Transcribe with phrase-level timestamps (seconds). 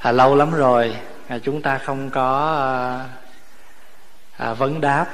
[0.00, 0.96] à, lâu lắm rồi
[1.28, 3.08] à, chúng ta không có à,
[4.46, 5.06] à, vấn đáp.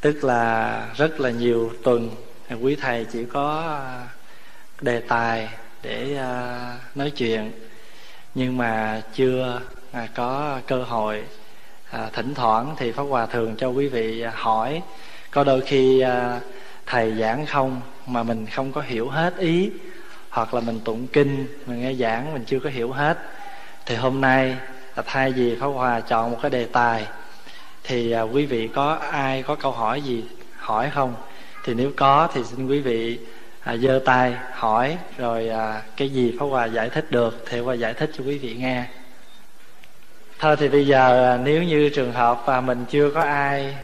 [0.00, 2.10] Tức là rất là nhiều tuần
[2.48, 4.08] à, quý thầy chỉ có à,
[4.80, 5.48] đề tài
[5.82, 7.52] để à, nói chuyện.
[8.34, 9.60] Nhưng mà chưa
[9.92, 11.22] à, có cơ hội
[11.90, 14.82] à, thỉnh thoảng thì pháp hòa thường cho quý vị à, hỏi.
[15.30, 16.40] Có đôi khi à,
[16.86, 19.70] thầy giảng không mà mình không có hiểu hết ý
[20.30, 23.18] hoặc là mình tụng kinh mình nghe giảng mình chưa có hiểu hết
[23.86, 24.56] thì hôm nay
[24.96, 27.06] là thay vì pháp hòa chọn một cái đề tài
[27.84, 30.24] thì à, quý vị có ai có câu hỏi gì
[30.56, 31.14] hỏi không?
[31.64, 33.18] Thì nếu có thì xin quý vị
[33.60, 37.74] à, giơ tay hỏi rồi à, cái gì pháp hòa giải thích được thì hòa
[37.74, 38.84] giải thích cho quý vị nghe.
[40.38, 43.76] Thôi thì bây giờ à, nếu như trường hợp và mình chưa có ai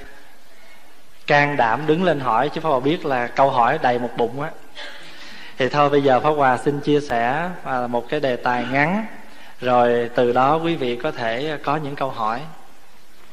[1.27, 4.41] can đảm đứng lên hỏi chứ pháp hòa biết là câu hỏi đầy một bụng
[4.41, 4.51] á
[5.59, 9.07] thì thôi bây giờ pháp hòa xin chia sẻ à, một cái đề tài ngắn
[9.62, 12.41] rồi từ đó quý vị có thể có những câu hỏi,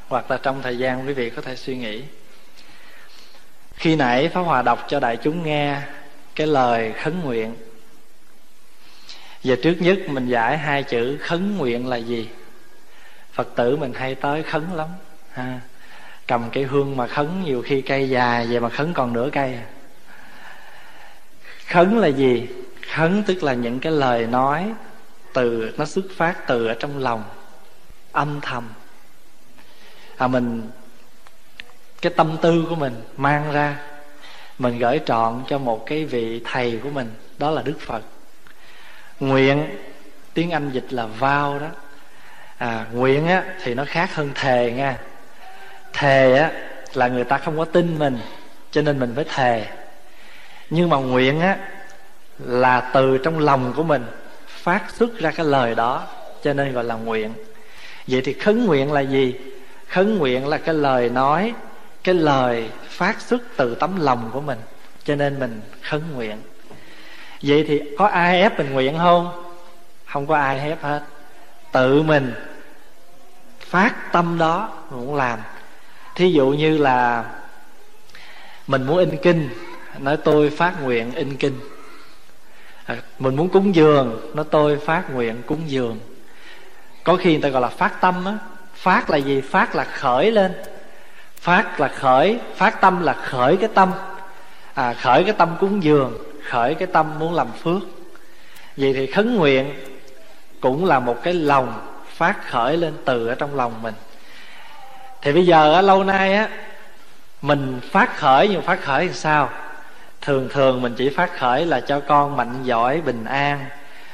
[0.08, 2.04] hoặc là trong thời gian quý vị có thể suy nghĩ.
[3.76, 5.81] Khi nãy pháp hòa đọc cho đại chúng nghe
[6.36, 7.56] cái lời khấn nguyện.
[9.44, 12.30] Và trước nhất mình giải hai chữ khấn nguyện là gì?
[13.34, 14.88] Phật tử mình hay tới khấn lắm,
[15.32, 15.59] ha.
[16.28, 19.59] Cầm cây hương mà khấn, nhiều khi cây dài vậy mà khấn còn nửa cây.
[21.67, 22.48] Khấn là gì?
[22.94, 24.73] Khấn tức là những cái lời nói
[25.40, 27.23] từ, nó xuất phát từ ở trong lòng,
[28.12, 28.70] âm thầm.
[30.18, 30.70] À mình,
[32.02, 33.78] cái tâm tư của mình mang ra,
[34.58, 38.02] mình gửi trọn cho một cái vị thầy của mình, đó là đức phật.
[39.20, 39.78] Nguyện,
[40.34, 41.67] tiếng anh dịch là vow đó.
[42.58, 44.98] À nguyện á, thì nó khác hơn thề nha.
[45.94, 46.52] Thề á,
[46.94, 48.17] là người ta không có tin mình,
[48.72, 49.66] cho nên mình phải thề.
[50.70, 51.58] Nhưng mà nguyện á,
[52.40, 54.06] là từ trong lòng của mình
[54.64, 56.08] phát xuất ra cái lời đó,
[56.44, 57.34] cho nên gọi là nguyện.
[58.08, 59.36] Vậy thì khấn nguyện là gì?
[59.88, 61.54] Khấn nguyện là cái lời nói,
[62.04, 64.60] cái lời phát xuất từ tấm lòng của mình,
[65.04, 66.38] cho nên mình khấn nguyện.
[67.42, 69.44] Vậy thì có ai ép mình nguyện không?
[70.06, 71.04] Không có ai ép hết.
[71.72, 72.33] Tự mình
[73.60, 75.39] phát tâm đó muốn làm.
[76.16, 77.26] Thí dụ như là
[78.67, 79.50] mình muốn in kinh,
[80.00, 81.60] nói tôi phát nguyện in kinh
[82.89, 86.00] à, mình muốn cúng dường nó tôi phát nguyện cúng dường.
[87.04, 88.38] Có khi người ta gọi là phát tâm á.
[88.73, 89.42] Phát là gì?
[89.42, 90.54] Phát là khởi lên.
[91.38, 93.92] Phát là khởi phát tâm là khởi cái tâm.
[94.73, 97.82] À, khởi cái tâm cúng dường khởi cái tâm muốn làm phước.
[98.77, 99.73] Vậy thì khấn nguyện
[100.60, 103.94] cũng là một cái lòng phát khởi lên từ ở trong lòng mình.
[105.21, 106.50] Thì bây giờ á, lâu nay á
[107.42, 109.50] mình phát khởi nhưng phát khởi thì sao?
[110.22, 113.66] Thường thường mình chỉ phát khởi là cho con mạnh giỏi bình an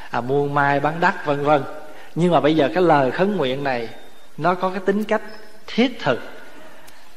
[0.09, 1.63] à, muôn mai bán đắt vân vân.
[2.15, 3.89] Nhưng mà bây giờ cái lời khấn nguyện này
[4.37, 5.21] nó có cái tính cách
[5.67, 6.19] thiết thực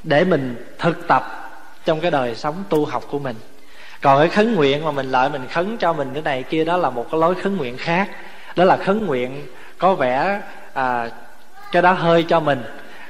[0.03, 1.51] để mình thực tập
[1.85, 3.37] trong cái đời sống tu học của mình.
[4.03, 6.77] Còn cái khấn nguyện mà mình lợi mình khấn cho mình cái này kia đó
[6.77, 8.09] là một cái lối khấn nguyện khác.
[8.57, 9.47] Đó là khấn nguyện
[9.79, 10.41] có vẻ
[10.73, 11.11] à,
[11.73, 12.63] cái đó hơi cho mình.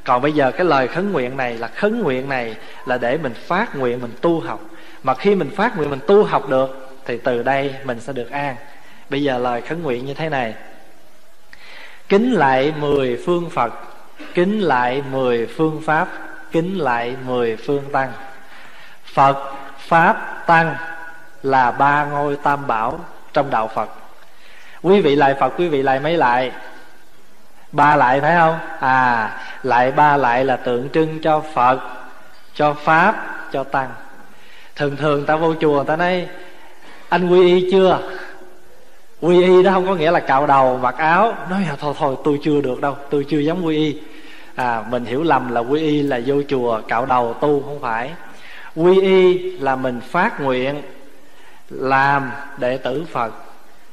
[0.05, 2.55] Còn bây giờ cái lời khấn nguyện này là khấn nguyện này
[2.87, 4.60] là để mình phát nguyện mình tu học
[5.03, 8.31] mà khi mình phát nguyện, mình tu học được, thì từ đây mình sẽ được
[8.31, 8.56] an.
[9.10, 10.54] Bây giờ lời khấn nguyện như thế này.
[12.09, 13.72] Kính lại mười phương phật,
[14.34, 16.09] kính lại mười phương pháp,
[16.53, 18.12] kính lại mười phương tăng.
[19.04, 20.75] Phật, pháp, tăng
[21.42, 23.00] là ba ngôi tam bảo
[23.32, 23.91] trong đạo phật.
[24.82, 26.53] Quý vị lại phật, quý vị lại mấy lại
[27.72, 28.59] ba lại phải không?
[28.80, 29.30] À
[29.62, 31.80] lại ba lại là tượng trưng cho phật,
[32.54, 33.91] cho pháp, cho tăng
[34.78, 36.27] thường thường ta vô chùa ta nói
[37.09, 37.99] anh quy y chưa?
[39.21, 41.34] Quy y đó không có nghĩa là cạo đầu mặc áo.
[41.50, 43.99] Nói à, thôi thôi tôi chưa được đâu tôi chưa dám quy y.
[44.55, 48.11] À mình hiểu lầm là quy y là vô chùa cạo đầu tu không phải.
[48.77, 50.83] Quy y là mình phát nguyện
[51.71, 53.34] làm đệ tử phật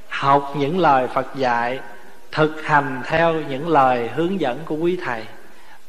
[0.09, 1.79] học những lời phật dạy
[2.31, 5.23] thực hành theo những lời hướng dẫn của quý thầy.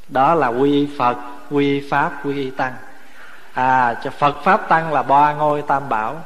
[0.09, 1.17] Đó là quy y phật
[1.51, 2.73] quy y pháp quy y tăng
[3.57, 6.17] à cho phật pháp tăng là ba ngôi tam bảo.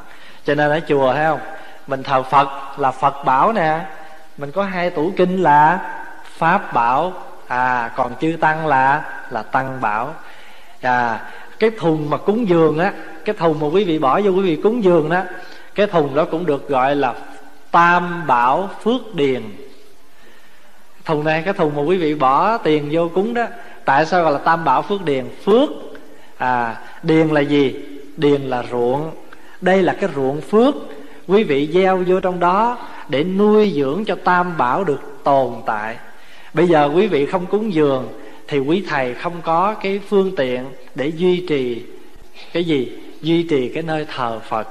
[0.44, 1.40] Cho nên ở chùa, thấy không?
[1.86, 3.80] Mình thờ phật là phật bảo nè.
[4.36, 5.78] Mình có hai tủ kinh là
[6.24, 7.12] pháp bảo
[7.48, 10.14] à còn chư tăng là là tăng bảo.
[10.82, 11.20] À
[11.58, 12.92] cái thùng mà cúng dường á,
[13.24, 15.22] cái thùng mà quý vị bỏ vô quý vị cúng dường đó,
[15.74, 17.14] cái thùng đó cũng được gọi là
[17.70, 19.42] tam bảo phước điền.
[21.04, 23.46] Thùng này, cái thùng mà quý vị bỏ tiền vô cúng đó,
[23.84, 25.26] tại sao gọi là tam bảo phước điền?
[25.44, 25.68] Phước
[26.40, 27.74] à điền là gì?
[28.16, 29.10] Điền là ruộng.
[29.60, 30.74] Đây là cái ruộng phước.
[31.26, 32.78] Quý vị gieo vô trong đó
[33.08, 35.96] để nuôi dưỡng cho tam bảo được tồn tại.
[36.54, 38.08] Bây giờ quý vị không cúng dường
[38.48, 40.64] thì quý thầy không có cái phương tiện
[40.94, 41.82] để duy trì
[42.52, 42.98] cái gì?
[43.20, 44.68] Duy trì cái nơi thờ phật,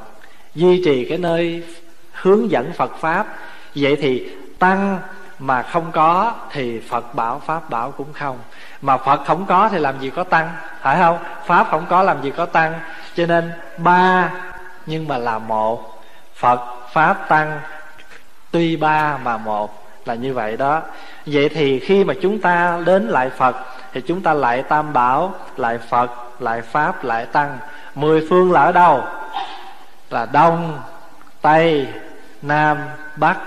[0.56, 1.64] duy trì cái nơi
[2.12, 3.38] hướng dẫn phật pháp.
[3.76, 4.30] Vậy thì
[4.60, 5.00] tăng
[5.40, 8.38] mà không có thì phật bảo pháp bảo cũng không
[8.82, 11.18] mà phật không có thì làm gì có tăng, phải không?
[11.46, 12.74] Pháp không có làm gì có tăng.
[13.16, 14.30] Cho nên ba,
[14.86, 16.04] nhưng mà là một.
[16.36, 16.60] Phật,
[16.92, 17.60] pháp, tăng,
[18.52, 20.82] tuy ba mà một, là như vậy đó.
[21.26, 23.56] Vậy thì khi mà chúng ta đến lại phật,
[23.94, 27.58] thì chúng ta lại tam bảo, lại phật, lại pháp, lại tăng.
[27.96, 29.04] Mười phương là ở đâu?
[30.10, 30.82] Là đông,
[31.42, 31.88] tây,
[32.42, 32.78] nam,
[33.16, 33.38] bắc.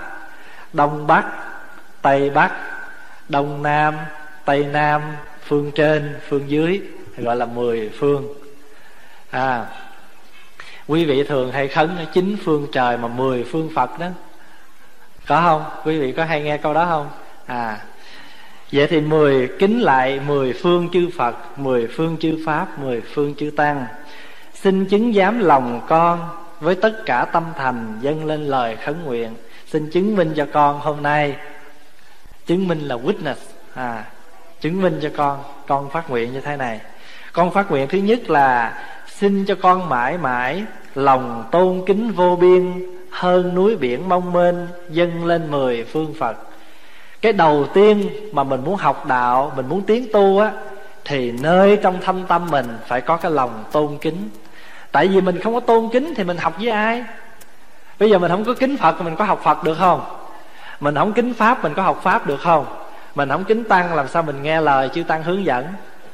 [0.73, 1.23] Đông bắc,
[2.01, 2.51] tây bắc.
[3.29, 3.95] Đông nam
[4.45, 5.01] tây nam,
[5.43, 6.81] phương trên, phương dưới,
[7.17, 8.33] gọi là mười phương.
[9.29, 9.65] À
[10.87, 14.07] quý vị thường hay khấn chín phương trời mà mười phương phật đó.
[15.27, 15.63] Có không?
[15.85, 17.09] Quý vị có hay nghe câu đó không?
[17.45, 17.79] À
[18.71, 23.35] vậy thì mười kính lại mười phương chư phật, mười phương chư pháp, mười phương
[23.35, 23.85] chư tăng.
[24.53, 26.29] Xin chứng giám lòng con
[26.59, 29.35] với tất cả tâm thành dâng lên lời khấn nguyện.
[29.67, 31.35] Xin chứng minh cho con hôm nay.
[32.45, 33.35] Chứng minh là witness.
[33.73, 34.05] À
[34.63, 36.79] chứng minh cho con con phát nguyện như thế này.
[37.33, 38.73] Con phát nguyện thứ nhất là
[39.07, 40.63] xin cho con mãi mãi
[40.95, 46.37] lòng tôn kính vô biên, hơn núi biển mong mênh dâng lên mười phương phật.
[47.21, 50.51] Cái đầu tiên mà mình muốn học đạo, mình muốn tiến tu á,
[51.05, 54.29] thì nơi trong thâm tâm mình phải có cái lòng tôn kính.
[54.91, 57.03] Tại vì mình không có tôn kính thì mình học với ai?
[57.99, 60.01] Bây giờ mình không có kính phật thì mình có học phật được không?
[60.79, 62.82] Mình không kính pháp, mình có học pháp được không?
[63.15, 65.65] Mình không kính tăng làm sao mình nghe lời chư tăng hướng dẫn?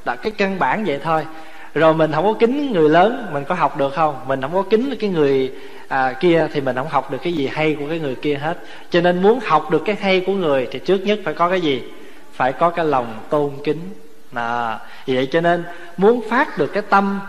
[0.05, 1.25] Đó cái căn bản vậy thôi.
[1.73, 4.15] Rồi mình không có kính người lớn mình có học được không?
[4.27, 5.51] Mình không có kính cái người
[5.87, 8.57] à, kia thì mình không học được cái gì hay của cái người kia hết.
[8.89, 11.61] Cho nên muốn học được cái hay của người thì trước nhất phải có cái
[11.61, 11.83] gì?
[12.33, 13.79] Phải có cái lòng tôn kính.
[14.33, 15.63] À, vậy cho nên
[15.97, 17.19] muốn phát được cái tâm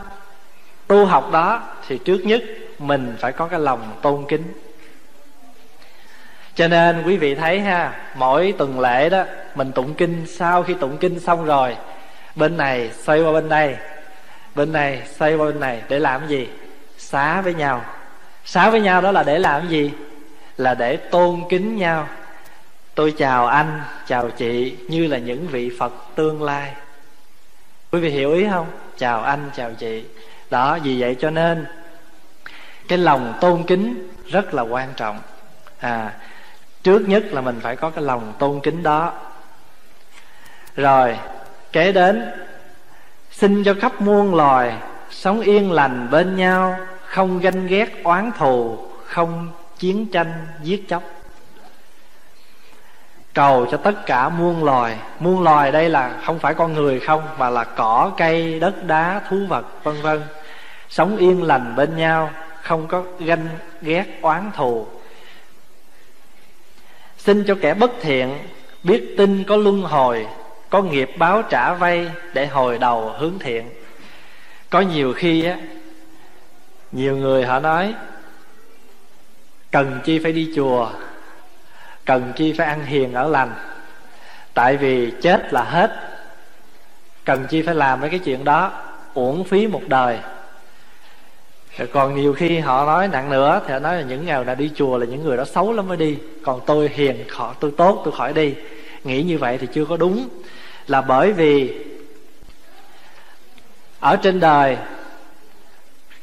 [0.87, 2.43] tu học đó thì trước nhất
[2.78, 4.43] mình phải có cái lòng tôn kính
[6.55, 9.25] cho nên quý vị thấy ha, mỗi tuần lễ đó,
[9.55, 11.76] mình tụng kinh sau khi tụng kinh xong rồi,
[12.35, 13.76] bên này xoay qua bên đây,
[14.55, 16.49] bên này xoay qua bên này, để làm gì?
[16.99, 17.85] Xá với nhau.
[18.44, 19.93] Xá với nhau đó là để làm gì?
[20.56, 22.08] Là để tôn kính nhau.
[22.94, 26.73] Tôi chào anh, chào chị, như là những vị phật tương lai.
[27.93, 28.67] Quý vị hiểu ý không?
[28.99, 30.05] Chào anh, chào chị.
[30.50, 31.67] Đó, vì vậy cho nên,
[32.88, 35.20] cái lòng tôn kính rất là quan trọng.
[35.81, 36.12] À
[36.82, 39.12] trước nhất là mình phải có cái lòng tôn kính đó.
[40.77, 41.19] Rồi,
[41.73, 42.32] kế đến,
[43.31, 44.75] xin cho khắp muôn loài
[45.11, 49.49] sống yên lành bên nhau, không ganh ghét oán thù, không
[49.79, 51.03] chiến tranh giết chóc.
[53.35, 54.99] Cầu cho tất cả muôn loài.
[55.19, 59.21] Muôn loài đây là không phải con người không, mà là cỏ, cây, đất, đá,
[59.29, 60.23] thú vật, vân vân.
[60.88, 62.31] Sống yên lành bên nhau,
[62.62, 63.49] không có ganh
[63.82, 64.87] ghét oán thù
[67.31, 68.38] xin cho kẻ bất thiện
[68.82, 70.27] biết tin có luân hồi,
[70.71, 73.71] có nghiệp báo trả vay để hồi đầu hướng thiện.
[74.71, 75.56] Có nhiều khi á,
[76.93, 77.94] nhiều người họ nói,
[79.71, 80.91] cần chi phải đi chùa,
[82.05, 83.53] cần chi phải ăn hiền ở lành,
[84.55, 85.91] tại vì chết là hết,
[87.25, 88.72] cần chi phải làm mấy cái chuyện đó,
[89.15, 90.19] uổng phí một đời
[91.87, 94.70] còn nhiều khi họ nói nặng nữa, thì họ nói là những người nào đi
[94.75, 96.19] chùa là những người đó xấu lắm mới đi.
[96.43, 98.55] Còn tôi hiền, họ, tôi tốt, tôi khỏi đi.
[99.05, 100.29] Nghĩ như vậy thì chưa có đúng.
[100.87, 101.84] Là bởi vì
[104.01, 104.77] ở trên đời,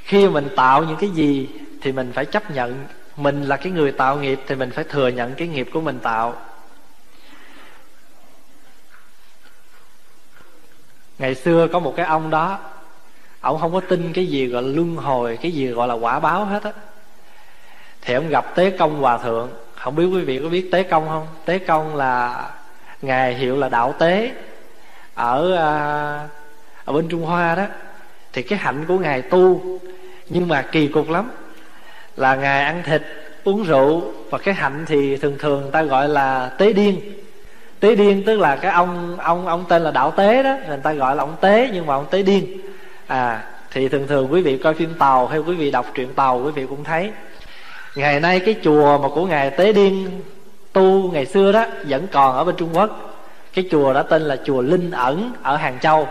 [0.04, 1.50] khi mình tạo những cái gì
[1.82, 2.86] thì mình phải chấp nhận.
[3.18, 6.00] Mình là cái người tạo nghiệp thì mình phải thừa nhận cái nghiệp của mình
[6.00, 6.36] tạo.
[11.20, 12.60] Ngày xưa có một cái ông đó
[13.42, 16.20] ông không có tin cái gì gọi là luân hồi cái gì gọi là quả
[16.20, 16.72] báo hết á.
[18.02, 19.50] Thì ông gặp tế công hòa thượng.
[19.76, 21.28] Không biết quý vị có biết tế công không?
[21.46, 22.44] Tế công là
[23.02, 24.32] ngài hiệu là đạo tế
[25.14, 26.28] ở à,
[26.86, 27.66] ở bên trung hoa đó.
[28.34, 29.62] Thì cái hạnh của ngài tu
[30.30, 31.32] nhưng mà kỳ cục lắm.
[32.16, 33.02] Là ngài ăn thịt
[33.44, 37.02] uống rượu và cái hạnh thì thường thường người ta gọi là tế điên.
[37.80, 40.58] Tế điên tức là cái ông ông ông tên là đạo tế đó.
[40.68, 42.62] Người ta gọi là ông tế nhưng mà ông tế điên
[43.08, 46.42] à thì thường thường quý vị coi phim tàu hay quý vị đọc truyện tàu,
[46.46, 47.12] quý vị cũng thấy.
[47.96, 50.22] Ngày nay cái chùa mà của ngài tế điên
[50.74, 52.90] tu ngày xưa đó vẫn còn ở bên trung quốc.
[53.54, 56.08] Cái chùa đó tên là chùa linh ẩn ở hàng châu.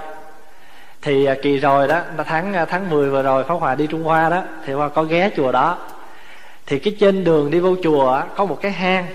[1.02, 4.02] Thì à, kỳ rồi đó tháng à, tháng 10 vừa rồi pháp hòa đi trung
[4.02, 5.78] hoa đó, thì hòa có ghé chùa đó.
[6.66, 9.06] Thì cái trên đường đi vô chùa có một cái hang.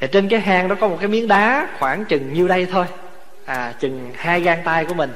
[0.00, 2.86] Thì trên cái hang đó có một cái miếng đá khoảng chừng nhiêu đây thôi.
[3.44, 5.10] À chừng hai gang tay của mình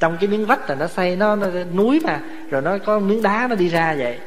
[0.00, 3.22] trong cái miếng vách là nó xây nó, nó núi mà rồi nó có miếng
[3.22, 4.18] đá nó đi ra vậy.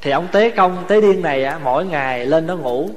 [0.00, 2.90] Thì ông tế công tế điên này á mỗi ngày lên nó ngủ.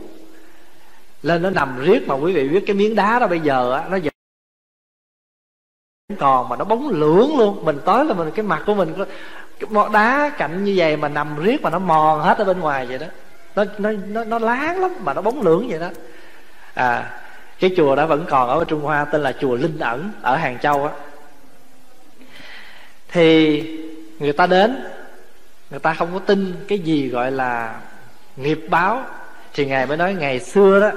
[1.22, 3.84] Lên nó nằm riết mà quý vị biết cái miếng đá đó bây giờ á
[3.90, 4.14] nó vẫn
[6.20, 7.66] còn mà nó bóng lưỡng luôn.
[7.66, 8.94] Mình tới là mình cái mặt của mình
[9.60, 12.86] cái đá cạnh như vậy mà nằm riết mà nó mòn hết ở bên ngoài
[12.86, 13.08] vậy đó.
[13.56, 15.90] Nó nó nó, nó láng lắm mà nó bóng lưỡng vậy đó.
[16.74, 17.20] À
[17.60, 20.60] cái chùa đó vẫn còn ở trung hoa tên là chùa linh ẩn ở hàng
[20.60, 20.94] châu á
[23.12, 23.62] thì
[24.20, 24.84] người ta đến
[25.70, 27.76] người ta không có tin cái gì gọi là
[28.36, 29.06] nghiệp báo.
[29.54, 30.92] Thì ngài mới nói ngày xưa đó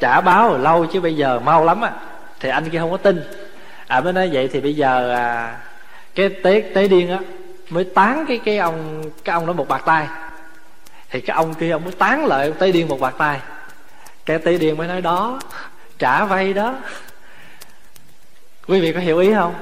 [0.00, 1.92] trả báo rồi lâu chứ bây giờ mau lắm á.
[2.40, 3.22] Thì anh kia không có tin.
[3.86, 5.58] À mới nói vậy thì bây giờ à,
[6.14, 7.18] cái tế tế điên á
[7.70, 10.06] mới tán cái cái ông cái ông đó một bạc tay.
[11.10, 13.40] Thì cái ông kia ông mới tán lại tế điên một bạc tay.
[14.26, 15.40] Cái tế điên mới nói đó
[15.98, 16.74] trả vay đó.
[18.66, 19.54] Quý vị có hiểu ý không?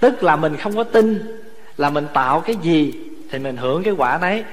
[0.00, 1.40] Tức là mình không có tin
[1.76, 2.92] là mình tạo cái gì
[3.30, 4.44] thì mình hưởng cái quả đấy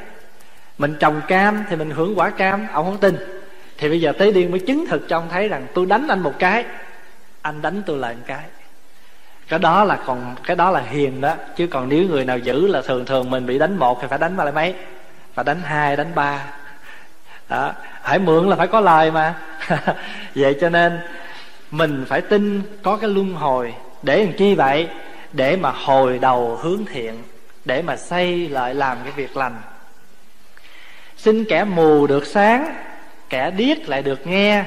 [0.78, 3.18] mình trồng cam thì mình hưởng quả cam, ông không tin.
[3.78, 6.20] Thì bây giờ tế điên mới chứng thực cho ông thấy rằng tôi đánh anh
[6.20, 6.66] một cái,
[7.42, 8.44] anh đánh tôi lại một cái.
[9.48, 12.68] Cái đó là còn, cái đó là hiền đó, chứ còn nếu người nào giữ
[12.68, 14.76] là thường thường mình bị đánh một thì phải đánh lại mấy?
[15.34, 16.46] Phải đánh hai, đánh ba.
[17.50, 17.74] Đó
[18.04, 19.36] phải mượn là phải có lời mà.
[20.36, 21.00] Vậy cho nên
[21.72, 23.74] mình phải tin có cái luân hồi.
[24.04, 24.88] Để làm chi vậy?
[25.34, 27.24] Để mà hồi đầu hướng thiện,
[27.66, 29.62] để mà xây lại làm cái việc lành.
[31.18, 32.76] Xin kẻ mù được sáng,
[33.30, 34.66] kẻ điếc lại được nghe,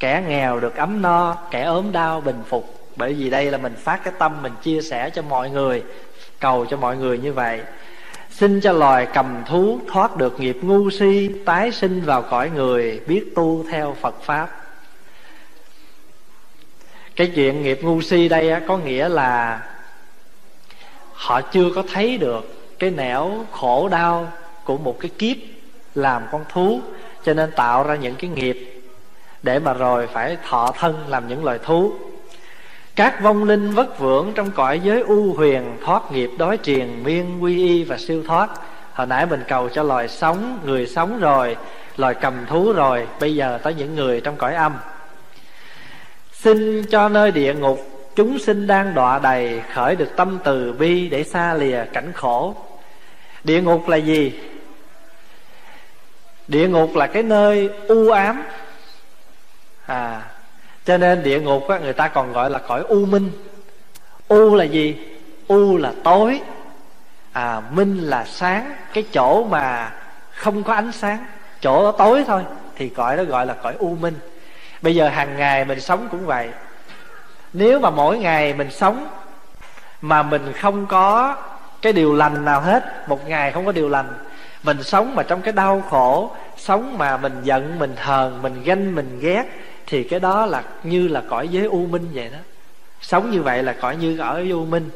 [0.00, 2.78] kẻ nghèo được ấm no, kẻ ốm đau bình phục.
[2.96, 5.82] Bởi vì đây là mình phát cái tâm, mình chia sẻ cho mọi người,
[6.40, 7.60] cầu cho mọi người như vậy.
[8.30, 13.00] Xin cho loài cầm thú thoát được nghiệp ngu si, tái sinh vào cõi người,
[13.06, 14.48] biết tu theo phật pháp.
[17.16, 19.60] Cái chuyện nghiệp ngu si đây có nghĩa là
[21.22, 24.32] họ chưa có thấy được cái nẻo khổ đau
[24.64, 25.36] của một cái kiếp
[25.94, 26.80] làm con thú,
[27.24, 28.82] cho nên tạo ra những cái nghiệp
[29.42, 31.92] để mà rồi phải thọ thân làm những loài thú.
[32.96, 37.42] Các vong linh vất vưởng trong cõi giới u huyền thoát nghiệp đói triền, miên,
[37.42, 38.50] quy y và siêu thoát.
[38.92, 41.56] Hồi nãy mình cầu cho loài sống, người sống rồi,
[41.96, 44.72] loài cầm thú rồi, bây giờ tới những người trong cõi âm.
[46.32, 51.08] Xin cho nơi địa ngục chúng sinh đang đọa đầy khởi được tâm từ bi
[51.08, 52.54] để xa lìa cảnh khổ.
[53.44, 54.40] Địa ngục là gì?
[56.48, 58.42] Địa ngục là cái nơi u ám.
[59.86, 60.22] À
[60.84, 63.30] cho nên địa ngục á, người ta còn gọi là cõi u minh.
[64.28, 64.96] U là gì?
[65.48, 66.40] U là tối.
[67.32, 68.74] À minh là sáng.
[68.92, 69.92] Cái chỗ mà
[70.34, 71.26] không có ánh sáng
[71.60, 72.42] chỗ đó tối thôi
[72.76, 74.14] thì cõi đó gọi là cõi u minh.
[74.82, 76.48] Bây giờ hàng ngày mình sống cũng vậy
[77.52, 79.08] nếu mà mỗi ngày mình sống
[80.00, 81.36] mà mình không có
[81.82, 84.08] cái điều lành nào hết, một ngày không có điều lành,
[84.62, 88.94] mình sống mà trong cái đau khổ, sống mà mình giận, mình hờn, mình ganh,
[88.94, 89.44] mình ghét,
[89.86, 92.38] thì cái đó là như là cõi giới u minh vậy đó.
[93.00, 94.90] Sống như vậy là cõi như ở u minh.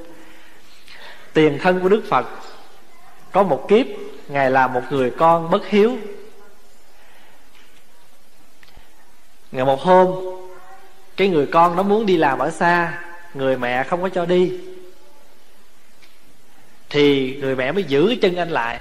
[1.32, 2.26] Tiền thân của đức phật,
[3.32, 3.86] có một kiếp,
[4.28, 5.96] ngài là một người con bất hiếu.
[9.52, 10.35] Ngày một hôm
[11.16, 12.98] cái người con nó muốn đi làm ở xa
[13.34, 14.52] người mẹ không có cho đi.
[16.90, 18.80] Thì người mẹ mới giữ chân anh lại.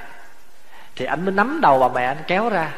[0.95, 2.71] Thì anh mới nắm đầu bà mẹ anh kéo ra.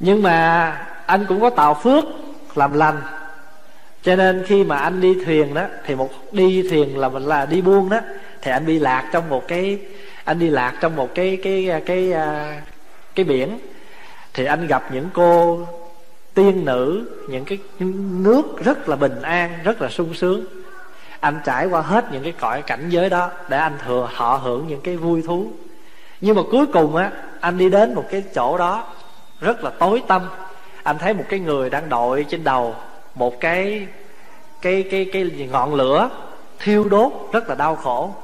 [0.00, 0.68] Nhưng mà
[1.06, 2.04] anh cũng có tạo phước
[2.54, 3.02] làm lành.
[4.02, 7.46] Cho nên khi mà anh đi thuyền đó thì một đi thuyền là mình là
[7.46, 8.00] đi buôn đó
[8.42, 9.78] thì anh đi lạc trong một cái
[10.24, 12.12] anh đi lạc trong một cái cái cái cái,
[13.14, 13.58] cái biển.
[14.34, 15.66] Thì anh gặp những cô
[16.34, 17.58] tiên nữ, những cái
[18.22, 20.44] nước rất là bình an, rất là sung sướng.
[21.20, 24.68] Anh trải qua hết những cái cõi cảnh giới đó để anh thừa, họ hưởng
[24.68, 25.52] những cái vui thú.
[26.20, 27.10] Nhưng mà cuối cùng á,
[27.40, 28.94] anh đi đến một cái chỗ đó
[29.40, 30.22] rất là tối tâm
[30.82, 32.74] anh thấy một cái người đang đội trên đầu
[33.14, 33.86] một cái
[34.62, 36.10] cái cái cái ngọn lửa
[36.58, 38.14] thiêu đốt rất là đau khổ.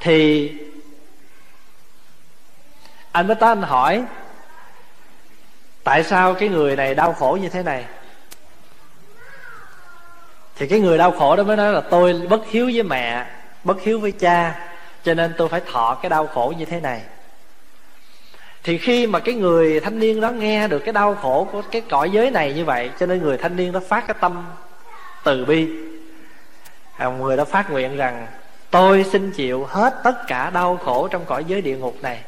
[0.00, 0.52] Thì
[3.12, 4.04] anh mới tới anh hỏi
[5.84, 7.84] tại sao cái người này đau khổ như thế này?
[10.56, 13.26] Thì cái người đau khổ đó mới nói là tôi bất hiếu với mẹ
[13.64, 14.54] bất hiếu với cha
[15.04, 17.02] cho nên tôi phải thọ cái đau khổ như thế này.
[18.62, 21.82] Thì khi mà cái người thanh niên đó nghe được cái đau khổ của cái
[21.90, 24.44] cõi giới này như vậy cho nên người thanh niên đó phát cái tâm
[25.24, 25.68] từ bi.
[26.96, 28.26] À, người đó phát nguyện rằng
[28.70, 32.20] tôi xin chịu hết tất cả đau khổ trong cõi giới địa ngục này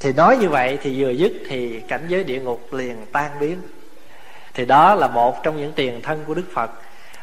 [0.00, 3.58] thì nói như vậy thì vừa dứt thì cảnh giới địa ngục liền tan biến.
[4.54, 6.70] Thì đó là một trong những tiền thân của đức phật.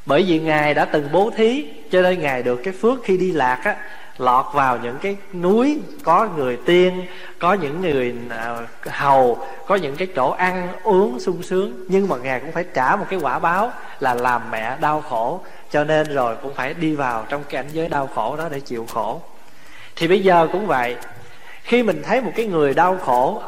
[0.06, 3.32] Bởi vì ngài đã từng bố thí, cho nên ngài được cái phước khi đi
[3.32, 3.76] lạc á,
[4.18, 7.06] lọt vào những cái núi, có người tiên,
[7.40, 9.38] có những người à, hầu,
[9.68, 11.86] có những cái chỗ ăn uống sung sướng.
[11.90, 15.42] Nhưng mà ngài cũng phải trả một cái quả báo là làm mẹ đau khổ.
[15.72, 18.86] Cho nên rồi cũng phải đi vào trong cảnh giới đau khổ đó để chịu
[18.94, 19.22] khổ.
[19.96, 20.96] Thì bây giờ cũng vậy
[21.64, 23.42] khi mình thấy một cái người đau khổ,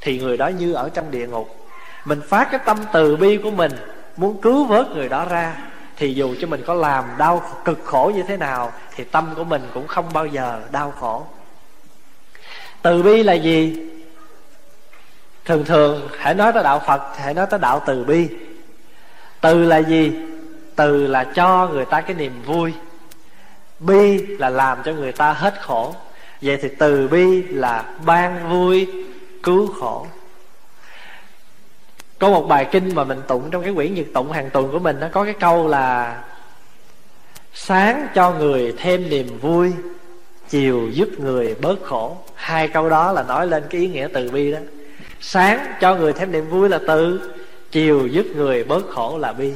[0.00, 1.68] thì người đó như ở trong địa ngục.
[2.04, 3.72] Mình phát cái tâm từ bi của mình,
[4.16, 5.56] muốn cứu vớt người đó ra,
[5.96, 9.44] thì dù cho mình có làm đau cực khổ như thế nào, thì tâm của
[9.44, 11.26] mình cũng không bao giờ đau khổ.
[12.82, 13.88] Từ bi là gì?
[15.44, 18.28] Thường thường, hãy nói tới đạo phật, hãy nói tới đạo từ bi.
[19.40, 20.12] Từ là gì?
[20.76, 22.72] Từ là cho người ta cái niềm vui.
[23.78, 25.94] Bi là làm cho người ta hết khổ
[26.42, 28.88] vậy thì từ bi là ban vui,
[29.42, 30.06] cứu khổ.
[32.18, 34.78] Có một bài kinh mà mình tụng trong cái quyển nhật tụng hàng tuần của
[34.78, 36.22] mình, nó có cái câu là,
[37.54, 39.72] sáng cho người thêm niềm vui,
[40.48, 42.16] chiều giúp người bớt khổ.
[42.34, 44.58] Hai câu đó là nói lên cái ý nghĩa từ bi đó.
[45.20, 47.32] Sáng cho người thêm niềm vui là từ,
[47.70, 49.52] chiều giúp người bớt khổ là bi.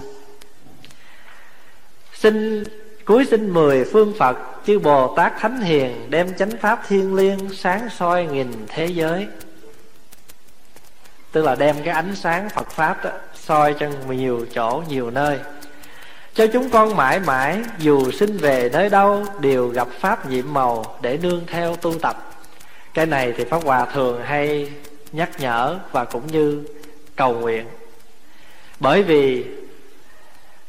[2.14, 2.64] Xin
[3.06, 4.36] cuối sinh mười phương phật,
[4.66, 9.26] chư bồ tát thánh hiền đem chánh pháp thiên liêng sáng soi nghìn thế giới.
[11.32, 15.38] Tức là đem cái ánh sáng phật pháp đó soi cho nhiều chỗ, nhiều nơi.
[16.34, 20.96] Cho chúng con mãi mãi, dù sinh về nơi đâu, đều gặp pháp nhiệm màu
[21.02, 22.32] để nương theo tu tập.
[22.94, 24.72] Cái này thì pháp hòa thường hay
[25.12, 26.64] nhắc nhở và cũng như
[27.16, 27.66] cầu nguyện.
[28.80, 29.44] Bởi vì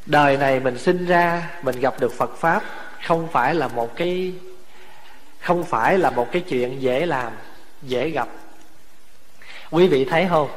[0.08, 2.62] đời này mình sinh ra, mình gặp được phật pháp
[3.06, 4.32] không phải là một cái,
[5.40, 7.32] không phải là một cái chuyện dễ làm,
[7.82, 8.28] dễ gặp.
[9.70, 10.48] Quý vị thấy không?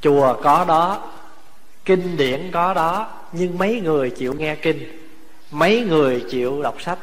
[0.00, 1.12] Chùa có đó,
[1.84, 5.08] kinh điển có đó, nhưng mấy người chịu nghe kinh,
[5.50, 6.98] mấy người chịu đọc sách,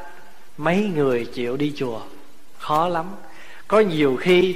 [0.57, 2.01] mấy người chịu đi chùa,
[2.57, 3.05] khó lắm.
[3.67, 4.55] Có nhiều khi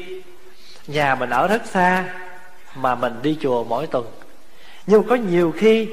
[0.88, 2.16] nhà mình ở rất xa
[2.76, 4.06] mà mình đi chùa mỗi tuần.
[4.88, 5.88] Nhưng có nhiều khi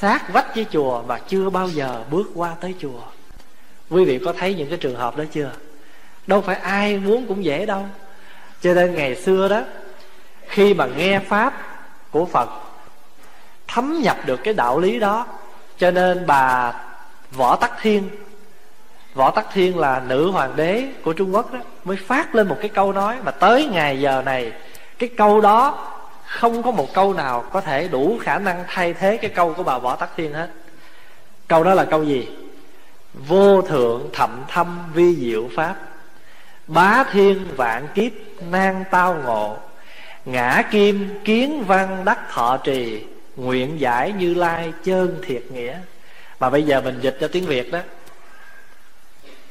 [0.00, 3.00] sát vách với chùa mà chưa bao giờ bước qua tới chùa.
[3.90, 5.50] Quý vị có thấy những cái trường hợp đó chưa?
[6.26, 7.86] Đâu phải ai muốn cũng dễ đâu.
[8.60, 9.62] Cho nên ngày xưa đó,
[10.48, 11.54] khi mà nghe pháp
[12.10, 12.48] của phật,
[13.68, 15.26] thấm nhập được cái đạo lý đó,
[15.78, 16.72] cho nên bà
[17.32, 18.10] võ tắc thiên,
[19.14, 22.56] võ tắc thiên là nữ hoàng đế của trung quốc đó, mới phát lên một
[22.60, 24.52] cái câu nói mà tới ngày giờ này,
[24.98, 25.88] cái câu đó
[26.28, 29.62] không có một câu nào có thể đủ khả năng thay thế cái câu của
[29.62, 30.50] bà võ tắc thiên hết.
[31.48, 32.28] Câu đó là câu gì?
[33.14, 35.76] Vô thượng thậm thâm vi diệu pháp.
[36.66, 38.12] Bá thiên vạn kiếp
[38.50, 39.56] nan tao ngộ.
[40.24, 43.04] Ngã kim kiến văn đắc thọ trì.
[43.36, 45.78] Nguyện giải như lai chơn thiệt nghĩa.
[46.40, 47.78] Mà bây giờ mình dịch cho tiếng việt đó.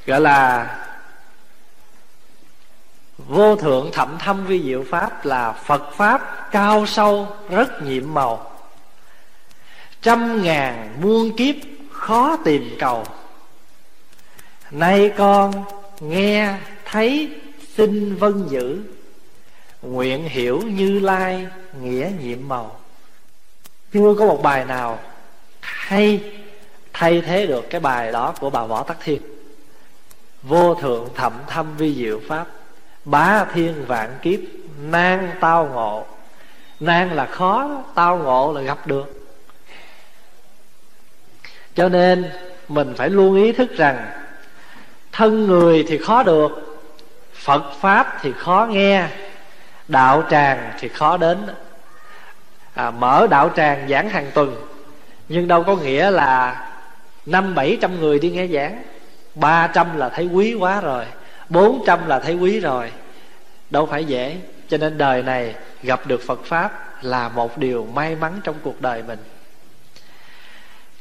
[0.05, 0.67] Gọi là
[3.17, 8.51] vô thượng thậm thâm vi diệu pháp là phật pháp cao sâu, rất nhiệm màu.
[10.01, 11.55] Trăm ngàn muôn kiếp
[11.91, 13.03] khó tìm cầu.
[14.71, 15.63] Nay con
[15.99, 17.29] nghe thấy
[17.75, 18.81] xin vân giữ
[19.81, 21.47] nguyện hiểu như lai
[21.81, 22.79] nghĩa nhiệm màu.
[23.93, 24.99] Chưa có một bài nào
[25.61, 26.23] hay
[26.93, 29.21] thay thế được cái bài đó của bà võ tắc thiên.
[30.43, 32.47] Vô thượng thậm thâm vi diệu pháp
[33.07, 34.39] bá thiên vạn kiếp
[34.79, 36.05] nan tao ngộ.
[36.79, 39.29] Nan là khó tao ngộ là gặp được.
[41.75, 42.31] Cho nên
[42.67, 44.09] mình phải luôn ý thức rằng
[45.11, 46.79] thân người thì khó được
[47.33, 49.07] phật pháp thì khó nghe
[49.87, 51.37] đạo tràng thì khó đến.
[52.73, 54.55] À, mở đạo tràng giảng hàng tuần
[55.29, 56.65] nhưng đâu có nghĩa là
[57.25, 58.83] năm bảy trăm người đi nghe giảng.
[59.35, 61.05] Ba trăm là thấy quý quá rồi
[61.49, 62.91] bốn trăm là thấy quý rồi.
[63.69, 64.37] Đâu phải dễ.
[64.69, 68.81] Cho nên đời này gặp được phật pháp là một điều may mắn trong cuộc
[68.81, 69.19] đời mình.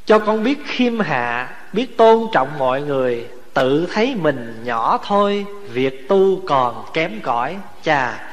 [0.07, 5.47] Cho con biết khiêm hạ, biết tôn trọng mọi người, tự thấy mình nhỏ thôi,
[5.73, 7.57] việc tu còn kém cỏi.
[7.83, 8.29] Chà,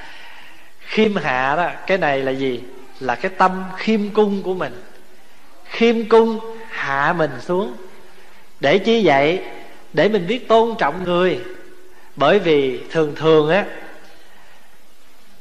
[0.79, 2.63] khiêm hạ đó, cái này là gì?
[2.99, 4.83] Là cái tâm khiêm cung của mình.
[5.65, 7.73] Khiêm cung, hạ mình xuống.
[8.59, 9.43] Để chi vậy?
[9.93, 11.39] Để mình biết tôn trọng người
[12.15, 13.65] bởi vì thường thường á,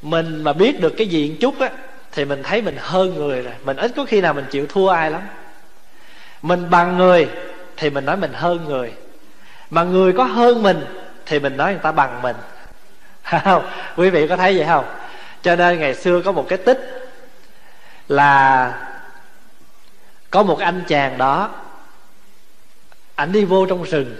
[0.01, 1.69] mình mà biết được cái gì một chút á,
[2.11, 3.53] thì mình thấy mình hơn người rồi.
[3.65, 5.21] Mình ít có khi nào mình chịu thua ai lắm.
[6.41, 7.29] Mình bằng người
[7.77, 8.93] thì mình nói mình hơn người.
[9.69, 10.85] Mà người có hơn mình
[11.25, 12.35] thì mình nói người ta bằng mình.
[13.43, 13.69] Không?
[13.95, 14.85] Quý vị có thấy vậy không?
[15.41, 17.09] Cho nên ngày xưa có một cái tích
[18.07, 18.73] là
[20.29, 21.49] có một anh chàng đó,
[23.15, 24.15] ảnh đi vô trong rừng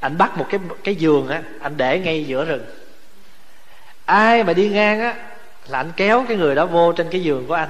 [0.00, 2.64] anh bắt một cái cái giường á anh để ngay giữa rừng.
[4.04, 5.14] Ai mà đi ngang á
[5.68, 7.68] là anh kéo cái người đó vô trên cái giường của anh.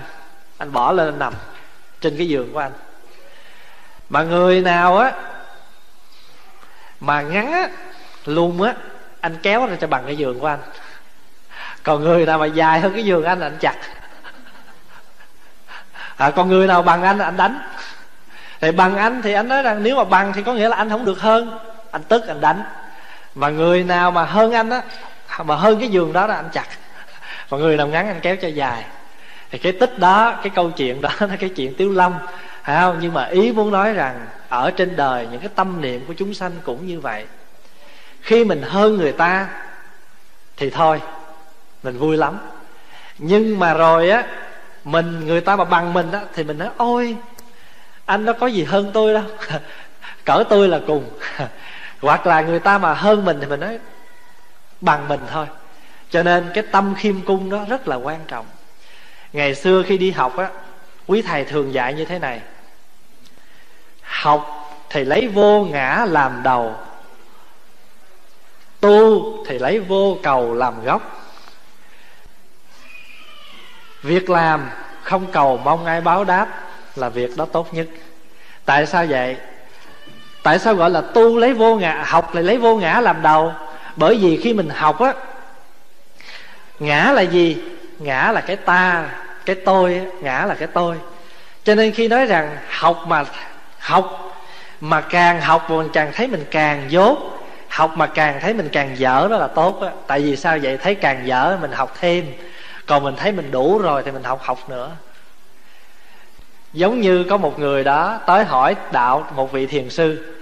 [0.59, 1.35] Anh bỏ lên anh nằm
[2.01, 2.73] trên cái giường của anh.
[4.09, 5.13] Mà người nào á
[7.01, 7.69] mà ngắn á
[8.25, 8.75] luôn á
[9.21, 10.61] anh kéo ra cho bằng cái giường của anh.
[11.83, 13.77] Còn người nào mà dài hơn cái giường anh là anh chặt.
[16.17, 17.61] À, còn người nào bằng anh là anh đánh.
[18.61, 20.91] Thì bằng anh thì anh nói rằng nếu mà bằng thì có nghĩa là anh
[20.91, 21.59] không được hơn
[21.91, 22.63] anh tức, anh đánh.
[23.35, 24.83] Mà người nào mà hơn anh á,
[25.45, 26.67] mà hơn cái giường đó là anh chặt.
[27.51, 28.85] Mà người nào ngắn anh kéo cho dài.
[29.51, 32.15] Thì cái tích đó, cái câu chuyện đó là cái chuyện tiếu lâm,
[32.63, 32.99] phải không?
[33.01, 36.35] Nhưng mà ý muốn nói rằng, ở trên đời, những cái tâm niệm của chúng
[36.35, 37.25] sanh cũng như vậy.
[38.21, 39.49] Khi mình hơn người ta,
[40.57, 41.01] thì thôi,
[41.83, 42.39] mình vui lắm.
[43.19, 44.25] Nhưng mà rồi á,
[44.85, 47.17] mình, người ta mà bằng mình á, thì mình nói, ôi,
[48.07, 49.25] anh nó có gì hơn tôi đâu.
[50.25, 51.11] Cỡ tôi là cùng.
[52.01, 53.79] hoặc là người ta mà hơn mình thì mình nói
[54.81, 55.47] bằng mình thôi.
[56.11, 58.47] Cho nên cái tâm khiêm cung đó rất là quan trọng.
[59.33, 60.51] Ngày xưa khi đi học á,
[61.07, 62.41] quý thầy thường dạy như thế này.
[64.03, 66.77] Học thì lấy vô ngã làm đầu,
[68.81, 71.03] tu thì lấy vô cầu làm gốc.
[74.03, 74.71] Việc làm
[75.03, 76.49] không cầu mong ai báo đáp
[76.97, 77.87] là việc đó tốt nhất.
[78.65, 79.37] Tại sao vậy?
[80.49, 83.53] Tại sao gọi là tu lấy vô ngã, học lại lấy vô ngã làm đầu?
[83.97, 85.13] Bởi vì khi mình học á,
[86.79, 87.57] ngã là gì?
[87.99, 89.09] Ngã là cái ta,
[89.45, 90.97] cái tôi ngã là cái tôi.
[91.65, 93.25] Cho nên khi nói rằng học mà
[93.79, 94.35] học
[94.81, 97.19] mà càng học mình càng thấy mình càng dốt,
[97.69, 99.91] học mà càng thấy mình càng dở, đó là tốt á.
[100.07, 100.77] Tại vì sao vậy?
[100.77, 102.27] Thấy càng dở, mình học thêm.
[102.87, 104.91] Còn mình thấy mình đủ rồi thì mình học học nữa.
[106.73, 110.35] Giống như có một người đó tới hỏi đạo, một vị thiền sư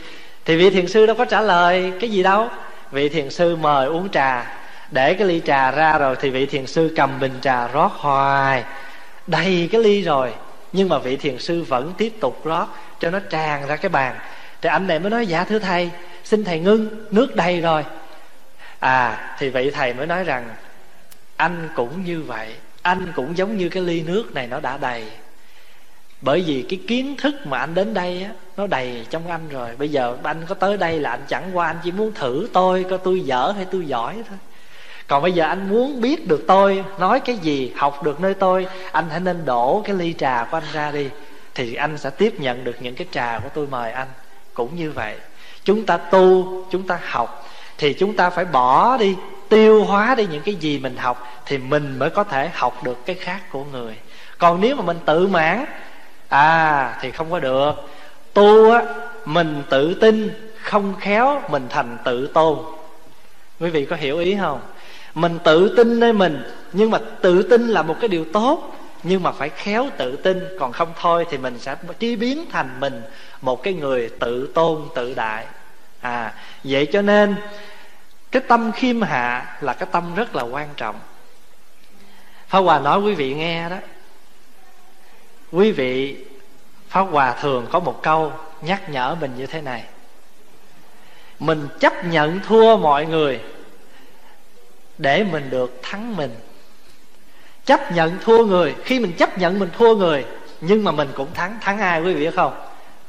[0.47, 2.49] thì vị thiền sư đâu có trả lời, cái gì đâu?
[2.91, 4.57] Vị thiền sư mời uống trà.
[4.91, 8.65] Để cái ly trà ra rồi thì vị thiền sư cầm bình trà rót hoài.
[9.27, 10.33] Đầy cái ly rồi,
[10.73, 12.67] nhưng mà vị thiền sư vẫn tiếp tục rót
[13.01, 14.17] cho nó tràn ra cái bàn.
[14.63, 15.91] Thì anh này mới nói dạ thưa thầy,
[16.25, 17.85] xin thầy ngưng, nước đầy rồi.
[18.79, 20.45] À thì vị thầy mới nói rằng,
[21.37, 22.49] anh cũng như vậy,
[22.83, 25.05] anh cũng giống như cái ly nước này nó đã đầy
[26.27, 29.69] bởi vì cái kiến thức mà anh đến đây á, nó đầy trong anh rồi.
[29.79, 32.85] Bây giờ anh có tới đây là anh chẳng qua anh chỉ muốn thử tôi,
[32.91, 34.39] coi tôi dở hay tôi giỏi thôi.
[35.07, 38.67] Còn bây giờ anh muốn biết được tôi, nói cái gì, học được nơi tôi,
[38.93, 41.09] anh hãy nên đổ cái ly trà của anh ra đi,
[41.55, 44.09] thì anh sẽ tiếp nhận được những cái trà của tôi mời anh.
[44.55, 45.15] Cũng như vậy,
[45.65, 49.17] chúng ta tu, chúng ta học, thì chúng ta phải bỏ đi,
[49.49, 53.07] tiêu hóa đi những cái gì mình học, thì mình mới có thể học được
[53.07, 53.95] cái khác của người.
[54.39, 55.65] Còn nếu mà mình tự mãn
[56.29, 57.73] à thì không có được.
[58.33, 58.83] Tu á,
[59.25, 60.31] mình tự tin,
[60.63, 62.59] không khéo mình thành tự tôn.
[63.61, 64.61] Quý vị có hiểu ý không?
[65.15, 69.23] Mình tự tin nơi mình, nhưng mà tự tin là một cái điều tốt, nhưng
[69.23, 70.45] mà phải khéo tự tin.
[70.61, 73.03] Còn không thôi thì mình sẽ chí biến thành mình
[73.41, 75.47] một cái người tự tôn, tự đại.
[76.01, 76.35] À
[76.65, 77.37] vậy cho nên,
[78.33, 80.97] cái tâm khiêm hạ là cái tâm rất là quan trọng.
[82.49, 83.77] Pháp Hòa nói quý vị nghe đó.
[85.53, 86.25] Quý vị,
[86.89, 88.33] Pháp Hòa thường có một câu
[88.63, 89.85] nhắc nhở mình như thế này.
[91.39, 93.41] Mình chấp nhận thua mọi người
[94.99, 96.35] Để mình được thắng mình.
[97.65, 100.25] Chấp nhận thua người, Khi mình chấp nhận mình thua người,
[100.61, 101.59] Nhưng mà mình cũng thắng.
[101.61, 102.55] Thắng ai quý vị biết không?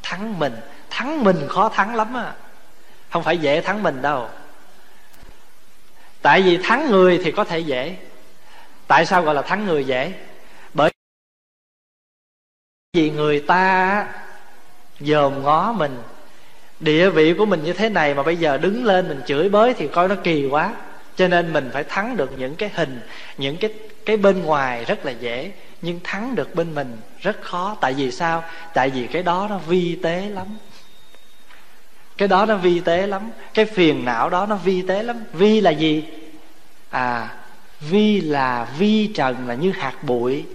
[0.04, 0.56] Thắng mình.
[0.89, 2.34] Thắng mình khó thắng lắm á.
[3.10, 4.30] Không phải dễ thắng mình đâu.
[6.21, 7.95] Tại vì thắng người thì có thể dễ.
[8.88, 10.13] Tại sao gọi là thắng người dễ?
[12.97, 14.08] Vì người ta
[15.00, 15.97] dòm ngó mình.
[16.80, 19.73] Địa vị của mình như thế này Mà bây giờ đứng lên mình chửi bới
[19.73, 20.73] Thì coi nó kỳ quá.
[21.15, 23.02] Cho nên mình phải thắng được những cái hình,
[23.38, 23.73] Những cái
[24.06, 27.78] cái bên ngoài rất là dễ, Nhưng thắng được bên mình rất khó.
[27.82, 28.43] Tại vì sao?
[28.73, 30.47] Tại vì cái đó nó vi tế lắm.
[32.17, 33.32] Cái đó nó vi tế lắm.
[33.54, 35.23] Cái phiền não đó nó vi tế lắm.
[35.34, 36.04] Vi là gì?
[36.89, 37.30] À
[37.80, 40.45] vi là vi trần là như hạt bụi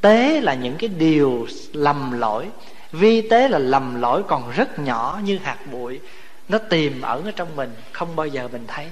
[0.00, 2.46] tế là những cái điều lầm lỗi.
[2.92, 6.00] Vi tế là lầm lỗi còn rất nhỏ như hạt bụi.
[6.48, 8.86] Nó tìm ẩn ở trong mình, không bao giờ mình thấy.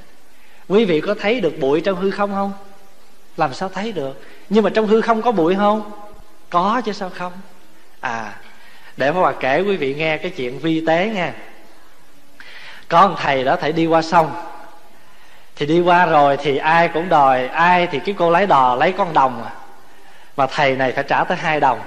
[0.69, 2.53] Quý vị có thấy được bụi trong hư không không?
[3.37, 4.23] Làm sao thấy được?
[4.49, 5.91] Nhưng mà trong hư không có bụi không?
[6.51, 7.33] Có chứ sao không?
[8.01, 8.35] À
[8.99, 11.33] để mà bà kể quý vị nghe cái chuyện vi tế nha.
[12.89, 14.31] Có một thầy đó thầy đi qua sông.
[15.57, 18.93] Thì đi qua rồi thì ai cũng đòi, ai thì cái cô lái đò lấy
[18.93, 19.51] con đồng à
[20.39, 21.81] mà thầy này phải trả tới hai đồng.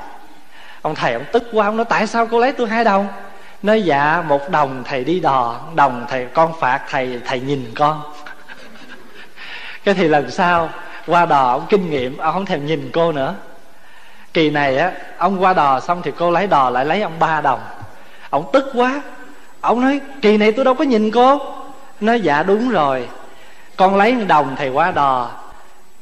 [0.81, 3.07] Ông thầy ông tức quá, ông nói, tại sao cô lấy tôi hai đồng?
[3.63, 8.03] Nói dạ một đồng thầy đi đò đồng thầy, con phạt thầy thầy nhìn con.
[9.83, 10.69] Cái thì lần sau
[11.07, 13.35] qua đò ông kinh nghiệm, ông không thèm nhìn cô nữa.
[14.33, 17.41] Kỳ này á, ông qua đò xong thì cô lấy đò lại lấy ông ba
[17.41, 17.59] đồng.
[18.29, 19.01] Ông tức quá.
[19.61, 21.39] Ông nói, kỳ này tôi đâu có nhìn cô.
[22.01, 23.09] Nói dạ đúng rồi.
[23.77, 25.40] Con lấy đồng thầy qua đò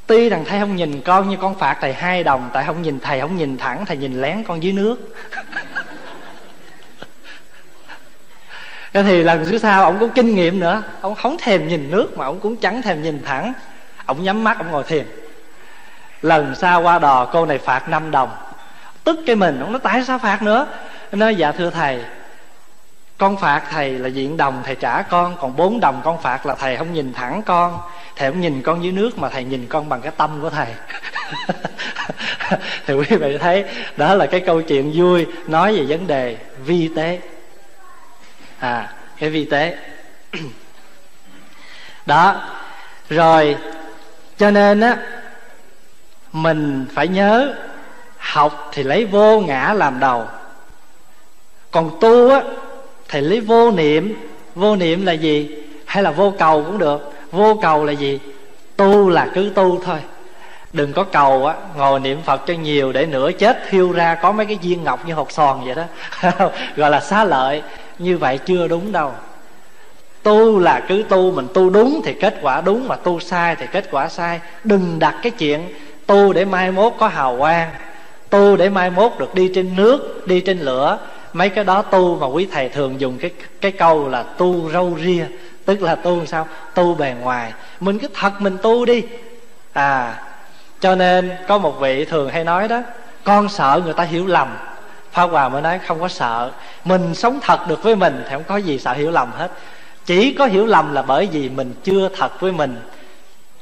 [0.10, 3.00] tuy rằng thầy không nhìn con nhưng con phạt thầy hai đồng, tại không nhìn
[3.00, 5.15] thầy không nhìn thẳng, thầy nhìn lén con dưới nước.
[8.93, 10.84] Thì lần thứ sau ông cũng kinh nghiệm nữa.
[11.02, 13.54] Ông không thèm nhìn nước mà ông cũng chẳng thèm nhìn thẳng.
[14.06, 15.06] Ông nhắm mắt, ông ngồi thiền.
[16.22, 18.30] Lần sau qua đò, cô này phạt 5 đồng.
[19.04, 20.67] Tức cái mình, ông nói, tại sao phạt nữa?
[21.12, 22.04] Nói dạ thưa thầy
[23.19, 26.55] con phạt thầy là diện đồng, thầy trả con, còn bốn đồng con phạt là
[26.55, 27.79] thầy không nhìn thẳng con.
[28.15, 30.67] Thầy không nhìn con dưới nước mà thầy nhìn con bằng cái tâm của thầy.
[32.86, 33.65] Thì quý vị thấy,
[33.97, 37.19] đó là cái câu chuyện vui, nói về vấn đề vi tế.
[38.60, 39.77] À cái vi tế.
[42.05, 42.41] Đó,
[43.10, 43.58] rồi,
[44.38, 44.97] cho nên á,
[46.32, 47.55] mình phải nhớ,
[48.17, 50.27] học thì lấy vô ngã làm đầu.
[51.71, 52.41] Còn tu á
[53.10, 54.15] thì lấy vô niệm.
[54.56, 55.50] Vô niệm là gì?
[55.86, 57.13] Hay là vô cầu cũng được.
[57.32, 58.19] Vô cầu là gì?
[58.76, 60.00] Tu là cứ tu thôi.
[60.74, 64.32] Đừng có cầu á, ngồi niệm phật cho nhiều để nửa chết thiêu ra có
[64.32, 65.84] mấy cái viên ngọc như hột sòn vậy đó.
[66.76, 67.62] Gọi là xá lợi.
[68.00, 69.12] Như vậy chưa đúng đâu.
[70.24, 73.65] Tu là cứ tu, mình tu đúng thì kết quả đúng, mà tu sai thì
[73.72, 74.39] kết quả sai.
[74.63, 75.69] Đừng đặt cái chuyện
[76.06, 77.69] tu để mai mốt có hào quang,
[78.30, 81.00] tu để mai mốt được đi trên nước, đi trên lửa
[81.34, 84.98] mấy cái đó tu mà quý thầy thường dùng cái cái câu là tu râu
[85.04, 85.26] ria,
[85.65, 86.48] tức là tu sao?
[86.74, 87.54] Tu bề ngoài.
[87.80, 89.04] Mình cứ thật mình tu đi.
[89.74, 90.15] À
[90.80, 92.82] cho nên có một vị thường hay nói đó,
[93.24, 94.58] con sợ người ta hiểu lầm.
[95.12, 96.52] Pháp Hòa mới nói, không có sợ.
[96.86, 99.52] Mình sống thật được với mình Thì không có gì sợ hiểu lầm hết.
[100.06, 102.82] Chỉ có hiểu lầm là bởi vì mình chưa thật với mình.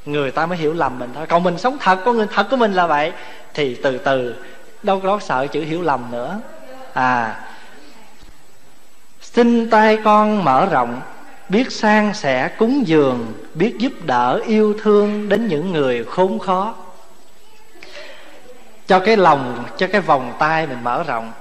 [0.06, 1.26] Người ta mới hiểu lầm mình thôi.
[1.30, 3.12] Còn mình sống thật, con người thật của mình là vậy.
[3.54, 4.36] Thì từ từ,
[4.84, 6.40] đâu có sợ chữ hiểu lầm nữa.
[6.94, 7.36] À
[9.38, 11.02] Xin tay con mở rộng,
[11.50, 16.76] Biết sang sẻ cúng dường, Biết giúp đỡ yêu thương Đến những người khốn khó.
[18.88, 21.32] Cho cái lòng, cho cái vòng tay mình mở rộng.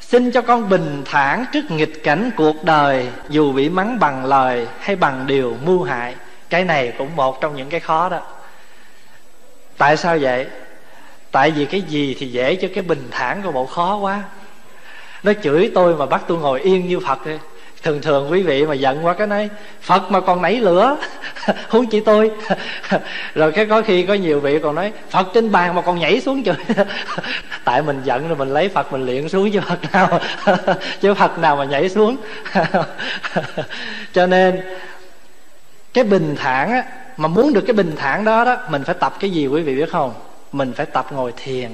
[0.00, 4.66] Xin cho con bình thản trước nghịch cảnh cuộc đời, dù bị mắng bằng lời
[4.80, 6.14] hay bằng điều mưu hại.
[6.48, 8.20] Cái này cũng một trong những cái khó đó.
[9.78, 10.46] Tại sao vậy?
[11.30, 14.22] Tại vì cái gì thì dễ cho cái bình thản của bộ khó quá
[15.22, 17.38] nó chửi tôi mà bắt tôi ngồi yên như phật ấy.
[17.82, 19.48] thường thường quý vị mà giận qua cái này
[19.82, 20.96] phật mà còn nảy lửa,
[21.68, 22.30] huống chỉ tôi.
[23.34, 26.20] Rồi cái có khi có nhiều vị còn nói, phật trên bàn mà còn nhảy
[26.20, 26.56] xuống trời.
[27.64, 30.20] Tại mình giận rồi mình lấy phật mình luyện xuống chứ phật nào
[31.00, 32.16] chứ phật nào mà nhảy xuống.
[34.12, 34.60] Cho nên,
[35.94, 36.82] cái bình thản á,
[37.16, 39.76] mà muốn được cái bình thản đó đó, mình phải tập cái gì quý vị
[39.76, 40.14] biết không?
[40.52, 41.70] Mình phải tập ngồi thiền.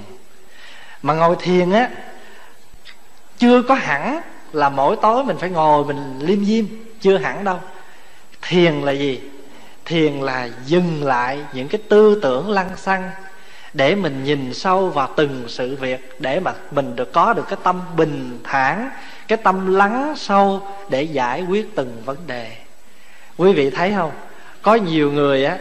[1.02, 1.88] Mà ngồi thiền á
[3.38, 4.20] chưa có hẳn
[4.52, 6.64] là mỗi tối mình phải ngồi mình liêm diêm,
[7.00, 7.60] chưa hẳn đâu.
[8.42, 9.20] Thiền là gì?
[9.84, 13.10] Thiền là dừng lại những cái tư tưởng lăng xăng
[13.72, 17.58] để mình nhìn sâu vào từng sự việc để mà mình được có được cái
[17.62, 18.90] tâm bình thản,
[19.28, 22.56] cái tâm lắng sâu để giải quyết từng vấn đề.
[23.36, 24.10] Quý vị thấy không?
[24.62, 25.58] Có nhiều người á,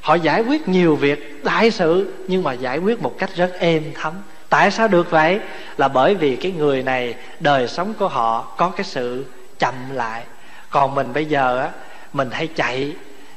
[0.00, 3.82] họ giải quyết nhiều việc đại sự nhưng mà giải quyết một cách rất êm
[3.94, 4.12] thấm
[4.48, 5.40] tại sao được vậy?
[5.76, 9.24] Là bởi vì cái người này, đời sống của họ có cái sự
[9.58, 10.24] chậm lại.
[10.70, 11.70] Còn mình bây giờ á,
[12.12, 12.92] mình hay chạy.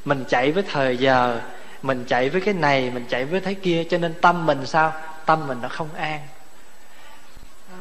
[0.06, 1.40] Mình chạy với thời giờ,
[1.82, 3.84] mình chạy với cái này, mình chạy với thế kia.
[3.90, 4.94] Cho nên tâm mình sao?
[5.26, 6.20] Tâm mình nó không an.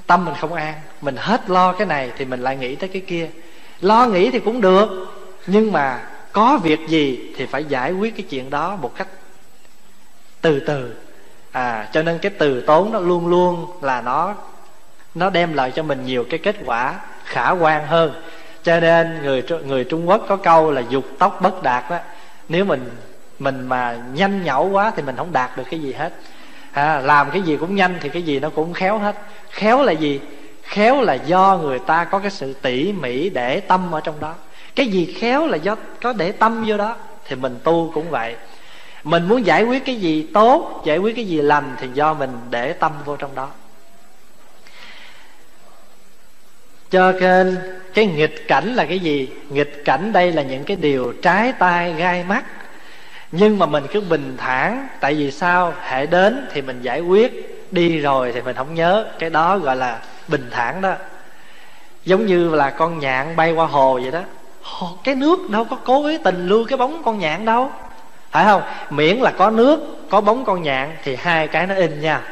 [0.06, 0.74] Tâm mình không an.
[1.00, 3.28] Mình hết lo cái này thì mình lại nghĩ tới cái kia.
[3.80, 4.88] Lo nghĩ thì cũng được,
[5.46, 9.08] nhưng mà có việc gì thì phải giải quyết cái chuyện đó một cách
[10.40, 10.94] từ từ
[11.52, 14.34] à cho nên cái từ tốn nó luôn luôn là nó
[15.14, 18.22] nó đem lại cho mình nhiều cái kết quả khả quan hơn.
[18.62, 21.98] Cho nên người người Trung Quốc có câu là dục tóc bất đạt đó
[22.48, 22.90] nếu mình
[23.38, 26.12] mình mà nhanh nhẩu quá thì mình không đạt được cái gì hết.
[26.72, 29.16] À, làm cái gì cũng nhanh thì cái gì nó cũng khéo hết.
[29.50, 30.20] Khéo là gì?
[30.62, 34.34] Khéo là do người ta có cái sự tỉ mỉ để tâm ở trong đó.
[34.74, 38.36] Cái gì khéo là do có để tâm vô đó thì mình tu cũng vậy
[39.04, 42.38] mình muốn giải quyết cái gì tốt giải quyết cái gì lành thì do mình
[42.50, 43.48] để tâm vô trong đó.
[46.90, 47.58] Cho nên
[47.94, 49.28] cái nghịch cảnh là cái gì?
[49.50, 52.44] Nghịch cảnh đây là những cái điều trái tai gai mắt.
[53.32, 55.74] Nhưng mà mình cứ bình thản tại vì sao?
[55.80, 59.06] Hệ đến thì mình giải quyết đi rồi thì mình không nhớ.
[59.18, 60.94] Cái đó gọi là bình thản đó.
[62.04, 64.20] Giống như là con nhạn bay qua hồ vậy đó.
[64.62, 67.70] Hồ, cái nước đâu có cố ý tình lưu cái bóng con nhạn đâu
[68.30, 68.62] phải không?
[68.90, 72.22] Miễn là có nước, có bóng con nhạn thì hai cái nó in nha.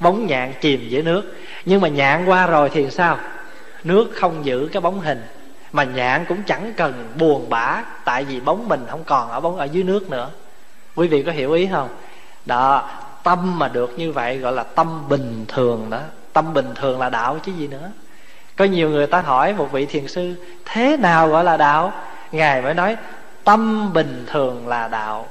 [0.00, 1.36] Bóng nhạn chìm dưới nước.
[1.64, 3.18] Nhưng mà nhạn qua rồi thì sao?
[3.84, 5.22] Nước không giữ cái bóng hình.
[5.72, 9.56] Mà nhạn cũng chẳng cần buồn bã, tại vì bóng mình không còn ở bóng
[9.56, 10.30] ở dưới nước nữa.
[10.94, 11.88] Quý vị có hiểu ý không?
[12.46, 12.90] Đó,
[13.22, 15.98] tâm mà được như vậy gọi là tâm bình thường đó.
[16.32, 17.90] Tâm bình thường là đạo chứ gì nữa.
[18.56, 20.34] Có nhiều người ta hỏi một vị thiền sư,
[20.64, 21.92] thế nào gọi là đạo?
[22.32, 22.96] Ngài mới nói,
[23.44, 25.28] tâm bình thường là đạo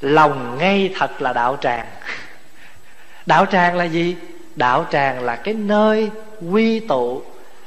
[0.00, 1.86] lòng ngay thật là đạo tràng.
[3.26, 4.16] Đạo tràng là gì?
[4.56, 6.10] Đạo tràng là cái nơi
[6.50, 7.22] quy tụ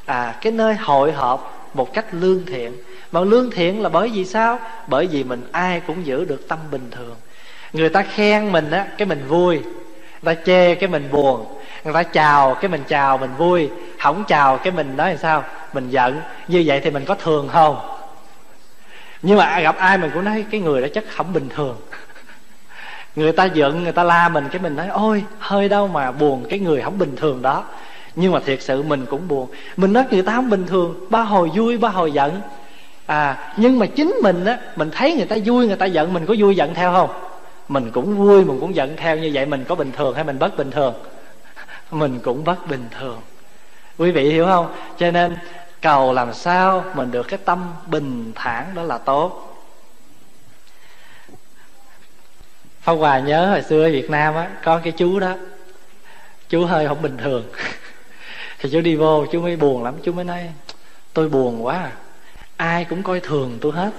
[0.06, 2.78] à cái nơi hội họp một cách lương thiện.
[3.12, 4.60] Mà lương thiện là bởi vì sao?
[4.88, 7.16] Bởi vì mình ai cũng giữ được tâm bình thường.
[7.74, 9.60] Người ta khen mình á, cái mình vui.
[10.22, 11.46] Người ta chê cái mình buồn.
[11.84, 13.70] Người ta chào cái mình chào mình vui.
[14.00, 15.44] Không chào cái mình nói làm sao?
[15.74, 16.22] Mình giận.
[16.48, 17.98] Như vậy thì mình có thường không?
[19.22, 21.78] Nhưng mà gặp ai mình cũng nói, cái người đó chắc không bình thường
[23.16, 26.46] người ta giận, người ta la mình, cái mình nói, ôi, hơi đâu mà buồn
[26.50, 27.64] cái người không bình thường đó.
[28.16, 29.48] Nhưng mà thiệt sự mình cũng buồn.
[29.78, 32.42] Mình nói người ta không bình thường, ba hồi vui, ba hồi giận.
[33.06, 36.26] À nhưng mà chính mình á, mình thấy người ta vui, người ta giận, mình
[36.26, 37.10] có vui giận theo không?
[37.68, 40.40] Mình cũng vui, mình cũng giận theo, như vậy mình có bình thường hay mình
[40.40, 40.94] bất bình thường?
[41.92, 43.18] Mình cũng bất bình thường.
[43.98, 44.68] Quý vị hiểu không?
[44.98, 45.36] Cho nên
[45.82, 49.53] cầu làm sao mình được cái tâm bình thản đó là tốt.
[52.84, 55.34] Pháp Hòa à, nhớ hồi xưa ở Việt Nam á, có cái chú đó.
[56.50, 57.44] Chú hơi không bình thường.
[58.60, 60.50] Thì chú đi vô, chú mới buồn lắm, chú mới nói,
[61.14, 61.92] tôi buồn quá à.
[62.58, 63.90] ai cũng coi thường tôi hết.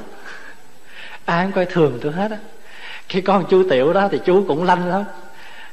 [1.25, 2.37] Ai cũng coi thường tôi hết á.
[3.09, 5.05] Khi con chú tiểu đó thì chú cũng lanh lắm.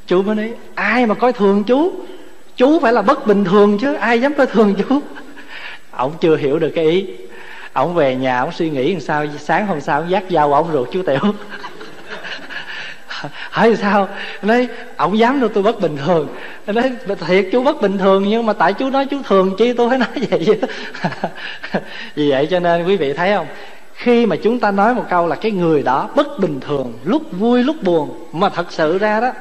[0.07, 1.91] Chú mới nói, ai mà coi thường chú?
[2.57, 5.01] Chú phải là bất bình thường chứ, ai dám coi thường chú?
[5.91, 7.07] Ông chưa hiểu được cái ý.
[7.73, 10.71] Ông về nhà, ông suy nghĩ làm sao, sáng hôm sau ông dắt dao ông
[10.71, 11.33] ruột chú tiểu.
[13.51, 14.07] hỏi sao?
[14.41, 16.27] Nói ổng dám đâu tôi bất bình thường.
[16.67, 16.91] Nói
[17.27, 19.97] thiệt, chú bất bình thường nhưng mà tại chú nói chú thường chi tôi phải
[19.97, 20.59] nói vậy
[22.15, 23.47] vì vậy cho nên quý vị thấy không?
[23.93, 27.21] Khi mà chúng ta nói một câu là cái người đó bất bình thường, lúc
[27.31, 29.31] vui, lúc buồn, mà thật sự ra đó,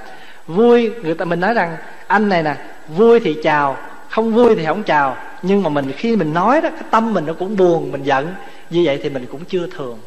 [0.46, 2.54] vui, người ta mình nói rằng, anh này nè,
[2.88, 3.76] vui thì chào,
[4.08, 5.16] không vui thì không chào.
[5.42, 8.34] Nhưng mà mình khi mình nói đó, cái tâm mình nó cũng buồn, mình giận.
[8.70, 9.98] Như vậy thì mình cũng chưa thường.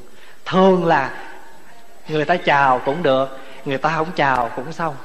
[0.45, 1.09] Thường là
[2.09, 4.95] người ta chào cũng được người ta không chào cũng xong.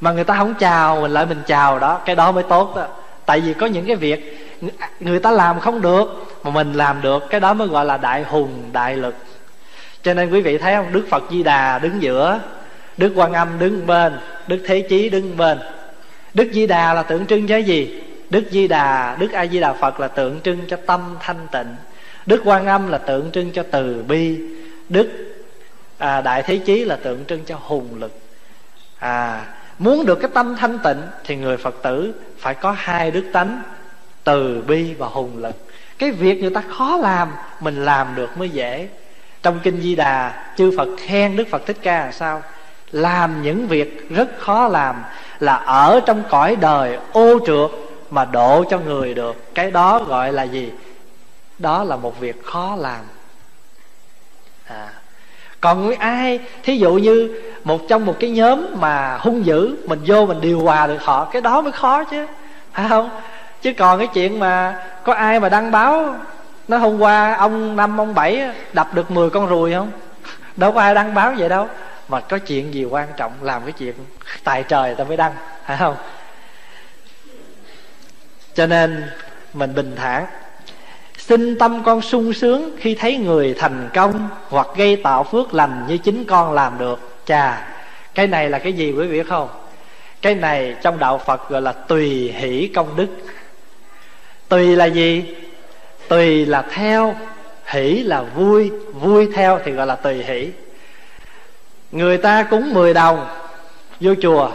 [0.00, 2.86] Mà người ta không chào, mình lại mình chào đó, cái đó mới tốt đó.
[3.26, 4.48] Tại vì có những cái việc,
[5.00, 8.22] người ta làm không được, mà mình làm được, cái đó mới gọi là đại
[8.22, 9.14] hùng, đại lực.
[10.02, 10.92] Cho nên quý vị thấy không?
[10.92, 12.40] Đức phật di đà đứng giữa,
[12.96, 15.58] đức quan âm đứng bên, đức thế chí đứng bên.
[16.34, 18.02] Đức di đà là tượng trưng cho gì?
[18.30, 21.76] Đức di đà, đức a di đà phật là tượng trưng cho tâm thanh tịnh.
[22.26, 24.38] Đức quan âm là tượng trưng cho từ bi.
[24.88, 25.25] Đức
[25.98, 28.12] à, đại thế chí là tượng trưng cho hùng lực.
[28.98, 29.46] À
[29.78, 33.62] muốn được cái tâm thanh tịnh thì người phật tử phải có hai đức tánh
[34.24, 35.56] từ bi và hùng lực.
[35.98, 38.88] Cái việc người ta khó làm mình làm được mới dễ.
[39.42, 42.42] Trong kinh di đà chư phật khen đức phật thích ca là sao?
[42.90, 45.04] Làm những việc rất khó làm
[45.38, 47.70] là ở trong cõi đời ô trượt
[48.10, 49.54] mà độ cho người được.
[49.54, 50.72] Cái đó gọi là gì?
[51.58, 53.04] Đó là một việc khó làm.
[54.66, 54.88] À
[55.66, 60.00] còn người ai, thí dụ như một trong một cái nhóm mà hung dữ, mình
[60.06, 62.26] vô mình điều hòa được họ, cái đó mới khó chứ.
[62.72, 63.10] Phải không?
[63.62, 66.16] Chứ còn cái chuyện mà có ai mà đăng báo
[66.68, 69.90] nó hôm qua ông năm, ông bảy đập được 10 con ruồi không?
[70.56, 71.68] Đâu có ai đăng báo vậy đâu.
[72.08, 73.94] Mà có chuyện gì quan trọng, làm cái chuyện
[74.44, 75.32] tài trời ta mới đăng,
[75.64, 75.96] phải không?
[78.54, 79.04] Cho nên
[79.54, 80.26] mình bình thản
[81.28, 85.84] xin tâm con sung sướng khi thấy người thành công hoặc gây tạo phước lành
[85.88, 86.98] như chính con làm được.
[87.24, 87.68] Chà,
[88.14, 89.48] cái này là cái gì quý vị không?
[90.22, 93.06] Cái này trong đạo phật gọi là tùy hỷ công đức.
[94.48, 95.34] Tùy là gì?
[96.08, 97.14] Tùy là theo,
[97.64, 100.50] hỷ là vui vui theo thì gọi là tùy hỷ.
[101.92, 103.26] Người ta cúng 10 đồng
[104.00, 104.50] vô chùa.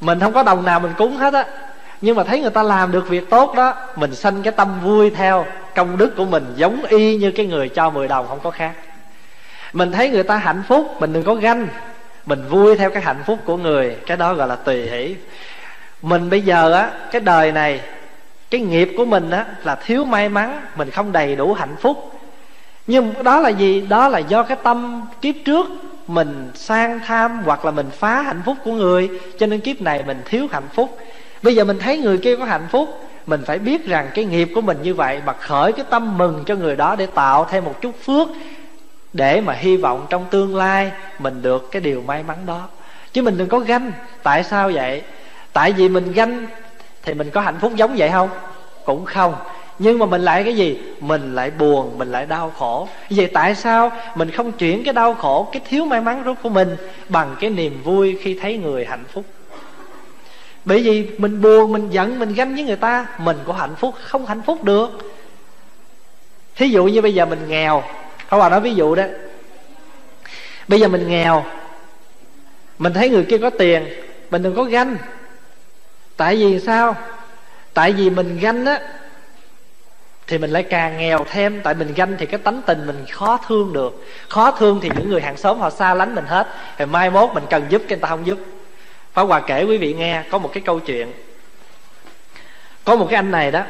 [0.00, 1.46] Mình không có đồng nào mình cúng hết á.
[2.00, 5.10] Nhưng mà thấy người ta làm được việc tốt đó, mình sanh cái tâm vui
[5.10, 8.50] theo công đức của mình giống y như cái người cho 10 đồng không có
[8.50, 8.72] khác.
[9.72, 11.68] Mình thấy người ta hạnh phúc, mình đừng có ganh.
[12.26, 15.16] Mình vui theo cái hạnh phúc của người, cái đó gọi là tùy hỷ.
[16.02, 17.80] Mình bây giờ á, cái đời này,
[18.50, 22.20] cái nghiệp của mình á, là thiếu may mắn, mình không đầy đủ hạnh phúc.
[22.86, 23.80] Nhưng đó là gì?
[23.80, 25.66] Đó là do cái tâm kiếp trước
[26.06, 30.02] mình sang tham hoặc là mình phá hạnh phúc của người, cho nên kiếp này
[30.06, 30.98] mình thiếu hạnh phúc.
[31.42, 34.48] Bây giờ mình thấy người kia có hạnh phúc mình phải biết rằng cái nghiệp
[34.54, 37.64] của mình như vậy mà khởi cái tâm mừng cho người đó để tạo thêm
[37.64, 38.28] một chút phước
[39.12, 42.68] để mà hy vọng trong tương lai mình được cái điều may mắn đó.
[43.12, 43.92] Chứ mình đừng có ganh.
[44.22, 45.02] Tại sao vậy?
[45.52, 46.46] Tại vì mình ganh
[47.02, 48.28] thì mình có hạnh phúc giống vậy không?
[48.84, 49.34] Cũng không.
[49.78, 50.78] Nhưng mà mình lại cái gì?
[51.00, 52.88] Mình lại buồn, mình lại đau khổ.
[53.10, 56.48] Vậy tại sao mình không chuyển cái đau khổ, cái thiếu may mắn rốt của
[56.48, 56.76] mình
[57.08, 59.24] bằng cái niềm vui khi thấy người hạnh phúc?
[60.64, 63.94] Bởi vì mình buồn, mình giận, mình ganh với người ta, mình có hạnh phúc,
[64.02, 64.90] không hạnh phúc được.
[66.56, 67.82] Thí dụ như bây giờ mình nghèo
[68.28, 69.04] không bà nói ví dụ đó.
[70.68, 71.44] Bây giờ mình nghèo,
[72.78, 73.86] mình thấy người kia có tiền,
[74.30, 74.96] mình đừng có ganh.
[76.16, 76.96] Tại vì sao?
[77.74, 78.80] Tại vì mình ganh á,
[80.26, 81.60] thì mình lại càng nghèo thêm.
[81.64, 84.04] Tại mình ganh thì cái tánh tình mình khó thương được.
[84.28, 86.48] Khó thương thì những người hàng xóm họ xa lánh mình hết.
[86.78, 88.38] Thì mai mốt mình cần giúp, cái người ta không giúp.
[89.12, 91.12] Pháp Hòa kể quý vị nghe, có một cái câu chuyện.
[92.84, 93.62] Có một cái anh này đó,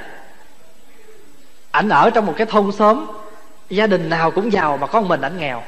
[1.70, 3.06] ảnh ở trong một cái thôn xóm,
[3.70, 5.62] gia đình nào cũng giàu mà có một mình ảnh nghèo.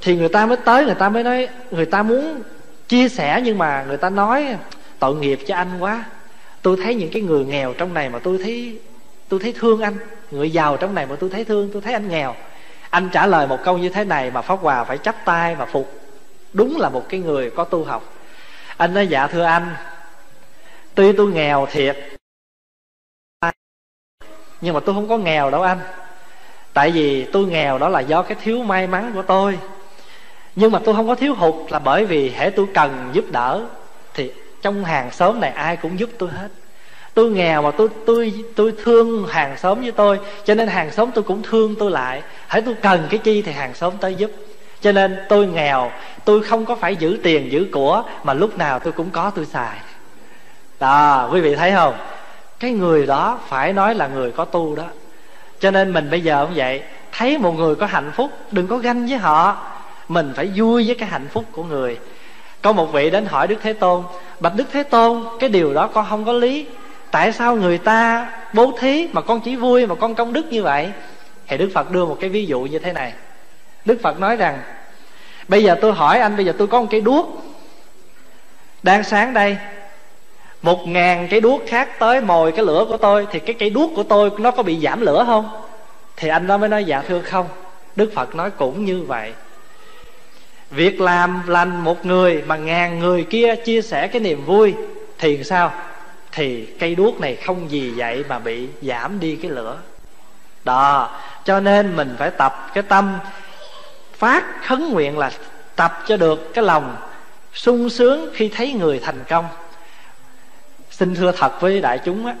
[0.00, 2.42] Thì người ta mới tới, người ta mới nói, người ta muốn
[2.88, 4.56] chia sẻ nhưng mà người ta nói,
[4.98, 6.04] tội nghiệp cho anh quá.
[6.62, 8.78] Tôi thấy những cái người nghèo trong này mà tôi thấy
[9.28, 9.96] tôi thấy thương anh.
[10.30, 12.34] Người giàu trong này mà tôi thấy thương, tôi thấy anh nghèo.
[12.90, 15.66] Anh trả lời một câu như thế này mà pháp hòa phải chắp tay và
[15.66, 16.00] phục.
[16.52, 18.15] Đúng là một cái người có tu học
[18.76, 19.76] anh nói dạ thưa anh.
[20.94, 21.96] Tuy tôi nghèo thiệt,
[24.60, 25.78] nhưng mà tôi không có nghèo đâu anh.
[26.72, 29.58] Tại vì tôi nghèo đó là do cái thiếu may mắn của tôi.
[30.56, 33.66] Nhưng mà tôi không có thiếu hụt là bởi vì hễ tôi cần giúp đỡ,
[34.14, 36.48] thì trong hàng xóm này ai cũng giúp tôi hết.
[37.14, 41.10] Tôi nghèo mà tôi tôi tôi thương hàng xóm với tôi, cho nên hàng xóm
[41.14, 42.22] tôi cũng thương tôi lại.
[42.46, 44.30] Hãy tôi cần cái chi thì hàng xóm tới giúp
[44.86, 45.90] cho nên tôi nghèo,
[46.24, 49.46] tôi không có phải giữ tiền giữ của, mà lúc nào tôi cũng có, tôi
[49.46, 49.76] xài.
[50.80, 51.94] Đó, quý vị thấy không?
[52.60, 54.84] Cái người đó phải nói là người có tu đó.
[55.60, 56.82] Cho nên mình bây giờ cũng vậy,
[57.12, 59.56] thấy một người có hạnh phúc, đừng có ganh với họ.
[60.08, 61.98] Mình phải vui với cái hạnh phúc của người.
[62.62, 64.02] Có một vị đến hỏi đức thế tôn,
[64.40, 66.66] bạch đức thế tôn, cái điều đó con không có lý.
[67.10, 70.62] Tại sao người ta bố thí mà con chỉ vui mà con công đức như
[70.62, 70.90] vậy?
[71.46, 73.12] Thì đức phật đưa một cái ví dụ như thế này
[73.86, 74.58] đức phật nói rằng,
[75.48, 77.42] bây giờ tôi hỏi anh, bây giờ tôi có một cây đuốc.
[78.82, 79.56] Đang sáng đây,
[80.62, 83.90] một ngàn cái đuốc khác tới mồi cái lửa của tôi, thì cái cây đuốc
[83.96, 85.50] của tôi nó có bị giảm lửa không?
[86.16, 87.48] Thì anh đó mới nói dạ thưa không.
[87.96, 89.32] Đức phật nói cũng như vậy.
[90.70, 94.74] Việc làm lành một người mà ngàn người kia chia sẻ cái niềm vui
[95.18, 95.72] thì sao?
[96.32, 99.76] Thì cây đuốc này không gì vậy mà bị giảm đi cái lửa.
[100.64, 101.10] Đó,
[101.44, 103.18] cho nên mình phải tập cái tâm
[104.18, 105.30] phát khấn nguyện là
[105.76, 106.96] tập cho được cái lòng
[107.52, 109.48] sung sướng khi thấy người thành công.
[110.90, 112.34] Xin thưa thật với đại chúng á,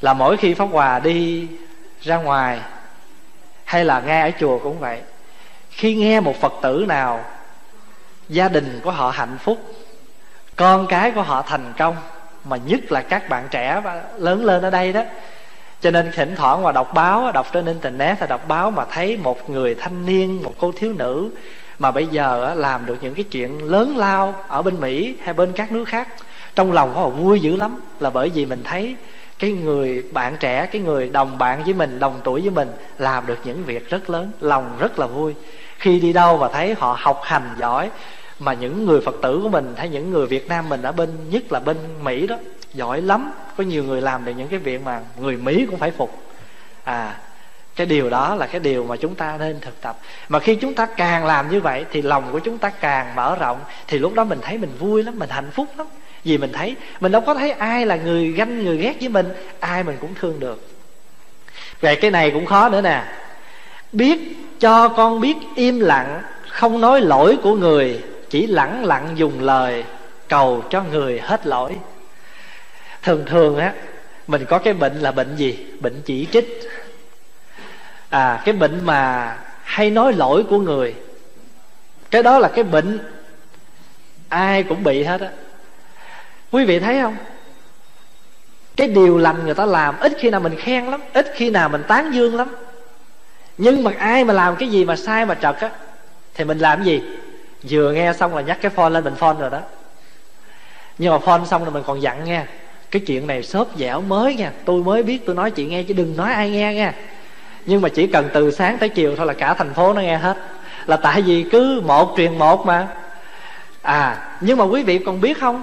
[0.00, 1.48] là mỗi khi pháp hòa đi
[2.02, 2.60] ra ngoài,
[3.64, 5.00] hay là nghe ở chùa cũng vậy,
[5.70, 7.24] khi nghe một phật tử nào,
[8.28, 9.58] gia đình của họ hạnh phúc,
[10.56, 11.96] con cái của họ thành công,
[12.44, 15.02] mà nhất là các bạn trẻ và lớn lên ở đây đó
[15.82, 19.16] cho nên thỉnh thoảng mà đọc báo đọc trên internet hay đọc báo mà thấy
[19.16, 21.30] một người thanh niên, một cô thiếu nữ
[21.78, 25.52] mà bây giờ làm được những cái chuyện lớn lao ở bên mỹ hay bên
[25.52, 26.08] các nước khác.
[26.54, 28.96] Trong lòng họ vui dữ lắm, là bởi vì mình thấy
[29.38, 32.68] cái người bạn trẻ, cái người đồng bạn với mình, đồng tuổi với mình
[32.98, 35.34] làm được những việc rất lớn, lòng rất là vui.
[35.78, 37.90] Khi đi đâu mà thấy họ học hành giỏi,
[38.38, 41.10] mà những người phật tử của mình hay những người việt nam mình ở bên,
[41.30, 42.36] nhất là bên mỹ đó
[42.74, 43.32] giỏi lắm.
[43.56, 46.22] Có nhiều người làm được những cái việc mà người mỹ cũng phải phục.
[46.84, 47.14] À
[47.76, 49.98] cái điều đó là cái điều mà chúng ta nên thực tập.
[50.28, 53.36] Mà khi chúng ta càng làm như vậy thì lòng của chúng ta càng mở
[53.40, 55.86] rộng, thì lúc đó mình thấy mình vui lắm, mình hạnh phúc lắm.
[56.24, 59.28] Vì mình thấy, mình đâu có thấy ai là người ganh, người ghét với mình,
[59.60, 60.68] ai mình cũng thương được.
[61.80, 63.04] Về cái này cũng khó nữa nè.
[63.92, 64.18] Biết
[64.60, 69.84] cho con biết im lặng, không nói lỗi của người, chỉ lẳng lặng dùng lời
[70.28, 71.76] cầu cho người hết lỗi
[73.02, 73.74] thường thường á,
[74.26, 75.66] mình có cái bệnh là bệnh gì?
[75.80, 76.70] Bệnh chỉ trích.
[78.08, 80.94] À cái bệnh mà hay nói lỗi của người.
[82.10, 82.98] Cái đó là cái bệnh
[84.28, 85.30] ai cũng bị hết á.
[86.50, 87.16] Quý vị thấy không?
[88.76, 91.68] Cái điều lành người ta làm, ít khi nào mình khen lắm, ít khi nào
[91.68, 92.48] mình tán dương lắm.
[93.58, 95.70] Nhưng mà ai mà làm cái gì mà sai mà trật á,
[96.34, 97.02] thì mình làm cái gì?
[97.62, 99.60] Vừa nghe xong là nhắc cái phone lên, mình phone rồi đó.
[100.98, 102.44] Nhưng mà phone xong rồi mình còn dặn nghe
[102.92, 104.52] cái chuyện này xốp dẻo mới nha.
[104.64, 106.94] Tôi mới biết tôi nói chị nghe, chứ đừng nói ai nghe nha.
[107.66, 110.16] Nhưng mà chỉ cần từ sáng tới chiều thôi là cả thành phố nó nghe
[110.16, 110.36] hết.
[110.86, 112.88] Là tại vì cứ một truyền một mà.
[113.82, 115.62] À nhưng mà quý vị còn biết không?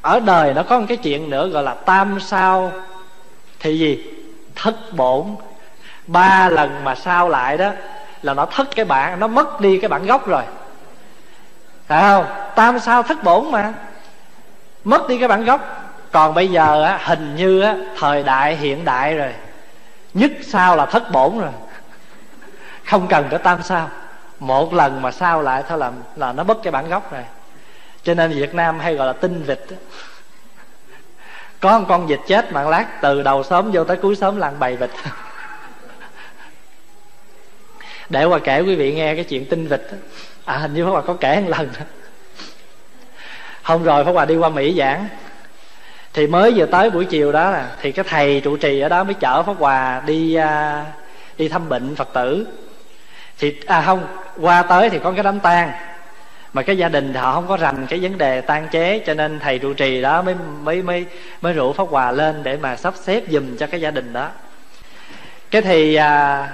[0.00, 2.72] Ở đời nó có một cái chuyện nữa gọi là tam sao.
[3.60, 4.04] Thì gì?
[4.54, 5.26] Thất bổn.
[6.06, 7.70] Ba lần mà sao lại đó
[8.22, 10.42] là nó thất cái bản nó mất đi cái bản gốc rồi.
[11.86, 12.26] Phải không?
[12.54, 13.72] Tam sao thất bổn mà.
[14.84, 15.83] Mất đi cái bản gốc
[16.14, 19.32] còn bây giờ á, hình như á, thời đại hiện đại rồi.
[20.14, 21.50] Nhất sao là thất bổn rồi.
[22.84, 23.90] Không cần tới tam sao.
[24.38, 27.22] Một lần mà sao lại thôi là là nó mất cái bản gốc rồi.
[28.02, 29.60] Cho nên việt nam hay gọi là tinh vịt
[31.60, 34.58] có một con vịt chết mà lát từ đầu sớm vô tới cuối sớm làng
[34.58, 34.90] bầy vịt.
[38.08, 39.82] Để qua kể quý vị nghe cái chuyện tinh vịt
[40.44, 41.68] à hình như pháp hòa có kể một lần.
[43.62, 45.08] Hôm rồi pháp hòa đi qua mỹ giảng
[46.14, 49.04] thì mới vừa tới buổi chiều đó nè, thì cái thầy trụ trì ở đó
[49.04, 50.84] mới chở pháp hòa đi à,
[51.38, 52.46] đi thăm bệnh phật tử.
[53.38, 54.06] Thì à không
[54.40, 55.72] qua tới thì có cái đám tang.
[56.52, 59.38] Mà cái gia đình họ không có rành cái vấn đề tan chế cho nên
[59.40, 61.06] thầy trụ trì đó mới mới mới
[61.40, 64.28] mới rủ pháp hòa lên để mà sắp xếp giùm cho cái gia đình đó.
[65.50, 66.48] Cái thì à,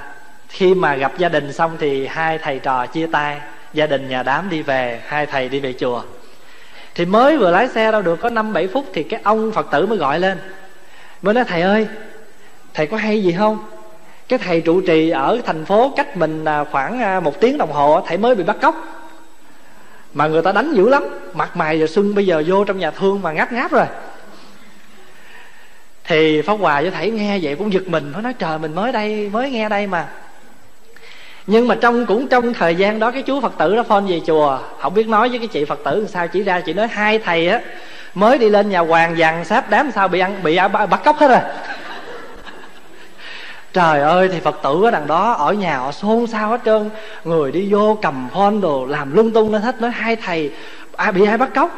[0.49, 3.41] khi mà gặp gia đình xong thì hai thầy trò chia tay.
[3.73, 6.03] Gia đình nhà đám đi về hai thầy đi về chùa
[6.95, 9.67] thì mới vừa lái xe đâu được, có năm, bảy phút thì cái ông phật
[9.71, 10.39] tử mới gọi lên.
[11.23, 11.87] Mới nói, thầy ơi,
[12.75, 13.59] thầy có hay gì không?
[14.29, 17.73] Cái thầy trụ trì ở thành phố cách mình à, khoảng à, một tiếng đồng
[17.73, 18.75] hồ thầy mới bị bắt cóc.
[20.15, 22.91] Mà người ta đánh dữ lắm, mặt mày giờ xuân bây giờ vô trong nhà
[22.91, 23.87] thương mà ngáp ngáp rồi.
[26.05, 28.93] Thì pháp hòa với thầy nghe vậy cũng giật mình, nó nói, trời, mình mới
[28.93, 30.09] đây, mới nghe đây mà
[31.51, 34.21] nhưng mà trong, cũng trong thời gian đó, cái chú phật tử đó phone về
[34.27, 34.59] chùa.
[34.81, 37.19] Không biết nói với cái chị phật tử làm sao, chỉ ra chị nói, hai
[37.19, 37.61] thầy á,
[38.15, 41.29] mới đi lên nhà hoàng dằn sáp đám sao bị ăn, bị bắt cóc hết
[41.29, 41.39] rồi.
[43.73, 46.91] Trời ơi, thì phật tử ở đằng đó, ở nhà họ xôn xao hết trơn.
[47.25, 50.51] Người đi vô cầm phone đồ, làm lung tung lên hết, nói, hai thầy,
[50.97, 51.71] ai, bị ai bắt cóc?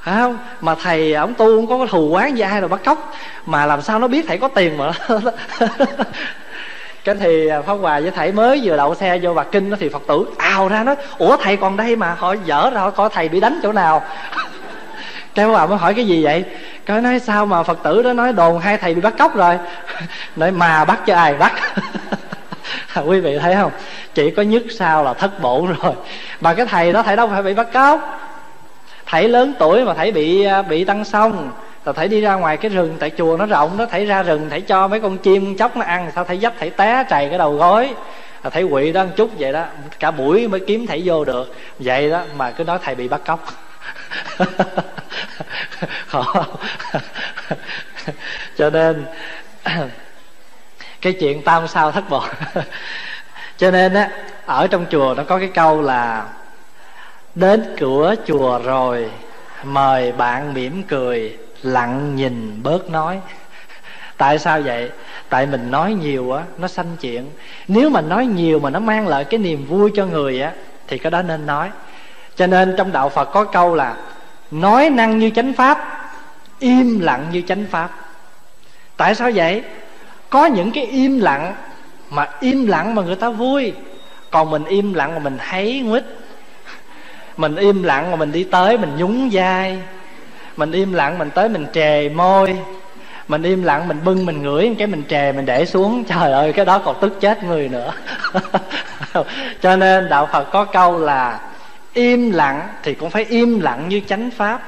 [0.00, 0.38] Phải không?
[0.60, 3.12] Mà thầy, ông tu không có cái thù quán gì, ai rồi bắt cóc?
[3.46, 4.92] Mà làm sao nó biết thầy có tiền mà
[7.04, 9.76] cái thì à, pháp hòa với thầy mới vừa đậu xe vô bạc kinh đó
[9.80, 13.08] thì phật tử ào ra nói, ủa, thầy còn đây mà, họ dở ra, coi
[13.08, 14.02] thầy bị đánh chỗ nào?
[15.34, 16.44] Cái bà hòa mới hỏi, cái gì vậy?
[16.86, 19.58] Cái nói, sao mà phật tử đó nói đồn hai thầy bị bắt cóc rồi?
[20.36, 21.52] Nói, mà bắt cho ai bắt?
[23.06, 23.70] Quý vị thấy không?
[24.14, 25.94] Chỉ có nhất sao là thất bổn rồi.
[26.40, 28.20] Mà cái thầy đó, thầy đâu phải bị bắt cóc.
[29.06, 31.50] Thầy lớn tuổi mà thầy bị à, bị tăng xong
[31.84, 34.50] rồi thầy đi ra ngoài cái rừng, tại chùa nó rộng đó thầy ra rừng
[34.50, 37.38] thầy cho mấy con chim chóc nó ăn, sao thầy dấp thầy té, trầy cái
[37.38, 37.94] đầu gối.
[38.42, 39.64] Là thầy quỵ đó một chút vậy đó,
[39.98, 41.54] cả buổi mới kiếm thầy vô được.
[41.78, 43.46] Vậy đó mà cứ nói thầy bị bắt cóc.
[46.06, 46.46] Khó.
[48.56, 49.04] Cho nên,
[51.00, 52.28] cái chuyện tam sao, thất vọng.
[53.56, 54.10] Cho nên á,
[54.46, 56.24] ở trong chùa nó có cái câu là,
[57.34, 59.10] đến cửa chùa rồi,
[59.64, 63.20] mời bạn mỉm cười lặng nhìn bớt nói.
[64.16, 64.90] Tại sao vậy?
[65.28, 67.30] Tại mình nói nhiều á, nó sanh chuyện.
[67.68, 70.52] Nếu mà nói nhiều mà nó mang lại cái niềm vui cho người á,
[70.88, 71.70] thì cái đó nên nói.
[72.36, 73.96] Cho nên trong đạo phật có câu là,
[74.50, 75.78] nói năng như chánh pháp,
[76.58, 77.90] im lặng như chánh pháp.
[78.96, 79.62] Tại sao vậy?
[80.30, 81.54] Có những cái im lặng
[82.10, 83.72] mà im lặng mà người ta vui.
[84.30, 86.04] Còn mình im lặng mà mình thấy nguýt
[87.40, 89.78] mình im lặng mà mình đi tới, mình nhún vai
[90.56, 92.56] mình im lặng, mình tới mình trề môi.
[93.28, 96.04] Mình im lặng, mình bưng, mình ngửi, cái mình trề, mình để xuống.
[96.04, 97.92] Trời ơi, cái đó còn tức chết người nữa.
[99.62, 101.40] Cho nên đạo phật có câu là,
[101.92, 104.60] im lặng thì cũng phải im lặng như chánh pháp.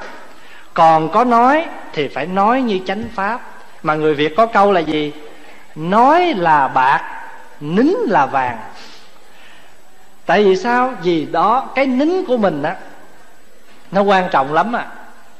[0.73, 3.41] Còn có nói thì phải nói như chánh pháp.
[3.83, 5.13] Mà người việt có câu là gì?
[5.75, 7.01] Nói là bạc,
[7.59, 8.57] nín là vàng.
[10.25, 10.93] Tại vì sao?
[11.03, 12.75] Vì đó, cái nín của mình á,
[13.91, 14.87] nó quan trọng lắm à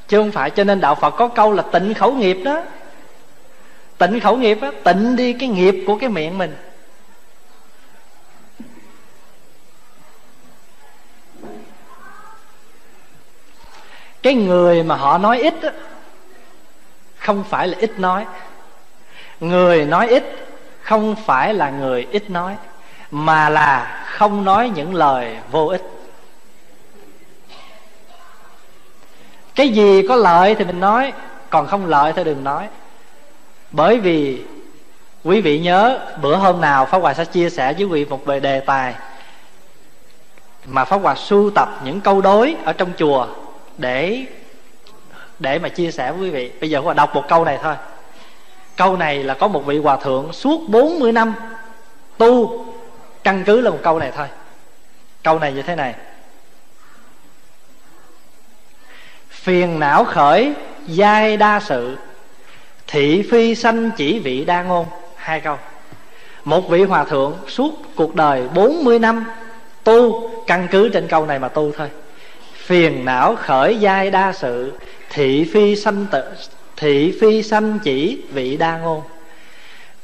[0.08, 2.64] chứ không phải cho nên đạo phật có câu là tịnh khẩu nghiệp đó.
[3.98, 6.56] Tịnh khẩu nghiệp á tịnh đi cái nghiệp của cái miệng mình.
[14.22, 15.72] Cái người mà họ nói ít á,
[17.18, 18.26] không phải là ít nói.
[19.40, 20.24] Người nói ít
[20.82, 22.56] không phải là người ít nói
[23.12, 25.82] mà là không nói những lời vô ích.
[29.56, 31.14] Cái gì có lợi thì mình nói,
[31.50, 32.68] còn không lợi thì đừng nói.
[33.72, 34.42] Bởi vì
[35.24, 38.26] quý vị nhớ, bữa hôm nào pháp hòa sẽ chia sẻ với quý vị một
[38.26, 38.94] về đề tài
[40.66, 43.28] mà pháp hòa sưu tập những câu đối ở trong chùa
[43.78, 44.26] để
[45.40, 46.52] để mà chia sẻ với quý vị.
[46.62, 47.76] Bây giờ pháp hòa đọc một câu này thôi.
[48.76, 51.34] Câu này là có một vị hòa thượng suốt 40 năm
[52.18, 52.66] tu.
[53.24, 54.28] Căn cứ là một câu này thôi.
[55.24, 55.94] Câu này như thế này.
[59.44, 60.54] Phiền não khởi
[60.88, 61.98] giai đa sự.
[62.88, 64.86] Thị phi sanh chỉ vị đa ngôn.
[65.16, 65.58] Hai câu.
[66.44, 69.26] Một vị hòa thượng suốt cuộc đời 40 năm
[69.84, 71.90] tu, căn cứ trên câu này mà tu thôi.
[72.54, 74.74] Phiền não khởi giai đa sự,
[75.10, 76.24] thị phi sanh tự,
[76.78, 79.02] thị phi sanh chỉ vị đa ngôn.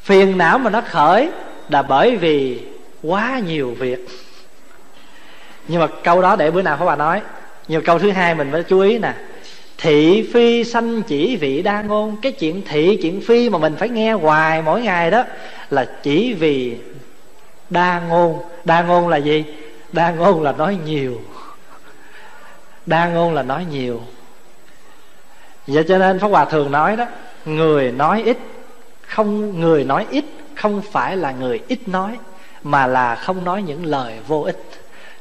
[0.03, 1.29] Phiền não mà nó khởi
[1.69, 2.59] là bởi vì
[3.03, 4.07] quá nhiều việc.
[5.67, 7.21] Nhưng mà câu đó để bữa nào các bà nói
[7.69, 9.13] nhiều câu thứ hai mình phải chú ý nè.
[9.77, 12.17] Thị phi sanh chỉ vị đa ngôn.
[12.21, 15.23] Cái chuyện thị, chuyện phi mà mình phải nghe hoài mỗi ngày đó
[15.69, 16.77] là chỉ vì
[17.69, 18.39] đa ngôn.
[18.65, 19.43] Đa ngôn là gì?
[19.91, 21.21] Đa ngôn là nói nhiều.
[22.85, 24.01] Đa ngôn là nói nhiều.
[25.67, 27.05] Vậy cho nên pháp hòa thường nói đó,
[27.45, 28.37] người nói ít,
[29.01, 32.17] không, người nói ít không phải là người ít nói,
[32.63, 34.57] mà là không nói những lời vô ích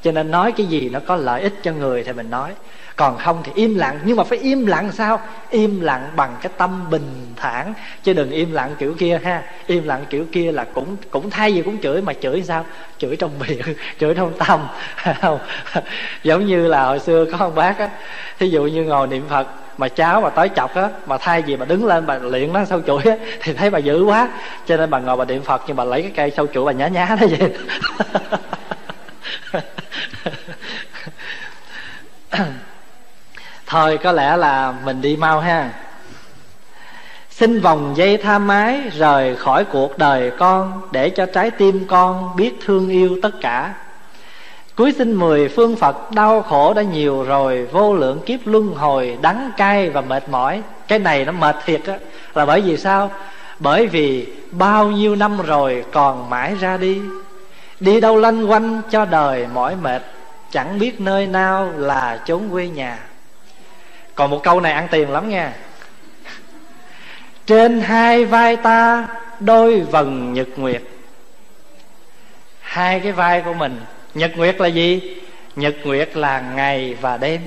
[0.02, 2.50] cho nên nói cái gì nó có lợi ích cho người thì mình nói.
[2.98, 3.98] Còn không thì im lặng.
[4.04, 5.20] Nhưng mà phải im lặng sao?
[5.50, 7.74] Im lặng bằng cái tâm bình thản.
[8.02, 9.42] Chứ đừng im lặng kiểu kia ha.
[9.66, 12.64] Im lặng kiểu kia là cũng cũng thay gì cũng chửi, mà chửi sao?
[12.98, 13.62] Chửi trong miệng,
[14.00, 14.60] chửi trong tâm.
[15.20, 15.38] Không
[16.22, 17.88] giống như là hồi xưa có ông bác á,
[18.38, 19.46] thí dụ như ngồi niệm phật,
[19.78, 22.64] mà cháu mà tới chọc á, mà thay gì mà đứng lên bà luyện nó
[22.64, 24.28] sâu chuỗi á, thì thấy bà dữ quá.
[24.66, 26.72] Cho nên bà ngồi bà niệm phật, nhưng bà lấy cái cây sâu chuỗi bà
[26.72, 27.52] nhá nhá đó vậy.
[33.66, 35.70] thôi, có lẽ là mình đi mau ha.
[37.30, 42.36] Xin vòng dây tha mái, rời khỏi cuộc đời con, để cho trái tim con
[42.36, 43.74] biết thương yêu tất cả.
[44.76, 49.18] Cuối sinh mười phương phật, đau khổ đã nhiều rồi, vô lượng kiếp luân hồi,
[49.22, 50.62] đắng cay và mệt mỏi.
[50.88, 51.98] Cái này nó mệt thiệt á.
[52.34, 53.10] Là bởi vì sao?
[53.58, 57.00] Bởi vì bao nhiêu năm rồi còn mãi ra đi
[57.80, 60.02] đi đâu lanh quanh cho đời mỏi mệt,
[60.50, 62.98] chẳng biết nơi nào là chốn quê nhà.
[64.14, 65.52] Còn một câu này ăn tiền lắm nha.
[67.46, 69.06] Trên hai vai ta,
[69.40, 70.82] đôi vần nhật nguyệt.
[72.60, 73.80] Hai cái vai của mình,
[74.14, 75.16] nhật nguyệt là gì?
[75.56, 77.40] Nhật nguyệt là ngày và đêm.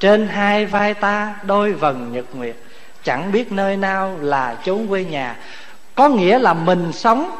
[0.00, 2.56] Trên hai vai ta, đôi vần nhật nguyệt,
[3.04, 5.36] chẳng biết nơi nào là chốn quê nhà.
[5.94, 7.30] Có nghĩa là mình sống,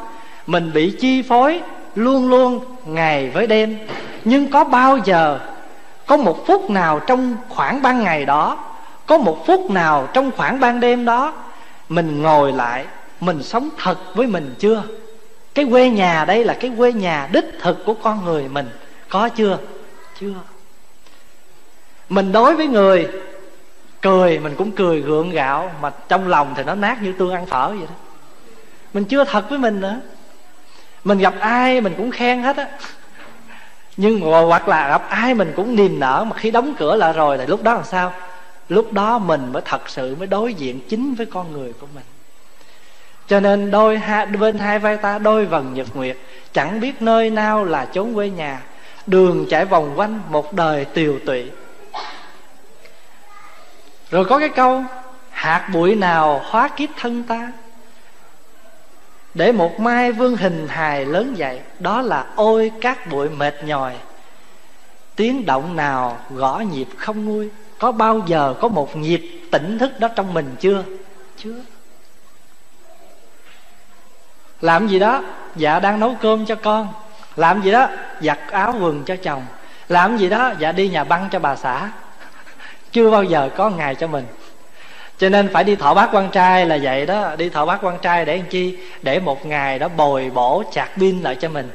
[0.47, 1.61] mình bị chi phối
[1.95, 3.79] luôn luôn, ngày với đêm.
[4.25, 5.39] Nhưng có bao giờ,
[6.07, 8.59] có một phút nào trong khoảng ban ngày đó,
[9.07, 11.33] có một phút nào trong khoảng ban đêm đó,
[11.89, 12.85] mình ngồi lại,
[13.21, 14.83] mình sống thật với mình chưa?
[15.55, 18.69] Cái quê nhà đây là cái quê nhà đích thực của con người mình.
[19.09, 19.59] Có chưa?
[20.21, 20.35] Chưa.
[22.09, 23.09] Mình đối với người,
[24.03, 27.47] cười, mình cũng cười gượng gạo, mà trong lòng thì nó nát như tương ăn
[27.47, 27.95] phở vậy đó.
[28.95, 30.01] Mình chưa thật với mình nữa
[31.05, 32.67] mình gặp ai mình cũng khen hết á.
[33.97, 37.13] Nhưng mà hoặc là gặp ai mình cũng niềm nở mà khi đóng cửa lại
[37.13, 38.13] rồi thì lúc đó làm sao?
[38.69, 42.05] Lúc đó mình mới thật sự mới đối diện chính với con người của mình.
[43.27, 46.17] Cho nên đôi hai, bên hai vai ta đôi vần nhật nguyệt
[46.53, 48.63] chẳng biết nơi nào là chốn quê nhà.
[49.07, 51.51] Đường chạy vòng quanh một đời tiều tụy.
[54.11, 54.85] Rồi có cái câu
[55.31, 57.53] hạt bụi nào hóa kiếp thân ta?
[59.35, 63.95] Để một mai vương hình hài lớn dậy, đó là ôi các bụi mệt nhòi.
[65.17, 70.01] Tiếng động nào gõ nhịp không nguôi, có bao giờ có một nhịp tỉnh thức
[70.01, 70.85] đó trong mình chưa?
[71.37, 71.63] Chưa.
[74.61, 75.23] Làm gì đó
[75.57, 76.89] dạ đang nấu cơm cho con.
[77.37, 77.89] Làm gì đó,
[78.21, 79.47] giặt áo quần cho chồng.
[79.89, 81.91] Làm gì đó dạ đi nhà băng cho bà xã.
[82.93, 84.27] Chưa bao giờ có ngày cho mình
[85.21, 87.31] cho nên phải đi thọ bát quan trai là vậy đó.
[87.37, 88.79] Đi thọ bát quan trai để làm chi?
[89.03, 91.71] Để một ngày đó bồi bổ chặt pin lại cho mình.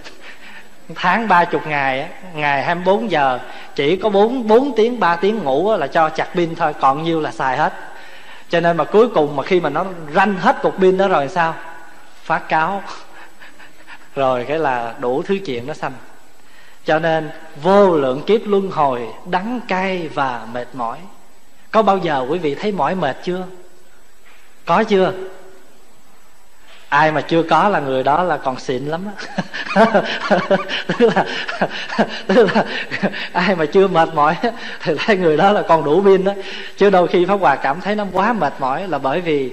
[0.96, 3.39] Tháng ba chục ngày ngày 24 giờ,
[3.76, 7.22] chỉ có bốn bốn tiếng, ba tiếng ngủ là cho chặt pin thôi, còn nhiêu
[7.22, 7.74] là xài hết.
[8.50, 9.86] Cho nên mà cuối cùng mà khi mà nó
[10.16, 11.54] ranh hết cục pin đó rồi sao?
[12.24, 12.84] Phát cáo.
[14.16, 15.93] Rồi cái là đủ thứ chuyện nó xanh
[16.86, 17.30] cho nên
[17.64, 20.98] vô lượng kiếp luân hồi, đắng cay và mệt mỏi
[21.76, 23.44] có bao giờ quý vị thấy mỏi mệt chưa?
[24.66, 25.14] Có chưa?
[26.90, 29.24] Ai mà chưa có là người đó là còn xịn lắm á.
[30.88, 31.26] Tức là
[32.28, 32.66] tức là
[33.34, 34.36] ai mà chưa mệt mỏi
[34.84, 36.34] thì thấy người đó là còn đủ pin đó
[36.78, 39.52] chứ đôi khi pháp hòa cảm thấy nó quá mệt mỏi là bởi vì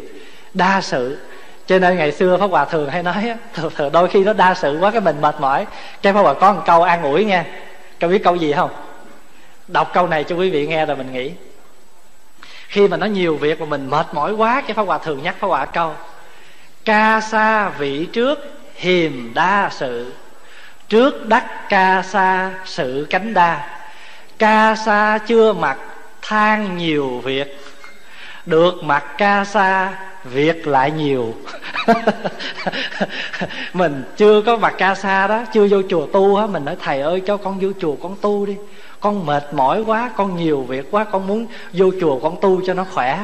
[0.54, 1.18] đa sự.
[1.66, 4.54] Cho nên ngày xưa pháp hòa thường hay nói thường, thường đôi khi nó đa
[4.54, 5.66] sự quá cái mình mệt mỏi.
[6.02, 7.44] Cái pháp hòa có một câu an ủi nghe.
[8.00, 8.70] Câu biết câu gì không?
[9.68, 11.32] Đọc câu này cho quý vị nghe rồi mình nghĩ
[12.72, 15.36] khi mà nó nhiều việc mà mình mệt mỏi quá, cái pháp hòa thường nhắc
[15.40, 15.94] pháp hòa câu,
[16.84, 18.38] ca sa vị trước
[18.74, 20.12] hiềm đa sự,
[20.88, 23.80] trước đắc ca sa sự cánh đa.
[24.38, 25.78] Ca sa chưa mặc
[26.22, 27.60] than nhiều việc,
[28.46, 29.92] được mặc ca sa
[30.24, 31.34] việc lại nhiều.
[33.72, 37.00] Mình chưa có mặc ca sa đó, chưa vô chùa tu á, mình nói, thầy
[37.00, 38.56] ơi, cho con vô chùa con tu đi
[39.02, 42.74] con mệt mỏi quá, con nhiều việc quá, con muốn vô chùa con tu cho
[42.74, 43.18] nó khỏe.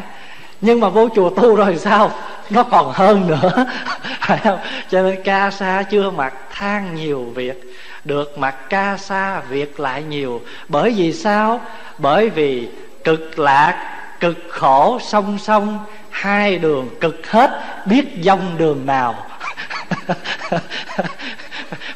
[0.60, 2.10] Nhưng mà vô chùa tu rồi sao?
[2.50, 3.66] Nó còn hơn nữa.
[4.20, 4.58] Phải không?
[4.90, 7.74] Cho nên ca sa chưa mặc than nhiều việc,
[8.04, 10.40] được mặc ca sa việc lại nhiều.
[10.68, 11.60] Bởi vì sao?
[11.98, 12.68] Bởi vì
[13.04, 15.78] cực lạc, cực khổ, song song,
[16.10, 17.50] hai đường cực hết,
[17.86, 19.26] biết dông đường nào.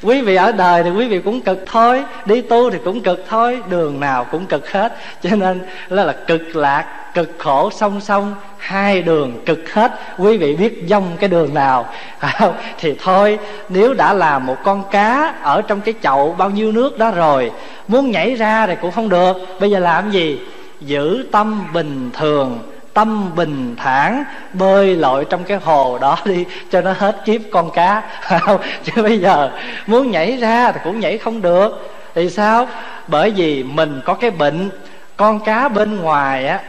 [0.03, 3.25] quý vị ở đời thì quý vị cũng cực thôi, đi tu thì cũng cực
[3.29, 4.97] thôi, đường nào cũng cực hết.
[5.23, 6.85] Cho nên đó là cực lạc,
[7.15, 9.93] cực khổ song song, hai đường cực hết.
[10.19, 11.87] Quý vị biết dông cái đường nào?
[12.19, 13.39] À, thì thôi,
[13.69, 17.51] nếu đã là một con cá ở trong cái chậu bao nhiêu nước đó rồi,
[17.89, 19.37] muốn nhảy ra thì cũng không được.
[19.61, 20.41] Bây giờ làm gì?
[20.81, 22.59] Giữ tâm bình thường
[22.95, 27.71] tâm bình thản bơi lội trong cái hồ đó đi cho nó hết kiếp con
[27.71, 28.03] cá.
[28.85, 29.51] Chứ bây giờ
[29.87, 31.91] muốn nhảy ra thì cũng nhảy không được.
[32.15, 32.67] Thì sao?
[33.09, 34.71] Bởi vì mình có cái bệnh
[35.17, 36.61] con cá bên ngoài á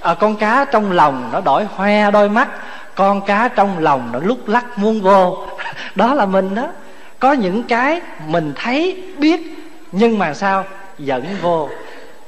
[0.00, 2.48] à, con cá trong lòng nó đổi hoe đôi mắt
[2.94, 5.46] con cá trong lòng nó lúc lắc muôn vô.
[5.94, 6.68] Đó là mình đó.
[7.18, 9.40] Có những cái mình thấy biết
[9.92, 10.64] nhưng mà sao?
[10.98, 11.68] Dẫn vô.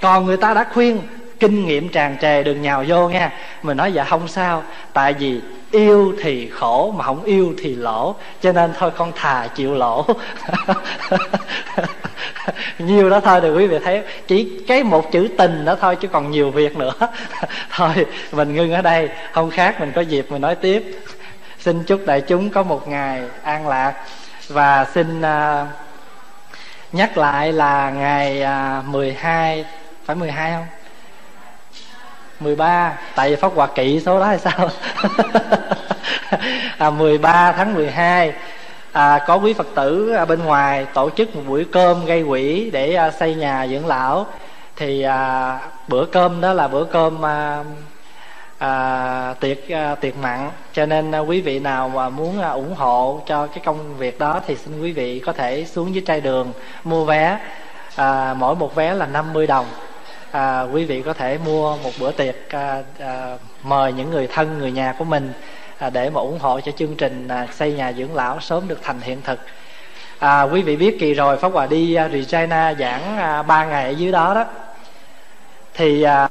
[0.00, 1.00] Còn người ta đã khuyên
[1.40, 3.32] kinh nghiệm tràn trề đừng nhào vô nha
[3.62, 4.62] mình nói dạ không sao.
[4.92, 8.14] Tại vì yêu thì khổ mà không yêu thì lỗ.
[8.42, 10.06] Cho nên thôi con thà chịu lỗ.
[12.78, 14.02] Nhiều đó thôi được quý vị thấy.
[14.26, 16.92] Chỉ cái một chữ tình đó thôi chứ còn nhiều việc nữa.
[17.70, 19.08] Thôi mình ngưng ở đây.
[19.32, 20.98] Không khác mình có dịp mình nói tiếp.
[21.58, 23.94] Xin chúc đại chúng có một ngày an lạc.
[24.48, 25.66] Và xin uh,
[26.92, 29.64] nhắc lại là ngày à, uh, 12
[30.04, 30.79] phải 12 không?
[32.40, 34.70] 13 tại vì pháp hòa kỵ số đó hay sao?
[36.78, 38.32] À, 13 tháng 12
[38.92, 42.70] à, có quý phật tử ở bên ngoài tổ chức một buổi cơm gây quỹ
[42.72, 44.26] để à, xây nhà dưỡng lão.
[44.76, 47.64] Thì à, bữa cơm đó là bữa cơm à,
[48.58, 50.50] à, tiệc à, tiệc mặn.
[50.72, 54.18] Cho nên à, quý vị nào mà muốn à, ủng hộ cho cái công việc
[54.18, 56.52] đó thì xin quý vị có thể xuống dưới trai đường
[56.84, 57.38] mua vé.
[57.96, 59.66] À, mỗi một vé là 50 đồng
[60.30, 64.58] à, quý vị có thể mua một bữa tiệc à, à, mời những người thân
[64.58, 65.32] người nhà của mình
[65.78, 68.78] à, để mà ủng hộ cho chương trình à, xây nhà dưỡng lão sớm được
[68.82, 69.38] thành hiện thực.
[70.18, 73.84] À, quý vị biết kỳ rồi pháp hòa đi à, Regina giảng à, 3 ngày
[73.84, 74.44] ở dưới đó đó.
[75.74, 76.28] Thì à,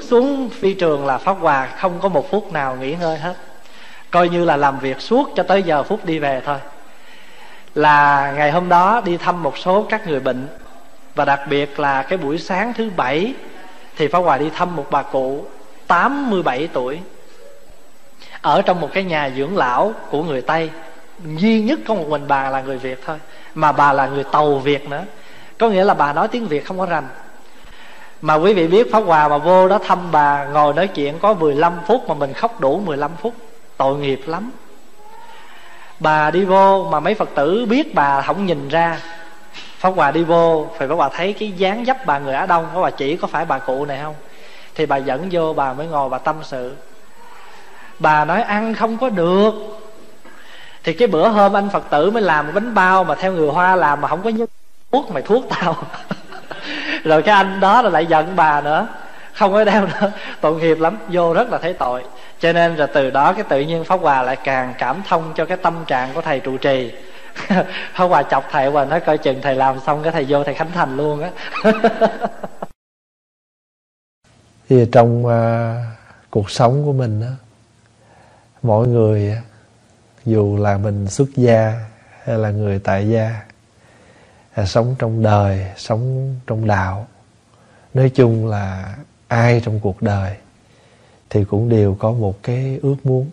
[0.00, 3.34] xuống phi trường là pháp hòa không có một phút nào nghỉ ngơi hết.
[4.10, 6.58] Coi như là làm việc suốt cho tới giờ phút đi về thôi.
[7.74, 10.48] Là ngày hôm đó đi thăm một số các người bệnh
[11.14, 13.34] và đặc biệt là cái buổi sáng thứ bảy
[13.96, 15.44] thì Pháp Hòa đi thăm một bà cụ
[15.86, 16.98] 87 tuổi
[18.40, 20.70] ở trong một cái nhà dưỡng lão của người Tây.
[21.36, 23.16] Duy nhất có một mình bà là người Việt thôi,
[23.54, 25.04] mà bà là người tàu Việt nữa.
[25.58, 27.08] Có nghĩa là bà nói tiếng Việt không có rành.
[28.22, 31.34] Mà quý vị biết Pháp Hòa mà vô đó thăm bà, ngồi nói chuyện có
[31.34, 33.34] 15 phút mà mình khóc đủ 15 phút.
[33.76, 34.50] Tội nghiệp lắm.
[36.00, 38.98] Bà đi vô mà mấy Phật tử biết bà không nhìn ra
[39.82, 42.66] Pháp Hòa đi vô Phải Pháp Hòa thấy cái dáng dấp bà người Á Đông,
[42.74, 44.14] Pháp Hòa chỉ có phải bà cụ này không?
[44.74, 46.74] Thì bà dẫn vô, bà mới ngồi, bà tâm sự.
[47.98, 49.54] Bà nói, ăn không có được.
[50.84, 53.48] Thì cái bữa hôm anh Phật tử mới làm một bánh bao Mà theo người
[53.48, 54.46] Hoa làm mà không có nhớ
[54.92, 55.76] thuốc, mày thuốc tao.
[57.04, 58.86] Rồi cái anh đó là lại giận bà nữa.
[59.32, 60.12] Không có đeo nữa.
[60.40, 62.02] Tội nghiệp lắm, Vô rất là thấy tội.
[62.40, 65.44] Cho nên là từ đó cái tự nhiên Pháp Hòa lại càng cảm thông cho
[65.44, 66.92] cái tâm trạng của thầy trụ trì.
[67.94, 70.54] hôm Hòa chọc thầy và nói coi chừng thầy làm xong cái thầy vô thầy
[70.54, 71.30] khánh thành luôn á.
[74.68, 75.32] Thì trong uh,
[76.30, 77.26] cuộc sống của mình đó,
[78.62, 79.36] mỗi người
[80.24, 81.80] dù là mình xuất gia
[82.24, 83.42] hay là người tại gia
[84.56, 87.06] là sống trong đời sống trong đạo
[87.94, 88.96] nói chung là
[89.28, 90.36] ai trong cuộc đời
[91.30, 93.30] thì cũng đều có một cái ước muốn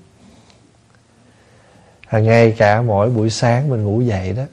[2.09, 4.43] à, ngay cả mỗi buổi sáng mình ngủ dậy đó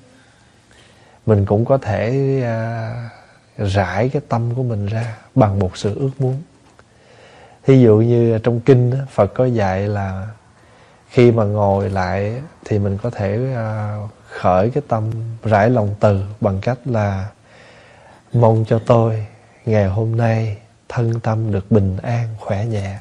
[1.27, 2.11] mình cũng có thể
[2.45, 3.11] à,
[3.59, 6.43] rải cái tâm của mình ra bằng một sự ước muốn.
[7.67, 10.27] Thí dụ như trong kinh đó, phật có dạy là
[11.11, 13.97] khi mà ngồi lại thì mình có thể à,
[14.31, 15.11] khởi cái tâm
[15.45, 17.29] rải lòng từ bằng cách là
[18.33, 19.27] mong cho tôi
[19.67, 20.57] ngày hôm nay
[20.89, 22.99] thân tâm được bình an khỏe nhẹ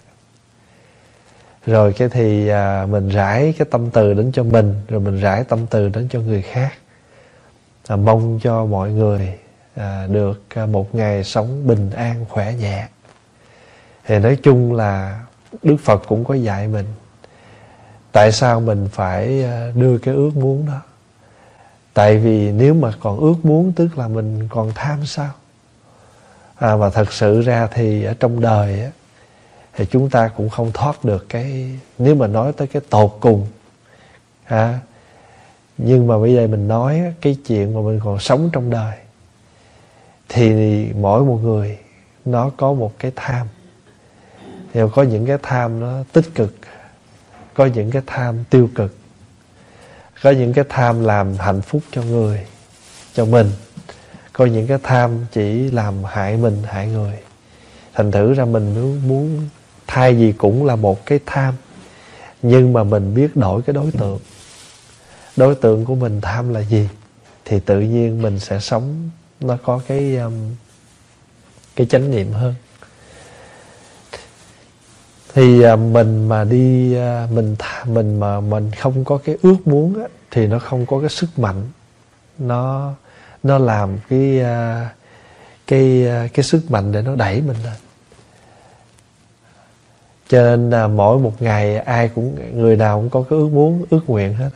[1.65, 5.43] rồi cái thì à, mình rải cái tâm từ đến cho mình rồi mình rải
[5.43, 6.73] tâm từ đến cho người khác.
[7.87, 9.33] À, mong cho mọi người
[9.75, 12.87] à, được à, một ngày sống bình an khỏe nhẹ.
[14.05, 15.21] Thì nói chung là
[15.63, 16.85] đức phật cũng có dạy mình
[18.11, 20.81] tại sao mình phải à, đưa cái ước muốn đó.
[21.93, 25.31] Tại vì nếu mà còn ước muốn tức là mình còn tham sao?
[26.55, 28.91] À, và thật sự ra thì ở trong đời á,
[29.75, 33.47] thì chúng ta cũng không thoát được cái nếu mà nói tới cái tột cùng
[34.45, 34.79] à,
[35.77, 38.97] nhưng mà bây giờ mình nói cái chuyện mà mình còn sống trong đời
[40.29, 41.77] thì mỗi một người
[42.25, 43.47] nó có một cái tham.
[44.73, 46.55] Thì có những cái tham nó tích cực
[47.53, 48.95] có những cái tham tiêu cực
[50.21, 52.45] có những cái tham làm hạnh phúc cho người
[53.13, 53.51] cho mình
[54.33, 57.17] có những cái tham chỉ làm hại mình hại người.
[57.93, 59.49] Thành thử ra mình muốn
[59.87, 61.53] thay vì cũng là một cái tham
[62.41, 64.19] nhưng mà mình biết đổi cái đối tượng.
[65.37, 66.89] Đối tượng của mình tham là gì?
[67.45, 69.09] Thì tự nhiên mình sẽ sống
[69.39, 70.33] nó có cái um,
[71.75, 72.55] cái chánh niệm hơn.
[75.33, 77.55] Thì uh, mình mà đi uh, mình
[77.85, 81.39] mình mà mình không có cái ước muốn á, thì nó không có cái sức
[81.39, 81.63] mạnh.
[82.37, 82.93] Nó
[83.43, 84.87] nó làm cái uh,
[85.67, 87.84] cái uh, cái sức mạnh để nó đẩy mình lên
[90.27, 93.85] cho nên là mỗi một ngày ai cũng người nào cũng có cái ước muốn
[93.89, 94.49] ước nguyện hết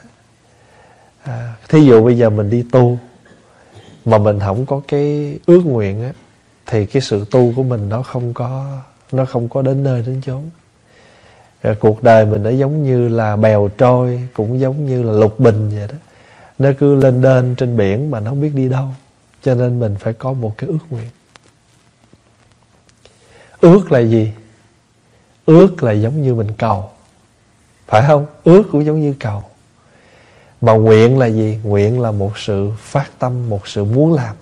[1.23, 2.97] à, thí dụ bây giờ mình đi tu
[4.05, 6.11] mà mình không có cái ước nguyện á
[6.65, 8.79] thì cái sự tu của mình nó không có
[9.11, 10.49] nó không có đến nơi đến chốn.
[11.63, 15.39] Rồi cuộc đời mình nó giống như là bèo trôi cũng giống như là lục
[15.39, 15.95] bình vậy đó.
[16.59, 18.87] Nó cứ lên đên trên biển mà nó không biết đi đâu.
[19.43, 21.09] Cho nên mình phải có một cái ước nguyện.
[23.59, 24.31] Ước là gì?
[25.49, 26.89] Ước là giống như mình cầu.
[27.87, 28.25] Phải không?
[28.43, 29.43] Ước cũng giống như cầu.
[30.61, 31.59] Mà nguyện là gì?
[31.63, 34.35] Nguyện là một sự phát tâm một sự muốn làm.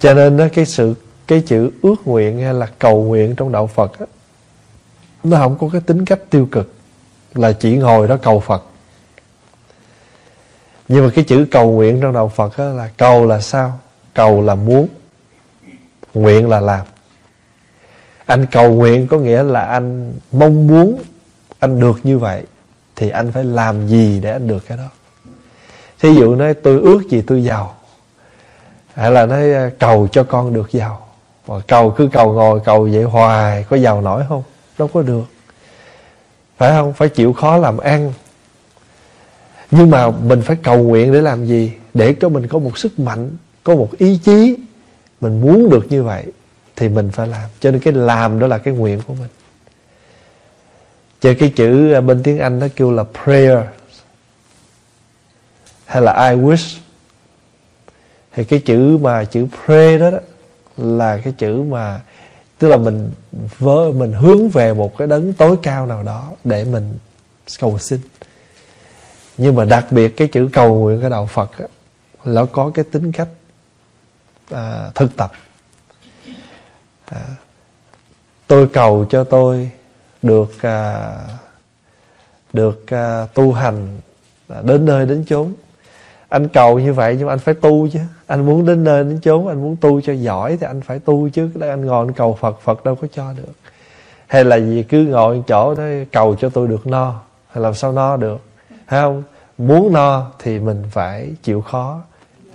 [0.00, 0.94] Cho nên đó cái sự
[1.26, 4.06] cái chữ ước nguyện hay là cầu nguyện trong đạo Phật đó,
[5.24, 6.74] nó không có cái tính cách tiêu cực
[7.34, 8.62] là chỉ ngồi đó cầu Phật.
[10.88, 13.78] Nhưng mà cái chữ cầu nguyện trong đạo Phật đó là cầu là sao?
[14.14, 14.88] Cầu là muốn
[16.14, 16.86] nguyện là làm
[18.26, 21.02] anh cầu nguyện có nghĩa là anh mong muốn
[21.58, 22.42] anh được như vậy,
[22.96, 24.88] thì anh phải làm gì để anh được cái đó?
[26.00, 27.74] Thí dụ nói, tôi ước gì tôi giàu.
[28.94, 31.06] Hay là nói à, cầu cho con được giàu.
[31.48, 34.42] Mà cầu cứ cầu ngồi, cầu vậy hoài, có giàu nổi không?
[34.78, 35.24] Đâu có được.
[36.56, 36.92] Phải không?
[36.92, 38.12] Phải chịu khó làm ăn.
[39.70, 41.72] Nhưng mà mình phải cầu nguyện để làm gì?
[41.94, 43.30] Để cho mình có một sức mạnh,
[43.64, 44.56] có một ý chí
[45.20, 46.24] mình muốn được như vậy
[46.76, 47.50] thì mình phải làm.
[47.60, 49.28] Cho nên cái làm đó là cái nguyện của mình.
[51.20, 53.58] Cho cái chữ à, bên tiếng Anh nó kêu là prayer.
[55.84, 56.78] Hay là I wish.
[58.32, 60.18] Thì cái chữ mà chữ pray đó, đó
[60.76, 62.00] là cái chữ mà
[62.58, 63.10] tức là mình
[63.58, 66.94] vớ mình hướng về một cái đấng tối cao nào đó để mình
[67.60, 68.00] cầu xin.
[69.38, 71.66] Nhưng mà đặc biệt cái chữ cầu nguyện cái đạo Phật đó,
[72.24, 73.28] nó có cái tính cách
[74.50, 75.32] à, thực tập
[77.04, 77.20] à,
[78.46, 79.70] tôi cầu cho tôi
[80.22, 81.14] được à,
[82.52, 84.00] được à, tu hành
[84.48, 85.52] à, đến nơi đến chốn.
[86.28, 87.98] Anh cầu như vậy nhưng mà anh phải tu chứ.
[88.26, 91.28] Anh muốn đến nơi đến chốn anh muốn tu cho giỏi thì anh phải tu
[91.28, 91.50] chứ.
[91.54, 93.52] Đây anh ngồi anh cầu phật phật đâu có cho được.
[94.26, 97.92] Hay là gì cứ ngồi chỗ đó cầu cho tôi được no hay làm sao
[97.92, 98.40] no được.
[98.86, 99.22] Hay không?
[99.58, 102.00] Muốn no thì mình phải chịu khó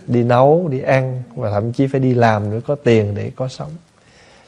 [0.07, 3.47] đi nấu đi ăn và thậm chí phải đi làm để có tiền để có
[3.47, 3.71] sống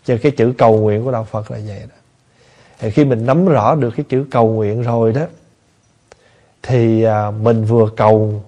[0.05, 1.95] cho cái chữ cầu nguyện của đạo phật là vậy đó.
[2.79, 5.25] Thì khi mình nắm rõ được cái chữ cầu nguyện rồi đó
[6.63, 8.43] thì à, mình vừa cầu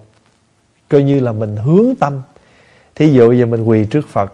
[0.88, 2.22] coi như là mình hướng tâm.
[2.94, 4.32] Thí dụ giờ mình quỳ trước phật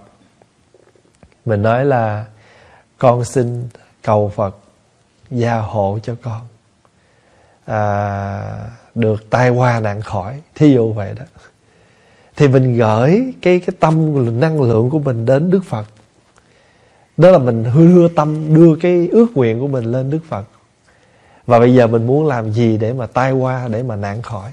[1.45, 2.25] mình nói là
[2.99, 3.69] con xin
[4.03, 4.57] cầu phật
[5.31, 6.41] gia hộ cho con
[7.65, 10.41] à, được tai qua nạn khỏi.
[10.55, 11.25] Thí dụ vậy đó.
[12.37, 15.85] Thì mình gửi cái cái tâm năng lượng của mình đến đức phật
[17.21, 20.45] đó là mình đưa tâm đưa cái ước nguyện của mình lên đức phật.
[21.47, 24.51] Và bây giờ mình muốn làm gì để mà tai qua để mà nạn khỏi?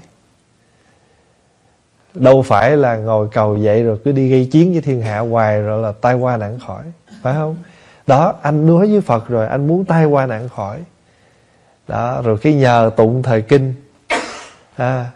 [2.14, 5.62] Đâu phải là ngồi cầu vậy rồi cứ đi gây chiến với thiên hạ hoài
[5.62, 6.84] rồi là tai qua nạn khỏi
[7.22, 7.56] phải không?
[8.06, 10.78] Đó anh nói với phật rồi anh muốn tai qua nạn khỏi.
[11.88, 13.74] Đó rồi cái nhờ tụng thời kinh.
[14.76, 15.06] À,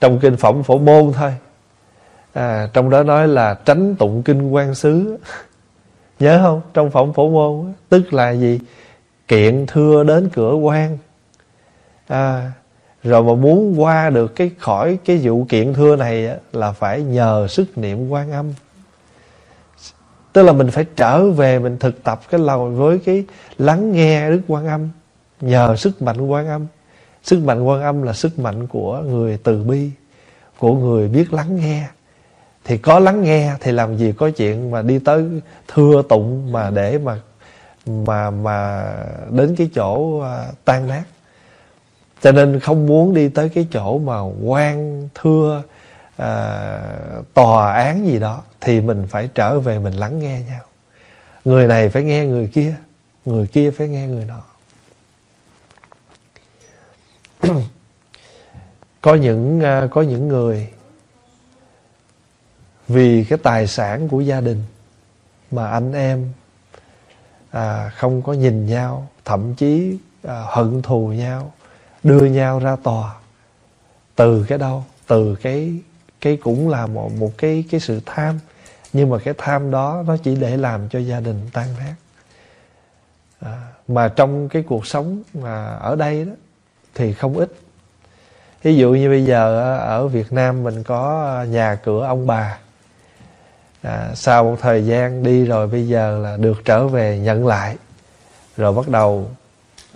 [0.00, 1.34] trong kinh phẩm phổ môn thôi.
[2.32, 5.16] À, trong đó nói là tránh tụng kinh quan xứ
[6.18, 6.60] nhớ không?
[6.74, 8.60] Trong phỏng phổ môn tức là gì?
[9.28, 10.98] Kiện thưa đến cửa quan.
[12.06, 12.52] À,
[13.02, 17.46] rồi mà muốn qua được cái khỏi cái vụ kiện thưa này là phải nhờ
[17.48, 18.52] sức niệm quan âm.
[20.32, 23.24] Tức là mình phải trở về mình thực tập cái lòng với cái
[23.58, 24.88] lắng nghe đức quan âm
[25.40, 26.66] nhờ sức mạnh quan âm.
[27.22, 29.90] Sức mạnh quan âm là sức mạnh của người từ bi
[30.58, 31.86] của người biết lắng nghe
[32.64, 35.24] thì có lắng nghe thì làm gì có chuyện mà đi tới
[35.68, 37.20] thưa tụng mà để mà
[37.86, 38.86] mà mà
[39.30, 41.04] đến cái chỗ à, tan nát.
[42.20, 45.62] Cho nên không muốn đi tới cái chỗ mà quan thưa
[46.16, 46.80] à,
[47.34, 50.62] tòa án gì đó thì mình phải trở về mình lắng nghe nhau.
[51.44, 52.74] Người này phải nghe người kia
[53.24, 54.42] người kia phải nghe người nọ.
[59.00, 60.68] Có những à, có những người
[62.88, 64.62] vì cái tài sản của gia đình
[65.50, 66.32] mà anh em
[67.50, 71.52] à, không có nhìn nhau thậm chí à, hận thù nhau
[72.02, 73.14] đưa nhau ra tòa.
[74.16, 74.84] Từ cái đâu?
[75.06, 75.72] Từ cái
[76.20, 78.38] cái cũng là một một cái cái sự tham.
[78.92, 81.94] Nhưng mà cái tham đó nó chỉ để làm cho gia đình tan nát
[83.40, 86.32] à, mà trong cái cuộc sống mà ở đây đó
[86.94, 87.52] thì không ít.
[88.62, 92.26] Ví dụ như bây giờ à, ở Việt Nam mình có à, nhà cửa ông
[92.26, 92.58] bà
[93.84, 97.76] à, sau một thời gian đi rồi bây giờ là được trở về nhận lại.
[98.56, 99.30] Rồi bắt đầu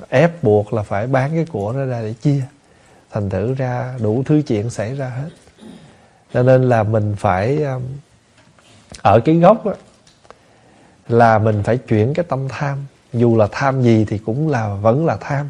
[0.08, 2.42] ép buộc là phải bán cái của nó ra để chia.
[3.10, 5.30] Thành thử ra đủ thứ chuyện xảy ra hết.
[6.34, 7.82] Cho nên là mình phải um,
[9.02, 9.74] ở cái gốc đó,
[11.08, 12.78] là mình phải chuyển cái tâm tham.
[13.12, 15.48] Dù là tham gì thì cũng là vẫn là tham.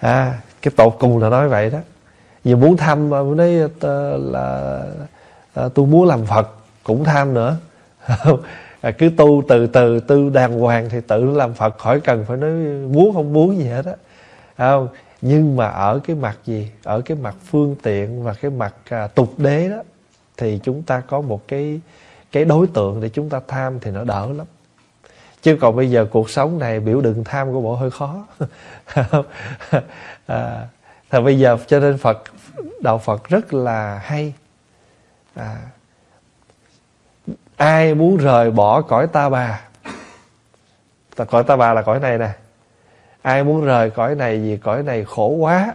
[0.00, 1.78] À cái tột cùng là nói vậy đó.
[2.44, 4.80] Giờ muốn tham nói ờ, là,
[5.54, 6.59] là tôi muốn làm phật
[6.90, 7.56] cũng tham nữa.
[8.80, 12.36] À, cứ tu từ từ tu đàng hoàng thì tự làm phật khỏi cần phải
[12.36, 12.50] nói
[12.88, 13.94] muốn không muốn gì hết á.
[14.58, 14.88] Không?
[15.20, 16.70] Nhưng mà ở cái mặt gì?
[16.84, 19.82] Ở cái mặt phương tiện và cái mặt à, tục đế đó
[20.36, 21.80] thì chúng ta có một cái
[22.32, 24.46] cái đối tượng để chúng ta tham thì nó đỡ lắm.
[25.42, 28.26] Chứ còn bây giờ cuộc sống này biểu đựng tham của bộ hơi khó.
[30.26, 30.66] À,
[31.10, 32.22] thì bây giờ cho nên phật
[32.82, 34.34] đạo phật rất là hay.
[35.34, 35.56] À,
[37.60, 39.60] ai muốn rời bỏ cõi ta bà?
[41.30, 42.30] Cõi ta bà là cõi này nè.
[43.22, 45.74] Ai muốn rời cõi này vì cõi này khổ quá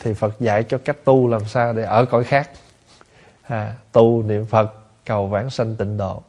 [0.00, 2.50] thì phật dạy cho cách tu làm sao để ở cõi khác.
[3.42, 4.74] À, tu niệm phật
[5.06, 6.22] cầu vãng sanh tịnh độ.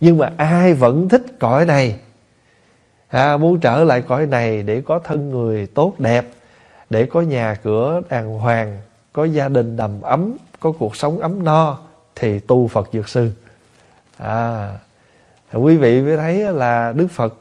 [0.00, 1.98] Nhưng mà ai vẫn thích cõi này?
[3.08, 6.26] À, muốn trở lại cõi này để có thân người tốt đẹp
[6.90, 8.80] để có nhà cửa đàng hoàng
[9.12, 11.78] có gia đình đầm ấm có cuộc sống ấm no
[12.14, 13.32] thì tu phật dược sư
[14.18, 14.72] à
[15.52, 17.34] quý vị mới thấy là đức phật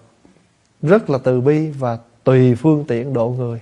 [0.82, 3.62] rất là từ bi và tùy phương tiện độ người.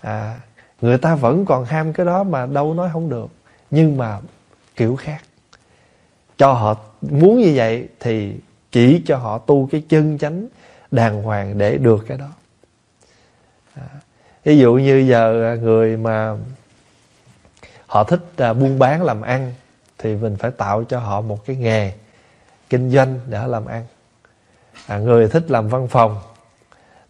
[0.00, 0.40] À
[0.80, 3.26] người ta vẫn còn ham cái đó mà đâu nói không được
[3.70, 4.20] nhưng mà
[4.76, 5.18] kiểu khác.
[6.38, 8.32] Cho họ muốn như vậy thì
[8.72, 10.46] chỉ cho họ tu cái chân chánh
[10.90, 12.28] đàng hoàng để được cái đó.
[13.74, 13.88] À,
[14.44, 16.36] ví dụ như giờ người mà
[17.86, 19.54] họ thích à, buôn bán làm ăn
[19.98, 21.92] thì mình phải tạo cho họ một cái nghề
[22.70, 23.84] kinh doanh để làm ăn.
[24.86, 26.18] À, người thích làm văn phòng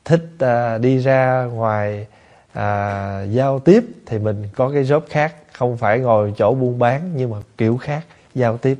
[0.04, 2.06] thích à, đi ra ngoài
[2.52, 7.10] à, giao tiếp thì mình có cái job khác không phải ngồi chỗ buôn bán
[7.16, 8.04] nhưng mà kiểu khác
[8.34, 8.78] giao tiếp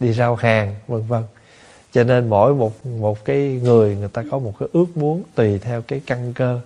[0.00, 1.22] đi giao hàng vân vân.
[1.92, 5.58] Cho nên mỗi một một cái người người ta có một cái ước muốn tùy
[5.58, 6.60] theo cái căn cơ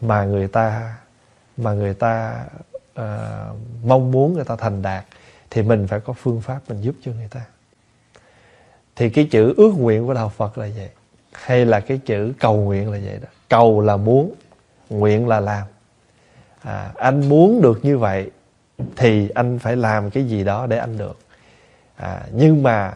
[0.00, 0.94] mà người ta
[1.56, 2.44] mà người ta
[3.00, 3.04] uh,
[3.84, 5.04] mong muốn người ta thành đạt
[5.50, 7.40] thì mình phải có phương pháp mình giúp cho người ta
[8.96, 10.88] thì cái chữ ước nguyện của đạo Phật là vậy.
[11.32, 13.28] Hay là cái chữ cầu nguyện là vậy đó.
[13.48, 14.34] Cầu là muốn
[14.90, 15.62] nguyện là làm.
[16.62, 18.30] À, anh muốn được như vậy
[18.96, 21.18] thì anh phải làm cái gì đó để anh được.
[21.96, 22.94] À, nhưng mà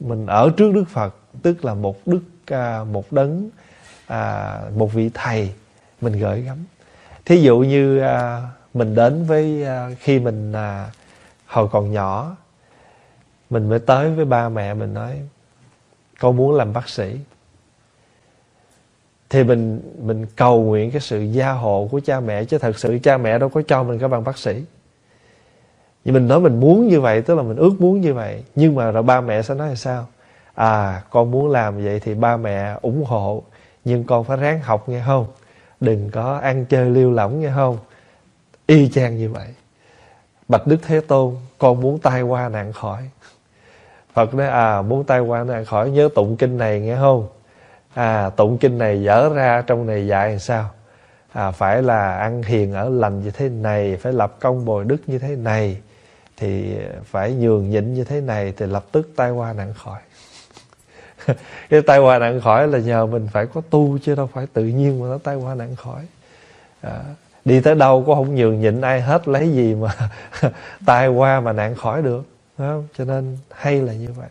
[0.00, 3.50] mình ở trước Đức Phật tức là một đức à, một đấng
[4.06, 5.52] à, một vị thầy
[6.00, 6.58] mình gửi gắm.
[7.24, 8.42] Thí dụ như à,
[8.74, 10.90] mình đến với à, khi mình à,
[11.46, 12.36] hồi còn nhỏ
[13.50, 15.20] mình mới tới với ba mẹ mình nói,
[16.20, 17.16] con muốn làm bác sĩ.
[19.30, 22.98] Thì mình mình cầu nguyện cái sự gia hộ của cha mẹ, chứ thật sự
[23.02, 24.64] cha mẹ đâu có cho mình cái bằng bác sĩ.
[26.04, 28.44] Nhưng mình nói mình muốn như vậy, tức là mình ước muốn như vậy.
[28.54, 30.06] Nhưng mà rồi ba mẹ sẽ nói là sao?
[30.54, 33.42] À con muốn làm vậy thì ba mẹ ủng hộ,
[33.84, 35.26] nhưng con phải ráng học nghe không?
[35.80, 37.78] Đừng có ăn chơi liêu lỏng nghe không?
[38.66, 39.48] Y chang như vậy.
[40.48, 43.02] Bạch đức thế tôn, con muốn tai qua nạn khỏi
[44.14, 47.28] phật nói à muốn tai qua nạn khỏi nhớ tụng kinh này nghe không?
[47.94, 50.70] À tụng kinh này dở ra trong này dạy làm sao?
[51.32, 54.96] À, phải là ăn hiền ở lành như thế này phải lập công bồi đức
[55.06, 55.78] như thế này
[56.36, 60.00] thì phải nhường nhịn như thế này thì lập tức tai qua nạn khỏi.
[61.70, 64.64] Cái tai qua nạn khỏi là nhờ mình phải có tu chứ đâu phải tự
[64.64, 66.06] nhiên mà nó tai qua nạn khỏi.
[66.80, 67.00] À,
[67.44, 69.90] đi tới đâu cũng không nhường nhịn ai hết lấy gì mà
[70.86, 72.86] tai qua mà nạn khỏi được không?
[72.96, 74.28] cho nên hay là như vậy.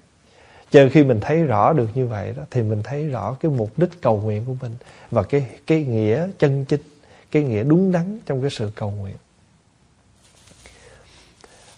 [0.72, 3.80] Chờ khi mình thấy rõ được như vậy đó, thì mình thấy rõ cái mục
[3.80, 4.76] đích cầu nguyện của mình
[5.12, 6.82] và cái cái nghĩa chân chính,
[7.32, 9.16] cái nghĩa đúng đắn trong cái sự cầu nguyện.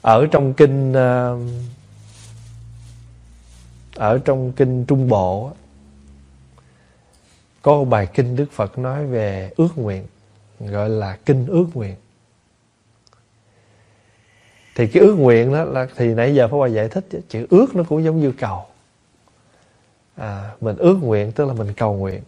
[0.01, 1.49] Ở trong kinh um,
[3.95, 5.51] ở trong kinh Trung Bộ
[7.61, 10.07] có một bài kinh Đức Phật nói về ước nguyện,
[10.59, 11.95] gọi là kinh ước nguyện
[14.75, 17.75] thì cái ước nguyện đó là thì nãy giờ Pháp Hòa giải thích chữ ước
[17.75, 18.65] nó cũng giống như cầu.
[20.15, 22.21] À, mình ước nguyện tức là mình cầu nguyện.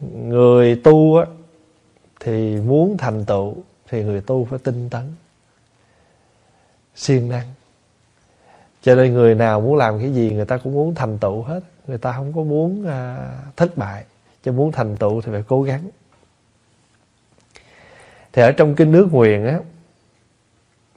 [0.00, 1.26] Người tu á
[2.20, 3.54] thì muốn thành tựu
[3.88, 5.12] thì người tu phải tinh tấn
[6.94, 7.46] siêng năng.
[8.82, 11.60] Cho nên người nào muốn làm cái gì người ta cũng muốn thành tựu hết.
[11.86, 14.04] Người ta không có muốn à, thất bại.
[14.44, 15.90] Cho muốn thành tựu thì phải cố gắng.
[18.32, 19.58] Thì ở trong kinh nước nguyện á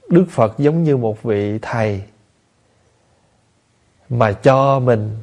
[0.08, 2.02] đức phật giống như một vị thầy
[4.08, 5.16] mà cho mình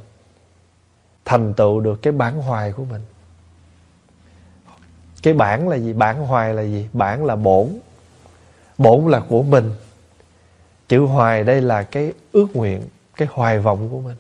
[1.26, 3.02] thành tựu được cái bản hoài của mình.
[5.24, 5.94] Cái bản là gì?
[5.94, 6.90] Bản hoài là gì?
[6.94, 7.70] Bản là bổn.
[8.78, 9.72] Bổn là của mình.
[10.88, 12.82] Chữ hoài đây là cái ước nguyện,
[13.16, 14.16] cái hoài vọng của mình.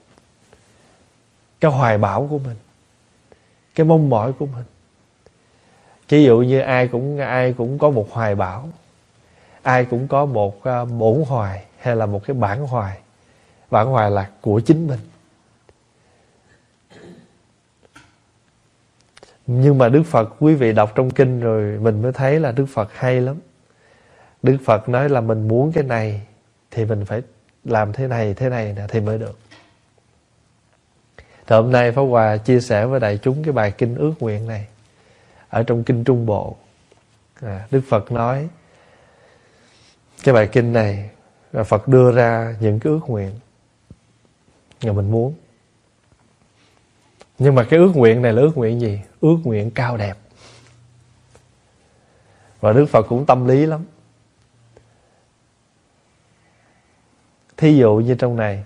[1.59, 2.55] Cái hoài bão của mình.
[3.75, 4.63] Cái mong mỏi của mình.
[6.09, 8.69] Ví dụ như ai cũng ai cũng có một hoài bão
[9.65, 12.97] ai cũng có một à, bổn hoài hay là một cái bản hoài.
[13.71, 14.99] Bản hoài là của chính mình.
[19.47, 22.65] Nhưng mà đức phật quý vị đọc trong kinh rồi mình mới thấy là đức
[22.73, 23.35] phật hay lắm.
[24.43, 26.21] Đức phật nói là mình muốn cái này
[26.71, 27.21] thì mình phải
[27.63, 29.39] làm thế này thế này nè thì mới được.
[31.17, 34.47] Thì hôm nay Pháp Hòa chia sẻ với đại chúng cái bài kinh ước nguyện
[34.47, 34.67] này
[35.49, 36.55] ở trong kinh Trung Bộ.
[37.41, 38.47] À, Đức Phật nói
[40.25, 41.09] cái bài kinh này
[41.51, 43.39] là Phật đưa ra những cái ước nguyện
[44.83, 45.33] mà mình muốn.
[47.39, 49.01] Nhưng mà cái ước nguyện này là ước nguyện gì?
[49.21, 50.17] Ước nguyện cao đẹp.
[52.59, 53.85] Và Đức Phật cũng tâm lý lắm.
[57.57, 58.63] Thí dụ như trong này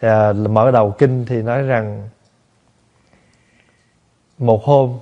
[0.00, 2.08] à, mở đầu kinh thì nói rằng
[4.38, 4.98] một hôm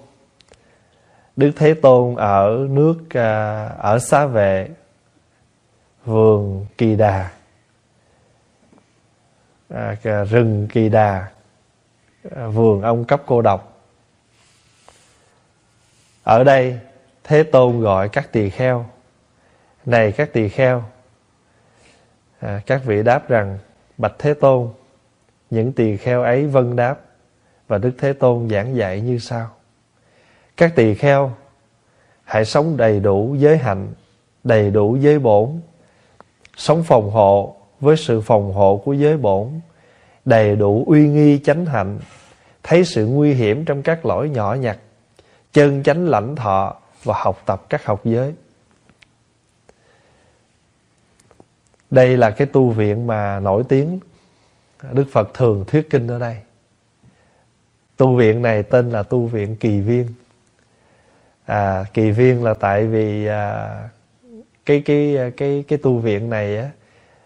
[1.36, 4.68] Đức Thế Tôn ở nước à, ở xá vệ
[6.04, 7.30] vườn Kỳ Đà.
[9.68, 9.96] À,
[10.30, 11.28] rừng Kỳ Đà
[12.36, 13.82] à, vườn ông cấp cô độc.
[16.24, 16.78] Ở đây
[17.24, 18.86] Thế Tôn gọi các tỳ kheo.
[19.86, 20.84] Này các tỳ kheo
[22.42, 23.58] à, các vị đáp rằng
[23.98, 24.72] bạch thế tôn
[25.50, 27.00] những tỳ kheo ấy vân đáp
[27.68, 29.50] và đức thế tôn giảng dạy như sau
[30.62, 31.32] các tỳ kheo,
[32.24, 33.92] hãy sống đầy đủ giới hạnh,
[34.44, 35.60] đầy đủ giới bổn.
[36.56, 39.60] Sống phòng hộ với sự phòng hộ của giới bổn.
[40.24, 41.98] Đầy đủ uy nghi chánh hạnh.
[42.62, 44.78] Thấy sự nguy hiểm trong các lỗi nhỏ nhặt.
[45.52, 48.34] Chân chánh lãnh thọ và học tập các học giới.
[51.90, 54.00] Đây là cái tu viện mà nổi tiếng.
[54.92, 56.36] Đức Phật thường thuyết kinh ở đây.
[57.96, 60.06] Tu viện này tên là tu viện Kỳ Viên
[61.46, 63.68] à, Kỳ Viên là tại vì à,
[64.66, 66.70] cái cái cái cái tu viện này á,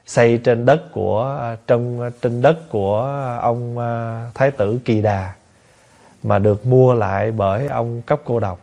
[0.07, 3.01] xây trên đất của à, trong trên đất của
[3.41, 5.35] ông à, thái tử Kỳ Đà
[6.23, 8.61] mà được mua lại bởi ông cấp cô độc.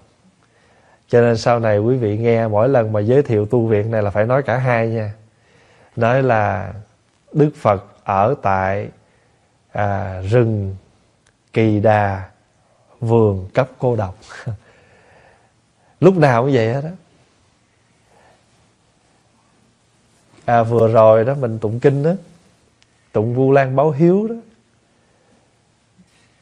[1.08, 4.04] Cho nên sau này quý vị nghe mỗi lần mà giới thiệu tu viện này
[4.04, 5.14] là phải nói cả hai nha
[5.96, 6.74] nói là
[7.34, 8.90] đức phật ở tại
[9.72, 10.76] à, rừng
[11.54, 12.24] kỳ đà
[13.00, 14.16] vườn cấp cô độc
[16.04, 16.90] lúc nào cũng vậy hết đó
[20.46, 22.12] à, vừa rồi đó mình tụng kinh đó
[23.12, 24.36] tụng vu lan báo hiếu đó.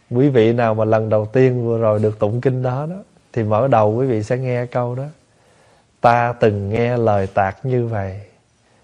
[0.09, 2.95] Quý vị nào mà lần đầu tiên vừa rồi được tụng kinh đó đó
[3.33, 5.05] thì mở đầu quý vị sẽ nghe câu đó.
[6.01, 8.21] Ta từng nghe lời tạc như vậy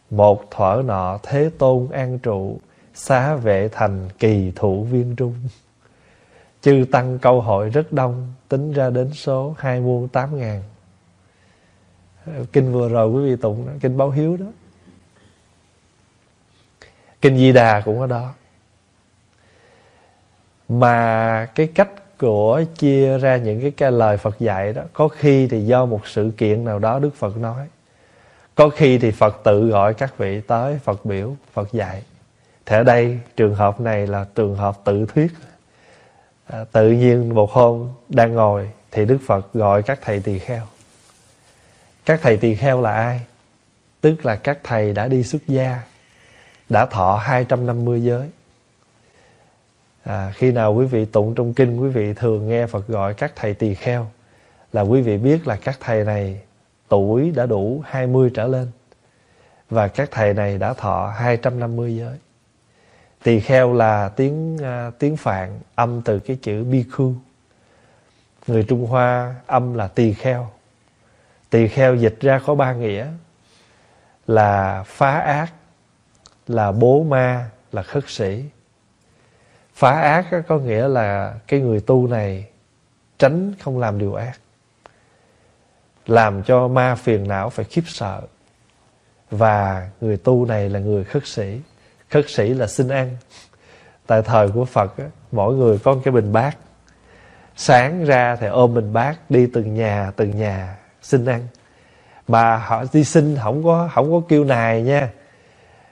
[0.09, 2.59] một thuở nọ thế tôn an trụ
[2.93, 5.33] Xá vệ thành kỳ thủ viên trung.
[6.67, 10.63] Chư tăng câu hội rất đông Tính ra đến số hai muôn tám ngàn.
[12.53, 14.45] Kinh vừa rồi quý vị tụng đó, Kinh báo hiếu đó.
[17.21, 18.33] Kinh Di Đà cũng ở đó.
[20.69, 25.47] Mà cái cách của chia ra những cái, cái lời Phật dạy đó có khi
[25.47, 27.67] thì do một sự kiện nào đó Đức Phật nói.
[28.55, 32.03] Có khi thì Phật tự gọi các vị tới Phật biểu Phật dạy.
[32.65, 35.31] Thì ở đây trường hợp này là trường hợp tự thuyết
[36.47, 40.63] à, tự nhiên một hôm đang ngồi thì Đức Phật gọi các thầy tỳ kheo.
[42.05, 43.21] Các thầy tỳ kheo là ai?
[44.01, 45.81] Tức là các thầy đã đi xuất gia
[46.69, 48.29] đã thọ 250 giới.
[50.03, 53.31] À, khi nào quý vị tụng trong kinh quý vị thường nghe Phật gọi các
[53.35, 54.07] thầy tỳ kheo.
[54.73, 56.41] Là quý vị biết là các thầy này
[56.87, 58.71] tuổi đã đủ 20 trở lên
[59.69, 62.17] và các thầy này đã thọ 250 giới
[63.23, 67.13] tỳ kheo là tiếng à, tiếng phạn, âm từ cái chữ bhikkhu
[68.47, 70.49] người trung hoa, âm là tỳ kheo.
[71.49, 73.07] Tỳ kheo dịch ra có ba nghĩa,
[74.27, 75.53] là phá ác,
[76.47, 78.43] là bố ma, là khất sĩ.
[79.73, 82.49] Phá ác có nghĩa là cái người tu này
[83.19, 84.39] tránh không làm điều ác,
[86.05, 88.21] làm cho ma phiền não phải khiếp sợ.
[89.31, 91.59] Và người tu này là người khất sĩ
[92.09, 93.09] khất sĩ là xin ăn.
[94.07, 96.57] Tại thời của phật á, mỗi người có cái bình bát.
[97.55, 101.47] Sáng ra thì ôm bình bát đi từng nhà từng nhà xin ăn.
[102.27, 105.09] Mà họ đi xin không có không có kêu nài nha.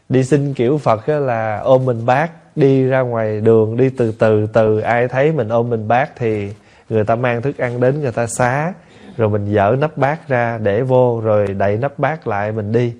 [0.10, 4.12] Đi xin kiểu phật á, là ôm mình bát đi ra ngoài đường đi từ
[4.12, 6.52] từ từ ai thấy mình ôm mình bát thì
[6.90, 8.74] người ta mang thức ăn đến người ta xá.
[9.18, 12.94] Rồi mình dở nắp bát ra để vô rồi đậy nắp bát lại mình đi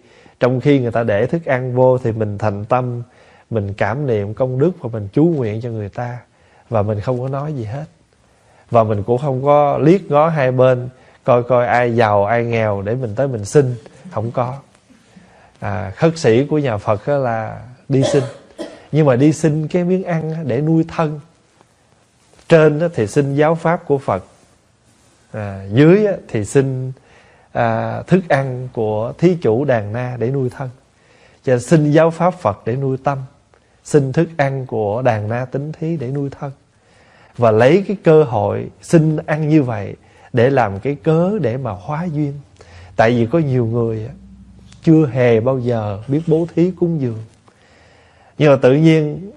[0.46, 3.04] trong khi người ta để thức ăn vô thì mình thành tâm
[3.50, 6.20] mình cảm niệm công đức và mình chú nguyện cho người ta.
[6.70, 7.86] Và mình không có nói gì hết.
[8.72, 10.90] Và mình cũng không có liếc ngó hai bên
[11.24, 13.76] coi coi ai giàu ai nghèo để mình tới mình xin.
[14.12, 14.58] Không có.
[15.60, 18.24] À, khất sĩ của nhà phật là đi xin.
[18.92, 21.20] Nhưng mà đi xin cái miếng ăn để nuôi thân.
[22.50, 24.26] Trên thì xin giáo pháp của phật.
[25.32, 26.92] À, dưới thì xin
[27.56, 30.70] à, thức ăn của thí chủ đàn na để nuôi thân.
[31.44, 33.18] Cho xin giáo pháp phật để nuôi tâm.
[33.84, 36.52] Xin thức ăn của đàn na tính thí để nuôi thân.
[37.38, 39.96] Và lấy cái cơ hội xin ăn như vậy
[40.34, 42.34] để làm cái cớ để mà hóa duyên.
[42.96, 44.10] Tại vì có nhiều người
[44.84, 47.20] chưa hề bao giờ biết bố thí cúng dường.
[48.38, 49.32] Nhưng mà tự nhiên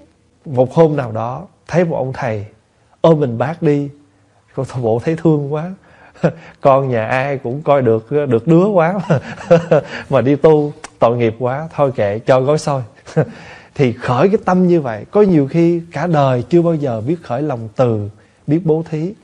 [0.45, 2.47] một hôm nào đó thấy một ông thầy
[3.01, 3.89] ôm mình bác đi.
[4.55, 5.75] Con thọ bộ thấy thương quá.
[6.61, 9.21] con nhà ai cũng coi được được đứa quá mà,
[10.11, 12.83] mà đi tu tội nghiệp quá thôi kệ cho gói xôi.
[13.75, 17.17] Thì khởi cái tâm như vậy có nhiều khi cả đời chưa bao giờ biết
[17.23, 18.11] khởi lòng từ
[18.47, 19.15] biết bố thí.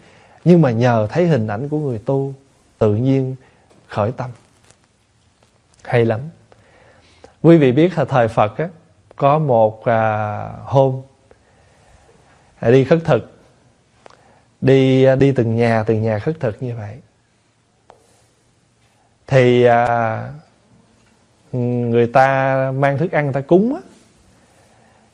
[0.45, 2.35] Nhưng mà nhờ thấy hình ảnh của người tu
[2.79, 3.37] tự nhiên
[3.89, 4.31] khởi tâm.
[5.85, 6.21] Hay lắm.
[7.43, 8.69] Quý vị biết là thời phật á
[9.17, 11.03] có một à, hôm
[12.61, 13.34] à, đi khất thực
[14.65, 16.97] đi à, đi từng nhà từng nhà khất thực như vậy.
[19.27, 20.23] Thì à,
[21.53, 23.75] người ta mang thức ăn người ta cúng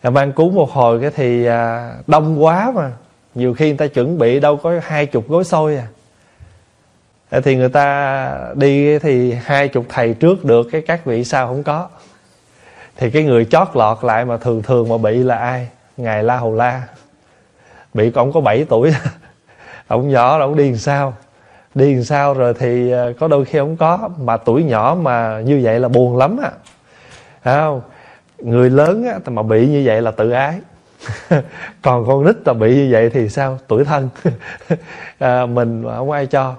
[0.03, 0.11] á.
[0.11, 2.93] Mang cúng một hồi cái thì à, đông quá mà.
[3.35, 5.87] Nhiều khi người ta chuẩn bị đâu có hai chục gói xôi à.
[7.43, 11.63] Thì người ta đi thì hai chục thầy trước được cái các vị sao không
[11.63, 11.89] có.
[12.97, 15.69] Thì cái người chót lọt lại mà thường thường mà bị là ai?
[15.97, 16.83] Ngài la hầu la.
[17.95, 18.93] Bị cũng có 7 tuổi
[19.91, 21.15] ông nhỏ là ông đi làm sao?
[21.75, 25.41] Đi làm sao rồi thì ờ, có đôi khi không có mà tuổi nhỏ mà
[25.41, 26.51] như vậy là buồn lắm á.
[27.43, 27.61] À.
[27.61, 27.83] không?
[28.39, 30.61] Người lớn á mà bị như vậy là tự ái.
[31.83, 33.59] Còn con nít là bị như vậy thì sao?
[33.69, 34.09] Tuổi thân.
[35.19, 36.55] À, mình không ai cho.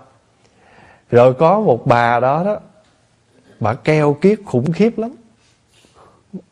[1.12, 2.58] Rồi có một bà đó đó
[3.60, 5.12] bà keo kiết khủng khiếp lắm.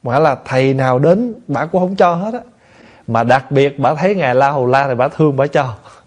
[0.03, 2.41] Mà là thầy nào đến bà cũng không cho hết á.
[3.07, 5.73] Mà đặc biệt bà thấy ngài la hầu la thì bà thương bà cho.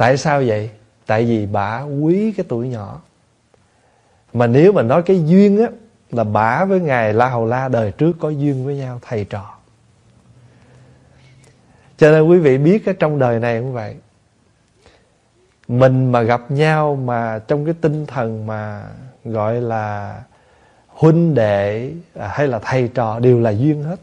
[0.00, 0.70] tại sao vậy?
[1.06, 3.00] Tại vì bà quý cái tuổi nhỏ.
[4.32, 5.66] Mà nếu mà nói cái duyên á,
[6.10, 9.54] là bà với ngài la hầu la đời trước có duyên với nhau, thầy trò.
[11.98, 13.96] Cho nên quý vị biết cái trong đời này cũng vậy.
[15.68, 18.84] Mình mà gặp nhau mà trong cái tinh thần mà
[19.24, 20.22] gọi là
[20.86, 24.00] huynh đệ à, hay là thầy trò đều là duyên hết.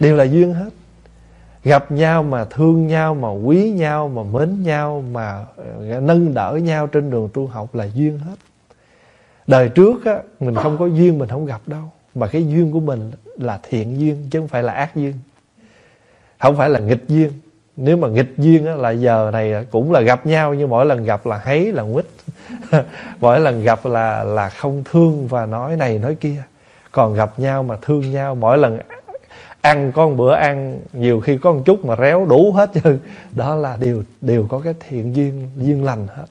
[0.00, 0.70] Đều là duyên hết
[1.64, 6.58] gặp nhau mà thương nhau mà quý nhau mà mến nhau mà ờ, nâng đỡ
[6.62, 8.36] nhau trên đường tu học là duyên hết.
[9.46, 11.82] Đời trước á mình không có duyên mình không gặp đâu.
[12.14, 15.14] Mà cái duyên của mình là thiện duyên chứ không phải là ác duyên.
[16.38, 17.32] Không phải là nghịch duyên.
[17.76, 21.04] Nếu mà nghịch duyên á, là giờ này cũng là gặp nhau nhưng mỗi lần
[21.04, 22.06] gặp là thấy là quýt
[23.20, 26.42] mỗi lần gặp là là không thương và nói này nói kia.
[26.92, 28.78] Còn gặp nhau mà thương nhau mỗi lần
[29.62, 32.98] ăn có một bữa ăn, nhiều khi có một chút mà réo đủ hết chứ.
[33.32, 36.26] Đó là điều đều có cái thiện duyên duyên lành hết.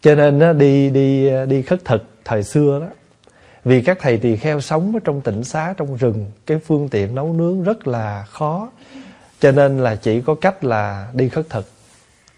[0.00, 2.86] Cho nên đi đi đi khất thực thời xưa đó,
[3.64, 7.14] vì các thầy tỳ kheo sống ở trong tỉnh xá, trong rừng, cái phương tiện
[7.14, 8.70] nấu nướng rất là khó.
[9.40, 11.66] Cho nên là chỉ có cách là đi khất thực.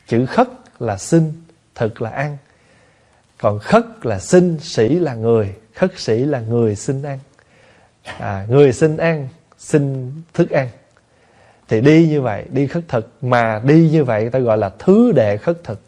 [0.09, 0.49] Chữ khất
[0.79, 1.33] là xin,
[1.75, 2.37] thực là ăn.
[3.41, 5.55] Còn khất là xin, sĩ là người.
[5.75, 7.19] Khất sĩ là người xin ăn
[8.05, 10.69] à, người xin ăn xin thức ăn
[11.73, 15.13] thì đi như vậy đi khất thực mà đi như vậy ta gọi là thứ
[15.13, 15.81] đệ khất thực.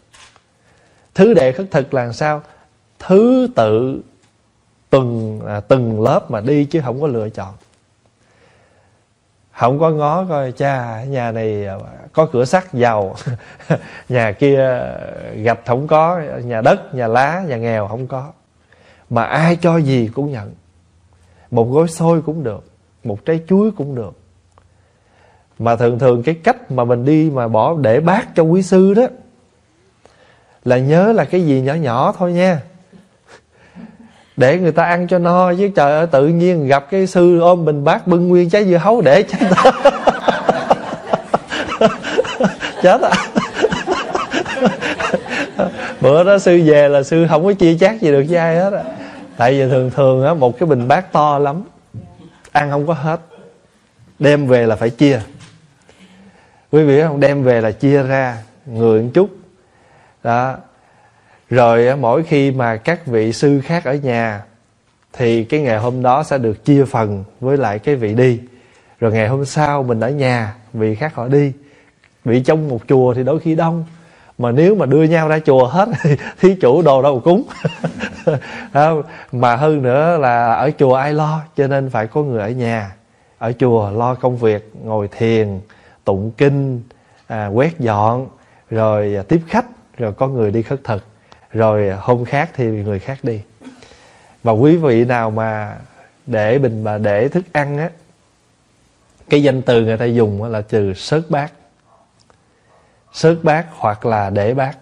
[1.15, 2.43] Thứ đệ khất thực là sao?
[2.99, 4.01] Thứ tự
[4.91, 7.55] từng à, từng lớp mà đi chứ không có lựa chọn.
[9.53, 11.77] Không có ngó coi cha nhà này à,
[12.13, 13.17] có cửa sắt giàu.
[14.09, 14.83] Nhà kia
[15.35, 18.33] gạch không có nhà đất nhà lá nhà nghèo không có.
[19.11, 20.55] Mà ai cho gì cũng nhận
[21.51, 22.65] một gói xôi cũng được,
[23.05, 24.13] một trái chuối cũng được.
[25.59, 28.95] Mà thường thường cái cách mà mình đi mà bỏ để bát cho quý sư
[28.95, 29.07] đó
[30.65, 32.61] là nhớ là cái gì nhỏ nhỏ thôi nha.
[34.37, 37.65] Để người ta ăn cho no chứ trời ơi, tự nhiên gặp cái sư ôm
[37.65, 39.73] bình bát bưng nguyên trái dưa hấu để cho ta.
[42.83, 43.11] Chết à.
[46.01, 48.73] Bữa đó sư về là sư không có chia chác gì được với ai hết
[48.73, 48.83] á
[49.37, 51.63] tại vì thường thường á, một cái bình bát to lắm,
[52.53, 53.21] ăn không có hết,
[54.19, 55.21] đem về là phải chia.
[56.71, 57.21] Quý vị không?
[57.21, 59.37] Đem về là chia ra, người một chút.
[60.23, 60.57] Đó.
[61.51, 64.43] Rồi mỗi khi mà các vị sư khác ở nhà,
[65.13, 68.41] thì cái ngày hôm đó sẽ được chia phần với lại cái vị đi.
[69.01, 71.53] Rồi ngày hôm sau mình ở nhà, vị khác họ đi.
[72.25, 73.85] Vị trong một chùa thì đôi khi đông
[74.39, 77.43] mà nếu mà đưa nhau ra chùa hết thì thí chủ đồ đâu cúng.
[79.33, 82.95] Mà hơn nữa là ở chùa ai lo cho nên phải có người ở nhà.
[83.39, 85.61] Ở chùa lo công việc ngồi thiền
[86.05, 86.83] tụng kinh
[87.27, 88.29] à, quét dọn
[88.71, 89.67] rồi à, tiếp khách
[89.97, 91.05] rồi có người đi khất thực.
[91.53, 93.41] Rồi à, hôm khác thì người khác đi.
[94.43, 95.77] Và quý vị nào mà
[96.27, 97.91] để bình mà để thức ăn á
[99.31, 101.53] cái danh từ người ta dùng là trừ sớt bát
[103.15, 104.77] sớt bát hoặc là để bát.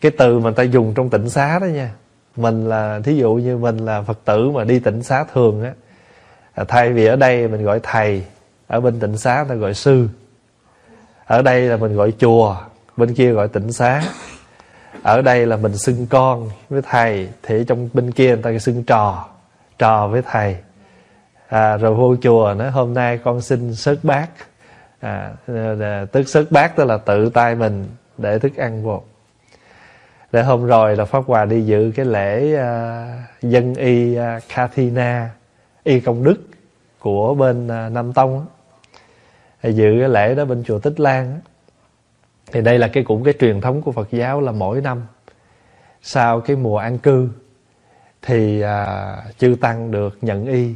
[0.00, 1.90] Cái từ mà ta dùng trong tịnh xá đó nha
[2.36, 5.72] mình là thí dụ như mình là phật tử mà đi tịnh xá thường á
[6.54, 8.24] à, thay vì ở đây mình gọi thầy
[8.66, 10.08] ở bên tịnh xá ta gọi sư
[11.26, 12.56] ở đây là mình gọi chùa
[12.96, 14.02] bên kia gọi tịnh xá
[15.02, 18.84] ở đây là mình xưng con với thầy thì trong bên kia người ta xưng
[18.84, 19.28] trò
[19.78, 20.56] trò với thầy.
[21.48, 24.28] À, rồi vô chùa nói hôm nay con xin sớt bát
[25.00, 27.86] à, ờ, ờ, tức sức bát tức là tự tay mình
[28.18, 29.02] để thức ăn vô.
[30.32, 33.06] Để hôm rồi là pháp hòa đi dự cái lễ à,
[33.42, 35.30] dân y à, Kathina
[35.84, 36.36] y công đức
[36.98, 38.46] của bên à, Nam Tông
[39.62, 41.40] thì dự cái lễ đó bên chùa Tích Lan
[42.52, 45.02] thì đây là cái cũng cái truyền thống của Phật giáo là mỗi năm
[46.02, 47.28] sau cái mùa an cư
[48.22, 50.74] thì à, chư tăng được nhận y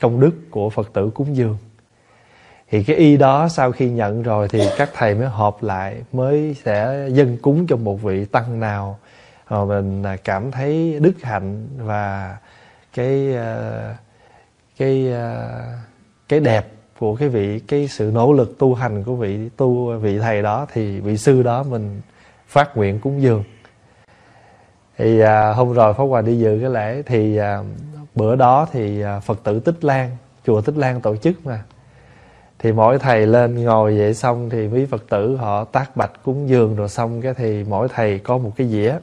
[0.00, 1.58] công đức của Phật tử cúng dường
[2.70, 6.56] thì cái y đó sau khi nhận rồi thì các thầy mới họp lại mới
[6.64, 8.98] sẽ dân cúng cho một vị tăng nào
[9.50, 12.36] mà mình à, cảm thấy đức hạnh và
[12.94, 13.96] cái à,
[14.78, 15.48] cái à,
[16.28, 16.66] cái đẹp
[16.98, 20.66] của cái vị cái sự nỗ lực tu hành của vị tu vị thầy đó
[20.72, 22.00] thì vị sư đó mình
[22.48, 23.44] phát nguyện cúng dường.
[24.98, 27.62] Thì à, hôm rồi pháp hòa đi dự cái lễ thì à,
[28.14, 30.16] bữa đó thì à, phật tử tích lan
[30.46, 31.62] chùa tích lan tổ chức mà
[32.58, 36.48] thì mỗi thầy lên ngồi vậy xong thì quý phật tử họ tác bạch cúng
[36.48, 38.94] dường rồi xong cái thì mỗi thầy có một cái dĩa.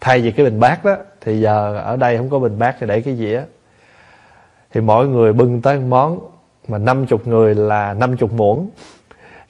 [0.00, 2.86] Thay vì cái bình bát đó thì giờ ở đây không có bình bát thì
[2.86, 3.42] để cái dĩa.
[4.72, 6.18] Thì mỗi người bưng tới món
[6.68, 8.70] mà năm chục người là năm chục muỗng.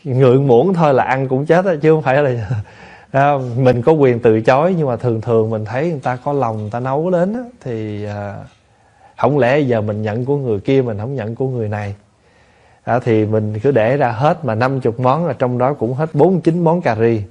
[0.05, 2.49] Người muỗng thôi là ăn cũng chết đó, chứ không phải là
[3.13, 6.33] đó, mình có quyền từ chối nhưng mà thường thường mình thấy người ta có
[6.33, 8.37] lòng người ta nấu đến đó, thì à,
[9.17, 11.95] không lẽ giờ mình nhận của người kia mình không nhận của người này?
[12.85, 15.95] À, thì mình cứ để ra hết mà năm chục món là trong đó cũng
[15.95, 17.23] hết bốn chín món cà ri.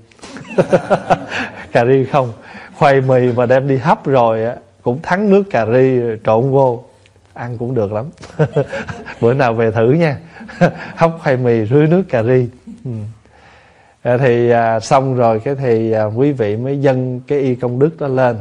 [1.72, 2.34] Cà ri không
[2.80, 6.84] khoai mì mà đem đi hấp rồi á cũng thắng nước cà ri trộn vô.
[7.34, 8.06] Ăn cũng được lắm.
[9.22, 10.18] Bữa nào về thử nha.
[10.96, 12.48] Hấp khoai mì rưới nước cà ri.
[12.86, 12.92] Ừ.
[14.04, 17.80] À, thì à, xong rồi cái thì à, quý vị mới dâng cái y công
[17.80, 18.38] đức đó lên.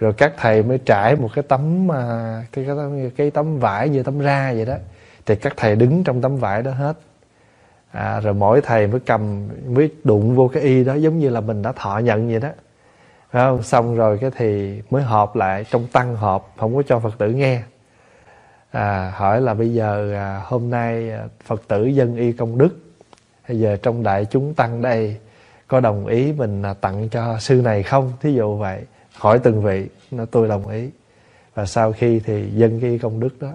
[0.00, 4.02] Rồi các thầy mới trải một cái tấm à, cái, cái cái tấm vải như
[4.02, 4.74] tấm ra vậy đó
[5.26, 6.96] thì các thầy đứng trong tấm vải đó hết.
[7.90, 11.40] À, rồi mỗi thầy mới cầm mới đụng vô cái y đó giống như là
[11.40, 12.48] mình đã thọ nhận vậy đó.
[13.30, 13.62] Phải không?
[13.62, 17.30] xong rồi cái thì mới họp lại trong tăng họp không có cho phật tử
[17.30, 17.62] nghe.
[18.70, 22.78] À, hỏi là bây giờ à, hôm nay à, phật tử dân y công đức
[23.48, 25.16] bây giờ trong đại chúng tăng đây
[25.66, 28.12] có đồng ý mình à, tặng cho sư này không?
[28.20, 28.82] Thí dụ vậy.
[29.12, 30.90] Hỏi từng vị nó tôi đồng ý.
[31.54, 33.52] Và sau khi thì dân y công đức đó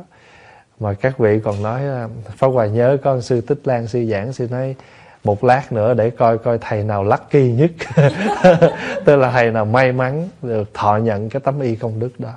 [0.80, 4.34] mà các vị còn nói à, Pháp Hòa nhớ con sư Tích Lan sư giảng
[4.34, 4.76] sư nói
[5.24, 7.72] một lát nữa để coi coi thầy nào lucky nhất.
[9.06, 12.34] Tức là thầy nào may mắn được thọ nhận cái tấm y công đức đó.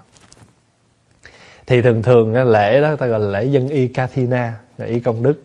[1.67, 5.23] Thì thường thường lễ đó ta gọi là lễ dân y Kathina là y công
[5.23, 5.43] đức.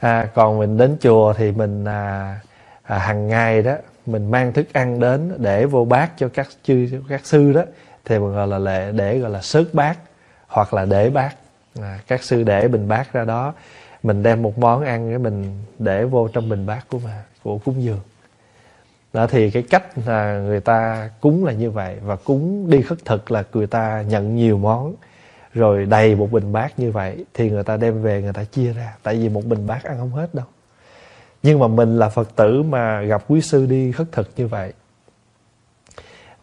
[0.00, 2.40] À, còn mình đến chùa thì mình à,
[2.82, 3.74] à, hàng ngày đó
[4.06, 7.62] mình mang thức ăn đến để vô bát cho các chư các sư đó.
[8.04, 9.98] Thì mình gọi là lễ để gọi là sớt bát
[10.46, 11.34] hoặc là để bát
[11.82, 13.54] à, các sư để bình bát ra đó
[14.02, 15.44] mình đem một món ăn cái mình
[15.78, 18.00] để vô trong bình bát của mà của cúng dường.
[19.12, 23.04] Đó thì cái cách là người ta cúng là như vậy và cúng đi khất
[23.04, 24.94] thực là người ta nhận nhiều món
[25.54, 28.72] rồi đầy một bình bát như vậy thì người ta đem về người ta chia
[28.72, 30.46] ra tại vì một bình bát ăn không hết đâu.
[31.42, 34.72] Nhưng mà mình là phật tử mà gặp quý sư đi khất thực như vậy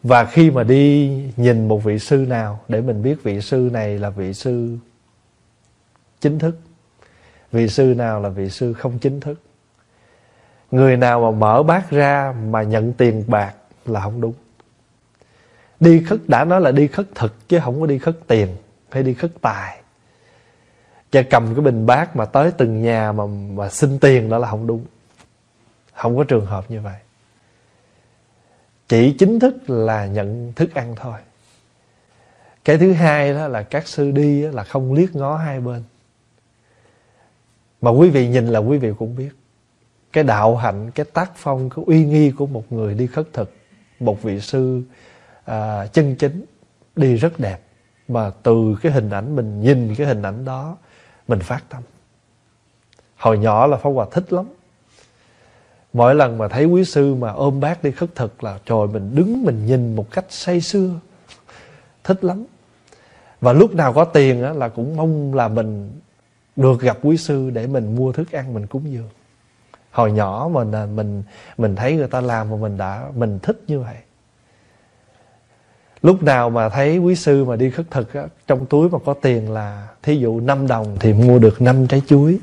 [0.04, 3.98] và khi mà đi nhìn một vị sư nào để mình biết vị sư này
[3.98, 4.76] là vị sư
[6.24, 6.56] chính thức.
[7.52, 9.40] Vị sư nào là vị sư không chính thức.
[10.70, 13.54] Người nào mà mở bát ra mà nhận tiền bạc
[13.86, 14.34] là không đúng.
[15.80, 18.56] Đi khất, đã nói là đi khất thực chứ không có đi khất tiền
[18.90, 19.80] hay đi khất tài.
[21.12, 24.50] Và cầm cái bình bát mà tới từng nhà mà mà xin tiền đó là
[24.50, 24.84] không đúng.
[25.94, 26.98] Không có trường hợp như vậy.
[28.88, 31.18] Chỉ chính thức là nhận thức ăn thôi.
[32.64, 35.82] Cái thứ hai đó là các sư đi là không liếc ngó hai bên
[37.84, 39.30] mà quý vị nhìn là quý vị cũng biết.
[40.12, 43.52] Cái đạo hạnh cái tác phong cái uy nghi của một người đi khất thực
[44.00, 44.82] một vị sư
[45.44, 46.44] à, chân chính
[46.96, 47.60] đi rất đẹp.
[48.08, 50.76] Mà từ cái hình ảnh mình nhìn cái hình ảnh đó
[51.28, 51.82] mình phát tâm.
[53.16, 54.46] Hồi nhỏ là pháp hòa thích lắm.
[55.92, 59.14] Mỗi lần mà thấy quý sư mà ôm bác đi khất thực là trời mình
[59.14, 60.90] đứng mình nhìn một cách say sưa.
[62.04, 62.44] Thích lắm.
[63.40, 65.90] Và lúc nào có tiền á, là cũng mong là mình
[66.56, 69.08] được gặp quý sư để mình mua thức ăn mình cúng dường.
[69.90, 71.22] Hồi nhỏ mình à, mình
[71.58, 73.96] mình thấy người ta làm mà mình đã mình thích như vậy.
[76.02, 79.14] Lúc nào mà thấy quý sư mà đi khất thực á, trong túi mà có
[79.14, 82.38] tiền là thí dụ 5 đồng thì mua được 5 trái chuối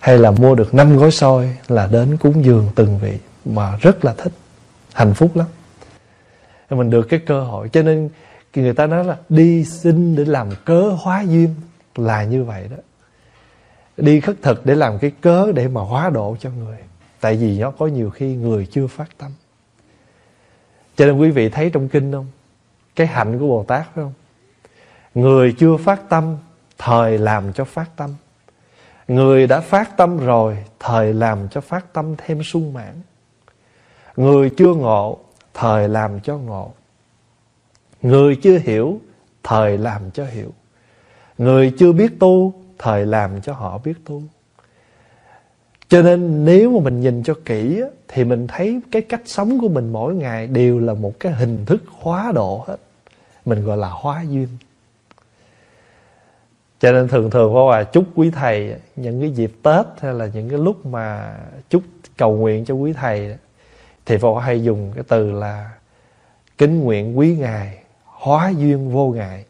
[0.00, 4.04] hay là mua được 5 gói xôi là đến cúng dường từng vị mà rất
[4.04, 4.32] là thích
[4.92, 5.46] hạnh phúc lắm.
[6.70, 8.08] Mình được cái cơ hội cho nên
[8.54, 11.54] người ta nói là đi xin để làm cớ hóa duyên
[11.96, 12.76] là như vậy đó
[13.96, 16.78] đi khất thực để làm cái cớ để mà hóa độ cho người.
[17.20, 19.30] Tại vì nó có nhiều khi người chưa phát tâm.
[20.96, 22.26] Cho nên quý vị thấy trong kinh không?
[22.96, 24.12] Cái hạnh của bồ tát phải không?
[25.14, 26.36] Người chưa phát tâm,
[26.78, 28.14] thời làm cho phát tâm.
[29.08, 32.94] Người đã phát tâm rồi, thời làm cho phát tâm thêm sung mãn.
[34.16, 35.18] Người chưa ngộ,
[35.54, 36.72] thời làm cho ngộ.
[38.02, 39.00] Người chưa hiểu,
[39.42, 40.52] thời làm cho hiểu.
[41.38, 44.22] Người chưa biết tu thời làm cho họ biết tu.
[45.88, 49.68] Cho nên nếu mà mình nhìn cho kỹ thì mình thấy cái cách sống của
[49.68, 52.76] mình mỗi ngày đều là một cái hình thức hóa độ hết.
[53.44, 54.48] Mình gọi là hóa duyên.
[56.80, 60.26] Cho nên thường thường có hòa chúc quý thầy những cái dịp tết hay là
[60.26, 61.36] những cái lúc mà
[61.70, 61.82] chúc
[62.16, 63.36] cầu nguyện cho quý thầy
[64.06, 65.70] thì phật hay dùng cái từ là
[66.58, 69.44] kính nguyện quý ngài, hóa duyên vô ngại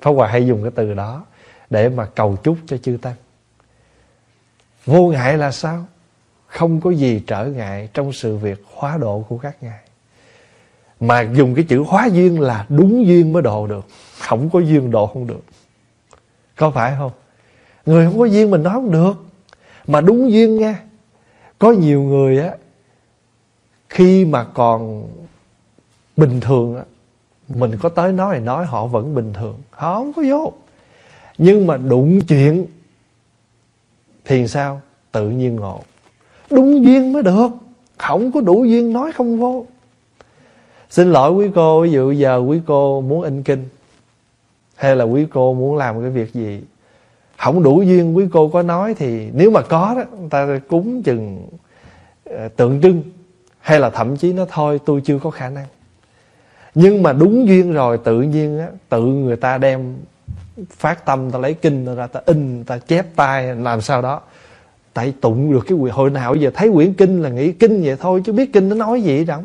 [0.00, 1.24] Pháp Hòa hay dùng cái từ đó
[1.70, 3.14] để mà cầu chúc cho chư tăng.
[4.86, 5.86] Vô ngại là sao?
[6.46, 9.80] Không có gì trở ngại trong sự việc hóa độ của các ngài.
[11.00, 13.86] Mà dùng cái chữ hóa duyên là đúng duyên mới độ được,
[14.18, 15.42] không có duyên độ không được.
[16.56, 17.12] Có phải không?
[17.86, 19.12] Người không có duyên mình nói không được.
[19.86, 20.82] Mà đúng duyên nha.
[21.58, 22.56] Có nhiều người á,
[23.88, 25.08] khi mà còn
[26.16, 26.82] bình thường á,
[27.48, 30.52] mình có tới nói thì nói họ vẫn bình thường, họ không có vô
[31.38, 32.66] nhưng mà đụng chuyện
[34.24, 34.80] thì sao?
[35.12, 35.80] Tự nhiên ngộ.
[36.50, 37.48] Đúng duyên mới được.
[37.98, 39.66] Không có đủ duyên nói không vô.
[40.90, 43.64] Xin lỗi quý cô, ví dụ giờ quý cô muốn in kinh,
[44.74, 46.62] hay là quý cô muốn làm cái việc gì.
[47.36, 51.02] Không đủ duyên quý cô có nói thì nếu mà có đó, người ta cúng
[51.02, 51.48] chừng
[52.24, 53.02] ờ, tượng trưng,
[53.60, 55.66] hay là thậm chí nó thôi, tôi chưa có khả năng.
[56.74, 59.94] Nhưng mà đúng duyên rồi, tự nhiên á, tự người ta đem
[60.70, 64.20] phát tâm ta lấy kinh ra ta in ta chép tay, làm sao đó.
[64.94, 67.96] Tại tụng được cái quyển hồi nào giờ thấy quyển kinh là nghĩ kinh vậy
[68.00, 69.42] thôi, chứ biết kinh nó nói gì đâu.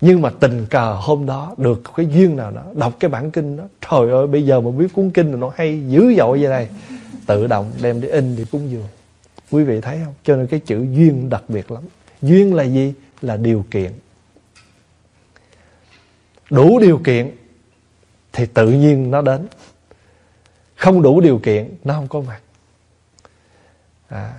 [0.00, 3.56] Nhưng mà tình cờ hôm đó được cái duyên nào đó, đọc cái bản kinh
[3.56, 6.68] đó, trời ơi, bây giờ mà biết cuốn kinh nó hay dữ dội vậy đây
[7.26, 8.86] tự động đem đi in đi cúng dường.
[9.50, 10.14] Quý vị thấy không?
[10.24, 11.82] Cho nên cái chữ duyên đặc biệt lắm.
[12.22, 12.94] Duyên là gì?
[13.22, 13.92] Là điều kiện.
[16.50, 17.30] Đủ điều kiện
[18.32, 19.46] thì tự nhiên nó đến
[20.78, 22.40] không đủ điều kiện nó không có mặt.
[24.08, 24.34] À,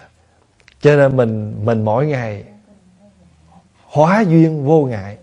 [0.81, 2.43] cho nên mình mình mỗi ngày
[3.83, 5.17] hóa duyên vô ngại.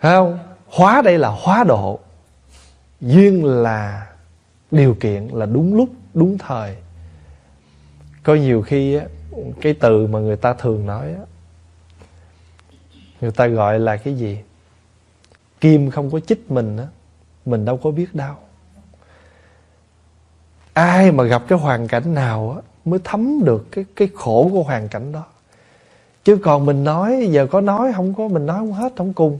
[0.00, 0.38] Thấy không?
[0.66, 2.00] Hóa đây là hóa độ.
[3.00, 4.06] Duyên là
[4.70, 6.76] điều kiện là đúng lúc đúng thời.
[8.22, 9.04] Có nhiều khi á,
[9.60, 11.24] cái từ mà người ta thường nói á,
[13.20, 14.38] người ta gọi là cái gì?
[15.60, 16.86] Kim không có chích mình á
[17.44, 18.34] mình đâu có biết đâu
[20.72, 24.62] ai mà gặp cái hoàn cảnh nào á, mới thấm được cái cái khổ của
[24.62, 25.24] hoàn cảnh đó.
[26.24, 29.38] Chứ còn mình nói, giờ có nói, không có, mình nói không hết, không cùng.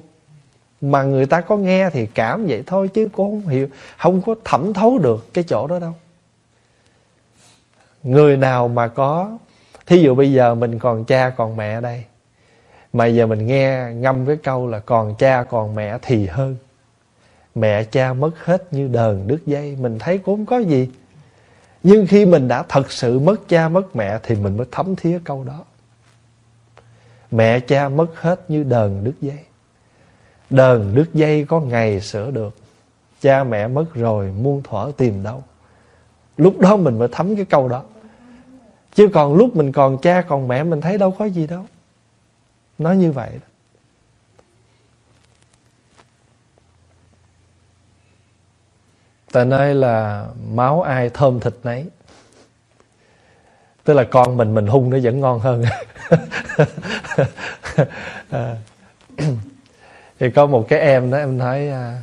[0.80, 3.68] Mà người ta có nghe thì cảm vậy thôi, chứ cũng không hiểu,
[3.98, 5.92] không có thẩm thấu được cái chỗ đó đâu.
[8.02, 9.38] Người nào mà có,
[9.86, 12.04] thí dụ bây giờ mình còn cha, còn mẹ đây,
[12.92, 16.56] mà giờ mình nghe ngâm cái câu là còn cha, còn mẹ thì hơn.
[17.54, 20.90] Mẹ cha mất hết như đờn đứt dây, mình thấy cũng không có gì
[21.82, 25.20] nhưng khi mình đã thật sự mất cha, mất mẹ thì mình mới thấm thía
[25.24, 25.64] câu đó.
[27.30, 29.38] Mẹ, cha mất hết như đờn đứt dây.
[30.50, 32.56] Đờn đứt dây có ngày sửa được.
[33.20, 35.42] Cha, mẹ mất rồi, muôn thuở tìm đâu.
[36.36, 37.82] Lúc đó mình mới thấm cái câu đó.
[38.94, 41.64] Chứ còn lúc mình còn cha, còn mẹ, mình thấy đâu có gì đâu.
[42.78, 43.46] Nói như vậy đó.
[49.32, 51.86] Ta nói là máu ai thơm thịt nấy.
[53.84, 55.64] Tức là con mình mình hung nó vẫn ngon hơn.
[58.30, 58.56] À.
[60.18, 62.02] thì có một cái em đó, em nói à,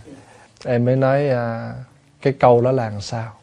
[0.65, 1.73] em mới nói à,
[2.21, 3.33] cái câu đó là làm sao?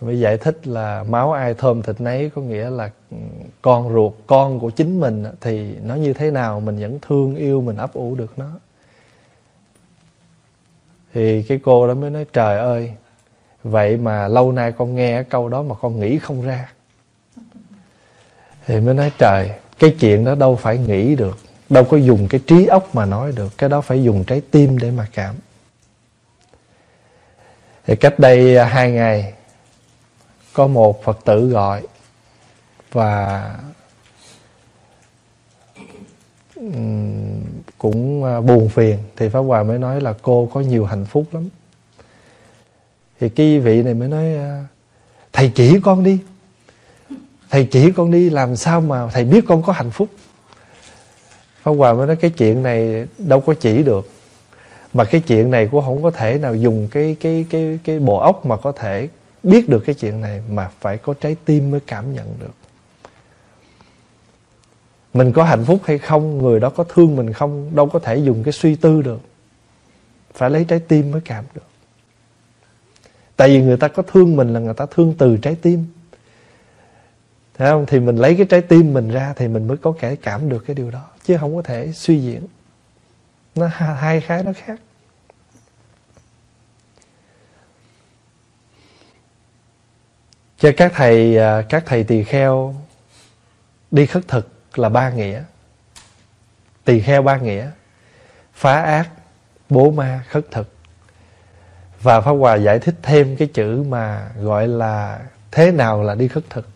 [0.00, 2.90] Mới giải thích là máu ai thơm thịt nấy có nghĩa là
[3.62, 7.60] con ruột, con của chính mình thì nó như thế nào mình vẫn thương yêu,
[7.60, 8.50] mình ấp ủ được nó
[11.14, 12.92] thì cái cô đó mới nói, trời ơi,
[13.62, 16.72] vậy mà lâu nay con nghe cái câu đó mà con nghĩ không ra.
[18.66, 21.38] Thì mới nói, trời, cái chuyện đó đâu phải nghĩ được,
[21.68, 24.78] đâu có dùng cái trí óc mà nói được, cái đó phải dùng trái tim
[24.78, 25.34] để mà cảm.
[27.86, 29.32] Thì cách đây à, hai ngày,
[30.52, 31.82] có một phật tử gọi
[32.92, 33.54] và
[37.80, 41.24] cũng à, buồn phiền, thì pháp hòa mới nói là cô có nhiều hạnh phúc
[41.32, 41.48] lắm.
[43.20, 44.64] Thì cái vị này mới nói à,
[45.32, 46.18] thầy chỉ con đi.
[47.50, 50.08] Thầy chỉ con đi, làm sao mà thầy biết con có hạnh phúc?
[51.62, 54.10] Pháp hòa mới nói cái chuyện này đâu có chỉ được,
[54.94, 58.18] mà cái chuyện này cũng không có thể nào dùng cái cái cái cái bộ
[58.18, 59.08] óc mà có thể
[59.42, 62.54] biết được cái chuyện này mà phải có trái tim mới cảm nhận được
[65.14, 68.16] mình có hạnh phúc hay không, người đó có thương mình không, đâu có thể
[68.16, 69.20] dùng cái suy tư được.
[70.34, 71.66] Phải lấy trái tim mới cảm được.
[73.36, 75.86] Tại vì người ta có thương mình là người ta thương từ trái tim.
[77.58, 77.86] Thấy không?
[77.86, 80.64] Thì mình lấy cái trái tim mình ra Thì mình mới có thể cảm được
[80.66, 81.10] cái điều đó.
[81.24, 82.46] Chứ không có thể suy diễn.
[83.54, 84.80] Nó hai cái nó khác.
[90.58, 92.74] Cho các thầy à, Các thầy tỳ kheo
[93.90, 95.42] Đi khất thực là ba nghĩa.
[96.84, 97.70] Tỳ kheo ba nghĩa.
[98.54, 99.08] Phá ác,
[99.70, 100.74] Bố ma, khất thực.
[102.02, 105.20] Và Pháp Hòa giải thích thêm cái chữ mà gọi là
[105.50, 106.68] Thế nào là đi khất thực.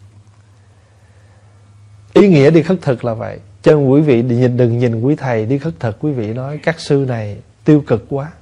[2.12, 3.38] Ý nghĩa đi khất thực là vậy.
[3.62, 5.96] Cho nên quý vị nhìn, đừng nhìn quý thầy đi khất thực.
[6.00, 8.32] Quý vị nói các sư này tiêu cực quá.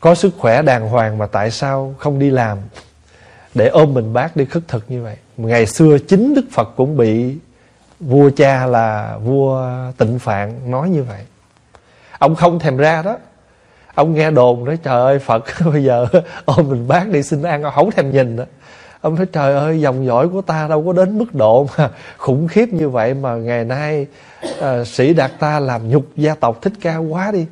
[0.00, 2.58] Có sức khỏe đàng hoàng mà tại sao không đi làm
[3.54, 5.16] Để ôm mình bác đi khất thực như vậy?
[5.36, 7.36] Ngày xưa chính Đức Phật cũng bị
[8.00, 9.66] Vua cha là vua
[9.98, 11.20] tịnh phạn nói như vậy.
[12.18, 13.16] Ông không thèm ra đó.
[13.94, 16.06] Ông nghe đồn nói trời ơi Phật bây giờ
[16.44, 18.44] ôm mình bác đi xin ăn Ông không thèm nhìn đó
[19.06, 22.48] ông nói trời ơi dòng dõi của ta đâu có đến mức độ mà khủng
[22.48, 24.06] khiếp như vậy mà ngày nay
[24.60, 27.46] à, sĩ đạt ta làm nhục gia tộc thích ca quá đi.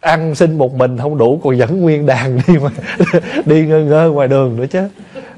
[0.00, 2.70] Ăn xin một mình không đủ còn dẫn nguyên đàn đi mà
[3.46, 4.88] đi ngơ ngơ ngoài đường nữa chứ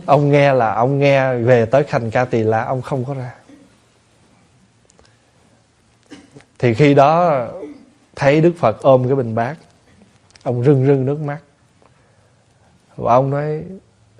[0.07, 3.35] ông nghe là ông nghe về tới khanh ca tỳ la, ông không có ra.
[6.59, 7.47] Thì khi đó
[8.17, 9.57] thấy đức phật ôm cái bình bát,
[10.43, 11.39] ông rưng rưng nước mắt.
[12.97, 13.63] Và ông nói,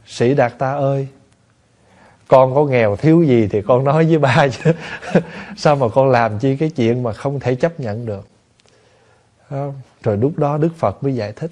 [0.07, 1.09] Sĩ Đạt ta ơi,
[2.29, 4.73] con có nghèo thiếu gì thì con nói với ba chứ.
[5.57, 8.27] Sao mà con làm chi cái chuyện mà không thể chấp nhận được?
[10.03, 11.51] Rồi lúc đó đức phật mới giải thích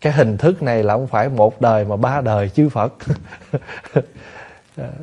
[0.00, 2.94] cái hình thức này là không phải một đời mà ba đời chư phật.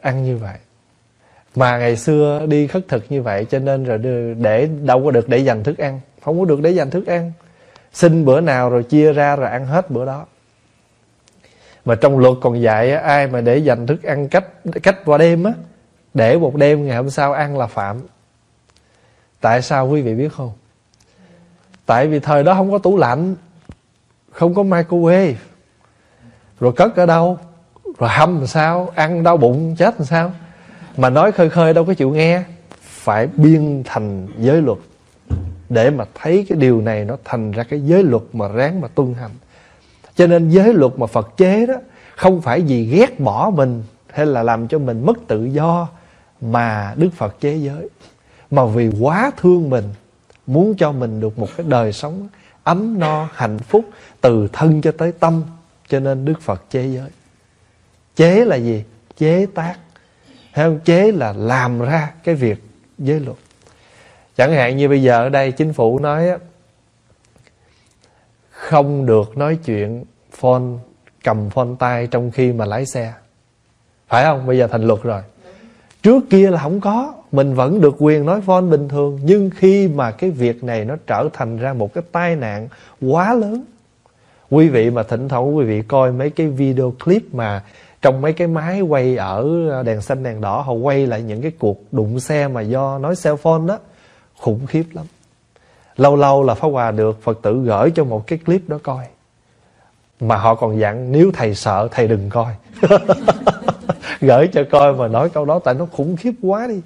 [0.00, 0.58] Ăn như vậy.
[1.54, 3.98] Mà ngày xưa đi khất thực như vậy cho nên rồi
[4.38, 6.00] để đâu có được để dành thức ăn.
[6.22, 7.32] Không có được để dành thức ăn.
[7.92, 10.26] Xin bữa nào rồi chia ra rồi ăn hết bữa đó.
[11.84, 14.44] Mà trong luật còn dạy ai mà để dành thức ăn cách
[14.82, 15.52] cách qua đêm á,
[16.14, 18.00] để một đêm ngày hôm sau ăn là phạm
[19.40, 20.52] tại sao quý vị biết không?
[21.86, 23.34] Tại vì thời đó không có tủ lạnh,
[24.30, 25.34] không có microwave.
[26.60, 27.38] Rồi cất ở đâu?
[27.98, 28.92] Rồi hâm làm sao?
[28.94, 30.32] Ăn đau bụng, chết làm sao?
[30.96, 32.42] Mà nói khơi khơi đâu có chịu nghe.
[32.80, 34.78] Phải biên thành giới luật.
[35.68, 38.88] Để mà thấy cái điều này nó thành ra cái giới luật mà ráng mà
[38.88, 39.30] tuân hành.
[40.14, 41.74] Cho nên giới luật mà phật chế đó,
[42.16, 45.88] không phải vì ghét bỏ mình hay là làm cho mình mất tự do
[46.40, 47.88] mà đức phật chế giới
[48.50, 49.84] mà vì quá thương mình,
[50.46, 52.28] muốn cho mình được một cái đời sống
[52.62, 53.84] ấm no, hạnh phúc
[54.20, 55.42] từ thân cho tới tâm,
[55.88, 57.10] cho nên đức phật chế giới.
[58.16, 58.84] Chế là gì?
[59.16, 59.76] Chế tác.
[60.52, 60.80] Hay không?
[60.84, 62.62] Chế là làm ra cái việc
[62.98, 63.36] giới luật.
[64.36, 66.28] Chẳng hạn như bây giờ ở đây chính phủ nói
[68.50, 70.62] không được nói chuyện phone,
[71.24, 73.12] cầm phone tay trong khi mà lái xe.
[74.08, 74.46] Phải không?
[74.46, 75.22] Bây giờ thành luật rồi
[76.06, 79.88] trước kia là không có, mình vẫn được quyền nói phone bình thường, nhưng khi
[79.88, 82.68] mà cái việc này nó trở thành ra một cái tai nạn
[83.00, 83.64] quá lớn.
[84.50, 87.62] Quý vị mà thỉnh thoảng quý vị coi mấy cái video clip mà
[88.02, 91.52] trong mấy cái máy quay ở đèn xanh, đèn đỏ, họ quay lại những cái
[91.58, 93.78] cuộc đụng xe mà do nói cell phone đó,
[94.38, 95.06] khủng khiếp lắm.
[95.96, 99.04] Lâu lâu là pháp hòa được phật tử gửi cho một cái clip đó coi.
[100.20, 102.54] Mà họ còn dặn, nếu thầy sợ, thầy đừng coi.
[104.20, 106.80] gửi cho coi mà nói câu đó, tại nó khủng khiếp quá đi.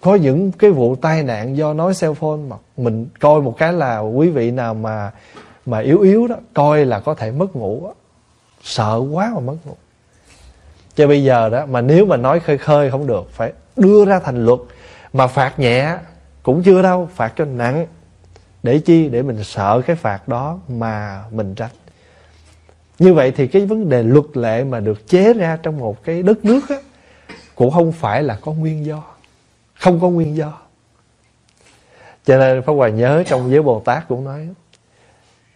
[0.00, 3.72] Có những cái vụ tai nạn do nói cell phone mà mình coi một cái
[3.72, 5.10] là quý vị nào mà
[5.66, 7.94] mà yếu yếu đó, coi là có thể mất ngủ đó.
[8.62, 9.74] sợ quá mà mất ngủ.
[10.94, 14.18] Cho bây giờ đó, mà nếu mà nói khơi khơi không được, phải đưa ra
[14.18, 14.60] thành luật.
[15.12, 15.96] Mà phạt nhẹ
[16.42, 17.86] cũng chưa đâu, phạt cho nặng.
[18.62, 19.08] Để chi?
[19.08, 21.70] Để mình sợ cái phạt đó mà mình tránh
[22.98, 26.22] như vậy thì cái vấn đề luật lệ mà được chế ra trong một cái
[26.22, 26.76] đất nước á,
[27.54, 29.02] cũng không phải là có nguyên do.
[29.74, 30.58] Không có nguyên do.
[32.24, 34.48] Cho nên Pháp Hòa nhớ trong giới Bồ Tát cũng nói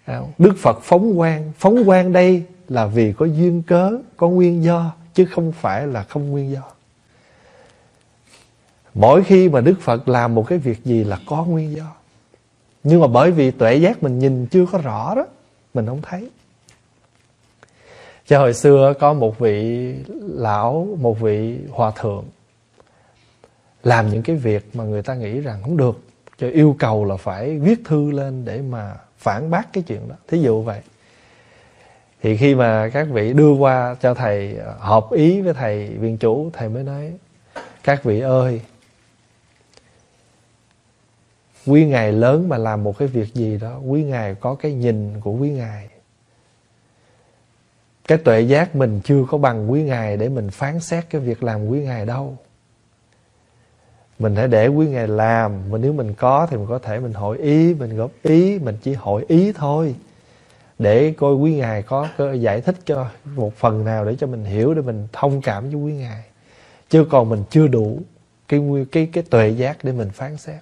[0.05, 4.64] à, Đức Phật phóng quang Phóng quang đây là vì có duyên cớ, Có nguyên
[4.64, 6.62] do, Chứ không phải là không nguyên do.
[8.94, 11.93] Mỗi khi mà Đức Phật làm một cái việc gì là có nguyên do.
[12.85, 15.27] Nhưng mà bởi vì tuệ giác mình nhìn chưa có rõ đó,
[15.74, 16.28] Mình không thấy.
[18.27, 22.24] Cho hồi xưa có một vị lão, Một vị hòa thượng
[23.82, 26.01] Làm những cái việc mà người ta nghĩ rằng không được,
[26.39, 30.15] Cho yêu cầu là phải viết thư lên Để mà phản bác cái chuyện đó.
[30.28, 30.81] Thí dụ vậy.
[32.23, 36.19] Thì khi mà các vị đưa qua cho thầy à, Hợp ý với thầy viên
[36.19, 37.12] chủ, Thầy mới nói,
[37.82, 38.61] Các vị ơi,
[41.66, 45.20] quý ngài lớn mà làm một cái việc gì đó, quý ngài có cái nhìn
[45.20, 45.89] của quý ngài
[48.09, 51.43] cái tuệ giác mình chưa có bằng quý ngài để mình phán xét cái việc
[51.43, 52.37] làm quý ngài đâu.
[54.19, 57.12] Mình hãy để quý ngài làm, mà nếu mình có thì mình có thể mình
[57.12, 59.95] hội ý, mình góp ý, mình chỉ hội ý thôi.
[60.79, 62.09] Để coi quý ngài có
[62.41, 65.74] giải thích cho một phần nào để cho mình hiểu, để mình thông cảm với
[65.74, 66.24] quý ngài.
[66.91, 68.01] Chứ còn mình chưa đủ
[68.49, 68.61] cái
[68.93, 70.61] cái cái tuệ giác để mình phán xét.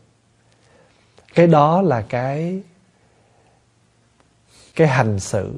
[1.34, 2.62] Cái đó là cái
[4.76, 5.52] cái hành xử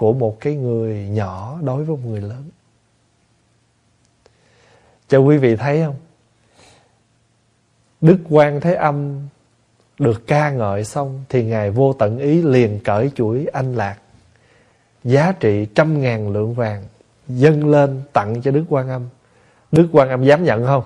[0.00, 2.44] của một cái người nhỏ đối với một người lớn.
[5.08, 5.96] Cho quý vị thấy không?
[8.00, 9.28] Đức quan thế âm
[9.98, 13.96] được ca ngợi xong thì ngài vô tận ý liền cởi chuỗi anh lạc,
[15.04, 16.84] giá trị trăm ngàn lượng vàng
[17.28, 19.08] dâng lên tặng cho đức quan âm.
[19.72, 20.84] Đức quan âm dám nhận không?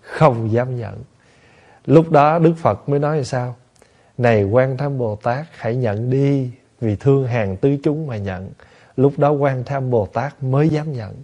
[0.00, 1.02] Không dám nhận.
[1.86, 3.56] Lúc đó Đức Phật mới nói là sao?
[4.18, 6.50] Này quan tham Bồ Tát, hãy nhận đi.
[6.80, 8.50] Vì thương hàng tứ chúng mà nhận.
[8.96, 11.14] Lúc đó quan tham Bồ Tát mới dám nhận.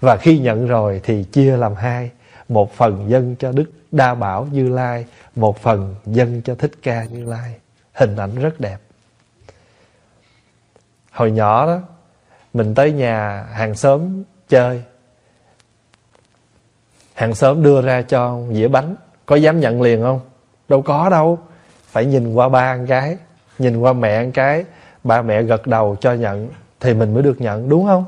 [0.00, 2.10] Và khi nhận rồi thì chia làm hai.
[2.48, 5.06] Một phần dân cho Đức Đa Bảo Như Lai,
[5.36, 7.54] Một phần dân cho Thích Ca Như Lai.
[7.92, 8.78] Hình ảnh rất đẹp.
[11.10, 11.80] Hồi nhỏ đó,
[12.54, 14.82] Mình tới nhà hàng xóm chơi.
[17.14, 18.96] Hàng xóm đưa ra cho dĩa bánh.
[19.26, 20.20] Có dám nhận liền không?
[20.68, 21.38] Đâu có đâu.
[21.86, 23.16] Phải nhìn qua ba ăn cái
[23.58, 24.64] nhìn qua mẹ ăn cái
[25.08, 26.48] ba mẹ gật đầu cho nhận
[26.80, 28.04] thì mình mới được nhận đúng không?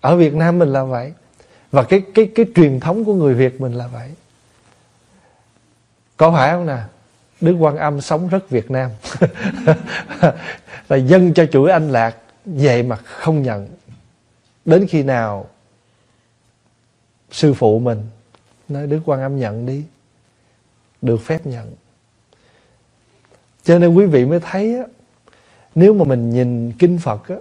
[0.00, 1.12] Ở Việt Nam mình là vậy.
[1.70, 4.10] Và cái cái cái truyền thống của người Việt mình là vậy.
[6.16, 6.78] Có phải không nè?
[7.40, 8.90] Đức Quan Âm sống rất Việt Nam.
[10.88, 13.68] Là dân cho chuỗi anh lạc vậy mà không nhận.
[14.64, 15.46] Đến khi nào
[17.30, 18.02] sư phụ mình
[18.68, 19.84] nói Đức Quan Âm nhận đi.
[21.02, 21.74] Được phép nhận.
[23.64, 24.84] Cho nên quý vị mới thấy á,
[25.74, 27.36] nếu mà mình nhìn kinh Phật á,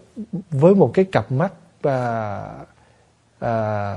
[0.51, 1.53] với một cái cặp mắt
[1.83, 2.43] à,
[3.39, 3.95] à,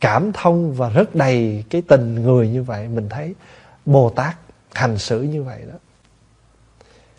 [0.00, 3.34] cảm thông và rất đầy cái tình người như vậy mình thấy
[3.86, 4.36] Bồ Tát
[4.72, 5.78] hành xử như vậy đó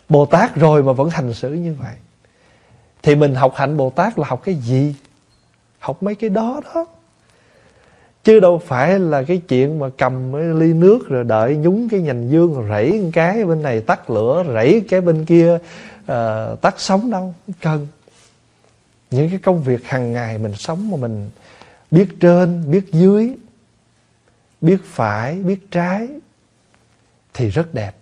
[0.08, 1.94] Bồ Tát rồi mà vẫn hành xử như vậy
[3.02, 4.94] Thì mình học hạnh Bồ Tát là học cái gì?
[5.78, 6.86] Học mấy cái đó đó
[8.24, 12.00] Chứ đâu phải là cái chuyện mà cầm cái ly nước Rồi đợi nhúng cái
[12.00, 15.54] nhành dương Rồi rảy cái bên này tắt lửa Rảy cái bên kia
[16.02, 17.86] uh, tắt sống đâu cần.
[19.10, 21.30] Những cái công việc hàng ngày mình sống mà mình
[21.90, 23.34] Biết trên, biết dưới
[24.60, 26.08] Biết phải, biết trái
[27.34, 27.96] Thì rất đẹp.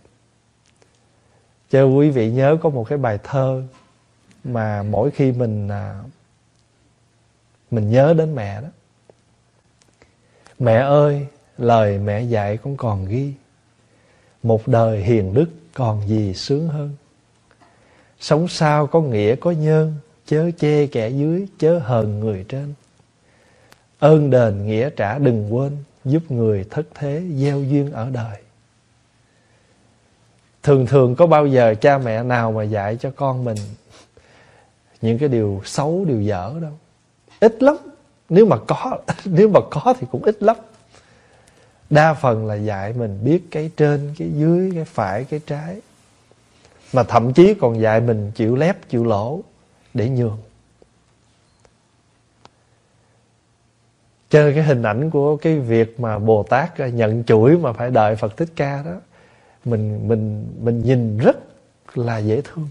[1.71, 3.63] Cho quý vị nhớ có một cái bài thơ
[4.45, 6.01] Mà mỗi khi mình à,
[7.71, 8.69] Mình nhớ đến mẹ đó.
[10.61, 11.27] Mẹ ơi
[11.59, 13.33] Lời mẹ dạy con còn ghi.
[14.43, 16.97] Một đời hiền đức còn gì sướng hơn.
[18.21, 19.95] Sống sao có nghĩa có nhân
[20.27, 22.75] Chớ chê kẻ dưới Chớ hờn người trên.
[23.99, 28.37] Ơn đền nghĩa trả đừng quên Giúp người thất thế gieo duyên ở đời.
[30.63, 33.59] Thường thường có bao giờ cha mẹ nào mà dạy cho con mình
[35.01, 36.73] Những cái điều xấu, điều dở đâu?
[37.41, 37.77] Ít lắm.
[38.31, 40.57] Nếu mà có Nếu mà có thì cũng ít lắm.
[41.91, 45.81] Đa phần là dạy mình biết cái trên, cái dưới, cái phải, cái trái.
[46.93, 49.41] Mà thậm chí còn dạy mình chịu lép, chịu lỗ
[49.95, 50.39] Để nhường.
[54.31, 57.73] Cho nên cái hình ảnh của cái việc mà Bồ Tát à, nhận chuỗi mà
[57.73, 59.01] phải đợi Phật Thích Ca đó
[59.65, 61.37] mình mình mình nhìn rất
[61.95, 62.69] là dễ thương?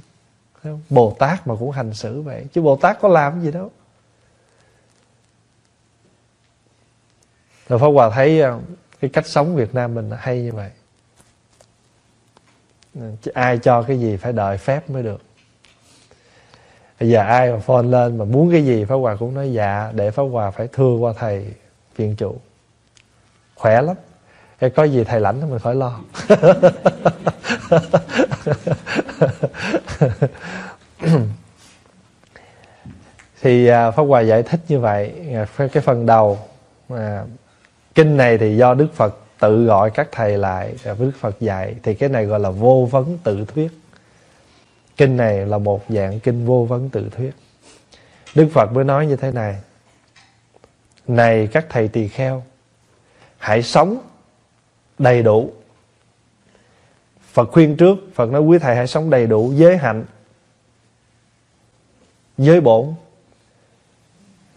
[0.90, 2.46] Bồ Tát mà cũng hành xử vậy.
[2.54, 3.72] Chứ Bồ Tát có làm gì đâu.
[7.70, 8.60] Rồi Pháp Hòa thấy ờ,
[9.00, 10.70] cái cách sống Việt Nam mình hay như vậy.
[13.22, 15.22] Chứ ai cho cái gì phải đợi phép mới được.
[17.00, 19.92] Bây giờ ai mà phone lên mà muốn cái gì Pháp Hòa cũng nói dạ
[19.96, 21.54] để Pháp Hòa phải thưa qua thầy
[21.96, 22.36] viện chủ,
[23.56, 23.96] khỏe lắm.
[24.60, 26.00] Cái có gì thầy lãnh mình khỏi lo.
[33.42, 36.40] Thì à, pháp hòa giải thích như vậy à, cái phần đầu
[36.90, 37.24] mà
[38.00, 41.76] kinh này thì do đức phật tự gọi các thầy lại với đức phật dạy,
[41.84, 43.72] thì cái này gọi là vô vấn tự thuyết.
[44.98, 47.32] Kinh này là một dạng kinh vô vấn tự thuyết.
[48.36, 49.56] Đức phật mới nói như thế này
[51.08, 52.44] này các thầy tỳ kheo,
[53.38, 53.98] hãy sống
[55.00, 55.54] đầy đủ.
[57.34, 60.06] Phật khuyên trước, Phật nói, quý thầy hãy sống đầy đủ, giới hạnh,
[62.38, 62.94] Giới bổn.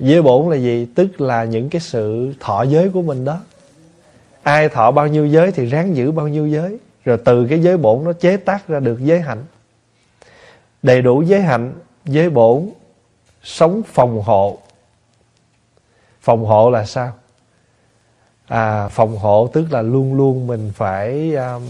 [0.02, 0.86] Giới bổn là gì?
[0.94, 3.40] Tức là những cái sự thọ giới của mình đó.
[4.42, 6.78] Ai thọ bao nhiêu giới thì ráng giữ bao nhiêu giới.
[7.04, 9.44] Rồi từ cái giới bổn nó chế tác ra được giới hạnh.
[10.82, 11.72] Đầy đủ giới hạnh
[12.04, 12.70] Giới bổn
[13.42, 14.58] Sống phòng hộ.
[16.20, 17.12] Phòng hộ là sao?
[18.52, 21.62] à, phòng hộ tức là luôn luôn mình phải um,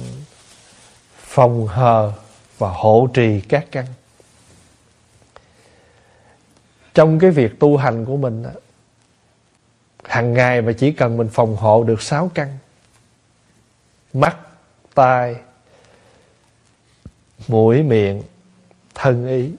[1.17, 2.13] phòng hờ
[2.59, 3.87] và hộ trì các căn
[6.95, 8.45] trong cái việc tu hành của mình
[10.05, 12.59] hàng ngày mà chỉ cần mình phòng hộ được sáu căn
[14.13, 14.37] mắt
[14.95, 15.37] tai
[17.49, 18.23] mũi miệng
[18.95, 19.53] thân ý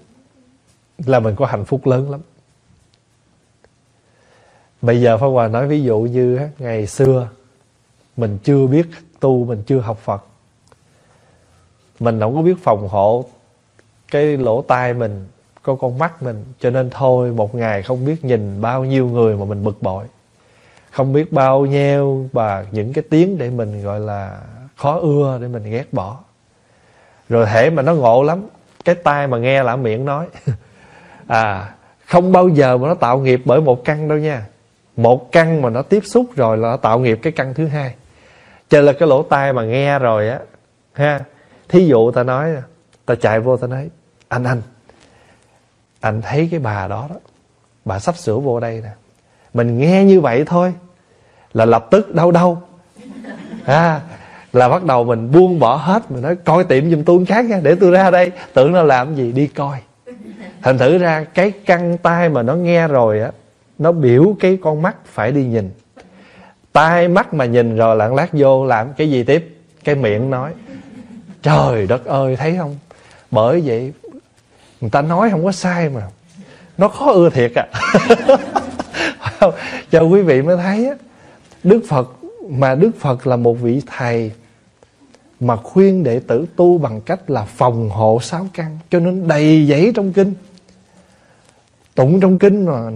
[0.98, 2.22] là mình có hạnh phúc lớn lắm
[4.84, 7.30] Bây giờ Pháp Hòa nói ví dụ như ngày xưa
[8.18, 8.88] mình chưa biết
[9.20, 10.24] tu, mình chưa học Phật.
[12.00, 13.26] Mình không có biết phòng hộ
[14.12, 15.28] cái lỗ tai mình,
[15.64, 16.46] có con mắt mình.
[16.60, 20.06] Cho nên thôi, một ngày không biết nhìn bao nhiêu người mà mình bực bội.
[20.92, 24.40] Không biết bao nhiêu và những cái tiếng để mình, gọi là,
[24.76, 26.20] khó ưa để mình ghét bỏ.
[27.30, 28.42] Rồi thể mà nó ngộ lắm.
[28.86, 30.28] Cái tai mà nghe là miệng nói.
[31.28, 31.74] à
[32.06, 34.46] không bao giờ mà nó tạo nghiệp bởi một căn đâu nha
[34.96, 37.96] một căn mà nó tiếp xúc rồi là nó tạo nghiệp cái căn thứ hai
[38.70, 40.40] cho là cái lỗ tai mà nghe rồi á,
[40.94, 41.20] ha,
[41.70, 42.56] thí dụ ta nói
[43.06, 43.90] ta chạy vô ta nói,
[44.28, 44.62] anh anh
[46.04, 47.16] anh thấy cái bà đó đó
[47.86, 48.90] bà sắp sửa vô đây nè.
[49.54, 50.74] Mình nghe như vậy thôi
[51.54, 52.62] là lập tức đau đau.
[53.66, 54.02] À,
[54.54, 57.60] là bắt đầu mình buông bỏ hết mình nói coi tiệm giùm tôi khác nha
[57.64, 58.32] để tôi ra đây.
[58.54, 59.78] Tưởng nó làm gì đi coi.
[60.62, 63.32] Thành thử ra cái căng tay mà nó nghe rồi á
[63.80, 65.72] nó biểu cái con mắt phải đi nhìn.
[66.74, 69.58] Tai mắt mà nhìn rồi lặng lát vô làm cái gì tiếp?
[69.84, 70.52] Cái miệng nói
[71.42, 72.76] trời đất ơi thấy không?
[73.32, 73.94] Bởi vậy
[74.84, 76.08] người ta nói không có sai mà.
[76.78, 77.68] Nó khó ưa thiệt à.
[79.92, 80.96] Cho quý vị mới thấy á,
[81.64, 82.10] đức phật,
[82.50, 84.32] mà đức phật là một vị thầy
[85.40, 89.68] mà khuyên đệ tử tu bằng cách là phòng hộ sáu căn, cho nên đầy
[89.68, 90.34] giấy trong kinh.
[91.96, 92.90] Tụng trong kinh mà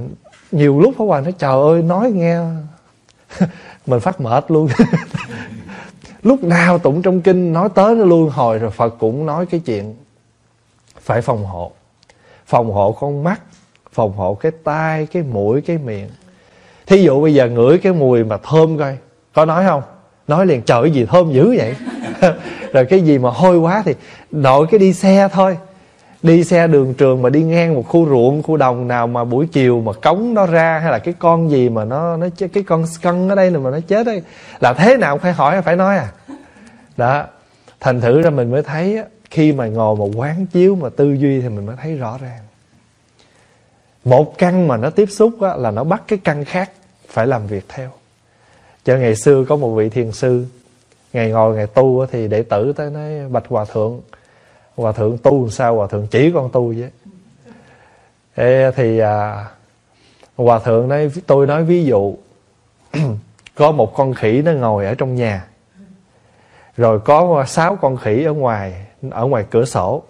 [0.51, 2.39] nhiều lúc Pháp Hòa nói, trời ơi, nói nghe.
[3.87, 4.67] Mình phát mệt luôn.
[6.23, 9.59] Lúc nào tụng trong kinh, nói tới nó luôn, hồi rồi Phật cũng nói cái
[9.59, 9.95] chuyện
[11.01, 11.71] phải phòng hộ
[12.47, 13.41] phòng hộ con mắt,
[13.93, 16.09] phòng hộ cái tai, cái mũi, cái miệng.
[16.85, 18.97] Thí dụ bây giờ ngửi cái mùi mà thơm coi.
[19.33, 19.81] Có nói không?
[20.27, 21.75] Nói liền, trời gì thơm dữ vậy?
[22.73, 23.95] Rồi cái gì mà hôi quá thì
[24.31, 25.57] nội cái đi xe thôi.
[26.23, 29.47] Đi xe đường trường mà đi ngang một khu ruộng, khu đồng nào mà buổi
[29.51, 32.85] chiều mà cống nó ra, hay là cái con gì mà nó nó cái con
[33.01, 34.21] cân ở đây mà nó chết đấy.
[34.59, 36.07] Là thế nào cũng phải hỏi, phải nói à.
[36.97, 37.23] Đó,
[37.79, 41.13] thành thử ra mình mới thấy á khi mà ngồi một quán chiếu mà tư
[41.13, 42.39] duy thì mình mới thấy rõ ràng.
[44.05, 46.71] Một căn mà nó tiếp xúc á, là nó bắt cái căn khác
[47.07, 47.89] phải làm việc theo.
[48.85, 50.45] Cho ngày xưa có một vị thiền sư
[51.13, 54.01] ngày ngồi ngày tu á, thì đệ tử tới nói bạch hòa thượng
[54.75, 55.75] hòa thượng tu làm sao?
[55.75, 56.89] Hòa thượng chỉ con tu vậy
[58.35, 59.45] Ê, thì à,
[60.37, 62.15] hòa thượng nói tôi nói ví dụ
[63.55, 65.47] có một con khỉ nó ngồi ở trong nhà
[66.77, 70.03] rồi có sáu con khỉ ở ngoài ở ngoài cửa sổ.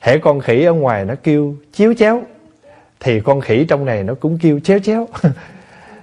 [0.00, 2.22] Hễ con khỉ ở ngoài nó kêu chiếu chéo
[3.00, 5.08] thì con khỉ trong này nó cũng kêu chéo chéo.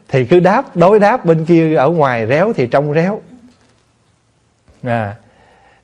[0.08, 3.22] Thì cứ đáp đối đáp bên kia ở ngoài réo thì trong réo.
[4.84, 5.16] À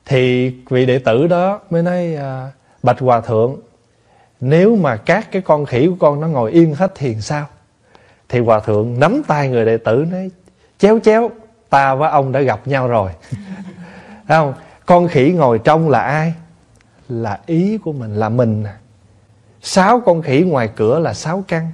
[0.04, 2.50] thì vị đệ tử đó mới nói à,
[2.82, 3.56] bạch hòa thượng
[4.40, 7.46] nếu mà các cái con khỉ của con nó ngồi yên hết thì sao?
[8.28, 10.30] Thì hòa thượng nắm tay người đệ tử nói
[10.78, 11.30] chéo chéo
[11.70, 13.10] ta với ông đã gặp nhau rồi.
[14.28, 14.54] Không?
[14.86, 16.34] Con khỉ ngồi trong là ai?
[17.08, 18.64] Là ý của mình, là mình.
[19.62, 21.72] Sáu con khỉ ngoài cửa là sáu căn.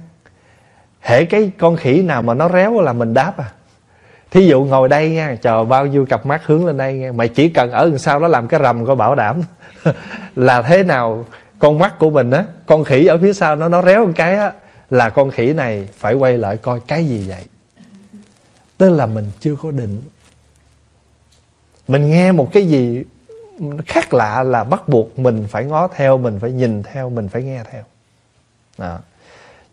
[1.01, 3.51] Hễ cái con khỉ nào mà nó réo là mình đáp à.
[4.31, 7.11] Thí dụ ngồi đây nha, chờ bao nhiêu cặp mắt hướng lên đây nha.
[7.11, 9.41] Mày chỉ cần ở đằng sau đó làm cái rầm có bảo đảm.
[10.35, 11.25] Là thế nào
[11.59, 14.35] con mắt của mình á, con khỉ ở phía sau nó nó réo một cái
[14.35, 14.51] á,
[14.89, 17.43] là con khỉ này phải quay lại coi cái gì vậy?
[18.77, 20.01] Tức là mình chưa có định
[21.89, 23.03] mình nghe một cái gì
[23.85, 27.43] khác lạ là bắt buộc mình phải ngó theo, mình phải nhìn theo, mình phải
[27.43, 27.83] nghe theo.
[28.77, 28.99] Đó.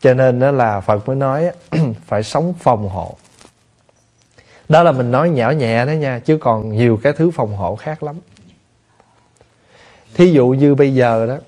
[0.01, 1.51] cho nên đó là phật mới nói
[2.07, 3.17] phải sống phòng hộ.
[4.69, 7.77] Đó là mình nói nhỏ nhẹ đó nha, chứ còn nhiều cái thứ phòng hộ
[7.77, 8.17] khác lắm.
[10.15, 11.39] Thí dụ như bây giờ đó,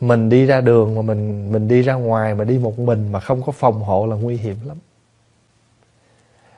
[0.00, 3.20] mình đi ra đường mà mình mình đi ra ngoài mà đi một mình mà
[3.20, 4.76] không có phòng hộ là nguy hiểm lắm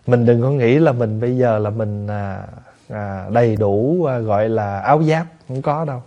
[0.07, 2.47] mình đừng có nghĩ là mình bây giờ là mình à,
[2.89, 6.03] à, đầy đủ à, gọi là áo giáp không có đâu.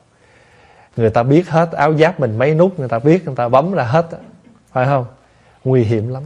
[0.98, 3.74] Người ta biết hết áo giáp mình mấy nút người ta biết người ta bấm
[3.74, 4.08] ra hết
[4.72, 5.06] phải không?
[5.64, 6.24] Nguy hiểm lắm.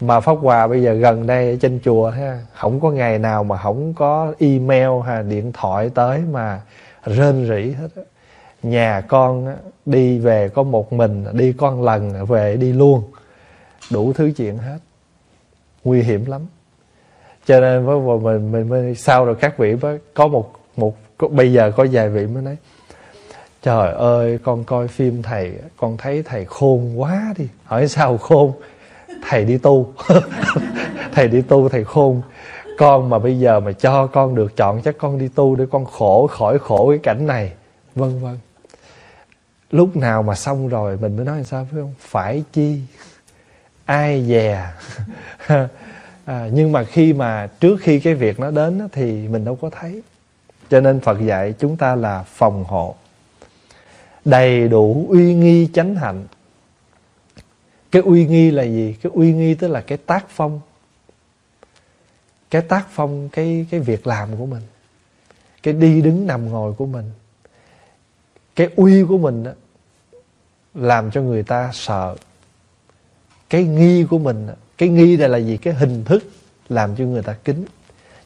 [0.00, 3.44] Mà pháp hòa bây giờ gần đây ở trên chùa ha không có ngày nào
[3.44, 6.60] mà không có email hay điện thoại tới mà
[7.04, 8.02] rên rỉ hết á.
[8.62, 13.02] Nhà con đi về có một mình đi con lần về đi luôn
[13.92, 14.78] đủ thứ chuyện hết.
[15.84, 16.46] Nguy hiểm lắm
[17.46, 21.28] cho nên với mình mình mới sau rồi các vị mới có một một có,
[21.28, 22.56] bây giờ có vài vị mới nói
[23.62, 27.48] trời ơi con coi phim thầy con thấy thầy khôn quá đi.
[27.64, 28.52] Hỏi sao khôn?
[29.28, 29.92] Thầy đi tu.
[31.12, 32.22] Thầy đi tu thầy khôn.
[32.78, 35.84] Con mà bây giờ mà cho con được chọn chắc con đi tu để con
[35.84, 37.52] khổ khỏi khổ cái cảnh này.
[37.94, 38.38] Vân vân.
[39.70, 41.94] Lúc nào mà xong rồi mình mới nói sao phải không?
[41.98, 42.80] Phải chi?
[43.84, 44.66] Ai dè?
[46.24, 49.70] à, nhưng mà khi mà trước khi cái việc nó đến thì mình đâu có
[49.70, 50.02] thấy.
[50.70, 52.94] Cho nên phật dạy chúng ta là phòng hộ.
[54.24, 56.24] Đầy đủ uy nghi chánh hạnh.
[57.90, 58.96] Cái uy nghi là gì?
[59.02, 60.60] Cái uy nghi tức là cái tác phong.
[62.50, 64.62] Cái tác phong cái cái việc làm của mình.
[65.62, 67.10] Cái đi đứng nằm ngồi của mình.
[68.56, 69.50] Cái uy của mình đó,
[70.74, 72.16] làm cho người ta sợ.
[73.50, 74.48] Cái nghi của mình
[74.82, 75.56] cái nghi đây là gì?
[75.56, 76.24] Cái hình thức
[76.68, 77.64] làm cho người ta kính.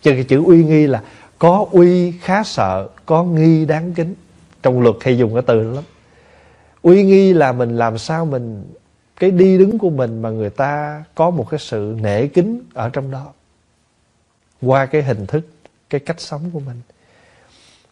[0.02, 1.02] Cho cái chữ uy nghi là
[1.38, 4.14] có uy khá sợ, có nghi đáng kính.
[4.62, 5.84] Trong luật hay dùng cái từ đó lắm.
[6.82, 8.64] Uy nghi là mình làm sao mình,
[9.20, 12.88] cái đi đứng của mình mà người ta có một cái sự nể kính ở
[12.88, 13.32] trong đó.
[14.62, 15.46] Qua cái hình thức,
[15.90, 16.80] cái cách sống của mình.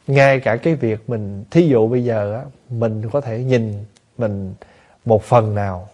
[0.06, 3.84] Ngay cả cái việc mình, thí dụ bây giờ á, mình có thể nhìn
[4.18, 4.54] mình
[5.04, 5.88] một phần nào,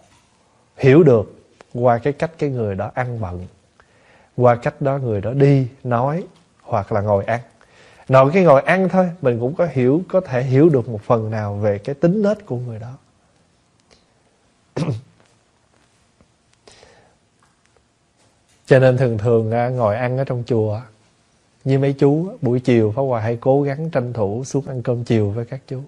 [0.77, 1.40] hiểu được
[1.73, 3.47] qua cái cách cái người đó ăn bận
[4.37, 6.23] qua cách đó người đó đi, nói,
[6.61, 7.39] hoặc là ngồi ăn.
[8.09, 11.31] Nội cái ngồi ăn thôi, mình cũng có hiểu, có thể hiểu được một phần
[11.31, 12.97] nào về cái tính nết của người đó.
[18.65, 20.81] Cho nên thường thường ngồi ăn ở trong chùa
[21.63, 25.03] như mấy chú buổi chiều Pháp Hòa hay cố gắng tranh thủ xuống ăn cơm
[25.03, 25.81] chiều với các chú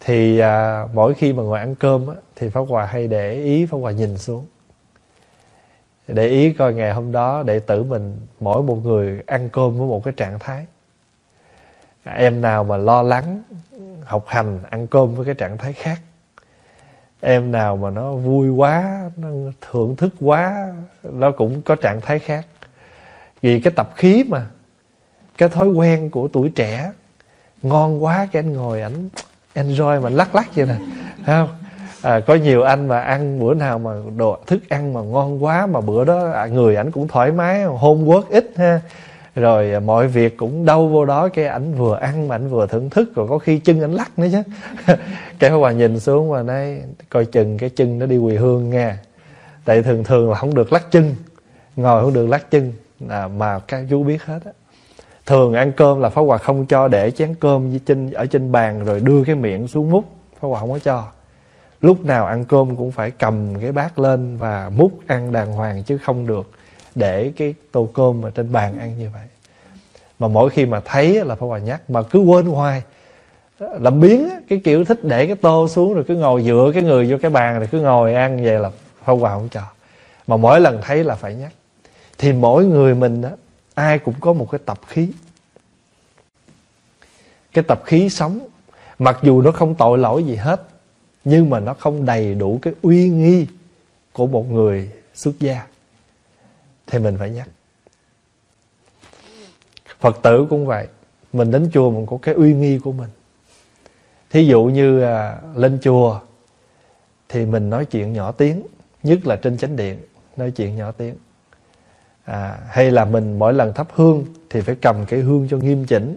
[0.00, 3.66] thì à, mỗi khi mà ngồi ăn cơm á, thì Pháp Hòa hay để ý
[3.66, 4.46] Pháp Hòa nhìn xuống.
[6.08, 9.88] Để ý coi ngày hôm đó đệ tử mình mỗi một người ăn cơm với
[9.88, 10.66] một cái trạng thái.
[12.04, 13.42] Em nào mà lo lắng
[14.04, 16.00] học hành ăn cơm với cái trạng thái khác.
[17.20, 19.28] Em nào mà nó vui quá nó
[19.70, 22.46] thưởng thức quá nó cũng có trạng thái khác.
[23.42, 24.46] Vì cái tập khí mà
[25.38, 26.92] cái thói quen của tuổi trẻ
[27.62, 29.08] ngon quá cái anh ngồi ảnh
[29.54, 30.76] enjoy mà lắc lắc vậy nè.
[31.26, 31.48] Không?
[32.02, 35.66] À, có nhiều anh mà ăn bữa nào mà đồ thức ăn mà ngon quá
[35.66, 38.80] mà bữa đó à, người ảnh cũng thoải mái homework ít ha.
[39.34, 42.66] Rồi à, mọi việc cũng đâu vô đó cái ảnh vừa ăn mà ảnh vừa
[42.66, 44.42] thưởng thức rồi có khi chân ảnh lắc nữa chứ.
[45.38, 48.98] Cái hòa nhìn xuống và nói coi chừng cái chân nó đi quỳ hương nha
[49.64, 51.14] tại thường thường là không được lắc chân
[51.76, 52.72] ngồi không được lắc chân
[53.08, 54.52] à, mà các chú biết hết á
[55.28, 58.84] thường ăn cơm là pháp hòa không cho để chén cơm trên, ở trên bàn
[58.84, 60.04] rồi đưa cái miệng xuống múc.
[60.40, 61.04] Pháp hòa không có cho.
[61.80, 65.82] Lúc nào ăn cơm cũng phải cầm cái bát lên và múc ăn đàng hoàng
[65.82, 66.50] chứ không được
[66.94, 69.22] để cái tô cơm ở trên bàn ăn như vậy.
[70.18, 72.82] Mà mỗi khi mà thấy là phải hòa nhắc, mà cứ quên hoài.
[73.58, 77.10] Làm biến cái kiểu thích để cái tô xuống rồi cứ ngồi dựa cái người
[77.10, 78.70] vô cái bàn rồi cứ ngồi ăn vậy là
[79.04, 79.62] phải hòa không cho.
[80.26, 81.52] Mà mỗi lần thấy là phải nhắc.
[82.18, 83.28] Thì mỗi người mình đó
[83.78, 85.08] ai cũng có một cái tập khí.
[87.52, 88.48] Cái tập khí sống
[88.98, 90.62] mặc dù nó không tội lỗi gì hết
[91.24, 93.46] nhưng mà nó không đầy đủ cái uy nghi
[94.12, 95.66] của một người xuất gia.
[96.86, 97.48] Thì mình phải nhắc.
[100.00, 100.88] Phật tử cũng vậy.
[101.32, 103.10] Mình đến chùa mình có cái uy nghi của mình.
[104.30, 106.20] Thí dụ như à, lên chùa
[107.28, 108.62] thì mình nói chuyện nhỏ tiếng
[109.02, 109.98] nhất là trên chánh điện
[110.36, 111.14] nói chuyện nhỏ tiếng
[112.28, 115.84] à, hay là mình mỗi lần thắp hương thì phải cầm cái hương cho nghiêm
[115.84, 116.16] chỉnh.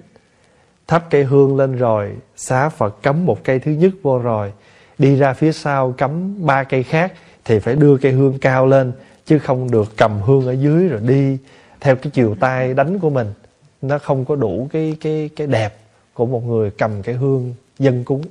[0.87, 4.53] Thắp cây hương lên rồi xá phật cấm một cây thứ nhất vô rồi
[4.97, 7.13] đi ra phía sau cắm ba cây khác
[7.45, 8.91] thì phải đưa cây hương cao lên
[9.25, 11.37] chứ không được cầm hương ở dưới rồi đi
[11.79, 13.33] theo cái chiều tay đánh của mình.
[13.81, 15.77] Nó không có đủ cái cái cái đẹp
[16.13, 18.21] của một người cầm cái hương dân cúng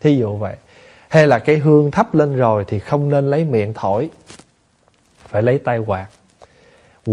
[0.00, 0.56] thí dụ vậy.
[1.08, 4.10] Hay là cái hương thấp lên rồi thì không nên lấy miệng thổi
[5.28, 6.06] phải lấy tay quạt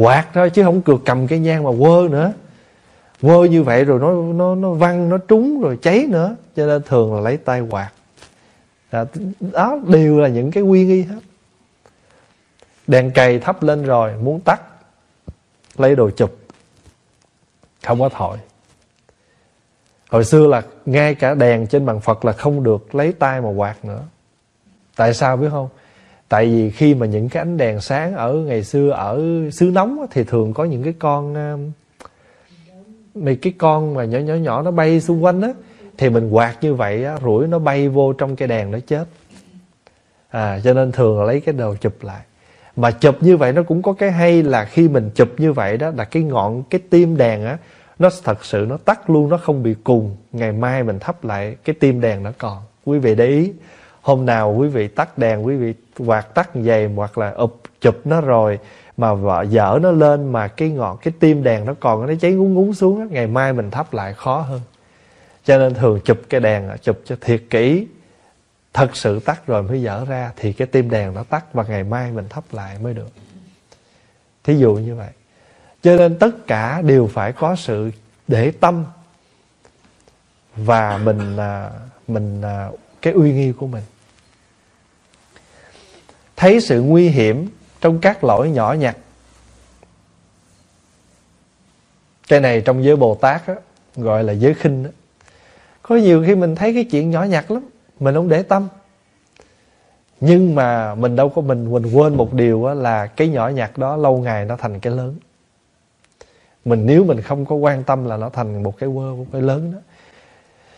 [0.02, 2.34] quạt thôi chứ không được cầm cái nhang mà quơ nữa.
[3.22, 6.36] Quơ như vậy rồi nó nó nó văng nó trúng rồi cháy nữa.
[6.56, 7.92] Cho nên thường là lấy tay quạt.
[8.92, 9.06] Đó,
[9.40, 11.20] đó đều là những cái quy nghi hết.
[12.88, 14.62] Đèn cầy thắp lên rồi muốn tắt
[15.78, 16.38] lấy đồ chụp.
[17.84, 18.38] Không có thổi.
[20.10, 23.50] Hồi xưa là ngay cả đèn trên bàn phật là không được lấy tay mà
[23.50, 24.02] quạt nữa.
[24.96, 25.70] Tại sao biết không?
[26.30, 29.22] Tại vì khi mà những cái ánh đèn sáng ở ngày xưa, ở
[29.52, 31.72] xứ nóng thì thường có những cái con um,
[33.24, 35.50] mấy cái con mà nhỏ nhỏ nhỏ nó bay xung quanh á,
[35.98, 39.06] thì mình quạt như vậy á, rủi nó bay vô trong cái đèn nó chết.
[40.30, 42.22] À cho nên thường là lấy cái đầu chụp lại.
[42.76, 45.78] Mà chụp như vậy nó cũng có cái hay là khi mình chụp như vậy
[45.78, 47.58] đó, là cái ngọn, cái tim đèn á,
[48.00, 51.56] nó thật sự nó tắt luôn, nó không bị cùng ngày mai mình thắp lại
[51.64, 52.58] cái tim đèn nó còn.
[52.86, 53.52] Quý vị để ý
[54.06, 58.02] hôm nào quý vị tắt đèn, quý vị quạt tắt dày hoặc là ụp chụp
[58.06, 58.60] nó rồi
[58.98, 62.32] mà vợ dở nó lên mà cái ngọn, cái tim đèn nó còn, nó cháy
[62.32, 64.62] ngúng ngúng xuống ngày mai mình thắp lại khó hơn.
[65.46, 67.88] Cho nên thường chụp cái đèn, chụp cho thiệt kỹ,
[68.74, 71.84] thật sự tắt rồi mới dở ra thì cái tim đèn nó tắt và ngày
[71.84, 73.10] mai mình thắp lại mới được.
[74.44, 75.12] Thí dụ như vậy.
[75.84, 77.92] Cho nên tất cả đều phải có sự
[78.28, 78.86] để tâm
[80.56, 81.70] và mình à,
[82.08, 82.70] mình à,
[83.02, 83.84] cái uy nghi của mình
[86.36, 87.50] thấy sự nguy hiểm
[87.82, 88.98] trong các lỗi nhỏ nhặt.
[92.28, 93.54] Cái này trong giới bồ tát đó,
[93.96, 94.90] gọi là giới khinh đó.
[95.82, 97.64] có nhiều khi mình thấy cái chuyện nhỏ nhặt lắm
[98.00, 98.68] mình không để tâm.
[100.20, 103.96] Nhưng mà mình đâu có mình mình quên một điều là cái nhỏ nhặt đó
[103.96, 105.16] lâu ngày nó thành cái lớn.
[106.66, 109.42] Mình nếu mình không có quan tâm là nó thành một cái quơ một cái
[109.42, 109.80] lớn đó.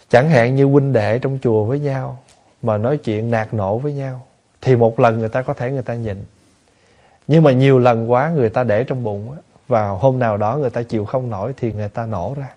[0.09, 2.19] Chẳng hạn như huynh đệ trong chùa với nhau
[2.61, 4.27] mà nói chuyện nạt nộ với nhau
[4.61, 6.17] thì một lần người ta có thể người ta nhịn.
[7.27, 9.35] Nhưng mà nhiều lần quá người ta để trong bụng
[9.67, 12.49] và hôm nào đó người ta chịu không nổi thì người ta nổ ra.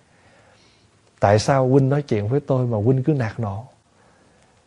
[1.20, 3.64] Tại sao huynh nói chuyện với tôi mà huynh cứ nạt nộ?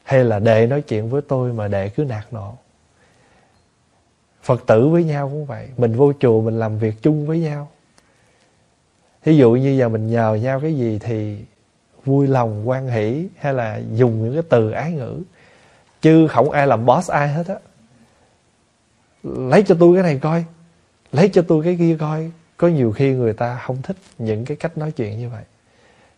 [0.03, 2.57] Hay là đệ nói chuyện với tôi mà đệ cứ nạt nộ?
[4.43, 7.68] Phật tử với nhau cũng vậy, mình vô chùa mình làm việc chung với nhau.
[9.23, 11.38] Ví dụ như giờ mình nhờ nhau cái gì thì
[12.05, 15.22] vui lòng quan hỷ hay là dùng những cái từ ái ngữ
[16.04, 17.56] chứ không ai làm boss ai hết á.
[19.24, 20.46] Lấy cho tôi cái này coi.
[21.12, 22.32] Lấy cho tôi cái kia coi.
[22.58, 25.44] Có nhiều khi người ta không thích những cái cách nói chuyện như vậy.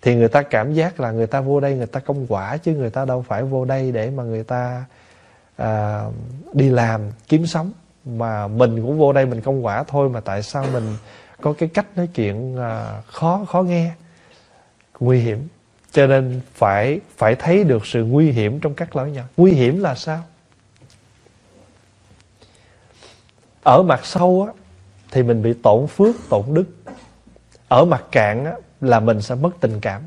[0.01, 2.73] Thì người ta cảm giác là người ta vô đây người ta công quả chứ
[2.73, 4.85] người ta đâu phải vô đây để mà người ta
[5.57, 6.05] à,
[6.53, 7.71] đi làm kiếm sống.
[8.05, 10.97] Mà mình cũng vô đây mình công quả thôi mà tại sao mình
[11.41, 13.91] có cái cách nói chuyện à, khó khó nghe
[14.99, 15.47] nguy hiểm
[15.95, 19.79] cho nên phải phải thấy được sự nguy hiểm trong các lối nhau nguy hiểm
[19.79, 20.23] là sao?
[23.63, 24.53] Ở mặt sâu á,
[25.11, 26.65] thì mình bị tổn phước, tổn đức.
[27.67, 30.01] Ở mặt cạn á, là mình sẽ mất tình cảm.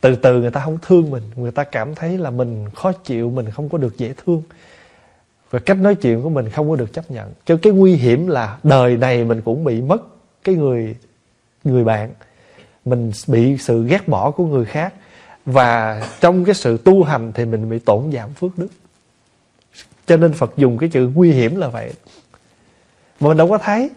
[0.00, 3.30] Từ từ người ta không thương mình, người ta cảm thấy là mình khó chịu,
[3.30, 4.42] mình không có được dễ thương.
[5.50, 7.32] Và cách nói chuyện của mình không có được chấp nhận.
[7.44, 10.02] Cho cái nguy hiểm là đời này mình cũng bị mất
[10.44, 10.96] cái người
[11.64, 12.10] người bạn
[12.84, 14.94] mình bị sự ghét bỏ của người khác.
[15.46, 18.68] Và trong cái sự tu hành thì mình bị tổn giảm phước đức.
[20.06, 21.92] Cho nên Phật dùng cái chữ nguy hiểm là vậy.
[23.20, 23.90] Mà mình đâu có thấy.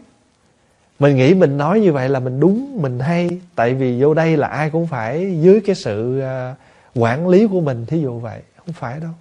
[1.00, 3.40] Mình nghĩ mình nói như vậy là mình đúng, mình hay.
[3.56, 6.56] Tại vì vô đây là ai cũng phải dưới cái sự à,
[6.96, 8.42] quản lý của mình, thí dụ vậy.
[8.58, 9.12] Không phải đâu.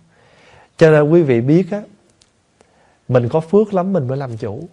[0.77, 1.83] Cho nên quý vị biết á,
[3.09, 4.69] mình có phước lắm mình mới làm chủ.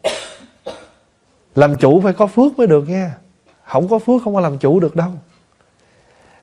[1.55, 3.13] Làm chủ phải có phước mới được nha
[3.69, 5.11] không có phước, không có làm chủ được đâu.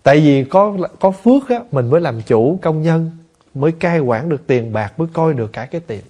[0.03, 3.11] Tại vì có có phước á, mình mới làm chủ công nhân,
[3.55, 6.01] mới cai quản được tiền bạc, mới coi được cả cái tiền.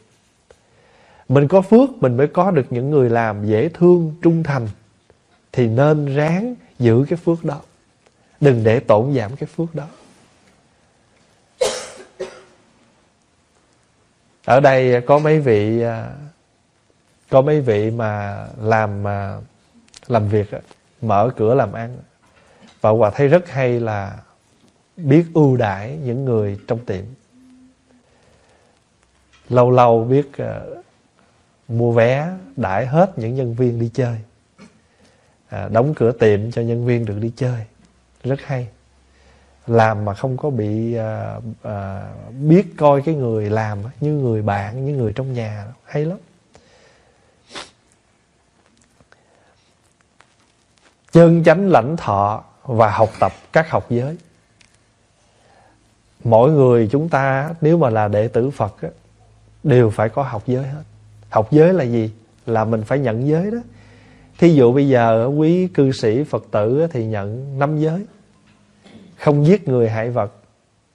[1.28, 4.68] mình có phước, mình mới có được những người làm dễ thương, trung thành,
[5.52, 7.60] thì nên ráng giữ cái phước đó.
[8.40, 9.84] Đừng để tổn giảm cái phước đó.
[14.44, 16.10] Ở đây có mấy vị à,
[17.30, 19.36] có mấy vị mà làm à,
[20.08, 20.50] làm việc
[21.06, 21.96] mở cửa làm ăn.
[22.80, 24.16] Và hòa thấy rất hay là
[24.96, 27.04] biết ưu đãi những người trong tiệm.
[29.48, 30.84] Lâu lâu biết uh,
[31.68, 34.16] mua vé đãi hết những nhân viên đi chơi.
[35.48, 37.60] À, đóng cửa tiệm cho nhân viên được đi chơi.
[38.22, 38.68] Rất hay.
[39.66, 42.08] Làm mà không có bị à, à,
[42.40, 45.66] biết coi cái người làm như người bạn như người trong nhà.
[45.84, 46.18] Hay lắm.
[51.16, 54.16] Chân chánh lãnh thọ và học tập các học giới.
[56.24, 58.88] Mỗi người chúng ta nếu mà là đệ tử phật á,
[59.64, 60.82] đều phải có học giới hết.
[61.30, 62.12] Học giới là gì?
[62.46, 63.58] Là mình phải nhận giới đó.
[64.38, 68.06] Thí dụ bây giờ quý cư sĩ phật tử thì nhận năm giới.
[69.18, 70.32] Không giết người hại vật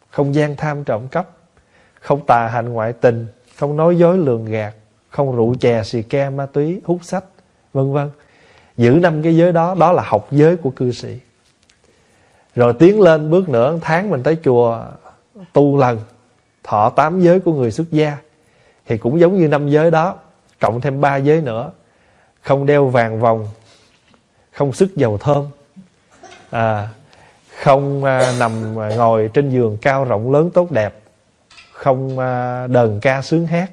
[0.09, 1.29] không gian tham trộm cắp
[1.99, 4.73] không tà hành ngoại tình không nói dối lường gạt
[5.09, 7.23] không rượu chè xì ke ma túy hút sách
[7.73, 8.09] vân vân
[8.77, 11.19] giữ năm cái giới đó đó là học giới của cư sĩ.
[12.55, 14.83] Rồi tiến lên bước nữa tháng mình tới chùa
[15.53, 15.99] tu lần
[16.63, 18.17] thọ tám giới của người xuất gia.
[18.87, 20.15] Thì cũng giống như năm giới đó
[20.59, 21.71] cộng thêm ba giới nữa.
[22.41, 23.47] Không đeo vàng vòng
[24.51, 25.45] không sức dầu thơm
[26.49, 26.87] à,
[27.63, 30.93] không à, nằm à, ngồi trên giường cao rộng lớn tốt đẹp
[31.73, 33.71] không à, đờn ca sướng hát.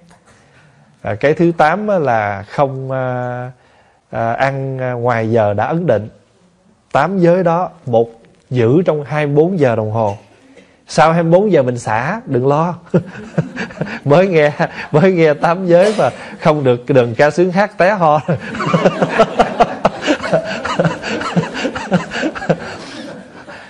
[1.02, 3.52] À, cái thứ tám là không à,
[4.10, 6.08] à, ăn à, ngoài giờ đã ấn định.
[6.92, 8.10] Tám giới đó một
[8.50, 10.16] giữ trong 24 giờ đồng hồ.
[10.88, 12.74] Sau 24 giờ mình xả đừng lo.
[14.04, 14.52] Mới nghe
[14.92, 16.10] mới nghe tám giới mà
[16.40, 18.20] không được đừng ca sướng hát té ho.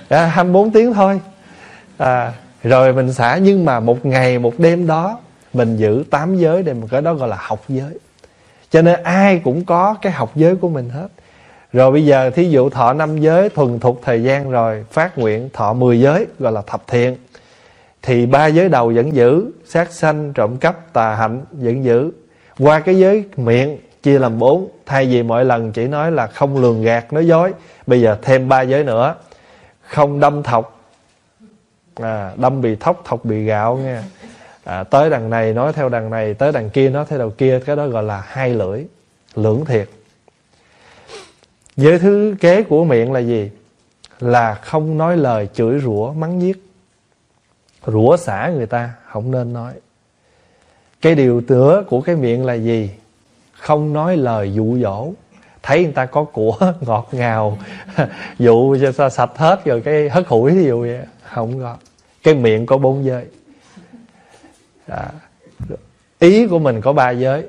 [0.09, 1.21] À, 24 tiếng thôi.
[1.99, 2.33] À,
[2.63, 5.19] rồi mình xả nhưng mà một ngày một đêm đó
[5.53, 7.99] mình giữ tám giới để một cái đó gọi là học giới
[8.71, 11.09] cho nên ai cũng có cái học giới của mình hết.
[11.73, 15.49] Rồi bây giờ thí dụ thọ năm giới thuần thục thời gian rồi phát nguyện
[15.53, 17.17] thọ 10 giới gọi là thập thiện.
[18.03, 22.11] Thì ba giới đầu vẫn giữ sát sanh trộm cắp tà hạnh vẫn giữ.
[22.59, 26.63] Qua cái giới miệng chia làm bốn thay vì mỗi lần chỉ nói là không
[26.63, 27.53] lường gạt nói dối
[27.87, 29.15] bây giờ thêm ba giới nữa.
[29.83, 30.81] Không đâm thọc
[31.95, 34.03] à, đâm bị thóc thọc bị gạo nha
[34.69, 37.61] à, tới đằng này nói theo đằng này tới đằng kia nói theo đầu kia
[37.67, 38.85] cái đó gọi là hai lưỡi
[39.35, 39.89] lưỡng thiệt.
[41.77, 43.51] Giới thứ kế của miệng là gì?
[44.21, 46.59] Là không nói lời chửi rủa mắng nhiếc.
[47.87, 49.73] Rủa xả người ta không nên nói.
[51.01, 52.91] Cái điều tựa của cái miệng là gì?
[53.53, 55.13] Không nói lời dụ dỗ.
[55.63, 57.59] Thấy người ta có của ngọt ngào
[58.39, 61.01] dụ cho sạch hết rồi cái hất hủi ví dụ vậy.
[61.23, 61.77] Không có.
[62.23, 63.25] Cái miệng có bốn giới
[64.89, 65.11] à,
[66.19, 67.45] ý của mình có ba giới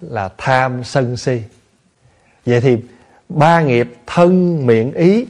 [0.00, 1.42] là tham sân si.
[2.46, 2.78] Vậy thì
[3.28, 5.26] ba nghiệp thân miệng ý.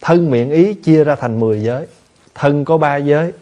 [0.00, 1.86] Thân miệng ý chia ra thành 10 giới.
[2.34, 3.32] Thân có ba giới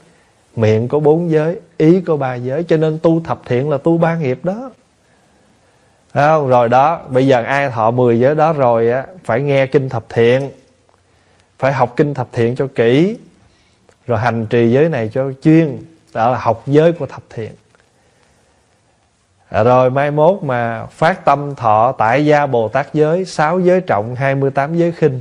[0.56, 2.64] miệng có bốn giới ý có ba giới.
[2.64, 4.70] Cho nên tu thập thiện là tu ba nghiệp đó.
[6.14, 6.48] Không?
[6.48, 10.04] rồi đó bây giờ ai thọ 10 giới đó rồi á phải nghe kinh thập
[10.08, 10.50] thiện.
[11.58, 13.16] Phải học kinh thập thiện cho kỹ.
[14.06, 15.78] Rồi hành trì giới này cho chuyên
[16.14, 17.52] đó là học giới của thập thiện.
[19.50, 24.14] Rồi mai mốt mà phát tâm thọ tại gia Bồ Tát giới sáu giới trọng
[24.14, 25.20] 28 giới khinh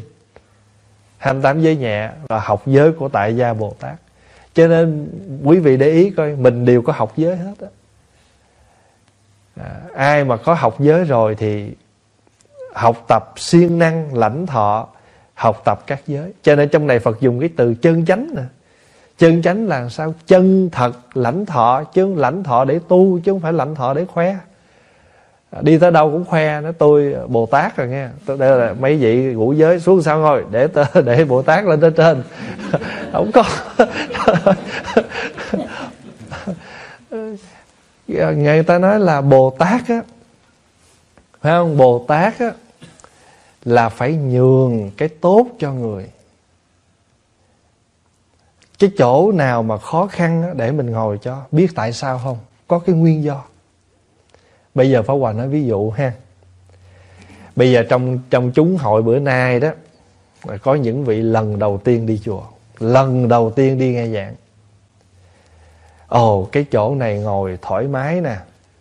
[1.18, 3.95] 28 giới nhẹ là học giới của tại gia Bồ Tát.
[4.53, 5.10] Cho nên
[5.44, 7.68] quý vị để ý coi Mình đều có học giới hết á.
[9.64, 11.72] À, Ai mà có học giới rồi thì
[12.74, 14.88] Học tập siêng năng lãnh thọ
[15.34, 16.34] Học tập các giới.
[16.41, 18.44] Cho nên trong này Phật dùng cái từ chân chánh nè.
[19.24, 20.14] Chân chánh là sao?
[20.28, 24.06] Chân thật, lãnh thọ, Chứ lãnh thọ để tu, Chứ không phải lãnh thọ để
[24.06, 24.36] khoe.
[25.62, 28.08] Đi tới đâu cũng khoe nó tôi Bồ Tát rồi nghe.
[28.28, 30.68] Đây là mấy vị ngũ giới, xuống sao ngồi Để
[31.06, 32.24] để Bồ Tát lên tới trên.
[33.14, 33.44] Không có.
[38.36, 40.02] Người ta nói là Bồ Tát á,
[41.41, 41.78] Phải không?
[41.78, 42.52] Bồ Tát á,
[43.66, 46.06] Là phải nhường cái tốt cho người
[48.84, 52.38] cái chỗ nào mà khó khăn để mình ngồi cho, biết tại sao không?
[52.68, 53.44] Có cái nguyên do.
[54.76, 56.14] Bây giờ phá hòa nói ví dụ ha.
[57.56, 59.70] Bây giờ trong trong chúng hội bữa nay đó,
[60.62, 62.42] có những vị lần đầu tiên đi chùa,
[62.80, 64.36] lần đầu tiên đi nghe giảng.
[66.08, 68.36] Ồ, cái chỗ này ngồi thoải mái nè,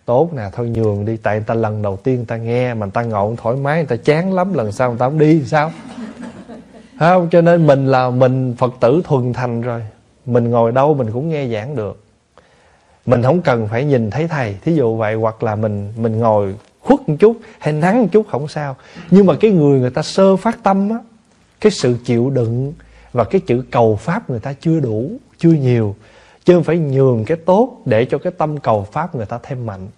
[0.05, 2.87] tốt nè, thôi nhường đi, tại người ta lần đầu tiên người ta nghe, mà
[2.87, 5.43] người ta ngồi thoải mái, người ta chán lắm, lần sau người ta không đi,
[5.47, 5.73] sao?
[7.09, 9.83] Không, cho nên mình là mình phật tử thuần thành rồi.
[10.27, 12.05] Mình ngồi đâu mình cũng nghe giảng được.
[13.07, 14.57] Mình không cần phải nhìn thấy thầy.
[14.65, 18.27] Thí dụ vậy, hoặc là mình mình ngồi khuất một chút, hay nắng một chút,
[18.31, 18.77] không sao.
[19.11, 20.99] Nhưng mà cái người người ta sơ phát tâm á,
[21.61, 22.73] cái sự chịu đựng
[23.13, 25.95] và cái chữ cầu pháp người ta chưa đủ, chưa nhiều.
[26.45, 29.67] Chứ không phải nhường cái tốt để cho cái tâm cầu pháp người ta thêm
[29.67, 29.89] mạnh.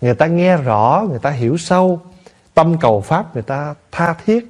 [0.00, 2.00] Người ta nghe rõ, người ta hiểu sâu,
[2.54, 4.48] tâm cầu pháp người ta tha thiết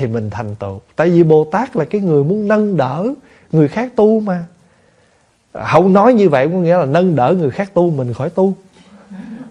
[0.00, 0.80] thì mình thành tựu.
[0.96, 3.06] Tại vì bồ tát là cái người muốn nâng đỡ
[3.52, 4.44] người khác tu mà.
[5.72, 8.54] Không nói như vậy có nghĩa là nâng đỡ người khác tu mình khỏi tu.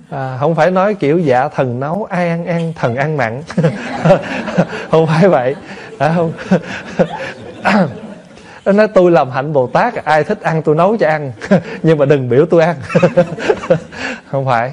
[0.10, 3.42] À, không phải nói kiểu dạ thần nấu ai ăn ăn thần ăn mặn.
[4.92, 5.56] Không phải vậy.
[5.98, 6.32] À, không.
[8.66, 11.32] Nó nói tôi làm hạnh bồ tát ai thích ăn tôi nấu cho ăn
[11.84, 12.76] nhưng mà đừng biểu tôi ăn.
[14.32, 14.72] Không phải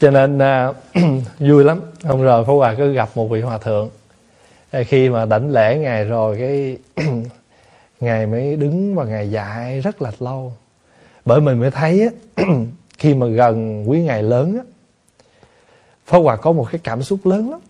[0.00, 0.76] cho nên uh,
[1.38, 1.80] vui lắm.
[2.04, 3.90] Hôm rồi phó hòa cứ gặp một vị hòa thượng.
[4.70, 6.78] Ờ, khi mà đảnh lễ ngài rồi cái
[8.00, 10.52] ngài mới đứng và ngài dạy rất là lâu.
[11.24, 12.44] Bởi mình mới thấy á,
[12.98, 14.64] khi mà gần quý ngài lớn á
[16.06, 17.60] phó Hòa có một cái cảm xúc lớn lắm.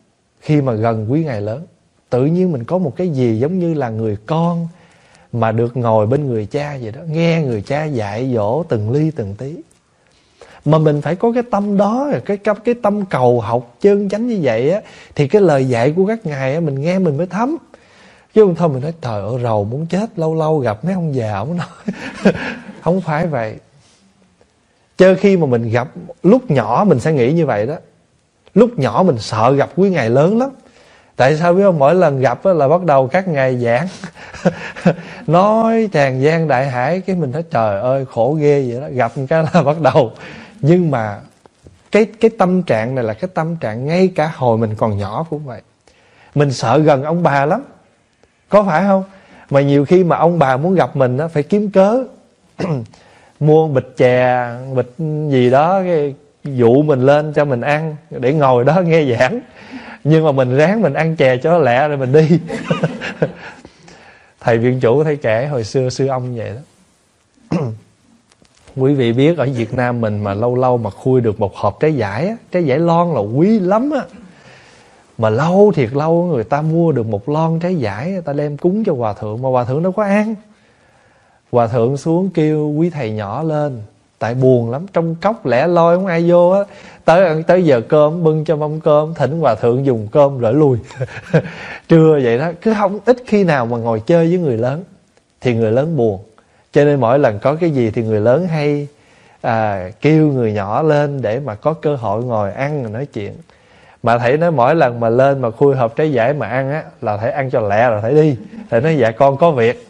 [0.40, 1.66] Khi mà gần quý ngài lớn
[2.10, 4.68] Tự nhiên mình có một cái gì giống như là người con
[5.32, 7.00] Mà được ngồi bên người cha vậy đó.
[7.08, 9.56] Nghe người cha dạy dỗ từng ly từng tí
[10.64, 14.26] mà mình phải có cái tâm đó cái cái, cái tâm cầu học chân chánh
[14.26, 14.80] như vậy á
[15.14, 17.56] thì cái lời dạy của các ngài á mình nghe mình mới thấm.
[18.34, 21.14] Chứ không thôi mình nói trời ơi rầu muốn chết lâu lâu gặp mấy ông
[21.14, 21.94] già ông nói.
[22.82, 23.56] Không phải vậy.
[24.96, 25.88] Chớ khi mà mình gặp
[26.22, 27.74] lúc nhỏ mình sẽ nghĩ như vậy đó.
[28.54, 30.50] Lúc nhỏ mình sợ gặp quý ngài lớn lắm.
[31.16, 31.78] Tại sao biết không?
[31.78, 33.88] Mỗi lần gặp là bắt đầu các ngài giảng.
[35.26, 38.88] Nói tràn gian đại hải cái mình nói trời ơi khổ ghê vậy đó.
[38.92, 40.12] Gặp cái là bắt đầu
[40.62, 41.20] nhưng mà
[41.92, 45.26] cái cái tâm trạng này là cái tâm trạng ngay cả hồi mình còn nhỏ
[45.30, 45.62] cũng vậy.
[46.34, 47.62] Mình sợ gần ông bà lắm.
[48.48, 49.04] Có phải không?
[49.50, 52.04] Mà nhiều khi mà ông bà muốn gặp mình á, phải kiếm cớ.
[53.40, 54.94] Mua bịch chè, bịch
[55.30, 56.14] gì đó, cái
[56.44, 59.40] dụ mình lên cho mình ăn để ngồi đó nghe giảng.
[60.04, 62.40] Nhưng mà mình ráng mình ăn chè cho lẹ rồi mình đi.
[64.40, 67.58] Thầy viện chủ thấy kể hồi xưa sư ông vậy đó.
[68.76, 71.80] quý vị biết ở Việt Nam mình mà lâu lâu mà khui được một hộp
[71.80, 74.00] trái giải á, trái giải lon là quý lắm á.
[75.18, 78.56] Mà lâu thiệt lâu người ta mua được một lon trái giải người ta đem
[78.56, 80.34] cúng cho hòa thượng mà hòa thượng đâu có ăn.
[81.52, 83.82] Hòa thượng xuống kêu quý thầy nhỏ lên
[84.18, 86.60] tại buồn lắm trong cốc lẻ loi không ai vô á.
[87.04, 90.78] Tới tới giờ cơm bưng cho mâm cơm thỉnh hòa thượng dùng cơm rồi lui
[91.88, 94.84] trưa vậy đó cứ không ít khi nào mà ngồi chơi với người lớn
[95.40, 96.20] thì người lớn buồn
[96.72, 98.88] cho nên mỗi lần có cái gì thì người lớn hay
[99.40, 103.32] à, kêu người nhỏ lên để mà có cơ hội ngồi ăn nói chuyện.
[104.02, 106.84] Mà thầy nói mỗi lần mà lên mà khui hộp trái giải mà ăn á
[107.00, 108.36] là thầy ăn cho lẹ rồi thầy đi.
[108.70, 109.86] Thầy nói dạ con có việc.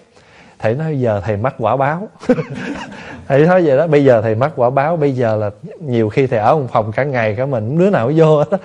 [0.58, 2.08] Thầy nói giờ thầy mắc quả báo.
[3.28, 5.50] Thầy nói vậy đó bây giờ thầy mắc quả báo bây giờ là
[5.80, 8.60] nhiều khi thầy ở một phòng cả ngày cả mình đứa nào vô hết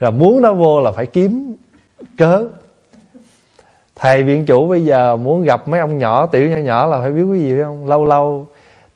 [0.00, 1.56] rồi muốn nó vô là phải kiếm
[2.18, 2.44] cớ
[4.02, 7.10] thầy viện chủ bây giờ muốn gặp mấy ông nhỏ tiểu nhỏ nhỏ là phải
[7.10, 7.88] biết cái gì không?
[7.88, 8.46] Lâu lâu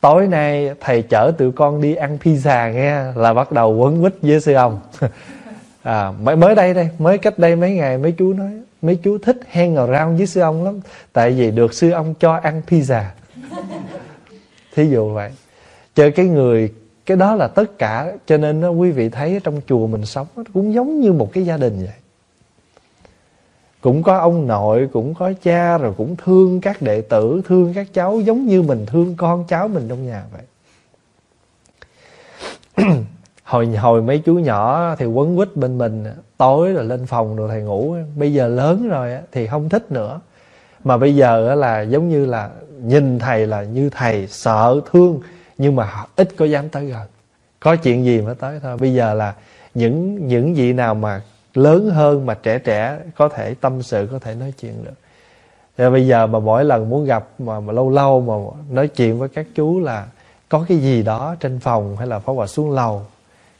[0.01, 4.15] tối nay thầy chở tụi con đi ăn pizza nghe là bắt đầu quấn quýt
[4.23, 4.81] với sư ông.
[5.83, 8.51] À mới mới đây đây mới cách đây mấy ngày mấy chú nói
[8.83, 10.81] mấy chú thích hang ngồi rau với sư ông lắm.
[11.13, 13.03] Tại vì được sư ông cho ăn pizza.
[14.77, 15.31] Thí dụ vậy.
[15.95, 16.73] Chơi cái người
[17.07, 20.27] cái đó là tất cả cho nên đó, quý vị thấy trong chùa mình sống
[20.55, 21.95] cũng giống như một cái gia đình vậy
[23.87, 27.87] cũng có ông nội, cũng có cha, rồi cũng thương các đệ tử, thương các
[27.93, 30.43] cháu giống như mình thương con cháu mình trong nhà vậy.
[33.45, 36.05] Hồi hồi mấy chú nhỏ thì quấn quýt bên mình,
[36.37, 37.97] tối rồi lên phòng rồi thầy ngủ.
[38.17, 40.21] Bây giờ lớn rồi thì không thích nữa.
[40.85, 42.51] Mà bây giờ là giống như là
[42.83, 45.21] nhìn thầy là như thầy, sợ, thương,
[45.59, 47.07] nhưng mà ít có dám tới gần.
[47.61, 48.77] Có chuyện gì mới tới thôi.
[48.77, 49.35] Bây giờ là
[49.75, 51.23] những những vị nào mà
[51.57, 54.95] lớn hơn mà trẻ trẻ có thể tâm sự có thể nói chuyện được.
[55.77, 58.35] Rồi bây giờ mà mỗi lần muốn gặp mà, mà lâu lâu mà
[58.75, 60.07] nói chuyện với các chú là
[60.49, 63.03] có cái gì đó trên phòng hay là phó hòa xuống lầu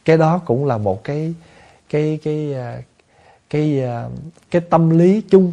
[0.05, 1.35] cái đó cũng là một cái
[1.91, 2.83] cái cái à, cái
[3.51, 4.11] cái, cái,
[4.51, 5.53] cái tâm lý chung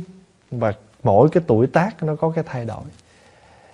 [0.52, 2.84] và mỗi cái tuổi tác nó có cái thay đổi.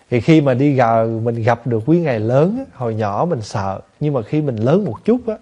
[0.10, 3.80] Thì khi mà đi gờ mình gặp được quý ngài lớn hồi nhỏ mình sợ
[4.00, 5.36] nhưng mà khi mình lớn một chút á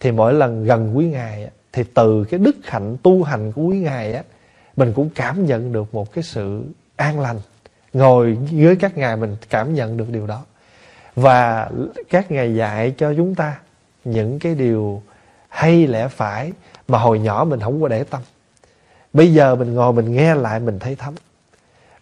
[0.00, 3.78] thì mỗi lần gần quý ngài thì từ cái đức hạnh tu hành của quý
[3.78, 4.22] ngài á,
[4.76, 6.62] mình cũng cảm nhận được một cái sự
[6.96, 7.40] an lành.
[7.92, 10.44] Ngồi dưới các ngài mình cảm nhận được điều đó.
[11.16, 11.70] Và
[12.10, 13.58] các ngài dạy cho chúng ta
[14.04, 15.02] những cái điều
[15.48, 16.52] hay lẽ phải
[16.88, 18.22] mà hồi nhỏ mình không có để tâm.
[19.12, 21.14] Bây giờ mình ngồi mình nghe lại mình thấy thấm.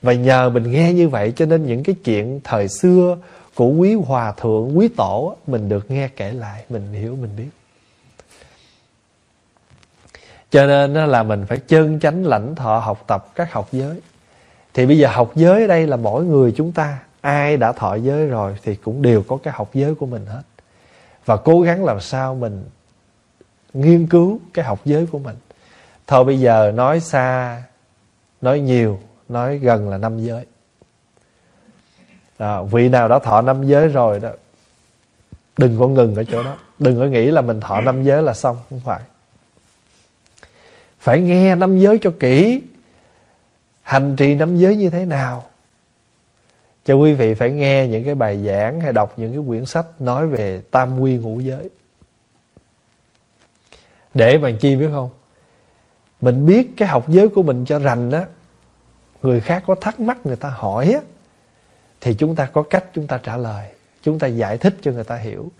[0.02, 3.16] Và nhờ mình nghe như vậy cho nên những cái chuyện thời xưa
[3.54, 7.48] của quý hòa thượng, quý tổ mình được nghe kể lại, mình hiểu, mình biết
[10.54, 14.00] cho nên là mình phải chân chánh lãnh thọ học tập các học giới.
[14.74, 17.94] Thì bây giờ học giới ở đây là mỗi người chúng ta ai đã thọ
[17.94, 20.42] giới rồi thì cũng đều có cái học giới của mình hết.
[21.24, 22.64] Và cố gắng làm sao mình
[23.72, 25.36] nghiên cứu cái học giới của mình.
[26.06, 27.62] Thôi bây giờ nói xa
[28.40, 28.98] nói nhiều
[29.28, 30.46] nói gần là năm giới.
[32.38, 34.30] À, vị nào đã thọ năm giới rồi đó
[35.58, 36.56] đừng có ngừng ở chỗ đó.
[36.78, 39.00] Đừng có nghĩ là mình thọ năm giới là xong không phải
[41.04, 42.62] phải nghe năm giới cho kỹ.
[43.82, 45.44] Hành trì năm giới như thế nào?
[46.84, 49.86] Cho quý vị phải nghe những cái bài giảng hay đọc những cái quyển sách
[50.00, 51.68] nói về tam quy ngũ giới.
[54.14, 55.10] Để bằng chi biết không?
[56.20, 58.24] Mình biết cái học giới của mình cho rành á,
[59.22, 61.00] người khác có thắc mắc, người ta hỏi á,
[62.00, 63.68] thì chúng ta có cách chúng ta trả lời,
[64.02, 65.50] chúng ta giải thích cho người ta hiểu.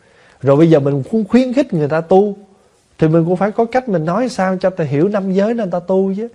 [0.41, 2.37] Rồi bây giờ mình cũng khuyến khích người ta tu
[2.99, 5.71] thì mình cũng phải có cách mình nói sao cho ta hiểu năm giới nên
[5.71, 6.29] ta tu chứ.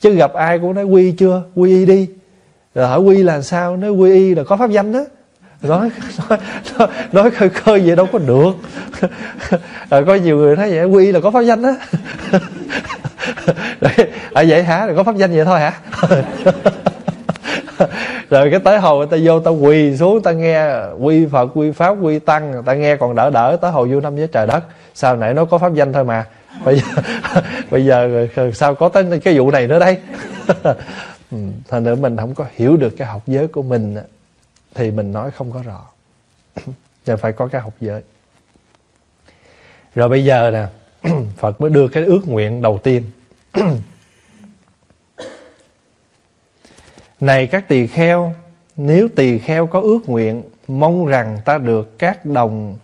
[0.00, 2.08] Chứ gặp ai cũng nói quy chưa quy y đi.
[2.74, 5.04] Rồi hỏi quy là sao nói quy y là có pháp danh đó.
[5.62, 5.90] Nói
[6.28, 6.38] nói,
[6.78, 8.52] nói, nói khơi khơi vậy đâu có được.
[9.90, 11.72] Rồi có nhiều người nói vậy quy y là có pháp danh đó.
[13.80, 13.92] Rồi,
[14.32, 14.86] à vậy hả?
[14.86, 15.72] Rồi có pháp danh vậy thôi hả?
[18.30, 20.66] Rồi cái tới hồi người ta vô ta quỳ xuống ta nghe
[21.00, 24.00] quy phật quy pháp quy tăng người ta nghe còn đỡ đỡ tới hồi vô
[24.00, 24.64] năm với trời đất
[24.96, 26.26] sao nãy nó có pháp danh thôi mà.
[26.64, 26.84] Bây giờ
[27.70, 29.98] bây giờ sao có tới cái vụ này nữa đây
[31.30, 33.96] ừ, thành nữa mình không có hiểu được cái học giới của mình
[34.74, 35.86] thì mình nói không có rõ.
[37.06, 38.02] Và phải có cái học giới.
[39.94, 40.66] Rồi bây giờ nè,
[41.36, 43.02] phật mới đưa cái ước nguyện đầu tiên.
[47.20, 48.34] Này các tỳ kheo,
[48.76, 52.76] nếu tỳ kheo có ước nguyện, mong rằng ta được các đồng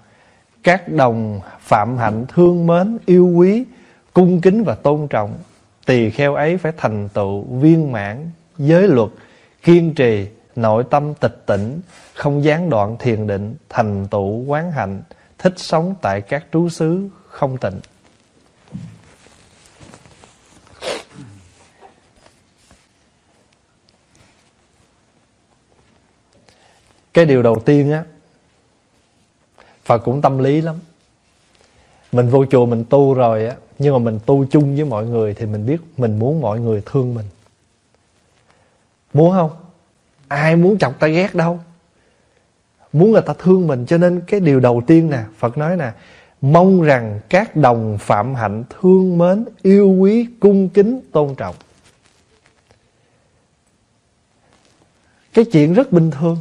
[0.62, 3.64] các đồng phạm hạnh thương mến, yêu quý,
[4.12, 5.38] cung kính và tôn trọng,
[5.86, 9.08] tỳ kheo ấy phải thành tựu viên mãn, giới luật,
[9.62, 10.26] kiên trì,
[10.56, 11.80] nội tâm tịch tỉnh,
[12.14, 15.02] không gián đoạn thiền định, thành tựu quán hạnh,
[15.38, 17.80] thích sống tại các trú xứ không tịnh.
[27.14, 28.04] Cái điều đầu tiên á
[29.84, 30.76] Phật cũng tâm lý lắm
[32.12, 35.34] Mình vô chùa mình tu rồi á Nhưng mà mình tu chung với mọi người
[35.34, 37.26] Thì mình biết mình muốn mọi người thương mình
[39.14, 39.50] Muốn không?
[40.28, 41.60] Ai muốn chọc ta ghét đâu
[42.92, 45.92] Muốn người ta thương mình Cho nên cái điều đầu tiên nè Phật nói nè
[46.42, 51.54] Mong rằng các đồng phạm hạnh thương mến, yêu quý, cung kính, tôn trọng.
[55.34, 56.38] Cái chuyện rất bình thường.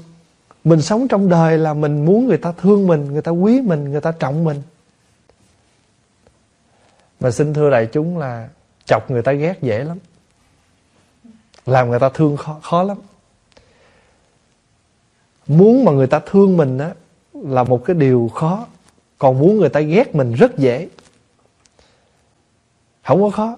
[0.64, 3.92] Mình sống trong đời là mình muốn người ta thương mình, người ta quý mình,
[3.92, 4.62] người ta trọng mình.
[7.20, 8.50] Mà xin thưa đại chúng là
[8.86, 9.98] chọc người ta ghét dễ lắm.
[11.66, 12.98] Làm người ta thương khó, khó lắm.
[15.48, 16.94] Muốn mà người ta thương mình á
[17.34, 18.68] là một cái điều khó
[19.22, 20.88] còn muốn người ta ghét mình rất dễ
[23.04, 23.58] Không có khó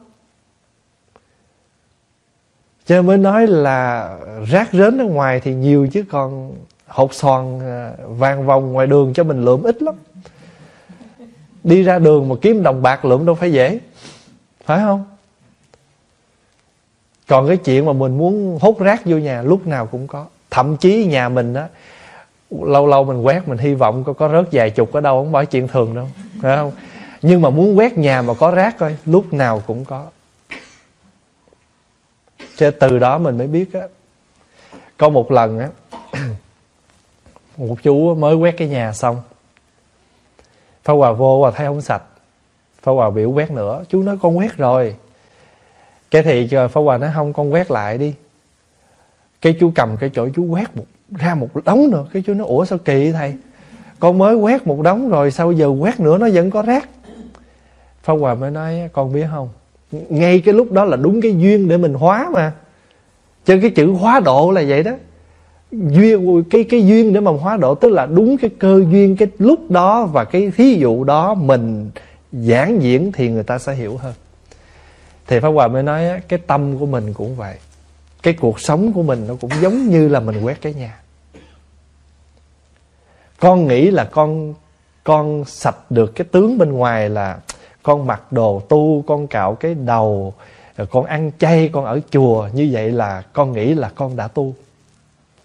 [2.85, 4.17] Cho nên mới nói là
[4.47, 6.55] rác rến ở ngoài thì nhiều chứ còn
[6.87, 9.95] hột xoàn ờ, vang vòng ngoài đường cho mình lượm ít lắm.
[11.63, 13.79] Đi ra đường mà kiếm đồng bạc lượm đâu phải dễ.
[14.65, 15.05] Phải không?
[17.27, 20.25] Còn cái chuyện mà mình muốn hút rác vô nhà, lúc nào cũng có.
[20.49, 21.67] Thậm chí nhà mình á,
[22.51, 25.33] lâu lâu mình quét, mình hy vọng có có rớt vài chục ở đâu, không
[25.33, 26.07] phải chuyện thường đâu.
[26.41, 26.71] Phải không?
[27.21, 30.05] Nhưng mà muốn quét nhà mà có rác coi lúc nào cũng có.
[32.55, 33.81] Cho từ đó mình mới biết á.
[34.97, 35.69] Có một lần á
[37.57, 39.21] một chú mới quét cái nhà xong.
[40.83, 42.03] Pháp Hòa vô và thấy không sạch.
[42.81, 43.83] Pháp Hòa biểu quét nữa.
[43.89, 44.95] Chú nói con quét rồi.
[46.11, 48.13] Cái thì Pháp Hòa nói không, con quét lại đi.
[49.41, 52.05] Cái chú cầm cái chỗ chú quét một, ra một đống nữa.
[52.13, 53.35] Cái chú nói, ủa sao kỳ thầy?
[53.99, 56.89] Con mới quét một đống rồi, sao giờ quét nữa nó vẫn có rác?
[58.03, 59.49] Pháp Hòa mới nói, con biết không?
[59.91, 62.51] Ngay cái lúc đó là đúng cái duyên để mình hóa mà.
[63.45, 64.91] Cho cái chữ hóa độ là vậy đó
[65.73, 69.27] duyên, cái cái duyên để mà hóa độ, tức là đúng cái cơ duyên, cái
[69.39, 71.91] lúc đó và cái thí dụ đó mình
[72.31, 74.13] giảng diễn thì người ta sẽ hiểu hơn.
[75.27, 77.55] Thì pháp hòa mới nói cái tâm của mình cũng vậy.
[78.23, 80.99] Cái cuộc sống của mình nó cũng giống như là mình quét cái nhà.
[83.39, 84.53] Con nghĩ là con
[85.03, 87.37] con sạch được cái tướng bên ngoài là
[87.83, 90.33] con mặc đồ tu, con cạo cái đầu,
[90.89, 92.47] con ăn chay, con ở chùa.
[92.53, 94.53] Như vậy là con nghĩ là con đã tu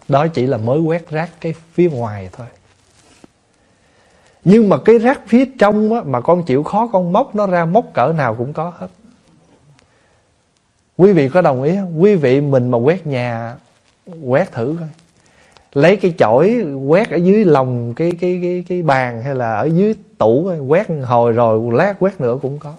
[0.09, 2.47] đó chỉ là mới quét rác cái phía ngoài thôi.
[4.43, 7.65] Nhưng mà cái rác phía trong á, mà con chịu khó con móc nó ra
[7.65, 8.87] móc cỡ nào cũng có hết.
[10.97, 12.01] Quý vị có đồng ý không?
[12.01, 13.55] Quý vị mình mà quét nhà
[14.23, 14.89] quét thử coi.
[15.73, 19.65] Lấy cái chổi quét ở dưới lòng cái cái cái cái bàn hay là ở
[19.65, 22.73] dưới tủ quét hồi rồi lát quét nữa cũng có.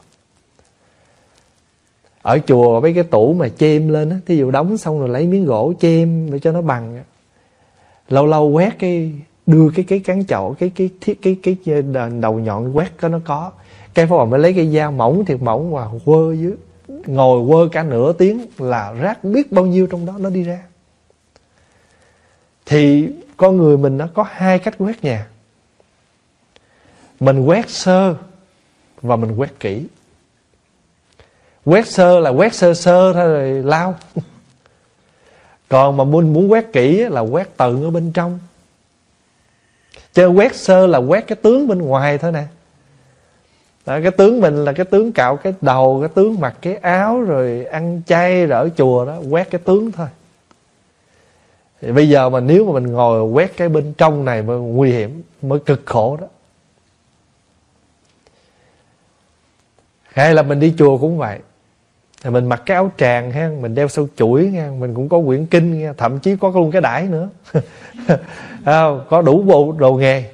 [2.22, 5.26] Ở chùa mấy cái tủ mà chêm lên á thí dụ đóng xong rồi lấy
[5.26, 7.02] miếng gỗ chêm để cho nó bằng
[8.10, 9.12] lâu lâu quét cái
[9.46, 12.92] đưa cái cái cán chậu cái cái thiết cái, cái cái ờ, đầu nhọn quét
[13.00, 13.52] có nó có.
[13.94, 16.52] Cái phó mới lấy cái dao mỏng thiệt mỏng và quơ dưới
[17.06, 20.62] ngồi quơ cả nửa tiếng là rác biết bao nhiêu trong đó nó đi ra.
[22.66, 25.26] Thì con người mình nó có hai cách quét nhà.
[27.20, 28.14] Mình quét sơ
[29.02, 29.86] và mình quét kỹ.
[31.64, 33.94] Quét sơ là quét sơ sơ thôi rồi lao.
[35.70, 38.38] còn mà muốn muốn quét kỹ là quét tận ở bên trong.
[40.12, 42.44] Chứ quét sơ là quét cái tướng bên ngoài thôi nè.
[43.86, 47.20] Đó, cái tướng mình là cái tướng cạo cái đầu cái tướng mặc cái áo
[47.22, 50.06] rồi ăn chay rồi ở chùa đó quét cái tướng thôi.
[51.80, 54.92] Thì bây giờ mà nếu mà mình ngồi quét cái bên trong này mới nguy
[54.92, 56.26] hiểm mới cực khổ đó.
[60.02, 61.38] Hay là mình đi chùa cũng vậy
[62.24, 65.20] thì mình mặc cái áo tràng ha mình đeo sâu chuỗi nha mình cũng có
[65.26, 67.28] quyển kinh nha thậm chí có luôn cái đải nữa.
[69.08, 70.24] Có đủ bộ đồ nghề.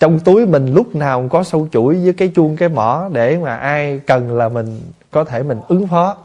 [0.00, 3.38] Trong túi mình lúc nào cũng có sâu chuỗi với cái chuông cái mỏ để
[3.38, 4.80] mà ai cần là mình
[5.10, 6.16] có thể mình ứng phó.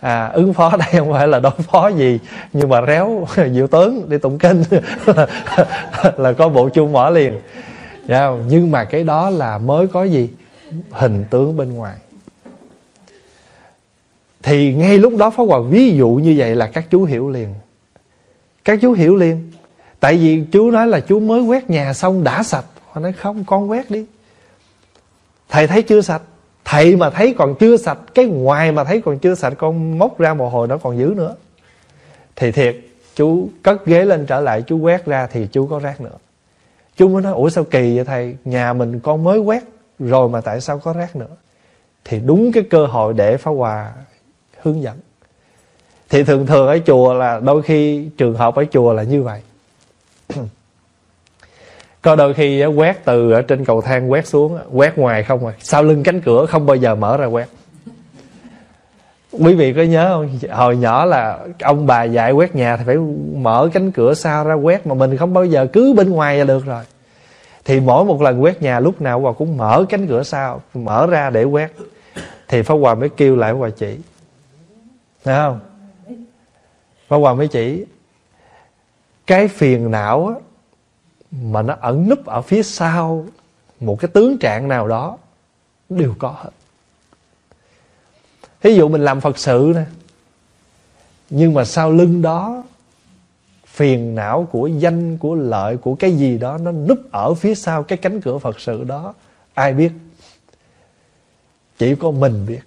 [0.00, 2.18] À, ứng phó đây không phải là đối phó gì
[2.52, 4.62] nhưng mà réo diệu tướng đi tụng kinh.
[6.16, 7.40] Là có bộ chuông mỏ liền.
[8.48, 10.30] Nhưng mà cái đó là mới có gì?
[10.90, 11.94] Hình tướng bên ngoài
[14.46, 17.54] thì ngay lúc đó Pháp Hòa ví dụ như vậy là các chú hiểu liền.
[18.64, 19.52] Các chú hiểu liền.
[20.00, 22.64] Tại vì chú nói là chú mới quét nhà xong đã sạch.
[22.90, 24.06] Họ nói, không, con quét đi.
[25.48, 26.22] Thầy thấy chưa sạch?
[26.64, 30.18] Thầy mà thấy còn chưa sạch, Cái ngoài mà thấy còn chưa sạch, Con móc
[30.18, 31.34] ra một hồi nó còn dữ nữa.
[32.36, 32.76] Thì thiệt,
[33.14, 36.16] chú cất ghế lên trở lại, Chú quét ra thì chú có rác nữa.
[36.96, 38.36] Chú mới nói, Ủa sao kỳ vậy thầy?
[38.44, 39.62] Nhà mình con mới quét,
[39.98, 41.36] Rồi mà tại sao có rác nữa?
[42.04, 43.92] Thì đúng cái cơ hội để Pháp Hòa
[44.66, 44.96] hướng dẫn.
[46.08, 49.40] Thì thường thường ở chùa là Đôi khi trường hợp ở chùa là như vậy.
[52.02, 55.52] Có đôi khi quét từ ở trên cầu thang quét xuống quét ngoài không rồi
[55.58, 57.48] sau lưng cánh cửa không bao giờ mở ra quét.
[59.32, 60.38] Quý vị có nhớ không?
[60.50, 62.96] Hồi nhỏ là ông bà dạy quét nhà thì phải
[63.34, 66.44] mở cánh cửa sau ra quét mà mình không bao giờ cứ bên ngoài là
[66.44, 66.84] được rồi.
[67.64, 71.06] Thì mỗi một lần quét nhà lúc nào hòa cũng mở cánh cửa sau, mở
[71.06, 71.72] ra để quét.
[72.48, 73.98] Thì pháp hòa mới kêu lại hòa chỉ
[75.26, 75.60] thấy không?
[77.08, 77.84] Pháp hòa mới chỉ
[79.26, 80.34] cái phiền não á,
[81.30, 83.26] mà nó ẩn núp ở phía sau
[83.80, 85.18] một cái tướng trạng nào đó
[85.88, 86.50] đều có hết.
[88.62, 89.84] Ví dụ mình làm phật sự nè
[91.30, 92.64] nhưng mà sau lưng đó
[93.66, 97.82] phiền não của danh của lợi của cái gì đó nó núp ở phía sau
[97.82, 99.14] cái cánh cửa phật sự đó
[99.54, 99.92] ai biết?
[101.78, 102.60] Chỉ có mình biết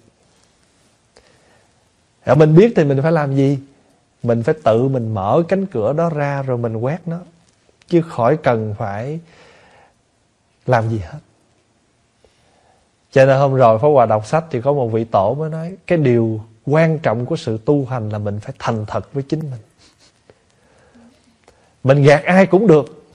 [2.29, 3.59] đã mình biết thì mình phải làm gì?
[4.23, 7.17] Mình phải tự mình mở cánh cửa đó ra rồi mình quét nó.
[7.87, 9.19] Chứ khỏi cần phải
[10.65, 11.19] làm gì hết.
[13.11, 15.75] Cho nên hôm rồi Pháp Hòa đọc sách thì có một vị tổ mới nói,
[15.87, 19.39] cái điều quan trọng của sự tu hành là mình phải thành thật với chính
[19.39, 19.61] mình.
[21.83, 23.05] Mình gạt ai cũng được.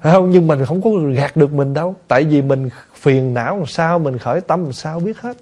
[0.00, 0.30] Phải không?
[0.30, 1.94] Nhưng mình không có gạt được mình đâu.
[2.08, 5.36] Tại vì mình phiền não làm sao, mình khởi tâm làm sao biết hết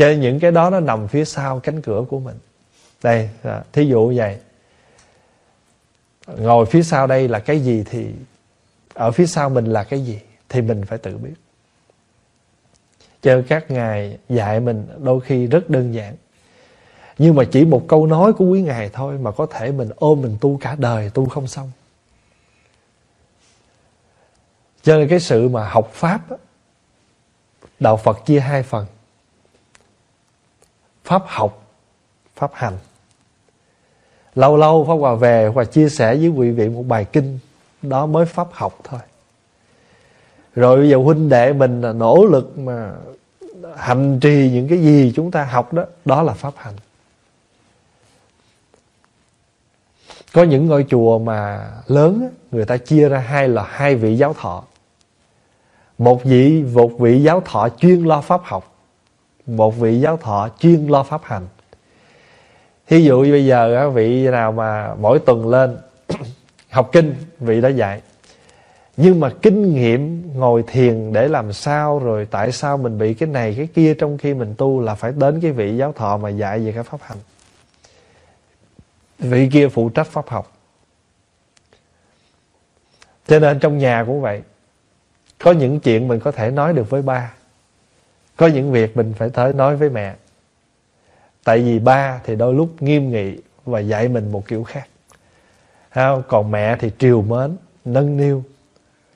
[0.00, 2.38] cho nên những cái đó nó nằm phía sau cánh cửa của mình.
[3.02, 4.38] Đây à, thí dụ vậy.
[6.26, 8.06] Ngồi phía sau đây là cái gì thì
[8.94, 11.34] ở phía sau mình là cái gì thì mình phải tự biết.
[13.22, 16.16] Cho các ngài dạy mình đôi khi rất đơn giản.
[17.18, 20.22] Nhưng mà chỉ một câu nói của quý ngài thôi mà có thể mình ôm
[20.22, 21.70] mình tu cả đời, tu không xong.
[24.82, 26.20] Cho nên cái sự mà học pháp
[27.80, 28.86] đạo phật chia hai phần
[31.04, 31.66] pháp học,
[32.36, 32.78] pháp hành.
[34.34, 37.38] Lâu lâu pháp hòa về và chia sẻ với quý vị một bài kinh,
[37.82, 39.00] đó mới pháp học thôi.
[40.54, 42.92] Rồi bây giờ huynh đệ mình là nỗ lực mà
[43.76, 46.74] hành trì những cái gì chúng ta học đó đó là pháp hành.
[50.32, 54.34] Có những ngôi chùa mà lớn người ta chia ra hai là hai vị giáo
[54.34, 54.64] thọ.
[55.98, 58.74] Một vị một vị giáo thọ chuyên lo pháp học
[59.56, 61.46] một vị giáo thọ chuyên lo pháp hành.
[62.86, 65.76] Thí dụ như bây giờ vị nào mà mỗi tuần lên
[66.70, 68.00] học kinh, vị đó dạy.
[68.96, 73.28] Nhưng mà kinh nghiệm ngồi thiền để làm sao rồi tại sao mình bị cái
[73.28, 76.28] này, cái kia trong khi mình tu là phải đến cái vị giáo thọ mà
[76.28, 77.18] dạy về cái pháp hành?
[79.18, 80.52] Vị kia phụ trách pháp học.
[83.26, 84.42] Cho nên trong nhà cũng vậy,
[85.38, 87.32] có những chuyện mình có thể nói được với ba
[88.40, 90.14] có những việc mình phải tới nói với mẹ.
[91.44, 94.88] Tại vì ba thì đôi lúc nghiêm nghị và dạy mình một kiểu khác.
[95.90, 96.22] Không?
[96.28, 98.42] còn mẹ thì triều mến nâng niu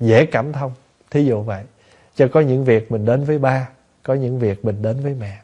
[0.00, 0.72] dễ cảm thông
[1.10, 1.64] thí dụ vậy.
[2.16, 3.68] Cho có những việc mình đến với ba
[4.02, 5.38] có những việc mình đến với mẹ.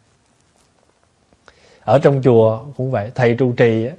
[1.80, 3.94] Ở trong chùa cũng vậy thầy trụ trì á,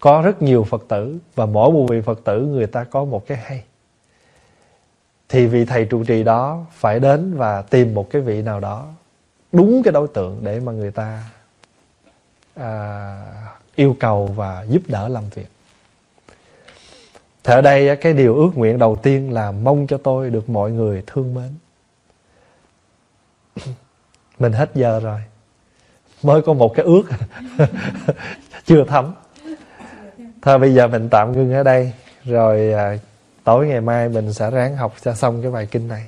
[0.00, 3.26] có rất nhiều phật tử và mỗi một vị phật tử người ta có một
[3.26, 3.64] cái hay
[5.32, 8.86] thì vị thầy trụ trì đó phải đến và tìm một cái vị nào đó
[9.52, 11.22] đúng cái đối tượng để mà người ta
[12.54, 13.16] à,
[13.74, 15.46] yêu cầu và giúp đỡ làm việc.
[17.44, 20.70] Thì ở đây cái điều ước nguyện đầu tiên là mong cho tôi được mọi
[20.70, 21.50] người thương mến.
[24.38, 25.20] Mình hết giờ rồi.
[26.22, 27.02] Mới có một cái ước.
[28.64, 29.14] Chưa thấm.
[30.42, 31.92] Thôi bây giờ mình tạm ngưng ở đây.
[32.24, 32.98] Rồi à,
[33.44, 36.06] tối ngày mai mình sẽ ráng học cho xong cái bài kinh này.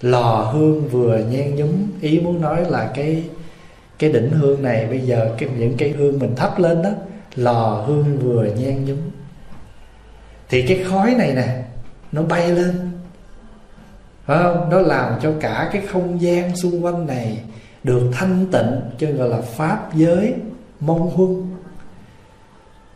[0.00, 3.24] Lò hương vừa nhen nhúm, ý muốn nói là cái
[3.98, 6.90] cái đỉnh hương này bây giờ cái, những cây hương mình thắp lên đó,
[7.34, 8.98] lò hương vừa nhen nhúm.
[10.48, 11.62] Thì cái khói này nè,
[12.12, 12.90] nó bay lên.
[14.24, 14.70] Phải không?
[14.70, 17.40] Nó làm cho cả cái không gian xung quanh này
[17.84, 20.34] được thanh tịnh, cho gọi là pháp giới
[20.80, 21.50] mong huân.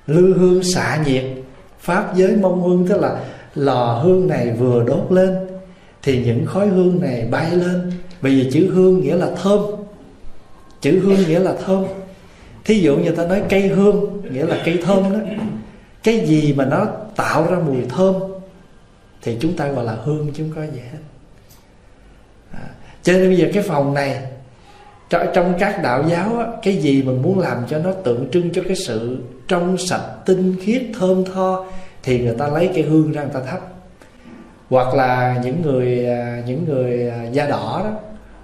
[0.07, 1.25] Lư hương xạ nhiệt
[1.89, 3.21] pháp giới mong hương tức là
[3.55, 5.37] lò hương này vừa đốt lên
[6.03, 7.93] thì những khói hương này bay lên.
[8.23, 9.61] Bởi vì chữ hương nghĩa là thơm.
[10.81, 11.85] Chữ hương nghĩa là thơm.
[12.65, 15.19] Thí dụ như ta nói cây hương nghĩa là cây thơm đó
[16.03, 16.87] cái gì mà nó
[17.17, 18.15] tạo ra mùi thơm
[19.23, 20.99] thì chúng ta gọi là hương chứ không có gì hết.
[22.53, 22.69] À,
[23.03, 24.23] cho nên bây giờ cái phòng này
[25.35, 28.63] trong các đạo giáo á, cái gì mình muốn làm cho nó tượng trưng cho
[28.67, 29.19] cái sự
[29.49, 31.65] trong sạch tinh khiết thơm tho
[32.03, 33.61] thì người ta lấy cái hương ra người ta thắp.
[34.71, 37.91] Hoặc là những người à, những người à, da đỏ đó,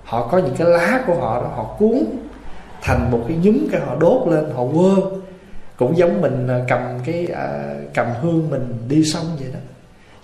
[0.04, 2.04] họ có những cái lá của họ đó, họ cuốn
[2.82, 4.96] thành một cái nhúm cái họ đốt lên, họ quơ.
[5.76, 7.28] Cũng giống mình à, cầm cái
[7.94, 9.58] cầm hương mình đi xong vậy đó.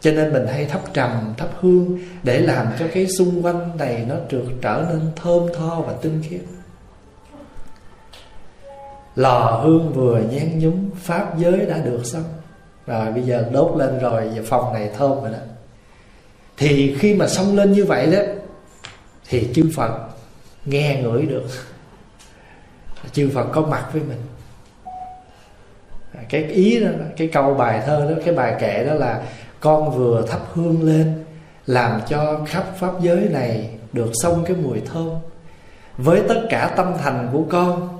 [0.01, 4.05] Cho nên mình hay thắp trầm, thắp hương để làm cho cái xung quanh này
[4.09, 6.40] nó được trở nên thơm tho và tinh khiết
[9.16, 12.24] lò hương vừa nhen nhúng pháp giới đã được xong.
[12.86, 15.38] Rồi bây giờ đốt lên rồi và phòng này thơm rồi đó.
[16.56, 18.18] Thì khi mà xông lên như vậy đó,
[19.28, 19.92] thì chư phật
[20.64, 21.46] nghe ngửi được.
[23.12, 24.20] Chư phật có mặt với mình.
[26.28, 29.22] Cái ý đó, cái câu bài thơ đó, cái bài kệ đó là,
[29.60, 31.24] con vừa thắp hương lên,
[31.66, 35.10] làm cho khắp pháp giới này được xông cái mùi thơm.
[35.96, 37.99] Với tất cả tâm thành của con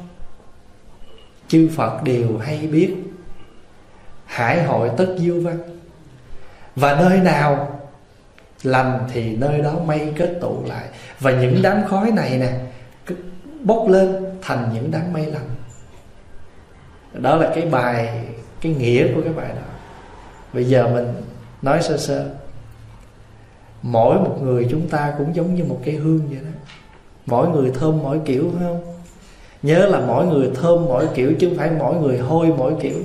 [1.51, 2.97] chư phật đều hay biết.
[4.25, 5.59] Hải hội tất diêu văn.
[6.77, 7.81] Và nơi nào
[8.63, 10.85] lành thì nơi đó mây kết tụ lại.
[11.21, 12.61] Và những đám khói này nè
[13.61, 15.49] bốc lên thành những đám mây lành.
[17.13, 18.25] Đó là cái bài,
[18.61, 19.69] cái nghĩa của cái bài đó.
[20.53, 21.07] Bây giờ mình
[21.63, 22.31] nói sơ sơ.
[23.83, 26.51] Mỗi một người chúng ta cũng giống như một cây hương vậy đó.
[27.27, 28.90] Mỗi người thơm mỗi kiểu, phải không?
[29.63, 32.97] Nhớ là mỗi người thơm mỗi kiểu chứ không phải mỗi người hôi mỗi kiểu.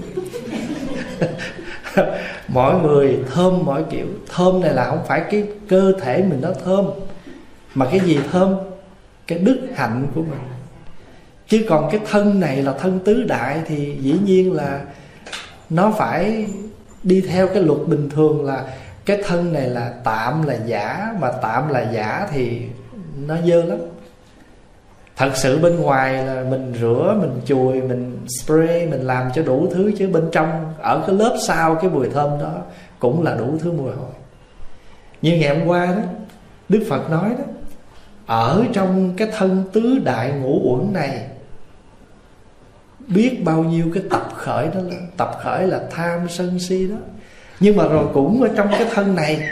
[2.47, 4.05] Mỗi người thơm mỗi kiểu.
[4.35, 6.85] Thơm này là không phải cái cơ thể mình nó thơm,
[7.75, 8.55] mà cái gì thơm?
[9.27, 10.39] Cái đức hạnh của mình.
[11.47, 14.81] Chứ còn cái thân này là thân tứ đại thì dĩ nhiên là
[15.69, 16.45] nó phải
[17.03, 18.63] đi theo cái luật bình thường là
[19.05, 22.61] cái thân này là tạm là giả, mà tạm là giả thì
[23.27, 23.77] nó dơ lắm
[25.15, 29.67] thật sự bên ngoài là mình rửa, mình chùi, mình spray, mình làm cho đủ
[29.73, 32.61] thứ chứ bên trong, ở cái lớp sau cái mùi thơm đó
[32.99, 34.11] cũng là đủ thứ mùi hôi.
[35.21, 36.01] Như ngày hôm qua đó,
[36.69, 37.43] đức phật nói đó,
[38.25, 41.27] ở trong cái thân tứ đại ngũ uẩn này,
[43.07, 46.95] biết bao nhiêu cái tập khởi đó là, tập khởi là tham sân si đó.
[47.59, 49.49] Nhưng mà rồi cũng ở trong cái thân này,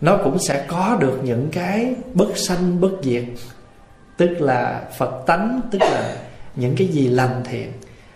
[0.00, 3.24] nó cũng sẽ có được những cái bất sanh bất diệt
[4.20, 6.16] tức là phật tánh, tức là
[6.56, 7.72] những cái gì lành thiện.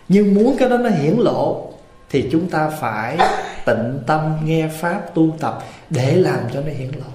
[0.09, 1.73] Nhưng muốn cái đó nó hiển lộ,
[2.11, 3.19] thì chúng ta phải
[3.67, 5.59] tịnh tâm nghe pháp tu tập
[5.91, 7.13] để làm cho nó hiển lộ.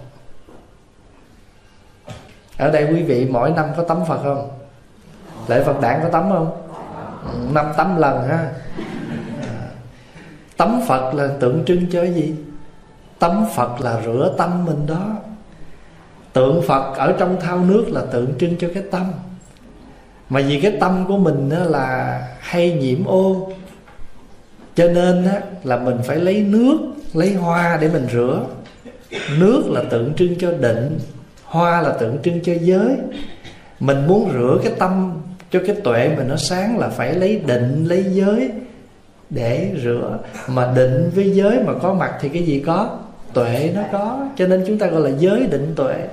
[2.58, 4.50] Ở đây quý vị mỗi năm có tắm phật không?
[5.48, 6.62] Lễ phật đản có tắm không?
[7.34, 8.52] Ừ, năm tắm lần ha.
[10.58, 12.36] Tắm phật là tượng trưng cho cái gì?
[13.20, 15.16] Tắm phật là rửa tâm mình đó
[16.34, 19.12] tượng phật ở trong thao nước là tượng trưng cho cái tâm.
[20.30, 23.52] Mà vì cái tâm của mình là hay nhiễm ô,
[24.76, 25.28] cho nên
[25.64, 26.78] là mình phải lấy nước,
[27.14, 28.44] lấy hoa để mình rửa.
[29.40, 31.00] Nước là tượng trưng cho định,
[31.44, 32.96] hoa là tượng trưng cho giới.
[33.80, 37.86] Mình muốn rửa cái tâm cho cái tuệ mình nó sáng là phải lấy định,
[37.88, 38.52] lấy giới
[39.30, 40.20] để rửa.
[40.48, 43.00] Mà định với giới mà có mặt thì cái gì có?
[43.34, 44.28] Tuệ nó có.
[44.38, 46.08] Cho nên chúng ta gọi là giới định tuệ.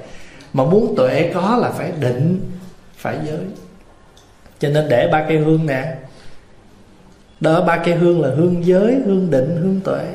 [0.52, 2.50] Mà muốn tuệ có là phải định,
[2.96, 3.40] phải giới.
[4.58, 5.96] Cho nên để ba cây hương nè.
[7.40, 10.14] Đó, ba cây hương là hương giới, hương định, hương tuệ.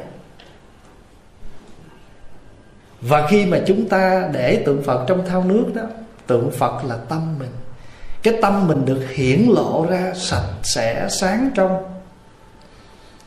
[3.01, 5.83] Và khi mà chúng ta để tượng phật trong thao nước đó,
[6.27, 7.51] tượng phật là tâm mình.
[8.23, 11.83] Cái tâm mình được hiển lộ ra sạch sẽ, sáng trong.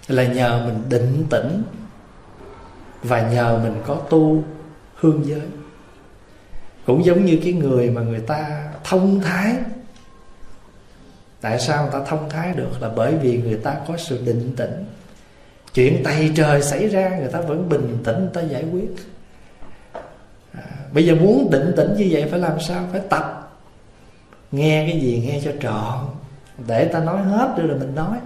[0.09, 1.63] Là nhờ mình định tĩnh
[3.05, 4.43] và nhờ mình có tu
[4.95, 5.41] hương giới.
[6.87, 9.55] Cũng giống như cái người mà người ta thông thái.
[11.41, 12.71] Tại sao người ta thông thái được?
[12.81, 14.85] Là bởi vì người ta có sự định tĩnh.
[15.75, 18.91] Chuyện tay trời xảy ra người ta vẫn bình tĩnh người ta giải quyết.
[20.53, 22.89] À, bây giờ muốn định tĩnh như vậy phải làm sao?
[22.93, 23.53] Phải tập.
[24.53, 26.07] Nghe cái gì nghe cho trọn.
[26.67, 28.19] Để ta nói hết rồi mình nói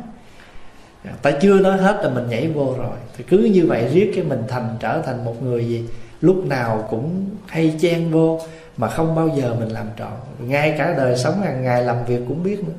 [1.22, 2.96] ta chưa nói hết là mình nhảy vô rồi.
[3.16, 5.84] Thì cứ như vậy riết cái mình thành trở thành một người gì,
[6.20, 8.40] lúc nào cũng hay chen vô
[8.76, 10.12] mà không bao giờ mình làm trọn.
[10.38, 12.74] Ngay cả đời sống hàng ngày làm việc cũng biết nữa.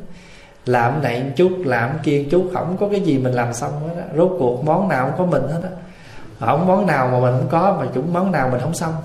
[0.65, 3.72] Làm này một chút, làm kia một chút, không có cái gì mình làm xong
[3.88, 4.03] hết á.
[4.17, 5.69] Rốt cuộc món nào cũng có mình hết á.
[6.39, 8.93] Không món nào mà mình không có, mà chúng món nào mình không xong.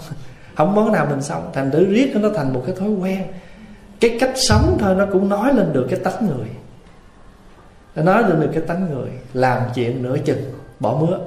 [0.55, 1.51] Không món nào mình xong.
[1.53, 3.23] Thành thử riết nó thành một cái thói quen.
[4.01, 6.49] Cái cách sống thôi, nó cũng nói lên được cái tánh người
[7.97, 10.43] nó nói lên được cái tánh người làm chuyện nửa chừng
[10.81, 11.19] bỏ mứa.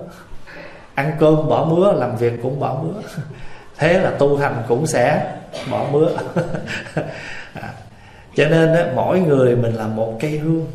[0.93, 3.01] Ăn cơm bỏ mứa làm việc cũng bỏ mứa.
[3.77, 5.37] Thế là tu hành cũng sẽ
[5.71, 6.09] bỏ mứa.
[7.61, 7.73] À,
[8.35, 10.67] cho nên á, mỗi người mình là một cây hương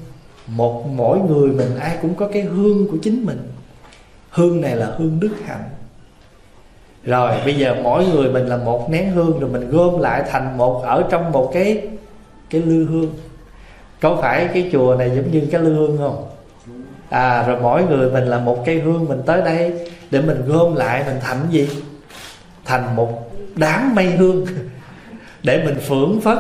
[0.46, 3.48] một mỗi người mình ai cũng có cái hương của chính mình.
[4.30, 5.64] Hương này là hương đức hạnh.
[7.04, 10.58] Rồi bây giờ mỗi người mình là một nén hương rồi mình gom lại thành
[10.58, 11.88] một ở trong một cái
[12.50, 13.14] cái lư hương
[14.02, 16.28] có phải cái chùa này giống như cái lương hương không?
[17.10, 20.74] À rồi mỗi người mình là một cây hương mình tới đây để mình gom
[20.74, 21.68] lại mình thành gì?
[22.64, 24.46] Thành một đám mây hương
[25.42, 26.38] để mình phưởng phất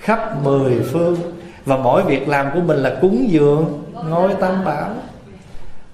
[0.00, 1.16] khắp mười phương.
[1.64, 4.90] Và mỗi việc làm của mình là cúng dường ngôi tam bảo.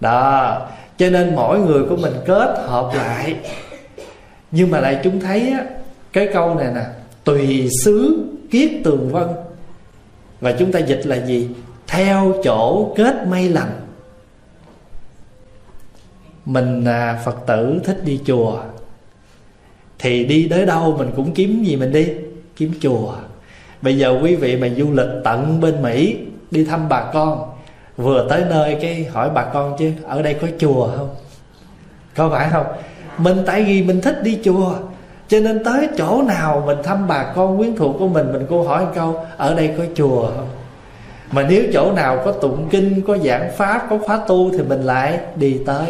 [0.01, 0.61] Đó
[0.99, 3.37] cho nên mỗi người của mình kết hợp lại.
[4.51, 5.65] Nhưng mà lại chúng thấy á,
[6.13, 6.83] cái câu này nè
[7.25, 9.29] tùy xứ kiết tường vân
[10.43, 11.49] và chúng ta dịch là gì?
[11.87, 13.81] Theo chỗ kết may lành.
[16.45, 18.61] Mình à, phật tử thích đi chùa.
[19.99, 22.09] Thì đi tới đâu mình cũng kiếm gì mình đi?
[22.57, 23.15] Kiếm chùa.
[23.83, 26.19] Bây giờ quý vị mà du lịch tận bên mỹ
[26.51, 27.51] đi thăm bà con
[27.97, 31.15] vừa tới nơi cái hỏi bà con chứ ở đây có chùa không?
[32.17, 32.67] Có phải không?
[33.19, 34.75] Mình tại vì mình thích đi chùa
[35.33, 38.63] cho nên tới chỗ nào mình thăm bà con quyến thuộc của mình mình cô
[38.63, 40.49] hỏi một câu, ở đây có chùa không?
[41.31, 44.83] Mà nếu chỗ nào có tụng kinh, có giảng pháp, có khóa tu thì mình
[44.83, 45.87] lại đi tới.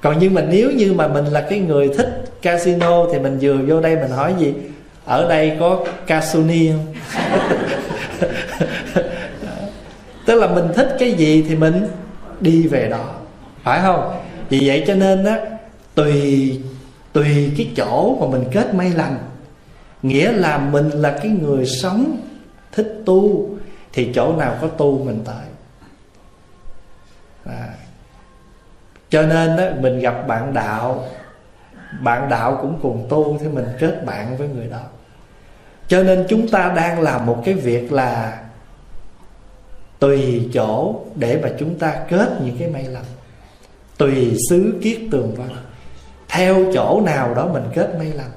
[0.00, 3.56] Còn nhưng mà nếu như mà mình là cái người thích casino thì mình vừa
[3.66, 4.54] vô đây mình hỏi gì?
[5.04, 6.94] Ở đây có casuni không?
[10.26, 11.86] Tức là mình thích cái gì thì mình
[12.40, 13.04] đi về đó.
[13.62, 14.12] Phải không?
[14.50, 15.38] Vì vậy cho nên á,
[15.94, 16.60] tùy
[17.12, 19.18] tùy cái chỗ mà mình kết may lành.
[20.02, 22.20] Nghĩa là mình là cái người sống
[22.72, 23.48] thích tu
[23.92, 25.44] thì chỗ nào có tu mình tới.
[27.44, 27.68] À.
[29.08, 31.08] cho nên đó, mình gặp bạn đạo
[32.00, 34.82] bạn đạo cũng cùng tu thì mình kết bạn với người đó.
[35.88, 38.42] Cho nên chúng ta đang làm một cái việc là
[39.98, 43.04] tùy chỗ để mà chúng ta kết những cái may lành.
[43.98, 45.48] Tùy xứ kiết tường vân
[46.30, 48.30] theo chỗ nào đó mình kết may lành.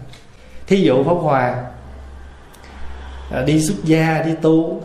[0.68, 1.56] Thí dụ pháp hòa
[3.32, 4.82] à, đi xuất gia đi tu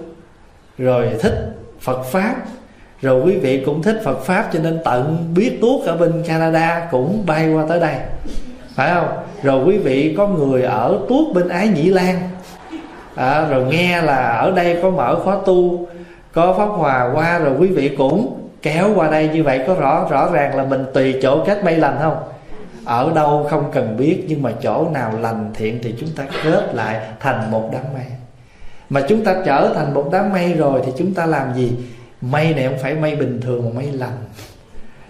[0.79, 2.35] rồi thích phật pháp
[3.03, 6.89] rồi quý vị cũng thích phật pháp cho nên tận biết tuốt ở bên canada
[6.91, 7.95] cũng bay qua tới đây.
[8.75, 9.09] Phải không?
[9.43, 12.21] Rồi quý vị có người ở tuốt bên ái nhĩ lan.
[13.15, 15.89] À, rồi nghe là ở đây có mở khóa tu
[16.33, 19.29] có pháp hòa qua rồi quý vị cũng kéo qua đây.
[19.29, 22.17] Như vậy có rõ rõ ràng là mình tùy chỗ kết may lành không?
[22.89, 26.75] Ở đâu không cần biết, nhưng mà chỗ nào lành thiện thì chúng ta kết
[26.75, 28.07] lại thành một đám mây.
[28.91, 31.73] Mà chúng ta trở thành một đám mây rồi thì chúng ta làm gì?
[32.21, 34.17] Mây này không phải mây bình thường mà mây lành.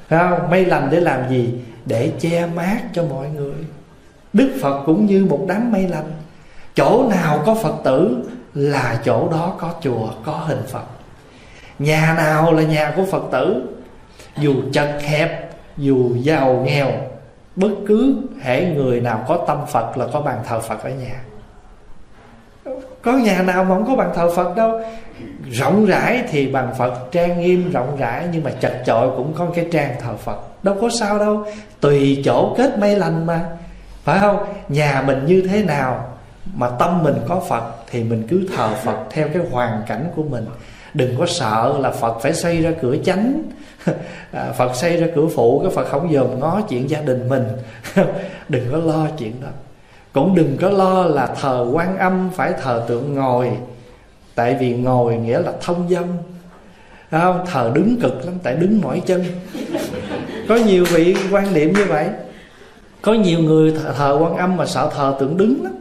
[0.08, 0.50] Phải không?
[0.50, 1.54] Mây lành để làm gì?
[1.86, 3.54] Để che mát cho mọi người.
[4.32, 6.12] Đức phật cũng như một đám mây lành.
[6.74, 8.16] Chỗ nào có phật tử
[8.54, 10.84] là chỗ đó có chùa, có hình phật.
[11.78, 13.62] Nhà nào là nhà của phật tử?
[14.38, 16.90] Dù chật hẹp, dù giàu nghèo
[17.58, 21.20] bất cứ hệ người nào có tâm phật là có bàn thờ phật ở nhà.
[23.02, 24.80] Có nhà nào mà không có bàn thờ phật đâu.
[25.50, 29.46] Rộng rãi thì bàn phật, trang nghiêm rộng rãi, nhưng mà chật chội cũng có
[29.54, 30.64] cái trang thờ phật.
[30.64, 31.44] Đâu có sao đâu,
[31.80, 33.44] tùy chỗ kết may lành mà.
[34.04, 34.44] Phải không?
[34.68, 36.08] Nhà mình như thế nào
[36.54, 40.22] mà tâm mình có phật thì mình cứ thờ phật theo cái hoàn cảnh của
[40.22, 40.46] mình
[40.98, 43.42] đừng có sợ là phật phải xây ra cửa chánh.
[44.32, 47.44] À, phật xây ra cửa phụ, cái phật không dòm ngó chuyện gia đình mình.
[48.48, 49.48] Đừng có lo chuyện đó.
[50.12, 53.50] Cũng đừng có lo là thờ quan âm phải thờ tượng ngồi.
[54.34, 56.04] Tại vì ngồi nghĩa là thông dâm.
[57.10, 57.44] Không?
[57.52, 59.24] Thờ đứng cực lắm, tại đứng mỏi chân.
[60.48, 62.06] Có nhiều vị quan niệm như vậy.
[63.02, 65.72] Có nhiều người thờ quan âm mà sợ thờ tượng đứng lắm.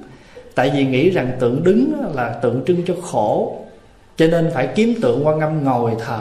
[0.55, 3.66] Tại vì nghĩ rằng tượng đứng là tượng trưng cho khổ
[4.17, 6.19] cho nên phải kiếm tượng quan âm ngồi thờ.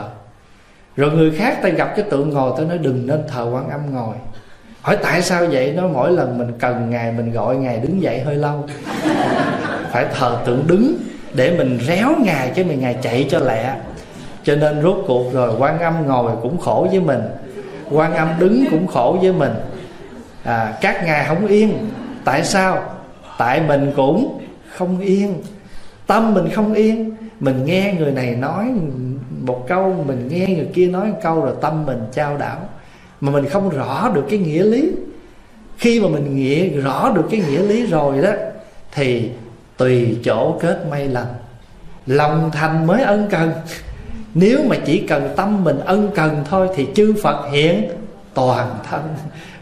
[0.95, 3.93] Rồi người khác ta gặp cái tượng ngồi ta nói đừng nên thờ quan âm
[3.93, 4.15] ngồi.
[4.81, 5.73] Hỏi tại sao vậy?
[5.77, 8.65] Nó mỗi lần mình cần ngài mình gọi ngài đứng dậy hơi lâu.
[9.91, 10.97] Phải thờ tượng đứng
[11.33, 13.75] để mình réo ngài chứ mình ngài chạy cho lẹ.
[14.43, 17.21] Cho nên rốt cuộc rồi quan âm ngồi cũng khổ với mình.
[17.91, 19.53] Quan âm đứng cũng khổ với mình.
[20.43, 21.89] À, các ngài không yên.
[22.23, 22.83] Tại sao?
[23.37, 25.43] Tại mình cũng không yên.
[26.07, 28.71] Tâm mình không yên mình nghe người này nói
[29.41, 32.59] một câu, mình nghe người kia nói một câu rồi tâm mình trao đảo.
[33.21, 34.91] Mà mình không rõ được cái nghĩa lý.
[35.77, 38.31] Khi mà mình nghĩa rõ được cái nghĩa lý rồi đó,
[38.91, 39.29] thì
[39.77, 41.33] tùy chỗ kết may lành.
[42.05, 43.51] Lòng thành mới ân cần.
[44.33, 47.89] Nếu mà chỉ cần tâm mình ân cần thôi, thì chư phật hiện
[48.33, 49.01] toàn thân.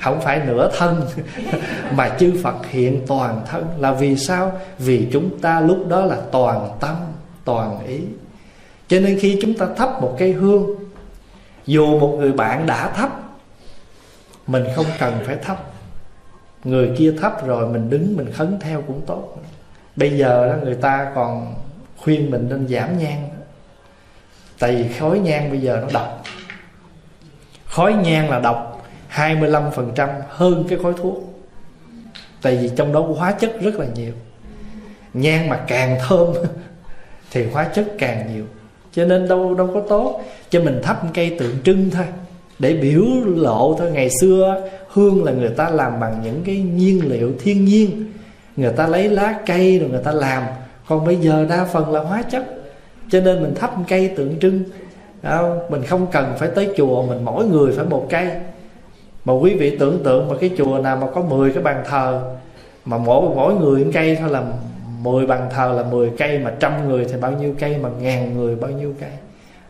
[0.02, 1.02] Không phải nửa thân,
[1.96, 3.66] mà chư phật hiện toàn thân.
[3.80, 4.52] Là vì sao?
[4.80, 6.96] Vì chúng ta lúc đó là toàn tâm
[7.46, 8.02] toàn ý.
[8.88, 10.70] Cho nên khi chúng ta thắp một cây hương,
[11.66, 13.22] dù một người bạn đã thắp,
[14.48, 15.64] mình không cần phải thắp.
[16.64, 19.38] Người kia thắp rồi mình đứng, mình khấn theo cũng tốt.
[19.96, 21.56] Bây giờ đó người ta còn
[21.98, 23.30] khuyên mình nên giảm nhang.
[24.60, 26.24] Tại vì khói nhang bây giờ nó độc.
[27.66, 31.44] Khói nhang là độc 25% hơn cái khói thuốc.
[32.42, 34.14] Tại vì trong đó hóa chất rất là nhiều.
[35.14, 36.34] Nhang mà càng thơm
[37.32, 38.46] thì hóa chất càng nhiều.
[38.92, 40.22] Cho nên đâu đâu có tốt.
[40.50, 42.06] Cho mình thắp cây tượng trưng thôi,
[42.60, 43.92] để biểu lộ thôi.
[43.92, 48.12] Ngày xưa hương là người ta làm bằng những cái nhiên liệu thiên nhiên.
[48.56, 50.44] Người ta lấy lá cây rồi người ta làm.
[50.88, 52.46] Còn bây giờ đa phần là hóa chất.
[53.10, 54.64] Cho nên mình thắp cây tượng trưng.
[55.24, 55.60] Không?
[55.70, 58.28] mình không cần phải tới chùa, mình mỗi người phải một cây.
[59.26, 62.22] Mà quý vị tưởng tượng mà cái chùa nào mà có 10 cái bàn thờ,
[62.86, 64.44] mà mỗi mỗi người một cây thôi là
[65.06, 68.38] 10 bàn thờ là 10 cây mà trăm người thì bao nhiêu cây mà ngàn
[68.38, 69.10] người bao nhiêu cây.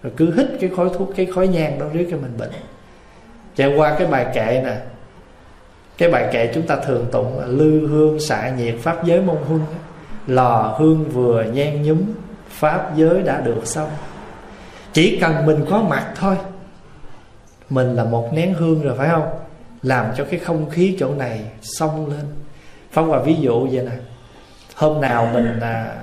[0.04, 2.52] Rồi cứ hít cái khói thuốc, cái khói nhang đó riết cho mình bệnh.
[3.56, 4.78] Chạy qua cái bài kệ nè.
[5.98, 9.38] Cái bài kệ chúng ta thường tụng là lư hương xạ nhiệt pháp giới môn
[9.48, 9.62] huân.
[10.28, 12.02] Lò hương vừa nhen nhúm,
[12.50, 13.90] pháp giới đã được xong.
[14.94, 16.36] Chỉ cần mình có mặt thôi.
[17.70, 19.30] Mình là một nén hương rồi, phải không?
[19.82, 22.26] Làm cho cái không khí chỗ này xong lên.
[22.92, 23.92] Phong và ví dụ vậy nè
[24.76, 25.96] hôm nào mình à,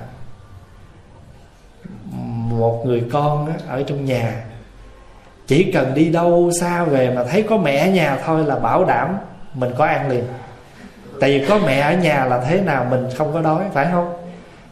[2.49, 4.43] một người con á, ở trong nhà
[5.47, 8.85] chỉ cần đi đâu xa về mà thấy có mẹ ở nhà thôi là bảo
[8.85, 9.17] đảm
[9.53, 10.23] mình có ăn liền.
[11.19, 14.13] Tại vì có mẹ ở nhà là thế nào mình không có đói phải không?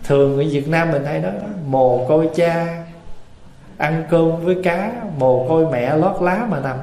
[0.04, 1.30] Thường ở việt nam mình hay đó
[1.66, 2.84] mồ côi cha
[3.78, 6.78] ăn cơm với cá mồ côi mẹ lót lá mà nằm.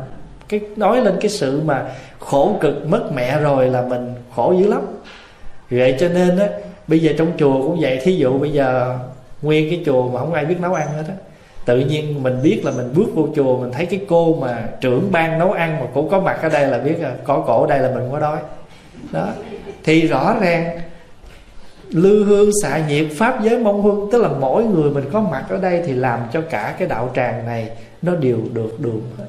[0.49, 1.85] Cái nói lên cái sự mà
[2.19, 4.83] khổ cực mất mẹ rồi là mình khổ dữ lắm.
[5.71, 6.47] Vậy cho nên á
[6.89, 8.99] bây giờ trong chùa cũng vậy, thí dụ bây giờ
[9.43, 11.15] nguyên cái chùa mà không ai biết nấu ăn hết á,
[11.65, 15.13] tự nhiên mình biết là mình bước vô chùa, mình thấy cái cô mà trưởng
[15.13, 17.69] ban nấu ăn mà cũng có mặt ở đây là biết là có cổ ở
[17.69, 18.39] đây là mình có đói.
[19.13, 19.29] Đó.
[19.85, 20.81] Thì rõ ràng,
[21.89, 25.45] lư hương, xạ nhiệt, pháp giới mong huân, tức là mỗi người mình có mặt
[25.49, 27.71] ở đây thì làm cho cả cái đạo tràng này
[28.03, 29.25] nó đều được đường hết.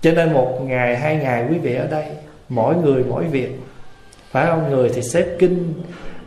[0.00, 2.04] Cho nên một ngày, hai ngày quý vị ở đây,
[2.48, 3.60] mỗi người mỗi việc.
[4.30, 4.70] Phải không?
[4.70, 5.74] Người thì xếp kinh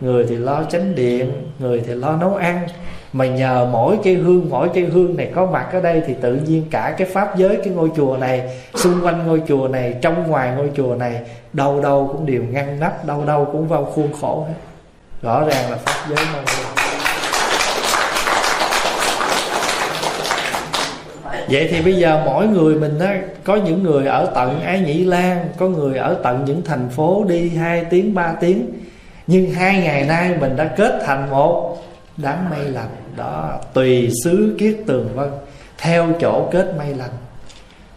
[0.02, 2.68] người thì lo chánh điện, người thì lo nấu ăn.
[3.14, 6.36] Mà nhờ mỗi cây hương, mỗi cây hương này có mặt ở đây thì tự
[6.36, 10.28] nhiên cả cái pháp giới, cái ngôi chùa này, xung quanh ngôi chùa này, trong
[10.28, 11.22] ngoài ngôi chùa này,
[11.54, 14.54] đâu đâu cũng đều ngăn nắp, đâu đâu cũng vào khuôn khổ hết.
[15.22, 16.44] Rõ ràng là pháp giới mong
[21.50, 25.04] vậy thì bây giờ mỗi người mình á, có những người ở tận ái nhĩ
[25.04, 28.70] lan, có người ở tận những thành phố đi hai tiếng, ba tiếng
[29.28, 31.78] nhưng hai ngày nay mình đã kết thành một.
[32.18, 35.30] Đám mây lành đó, tùy xứ kiết tường vân.
[35.78, 37.12] Theo chỗ kết mây lành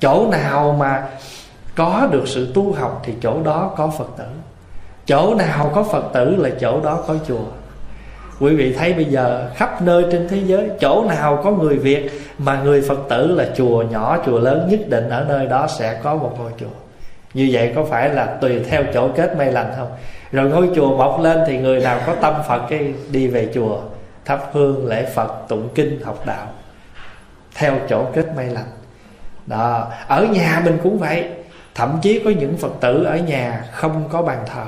[0.01, 1.03] chỗ nào mà
[1.77, 4.25] có được sự tu học thì chỗ đó có phật tử.
[5.07, 7.45] Chỗ nào có phật tử là chỗ đó có chùa.
[8.41, 12.11] Quý vị thấy bây giờ, khắp nơi trên thế giới, chỗ nào có người việt
[12.39, 16.01] mà người phật tử là chùa nhỏ, chùa lớn nhất định ở nơi đó sẽ
[16.03, 16.67] có một ngôi chùa.
[17.35, 19.89] Như vậy có phải là tùy theo chỗ kết mây lành không?
[20.33, 23.81] Rồi ngôi chùa mọc lên thì người nào có tâm phật cái đi về chùa,
[24.25, 26.47] thắp hương, lễ phật, tụng kinh, học đạo,
[27.55, 28.71] theo chỗ kết may lành.
[29.47, 31.25] Đó, ở nhà mình cũng vậy.
[31.75, 34.65] Thậm chí có những phật tử ở nhà không có bàn thờ.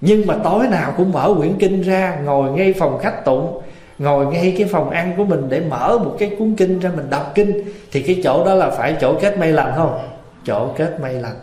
[0.00, 3.62] Nhưng mà tối nào cũng mở quyển kinh ra, ngồi ngay phòng khách tụng,
[3.98, 7.10] ngồi ngay cái phòng ăn của mình để mở một cái cuốn kinh ra mình
[7.10, 7.62] đọc kinh.
[7.92, 9.98] Thì cái chỗ đó là phải chỗ kết may lành không?
[10.44, 11.36] Chỗ kết may lành.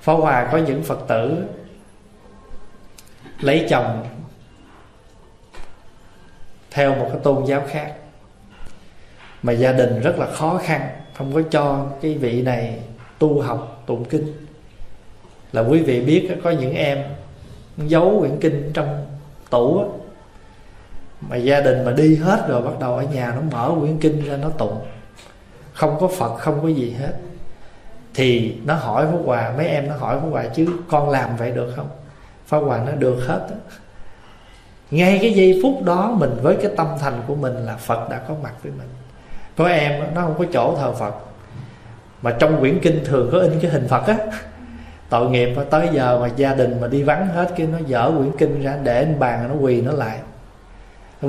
[0.00, 1.42] Phó hòa có những phật tử
[3.40, 4.06] lấy chồng
[6.70, 7.92] theo một cái tôn giáo khác.
[9.42, 12.80] Mà gia đình rất là khó khăn, không có cho cái vị này
[13.18, 14.46] tu học, tụng kinh.
[15.52, 16.98] Là quý vị biết có những em
[17.76, 19.06] giấu quyển kinh trong
[19.50, 19.86] tủ á,
[21.20, 24.24] mà gia đình mà đi hết rồi bắt đầu ở nhà nó mở quyển kinh
[24.24, 24.80] ra nó tụng.
[25.72, 27.12] Không có phật, không có gì hết.
[28.14, 31.50] Thì nó hỏi phú hòa, mấy em nó hỏi phú hòa, chứ con làm vậy
[31.50, 31.88] được không?
[32.46, 33.56] Pháp hòa nó được hết đó.
[34.90, 38.18] ngay cái giây phút đó mình với cái tâm thành của mình là phật đã
[38.28, 38.88] có mặt với mình.
[39.56, 41.14] Có em nó không có chỗ thờ phật.
[42.22, 44.16] Mà trong quyển kinh thường có in cái hình phật á.
[45.08, 48.12] Tội nghiệp mà tới giờ mà gia đình mà đi vắng hết, cái nó dở
[48.18, 50.18] quyển kinh ra để anh bàn, nó quỳ nó lại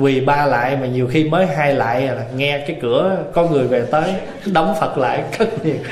[0.00, 3.66] quỳ ba lại mà nhiều khi mới hai lại là nghe cái cửa có người
[3.66, 4.14] về tới,
[4.46, 5.82] đóng phật lại, cất liền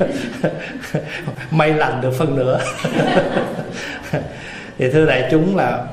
[1.50, 2.60] may lành được phân nửa.
[4.78, 5.86] Thì thưa đại chúng là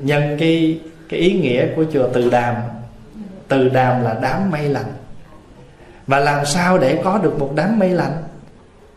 [0.00, 2.54] nhân cái cái ý nghĩa của chùa từ đàm
[3.48, 4.92] từ đàm là đám mây lành.
[6.06, 8.22] Và làm sao để có được một đám mây lành?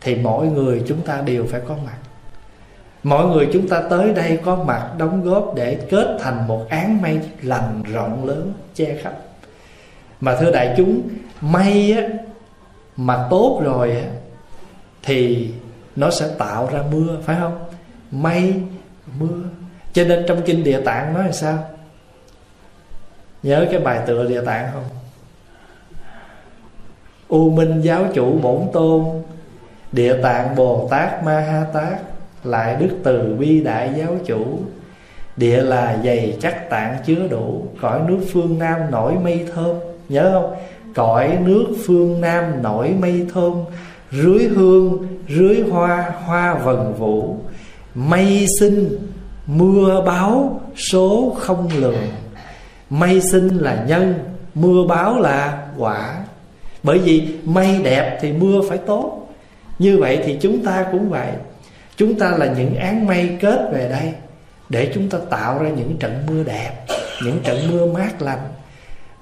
[0.00, 1.96] Thì mỗi người chúng ta đều phải có mặt
[3.02, 7.02] mọi người chúng ta tới đây có mặt đóng góp để kết thành một án
[7.02, 9.12] mây lành rộng lớn, che khắp.
[10.20, 11.02] Mà thưa đại chúng
[11.40, 12.08] mây á,
[12.96, 14.06] mà tốt rồi á,
[15.02, 15.50] thì
[15.96, 17.58] nó sẽ tạo ra mưa, phải không?
[18.10, 18.54] Mây
[19.18, 19.42] mưa.
[19.92, 21.58] Cho nên trong kinh địa tạng nói là sao?
[23.42, 24.84] Nhớ cái bài tựa địa tạng không?
[27.28, 29.04] U minh giáo chủ bổn tôn,
[29.92, 32.00] địa tạng bồ tát ma ha tát
[32.44, 34.58] lại đức từ bi đại giáo chủ.
[35.36, 39.76] Địa là dày chắc tạng chứa đủ, cõi nước phương nam nổi mây thơm.
[40.08, 40.54] Nhớ không?
[40.94, 43.52] Cõi nước phương nam nổi mây thơm,
[44.12, 47.36] rưới hương, rưới hoa hoa vần vũ.
[47.94, 48.98] Mây sinh,
[49.46, 50.60] mưa báo,
[50.92, 52.08] số không lường.
[52.90, 54.14] Mây sinh là nhân,
[54.54, 56.24] mưa báo là quả.
[56.82, 59.28] Bởi vì mây đẹp thì mưa phải tốt.
[59.78, 61.28] Như vậy thì chúng ta cũng vậy
[62.00, 64.12] chúng ta là những án mây kết về đây
[64.68, 66.70] để chúng ta tạo ra những trận mưa đẹp,
[67.24, 68.38] những trận mưa mát lành.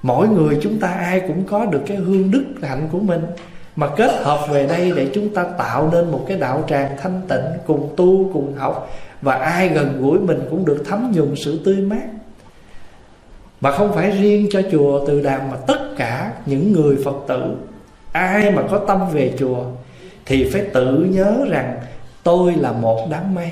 [0.01, 3.21] Mỗi người chúng ta ai cũng có được cái hương đức hạnh của mình,
[3.75, 7.21] mà kết hợp về đây để chúng ta tạo nên một cái đạo tràng thanh
[7.27, 8.89] tịnh cùng tu, cùng học,
[9.21, 12.07] và ai gần gũi mình cũng được thấm nhuần sự tươi mát.
[13.61, 17.55] Mà không phải riêng cho chùa từ đàm, mà tất cả những người phật tử,
[18.11, 19.63] ai mà có tâm về chùa
[20.25, 21.77] thì phải tự nhớ rằng
[22.29, 23.51] tôi là một đám mây.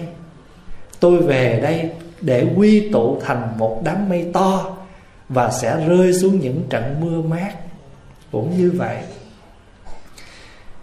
[1.00, 1.90] Tôi về đây
[2.22, 4.78] để quy tụ thành một đám mây to
[5.30, 7.52] và sẽ rơi xuống những trận mưa mát.
[8.32, 8.98] Cũng như vậy,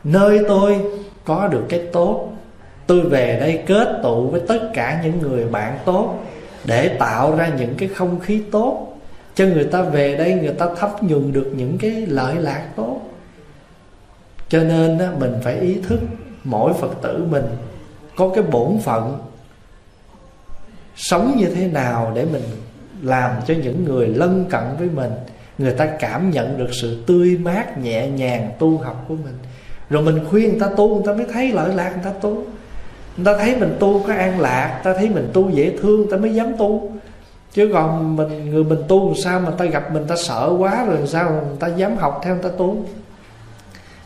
[0.04, 0.80] nơi tôi
[1.24, 2.32] có được cái tốt,
[2.86, 6.14] tôi về đây kết tụ với tất cả những người bạn tốt
[6.64, 8.96] để tạo ra những cái không khí tốt,
[9.34, 13.00] cho người ta về đây người ta thắp nhuần được những cái lợi lạc tốt.
[14.48, 16.00] Cho nên mình phải ý thức
[16.44, 17.44] mỗi phật tử mình
[18.16, 19.18] có cái bổn phận
[20.96, 22.42] sống như thế nào để mình
[23.02, 25.10] làm cho những người lân cận với mình
[25.58, 29.38] người ta cảm nhận được sự tươi mát nhẹ nhàng tu học của mình
[29.90, 32.34] rồi mình khuyên người ta tu người ta mới thấy lợi lạc người ta tu
[33.16, 35.96] người ta thấy mình tu có an lạc người ta thấy mình tu dễ thương
[35.96, 36.92] người ta mới dám tu
[37.52, 40.84] chứ còn mình người mình tu làm sao mà ta gặp mình ta sợ quá
[40.84, 42.84] rồi làm sao mà người ta dám học theo người ta tu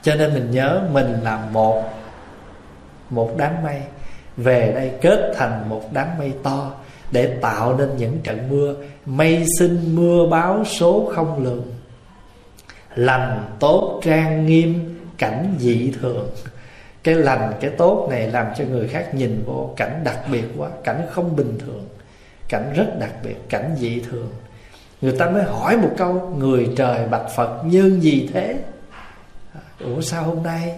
[0.02, 1.82] cho nên mình nhớ mình là một
[3.10, 3.80] một đám mây
[4.38, 6.70] về đây kết thành một đám mây to
[7.12, 8.74] để tạo nên những trận mưa.
[9.06, 11.64] Mây sinh mưa báo số không lường.
[12.94, 16.30] Lành tốt trang nghiêm cảnh dị thường.
[17.02, 20.68] Cái lành, cái tốt này làm cho người khác nhìn vô cảnh đặc biệt quá,
[20.84, 21.88] cảnh không bình thường,
[22.48, 24.28] cảnh rất đặc biệt, cảnh dị thường.
[25.00, 28.56] Người ta mới hỏi một câu, người trời bạch phật nhân gì thế?
[29.54, 30.74] À, Ủa sao hôm nay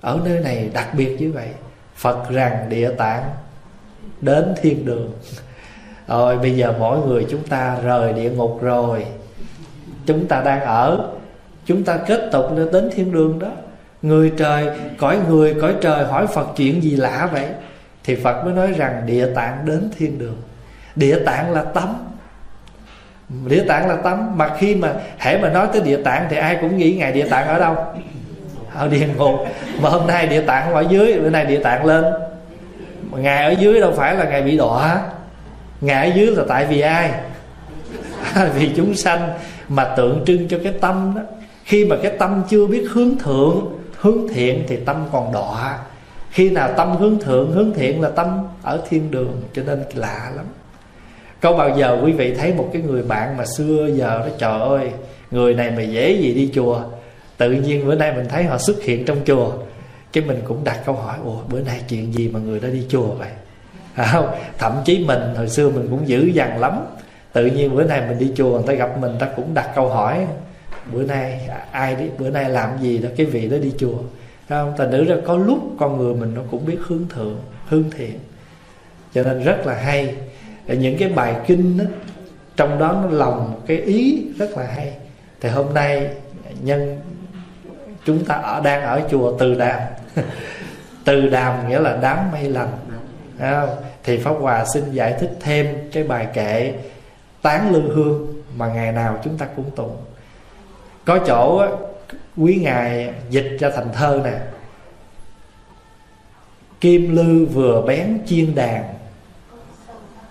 [0.00, 1.48] ở nơi này đặc biệt như vậy?
[2.04, 3.22] Phật rằng địa tạng
[4.20, 5.12] đến thiên đường.
[6.08, 9.06] Rồi bây giờ mỗi người chúng ta rời địa ngục rồi.
[10.06, 11.08] Chúng ta đang ở,
[11.66, 13.48] chúng ta kết tục đến thiên đường đó.
[14.02, 17.48] Người trời, cõi người, cõi trời hỏi phật chuyện gì lạ vậy?
[18.04, 20.36] Thì phật mới nói rằng địa tạng đến thiên đường.
[20.96, 21.94] Địa tạng là tấm
[23.46, 26.58] địa tạng là tấm mà khi mà hãy mà nói tới địa tạng thì ai
[26.60, 27.76] cũng nghĩ ngài địa tạng ở đâu?
[28.74, 29.34] Ở địa ngục.
[29.80, 32.04] Mà hôm nay địa tạng ở dưới, bữa nay địa tạng lên.
[33.10, 35.02] Mà ngài ở dưới đâu phải là ngài bị đọa.
[35.80, 37.10] Ngài ở dưới là tại vì ai?
[38.54, 39.28] Vì chúng sanh
[39.68, 41.22] mà tượng trưng cho cái tâm đó.
[41.64, 45.78] Khi mà cái tâm chưa biết hướng thượng, hướng thiện thì tâm còn đọa.
[46.30, 50.32] Khi nào tâm hướng thượng, hướng thiện là tâm ở thiên đường, cho nên lạ
[50.36, 50.44] lắm.
[51.40, 54.60] Có bao giờ quý vị thấy một cái người bạn mà xưa giờ đó, trời
[54.60, 54.90] ơi,
[55.30, 56.80] người này mà dễ gì đi chùa
[57.36, 59.52] tự nhiên bữa nay mình thấy họ xuất hiện trong chùa.
[60.12, 62.82] Cái mình cũng đặt câu hỏi ủa bữa nay chuyện gì mà người đó đi
[62.88, 63.30] chùa vậy?
[63.94, 64.26] À, không
[64.58, 66.86] thậm chí mình hồi xưa mình cũng dữ dằn lắm.
[67.32, 69.88] Tự nhiên bữa nay mình đi chùa người ta gặp mình ta cũng đặt câu
[69.88, 70.26] hỏi
[70.92, 73.98] bữa nay ai đi bữa nay làm gì đó cái vị đó đi chùa?
[74.48, 74.74] Không?
[74.78, 78.18] Thành nữ ra có lúc con người mình nó cũng biết hướng thượng hướng thiện.
[79.14, 80.14] Cho nên rất là hay.
[80.66, 81.84] Những cái bài kinh đó,
[82.56, 84.92] trong đó nó lòng một cái ý rất là hay.
[85.40, 86.08] Thì hôm nay
[86.62, 87.00] nhân
[88.04, 89.80] chúng ta ở đang ở chùa từ đàm.
[91.04, 92.72] Từ đàm nghĩa là đám mây lành.
[93.40, 93.76] Không?
[94.04, 96.74] thì pháp hòa xin giải thích thêm cái bài kệ
[97.42, 99.96] tán lư hương mà ngày nào chúng ta cũng tụng.
[101.04, 101.66] Có chỗ
[102.36, 104.38] quý ngài dịch ra thành thơ nè.
[106.80, 108.84] Kim lư vừa bén chiên đàn.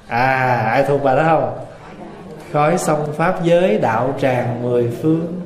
[0.08, 1.66] À ai thuộc bài đó không?
[2.52, 5.42] Khói sông pháp giới đạo tràng mười phương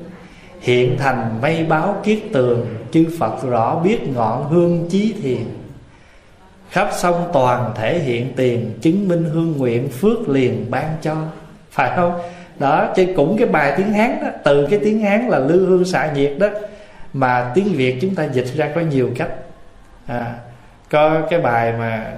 [0.68, 5.44] hiện thành mây báo kiết tường chư phật rõ biết ngọn hương chí thiền.
[6.70, 11.16] Khắp sông toàn thể hiện tiền chứng minh hương nguyện phước liền ban cho.
[11.72, 12.20] Phải không?
[12.60, 15.86] Đó chứ cũng cái bài tiếng hán đó từ cái tiếng hán là lư hương
[15.86, 16.48] xạ nhiệt đó
[17.14, 19.32] mà tiếng việt chúng ta dịch ra có nhiều cách.
[20.06, 20.36] À,
[20.90, 22.14] có cái bài mà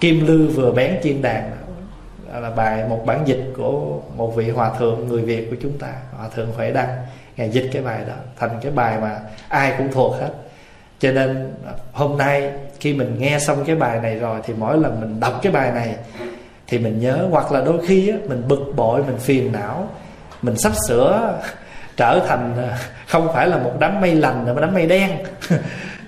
[0.00, 1.50] kim lư vừa bén chiên đàn
[2.40, 5.92] là bài một bản dịch của một vị hòa thượng người việt của chúng ta
[6.16, 6.88] hòa thượng huệ đăng
[7.36, 8.14] ngài dịch cái bài đó.
[8.36, 10.30] Thành cái bài mà ai cũng thuộc hết.
[10.98, 11.54] Cho nên
[11.92, 15.40] hôm nay khi mình nghe xong cái bài này rồi thì mỗi lần mình đọc
[15.42, 15.94] cái bài này
[16.66, 19.88] thì mình nhớ hoặc là đôi khi á, mình bực bội mình phiền não
[20.44, 21.40] mình sắp sửa
[21.96, 25.10] trở thành à, không phải là một đám mây lành mà đám mây đen.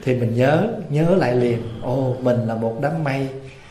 [0.04, 1.62] Thì mình nhớ nhớ lại liền.
[1.82, 3.28] Ô mình là một đám mây.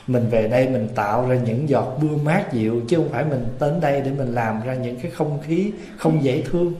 [0.08, 3.46] Mình về đây mình tạo ra những giọt mưa mát dịu chứ không phải mình
[3.60, 6.74] đến đây để mình làm ra những cái không khí không dễ thương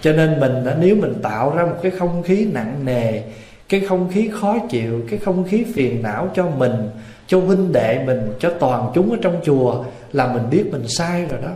[0.00, 3.22] cho nên mình nếu mình tạo ra một cái không khí nặng nề,
[3.68, 6.90] cái không khí khó chịu, cái không khí phiền não cho mình,
[7.26, 11.26] cho huynh đệ mình, cho toàn chúng ở trong chùa, là mình biết mình sai
[11.30, 11.50] rồi đó.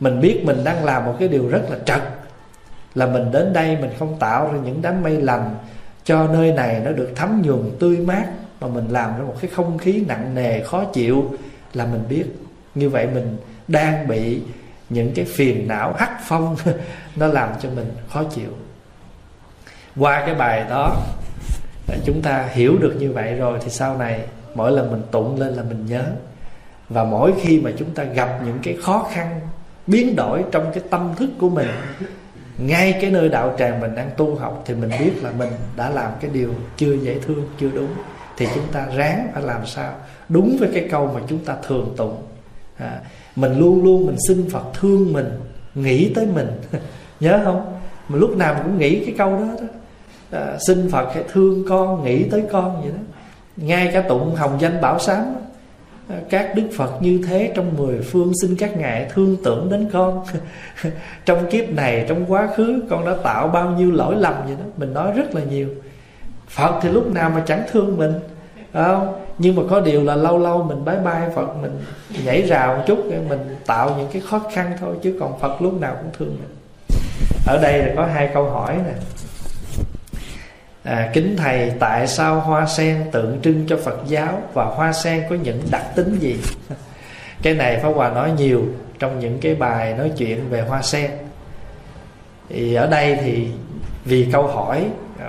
[0.00, 2.00] Mình biết mình đang làm một cái điều rất là trật,
[2.94, 5.54] là mình đến đây mình không tạo ra những đám mây lành,
[6.04, 8.26] cho nơi này nó được thấm nhuần tươi mát,
[8.60, 11.24] mà mình làm ra một cái không khí nặng nề, khó chịu,
[11.74, 12.24] là mình biết.
[12.74, 13.36] Như vậy mình
[13.68, 14.40] đang bị
[14.88, 16.56] những cái phiền não hắc phong
[17.16, 18.50] nó làm cho mình khó chịu.
[19.96, 20.96] Qua cái bài đó
[22.04, 24.20] chúng ta hiểu được như vậy rồi thì sau này
[24.54, 26.04] mỗi lần mình tụng lên là mình nhớ.
[26.88, 29.40] Và mỗi khi mà chúng ta gặp những cái khó khăn
[29.86, 31.68] biến đổi trong cái tâm thức của mình
[32.58, 35.90] ngay cái nơi đạo tràng mình đang tu học thì mình biết là mình đã
[35.90, 37.94] làm cái điều chưa dễ thương chưa đúng.
[38.36, 39.94] Thì chúng ta ráng phải làm sao?
[40.28, 42.22] Đúng với cái câu mà chúng ta thường tụng.
[42.78, 43.00] À,
[43.36, 45.28] mình luôn luôn mình xin phật thương mình
[45.74, 46.48] nghĩ tới mình.
[47.20, 47.78] Nhớ không?
[48.08, 49.66] Mà lúc nào mình cũng nghĩ cái câu đó đó.
[50.30, 53.02] À, xin phật hãy thương con nghĩ tới con vậy đó.
[53.56, 55.24] Ngay cả tụng hồng danh bảo sám
[56.08, 59.88] à, các đức phật như thế trong mười phương xin các ngài thương tưởng đến
[59.92, 60.24] con.
[61.24, 64.64] Trong kiếp này trong quá khứ con đã tạo bao nhiêu lỗi lầm vậy đó.
[64.76, 65.68] Mình nói rất là nhiều.
[66.48, 68.12] Phật thì lúc nào mà chẳng thương mình
[68.72, 69.23] không?
[69.38, 71.84] Nhưng mà có điều là lâu lâu mình bái bai phật mình
[72.24, 75.80] nhảy rào một chút mình tạo những cái khó khăn thôi chứ còn phật lúc
[75.80, 76.56] nào cũng thương mình.
[77.46, 78.92] Ở đây là có hai câu hỏi nè.
[80.84, 85.22] À, kính thầy tại sao hoa sen tượng trưng cho phật giáo và hoa sen
[85.30, 86.36] có những đặc tính gì?
[87.42, 88.64] Cái này pháp hòa nói nhiều
[88.98, 91.10] trong những cái bài nói chuyện về hoa sen.
[92.48, 93.48] Thì ở đây thì
[94.04, 94.86] vì câu hỏi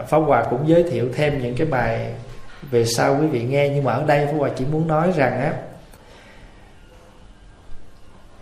[0.07, 2.13] pháp hòa cũng giới thiệu thêm những cái bài
[2.61, 5.41] về sau quý vị nghe nhưng mà ở đây pháp hòa chỉ muốn nói rằng
[5.41, 5.53] á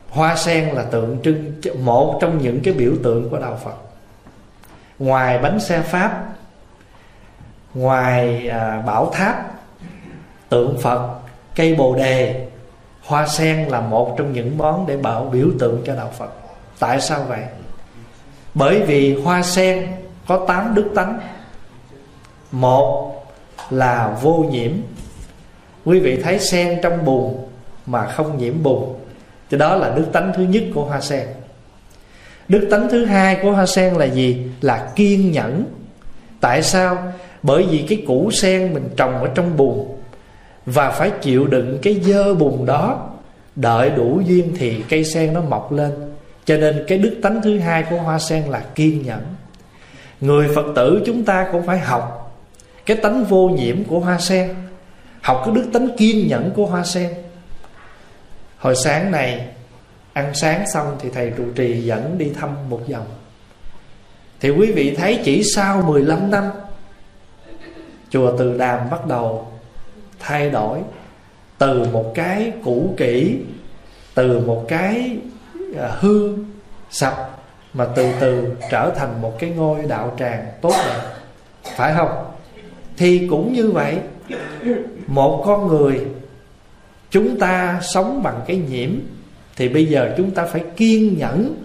[0.09, 3.75] hoa sen là tượng trưng một trong những cái biểu tượng của đạo phật.
[4.99, 6.23] Ngoài bánh xe pháp
[7.73, 9.51] ngoài à, bảo tháp
[10.49, 11.19] tượng phật
[11.55, 12.47] cây bồ đề
[13.05, 16.29] hoa sen là một trong những món để bảo biểu tượng cho đạo phật.
[16.79, 17.43] Tại sao vậy?
[18.53, 19.87] Bởi vì hoa sen
[20.27, 21.19] có tám đức tánh.
[22.51, 23.22] Một
[23.69, 24.71] là vô nhiễm.
[25.85, 27.35] Quý vị thấy sen trong bùn
[27.85, 28.95] mà không nhiễm bùn.
[29.49, 31.27] Thì đó là đức tánh thứ nhất của hoa sen.
[32.47, 34.47] Đức tánh thứ hai của hoa sen là gì?
[34.61, 35.65] Là kiên nhẫn.
[36.39, 37.13] Tại sao?
[37.43, 39.87] Bởi vì cái củ sen mình trồng ở trong bùn
[40.65, 43.09] và phải chịu đựng cái dơ bùn đó,
[43.55, 45.91] đợi đủ duyên thì cây sen nó mọc lên.
[46.45, 49.21] Cho nên cái đức tánh thứ hai của hoa sen là kiên nhẫn.
[50.21, 52.22] Người phật tử chúng ta cũng phải học
[52.85, 54.55] cái tánh vô nhiễm của hoa sen.
[55.21, 57.13] Học cái đức tánh kiên nhẫn của hoa sen.
[58.57, 59.47] Hồi sáng này,
[60.13, 63.05] ăn sáng xong thì thầy trụ trì dẫn đi thăm một vòng
[64.43, 66.51] thì quý vị thấy chỉ sau 15 năm,
[68.09, 69.47] chùa từ đàm bắt đầu
[70.19, 70.79] thay đổi
[71.57, 73.37] từ một cái cũ kỹ,
[74.15, 75.17] từ một cái
[75.79, 76.33] à, hư,
[76.89, 77.39] sập
[77.73, 80.99] mà từ từ trở thành một cái ngôi đạo tràng tốt đẹp.
[81.75, 82.32] Phải không?
[82.97, 83.99] Thì cũng như vậy,
[85.07, 86.01] một con người
[87.09, 88.89] chúng ta sống bằng cái nhiễm,
[89.55, 91.63] thì bây giờ chúng ta phải kiên nhẫn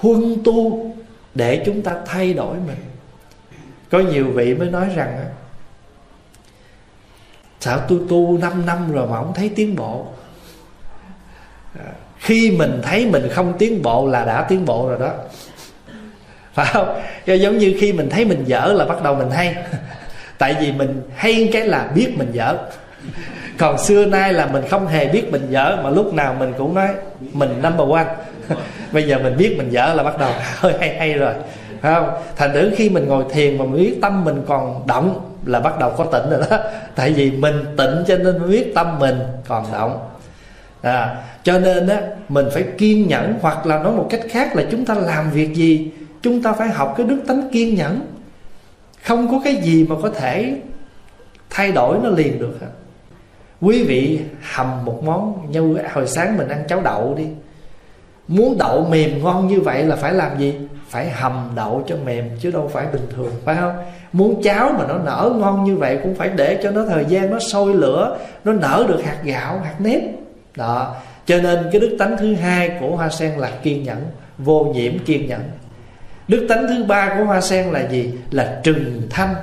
[0.00, 0.90] huân tu
[1.34, 2.76] để chúng ta thay đổi mình.
[3.90, 5.24] Có nhiều vị mới nói rằng,
[7.60, 10.06] sao tôi tu 5 năm rồi mà không thấy tiến bộ?
[12.18, 15.12] Khi mình thấy mình không tiến bộ là đã tiến bộ rồi đó.
[16.54, 17.00] Phải không?
[17.26, 19.56] Giống như khi mình thấy mình dở là bắt đầu mình hay
[20.40, 22.56] tại vì mình hay cái là biết mình dở.
[23.58, 26.74] Còn xưa nay là mình không hề biết mình dở mà lúc nào mình cũng
[26.74, 26.88] nói
[27.32, 28.06] mình number one.
[28.92, 31.34] Bây giờ mình biết mình dở là bắt đầu hơi hay hay rồi.
[31.80, 32.10] Phải không?
[32.36, 35.78] Thành thử khi mình ngồi thiền mà mình biết tâm mình còn động là bắt
[35.78, 36.58] đầu có tỉnh rồi đó.
[36.94, 40.08] Tại vì mình tỉnh cho nên biết tâm mình còn động.
[40.82, 44.62] À, cho nên á mình phải kiên nhẫn hoặc là nói một cách khác là
[44.70, 45.90] chúng ta làm việc gì
[46.22, 48.00] chúng ta phải học cái đức tánh kiên nhẫn
[49.02, 50.56] không có cái gì mà có thể
[51.50, 52.66] thay đổi nó liền được hết.
[53.60, 54.20] Quý vị
[54.54, 57.26] hầm một món, như hồi sáng mình ăn cháo đậu đi.
[58.28, 60.54] Muốn đậu mềm ngon như vậy là phải làm gì?
[60.88, 63.74] Phải hầm đậu cho mềm, chứ đâu phải bình thường, phải không?
[64.12, 67.30] Muốn cháo mà nó nở ngon như vậy cũng phải để cho nó thời gian
[67.30, 70.00] nó sôi lửa, nó nở được hạt gạo, hạt nếp.
[70.56, 70.94] Đó.
[71.26, 73.98] Cho nên cái đức tánh thứ hai của hoa sen là kiên nhẫn,
[74.38, 75.40] vô nhiễm kiên nhẫn
[76.30, 78.10] đức tánh thứ ba của hoa sen là gì?
[78.30, 79.34] Là trừng thanh.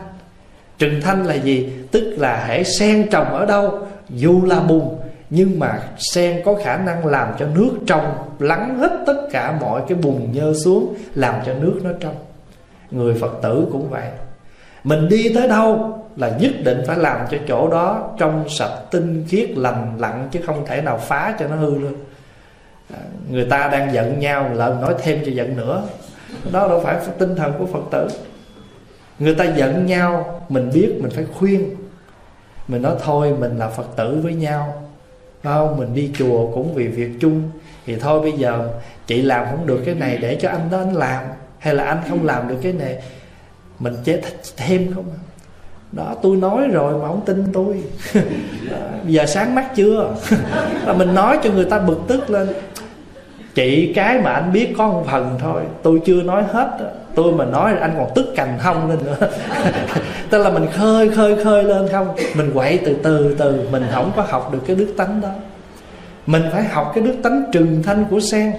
[0.77, 1.69] Trừng thanh là gì?
[1.91, 3.87] Tức là hễ sen trồng ở đâu?
[4.09, 4.97] Dù là bùn
[5.29, 9.81] nhưng mà sen có khả năng làm cho nước trong, lắng hết tất cả mọi
[9.87, 12.15] cái bùn nhơ xuống, làm cho nước nó trong.
[12.91, 14.09] Người phật tử cũng vậy.
[14.83, 19.25] Mình đi tới đâu là nhất định phải làm cho chỗ đó trong sạch tinh
[19.29, 21.93] khiết, lành lặn, chứ không thể nào phá cho nó hư luôn.
[22.93, 22.99] À,
[23.31, 25.83] người ta đang giận nhau lợn nói thêm cho giận nữa
[26.51, 28.07] đó đâu phải tinh thần của phật tử.
[29.19, 31.75] Người ta giận nhau, mình biết, mình phải khuyên.
[32.67, 34.83] Mình nói thôi, mình là phật tử với nhau.
[35.43, 37.49] Không mình đi chùa cũng vì việc chung.
[37.85, 38.69] Thì thôi, bây giờ
[39.07, 41.23] chị làm không được cái này để cho anh đó anh làm.
[41.59, 43.01] Hay là anh không làm được cái này,
[43.79, 44.21] mình chế
[44.57, 45.05] thêm không?
[45.91, 47.83] Đó, tôi nói rồi mà không tin tôi.
[49.07, 50.15] Giờ sáng mắt chưa?
[50.85, 52.47] Là mình nói cho người ta bực tức lên
[53.57, 55.61] chị cái mà anh biết có một phần thôi.
[55.83, 56.77] Tôi chưa nói hết
[57.15, 59.17] tôi mà nói anh còn tức cành hông lên nữa.
[60.29, 62.15] Tức là mình khơi khơi khơi lên không?
[62.35, 63.69] Mình quậy từ từ từ.
[63.71, 65.29] Mình không có học được cái đức tánh đó.
[66.25, 68.53] Mình phải học cái đức tánh trừng thanh của sen.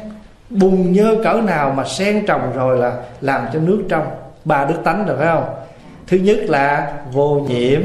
[0.51, 4.07] Bùng nhơ cỡ nào mà sen trồng rồi là làm cho nước trong.
[4.45, 5.55] Ba đức tánh được phải không?
[6.07, 7.81] Thứ nhất là vô nhiễm.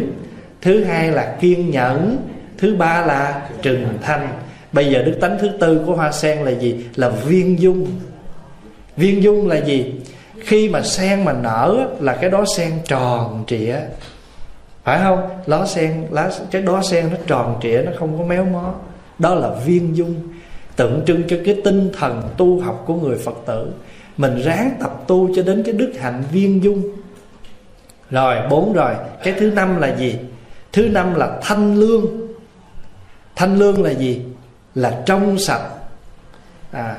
[0.62, 2.18] Thứ hai là kiên nhẫn.
[2.58, 4.28] Thứ ba là trừng thanh
[4.74, 6.86] bây giờ đức tánh thứ tư của hoa sen là gì?
[6.96, 7.88] Là viên dung.
[8.98, 9.94] Viên dung là gì?
[10.40, 13.76] Khi mà sen mà nở là cái đó sen tròn trịa.
[14.84, 15.30] Phải không?
[15.46, 18.74] Lá sen, lá, cái đó sen nó tròn trịa, nó không có méo mó.
[19.20, 20.16] Đó là viên dung.
[20.76, 23.72] Tượng trưng cho cái tinh thần tu học của người phật tử.
[24.18, 26.82] Mình ráng tập tu cho đến cái đức hạnh viên dung.
[28.10, 28.94] Rồi, bốn rồi.
[29.24, 30.16] Cái thứ năm là gì?
[30.72, 32.06] Thứ năm là thanh lương.
[33.36, 34.22] Thanh lương là gì?
[34.76, 35.70] Là trong sạch.
[36.72, 36.96] À,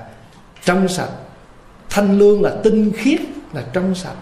[0.65, 1.11] trong sạch.
[1.91, 3.21] Thanh lương là tinh khiết
[3.53, 4.17] là trong sạch.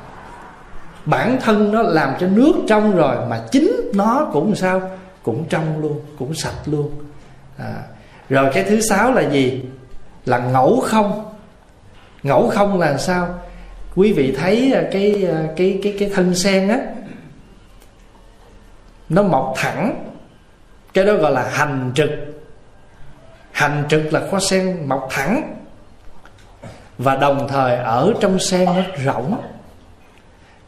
[1.05, 4.91] Bản thân nó làm cho nước trong rồi mà chính nó cũng sao?
[5.23, 6.91] Cũng trong luôn cũng sạch luôn.
[7.59, 7.75] À,
[8.29, 9.65] rồi cái thứ sáu là gì?
[10.25, 11.35] Là ngẫu không.
[12.23, 13.35] Ngẫu không là sao?
[13.97, 16.79] Quý vị thấy à, cái à, cái cái cái thân sen á
[19.09, 20.09] nó mọc thẳng.
[20.93, 22.11] Cái đó gọi là hành trực
[23.63, 25.55] hành trực là hoa sen mọc thẳng.
[26.99, 29.37] Và đồng thời ở trong sen nó rỗng.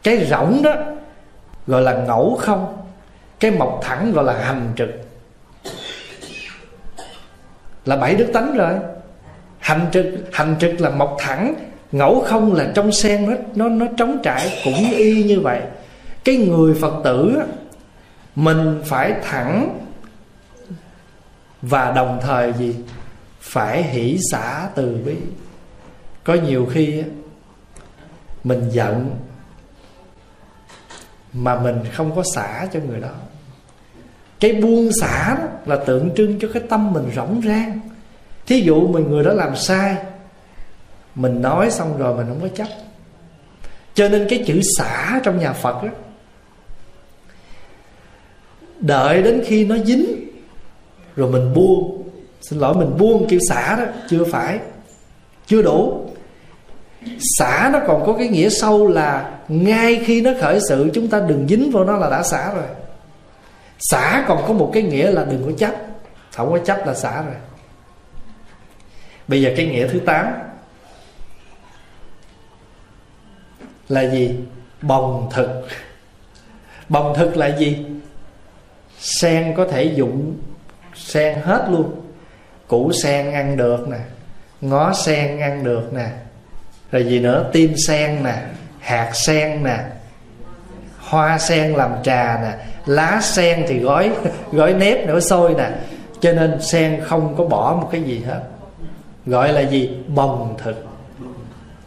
[0.03, 0.73] Cái rỗng đó
[1.67, 2.77] gọi là ngẫu không.
[3.39, 4.89] Cái mọc thẳng gọi là hành trực.
[7.85, 8.73] Là bảy đức tánh rồi.
[9.59, 11.53] Hành trực hành trực là mọc thẳng.
[11.91, 15.61] Ngẫu không là trong sen nó nó nó trống trải cũng y như vậy.
[16.23, 17.39] Cái người phật tử
[18.35, 19.79] mình phải thẳng
[21.69, 22.75] và đồng thời gì?
[23.39, 25.15] Phải hỷ xả từ bi.
[26.23, 27.03] Có nhiều khi
[28.43, 29.17] mình giận
[31.33, 33.13] mà mình không có xả cho người đó.
[34.39, 37.79] Cái buông xả đó là tượng trưng cho cái tâm mình rỗng rang.
[38.47, 39.95] Thí dụ mình người đó làm sai,
[41.15, 42.67] mình nói xong rồi mình không có chấp.
[43.93, 45.89] Cho nên cái chữ xả trong nhà phật đó
[48.79, 50.25] đợi đến khi nó dính
[51.15, 52.03] rồi mình buông.
[52.41, 53.83] Xin lỗi, mình buông kêu xả đó.
[54.09, 54.59] Chưa phải.
[55.47, 56.09] Chưa đủ.
[57.37, 61.19] Xả nó còn có cái nghĩa sâu là ngay khi nó khởi sự, chúng ta
[61.19, 62.67] đừng dính vào nó là đã xả rồi.
[63.79, 65.75] Xả còn có một cái nghĩa là đừng có chấp.
[66.35, 67.35] Không có chấp là xả rồi.
[69.27, 70.33] Bây giờ cái nghĩa thứ tám
[73.89, 74.35] là gì?
[74.81, 75.67] Bồng thực.
[76.89, 77.85] Bồng thực là gì?
[78.99, 80.37] Sen có thể dụng
[80.95, 81.91] sen hết luôn.
[82.67, 83.97] Củ sen ăn được nè,
[84.61, 86.09] ngó sen ăn được nè.
[86.91, 87.49] Rồi gì nữa?
[87.53, 88.35] Tim sen nè,
[88.79, 89.77] hạt sen nè,
[90.97, 94.11] hoa sen làm trà nè, lá sen thì gói
[94.51, 95.69] gói nếp nữa sôi nè.
[96.19, 98.41] Cho nên sen không có bỏ một cái gì hết.
[99.25, 99.89] Gọi là gì?
[100.07, 100.85] Bồng thực.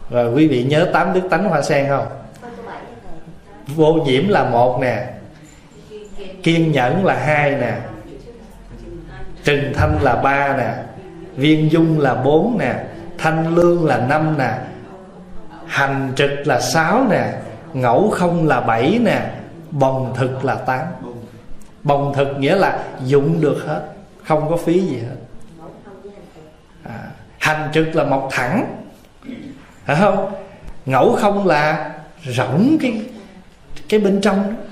[0.09, 2.07] Rồi quý vị nhớ tám đức tánh hoa sen không?
[3.67, 5.07] Vô nhiễm là một nè.
[6.43, 7.73] Kiên nhẫn là hai nè
[9.49, 10.73] trừng thanh là ba nè
[11.35, 12.83] viên dung là bốn nè
[13.17, 14.57] thanh lương là năm nè
[15.65, 17.33] hành trực là sáu nè
[17.73, 19.31] ngẫu không là bảy nè
[19.71, 20.85] bồng thực là tám.
[21.83, 23.81] Bồng thực nghĩa là dụng được hết
[24.23, 25.15] không có phí gì hết.
[26.83, 26.99] À,
[27.39, 28.75] hành trực là mọc thẳng.
[29.85, 30.31] Phải không?
[30.85, 31.93] Ngẫu không là
[32.25, 33.01] rỗng cái
[33.89, 34.63] cái bên trong đó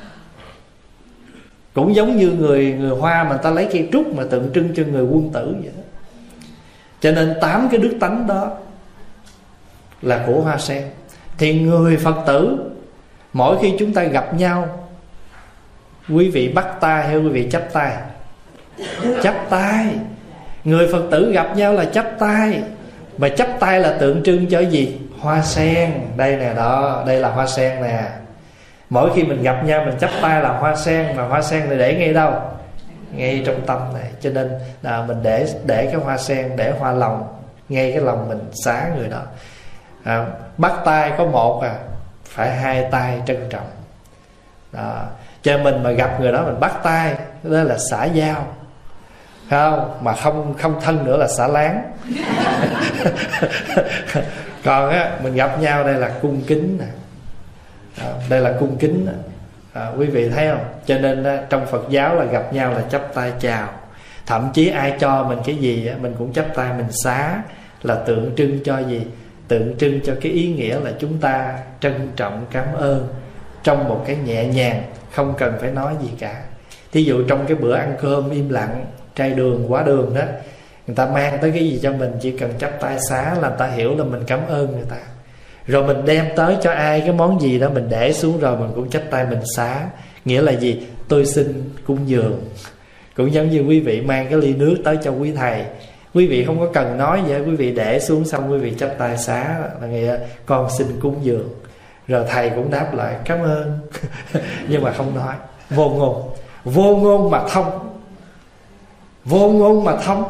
[1.78, 4.84] cũng giống như người người hoa mà ta lấy cây trúc mà tượng trưng cho
[4.92, 5.84] người quân tử vậy đó.
[7.02, 8.52] Cho nên tám cái đức tánh đó
[10.02, 10.84] là của hoa sen.
[11.38, 12.58] Thì người phật tử,
[13.34, 14.88] mỗi khi chúng ta gặp nhau,
[16.10, 17.94] quý vị bắt tay hay quý vị chấp tay?
[19.24, 19.86] Chấp tay.
[20.64, 22.62] Người phật tử gặp nhau là chấp tay.
[23.18, 24.98] Mà chấp tay là tượng trưng cho gì?
[25.20, 25.92] Hoa sen.
[26.18, 28.04] Đây nè, đó, đây là hoa sen nè
[28.90, 31.77] mỗi khi mình gặp nhau mình chấp tay là hoa sen mà hoa sen này
[31.77, 32.33] để ngay đâu?
[33.11, 34.11] Ngay trong tâm này.
[34.22, 34.51] Cho nên
[34.82, 37.27] là mình để để cái hoa sen để hoa lòng
[37.69, 39.22] ngay cái lòng mình xá người đó.
[40.03, 40.25] À,
[40.57, 41.75] bắt tay có một à
[42.25, 43.67] phải hai tay trân trọng.
[44.72, 45.03] Đó.
[45.41, 48.45] cho mình mà gặp người đó mình bắt tay đó là xả giao
[49.49, 51.91] không mà không không thân nữa là xả láng.
[54.66, 56.85] Còn á mình gặp nhau đây là cung kính nè
[58.01, 59.08] à, đây là cung kính
[59.74, 60.66] à, quý vị thấy không?
[60.85, 63.69] Cho nên trong phật giáo là gặp nhau là chắp tay chào.
[64.26, 67.42] Thậm chí ai cho mình cái gì mình cũng chắp tay mình xá
[67.84, 69.01] là tượng trưng cho gì?
[69.48, 73.08] Tượng trưng cho cái ý nghĩa là chúng ta trân trọng cảm ơn
[73.64, 76.42] trong một cái nhẹ nhàng không cần phải nói gì cả.
[76.92, 78.85] Thí dụ trong cái bữa ăn cơm im lặng
[79.16, 80.22] trai đường quá đường đó
[80.88, 83.58] người ta mang tới cái gì cho mình chỉ cần chắp tay xá là người
[83.58, 84.98] ta hiểu là mình cảm ơn người ta
[85.68, 88.72] rồi mình đem tới cho ai, cái món gì đó mình để xuống rồi mình
[88.76, 89.86] cũng chắp tay mình xá.
[90.26, 90.88] Nghĩa là gì?
[91.08, 92.44] Tôi xin cung dường.
[93.16, 95.66] Cũng giống như quý vị mang cái ly nước tới cho quý thầy.
[96.14, 98.90] Quý vị không có cần nói gì quý vị để xuống xong quý vị chắp
[98.98, 99.60] tay xá.
[99.82, 101.50] Là nghĩa, con xin cúng dường.
[102.08, 103.80] Rồi thầy cũng đáp lại, cảm ơn.
[104.68, 105.36] Nhưng mà không nói.
[105.70, 106.30] Vô ngôn.
[106.64, 107.90] Vô ngôn mà thông.
[109.26, 110.24] Vô ngôn mà thông.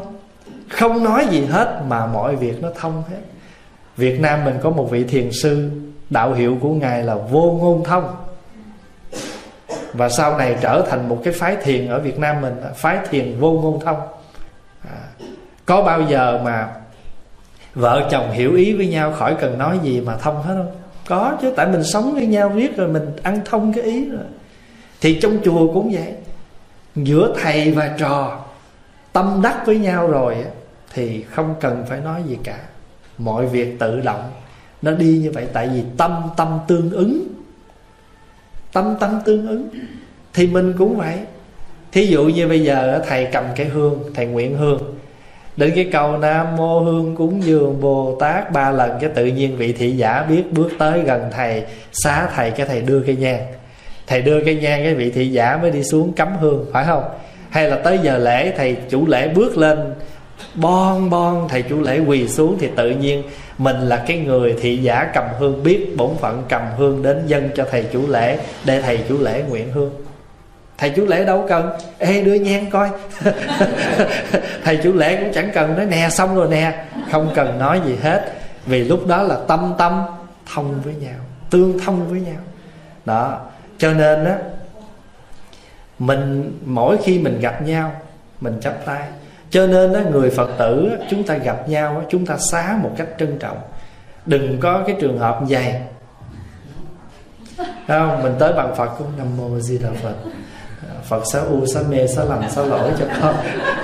[0.70, 3.20] Không nói gì hết mà mọi việc nó thông hết
[3.98, 5.70] việt nam mình có một vị thiền sư
[6.10, 8.16] đạo hiệu của ngài là vô ngôn thông.
[9.94, 12.98] Và sau này trở thành một cái phái thiền ở việt nam mình à, phái
[13.10, 14.00] thiền vô ngôn thông.
[14.90, 14.98] À,
[15.66, 16.70] có bao giờ mà
[17.76, 20.76] vợ chồng hiểu ý với nhau khỏi cần nói gì mà thông hết không?
[21.08, 24.24] Có chứ tại mình sống với nhau biết rồi mình ăn thông cái ý rồi.
[25.02, 26.14] Thì trong chùa cũng vậy.
[26.96, 28.40] Giữa thầy và trò
[29.14, 30.36] tâm đắc với nhau rồi
[30.94, 32.58] thì không cần phải nói gì cả
[33.18, 34.32] mọi việc tự động.
[34.82, 37.28] Nó đi như vậy tại vì tâm tâm tương ứng.
[38.74, 39.70] Tâm tâm tương ứng.
[40.34, 41.16] Thì mình cũng vậy.
[41.92, 44.82] Thí dụ như bây giờ thầy cầm cái hương, thầy nguyện hương.
[45.58, 49.58] Đến cái cầu nam mô hương cúng dường bồ tát, ba lần cái tự nhiên
[49.58, 53.42] vị thị giả biết bước tới gần thầy, xá thầy cái thầy đưa cây nhang.
[54.08, 57.04] Thầy đưa cây nhang cái vị thị giả mới đi xuống cắm hương, phải không?
[57.50, 59.80] Hay là tới giờ lễ thầy chủ lễ bước lên
[60.56, 63.24] bon bon, thầy chủ lễ quỳ xuống thì tự nhiên
[63.58, 67.50] mình là cái người thị giả cầm hương biết bổn phận cầm hương đến dân
[67.56, 69.92] cho thầy chủ lễ, để thầy chủ lễ nguyện hương.
[70.78, 71.70] Thầy chủ lễ đâu cần?
[71.98, 72.90] Ê, đưa nhang coi.
[74.64, 76.86] Thầy chủ lễ cũng chẳng cần nói, nè, xong rồi nè.
[77.12, 78.34] Không cần nói gì hết,
[78.66, 80.04] vì lúc đó là tâm tâm
[80.54, 82.42] thông với nhau, tương thông với nhau.
[83.06, 83.40] Đó,
[83.78, 84.36] cho nên á,
[86.00, 87.92] mình, mỗi khi mình gặp nhau,
[88.42, 89.02] mình chắp tay
[89.50, 93.08] cho nên đó, người phật tử chúng ta gặp nhau chúng ta xá một cách
[93.18, 93.58] trân trọng.
[94.26, 95.82] Đừng có cái trường hợp dày
[97.88, 98.24] không?
[98.24, 100.16] Mình tới bằng phật cũng nam mô di đà phật.
[101.04, 103.36] Phật xá u xá mê xá lầm xá lỗi cho con.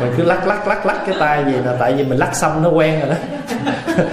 [0.02, 2.64] Mình cứ lắc lắc lắc lắc cái tay gì là Tại vì mình lắc xong
[2.64, 3.16] nó quen rồi đó.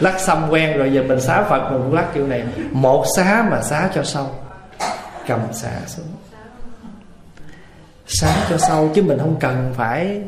[0.00, 2.44] Lắc xong quen rồi Giờ mình xá Phật mình cũng lắc kiểu này.
[2.70, 4.30] Một xá mà xá cho sâu.
[5.26, 6.06] Cầm xả xuống.
[8.06, 10.22] Xá cho sâu chứ mình không cần phải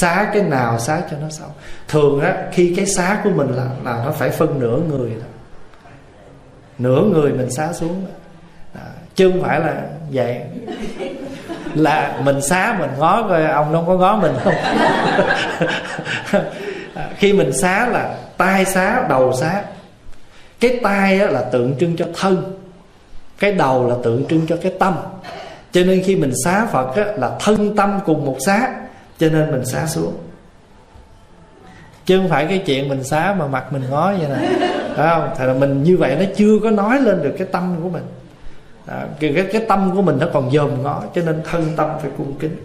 [0.00, 1.50] xá cái nào xá cho nó xong.
[1.88, 5.26] Thường á khi cái xá của mình là là nó phải phân nửa người đó.
[6.78, 8.06] Nửa người mình xá xuống
[8.74, 8.80] đó.
[9.14, 10.40] chứ không phải là vậy.
[11.74, 14.54] Là mình xá mình ngó coi ông nó có ngó mình không?
[16.94, 19.62] À, khi mình xá là tay xá đầu xá.
[20.60, 22.58] Cái tay là tượng trưng cho thân.
[23.38, 24.94] Cái đầu là tượng trưng cho cái tâm.
[25.72, 28.68] Cho nên khi mình xá phật á, là thân tâm cùng một xá
[29.18, 30.14] cho nên mình xá xuống.
[32.06, 34.48] Chứ không phải cái chuyện mình xá mà mặt mình ngó vậy nè.
[34.96, 35.30] Phải không?
[35.38, 38.02] Thì là mình như vậy nó chưa có nói lên được cái tâm của mình.
[38.86, 41.90] À, cái, cái, cái tâm của mình nó còn dòm ngó cho nên thân tâm
[42.02, 42.56] phải cung kính.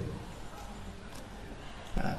[2.04, 2.10] À,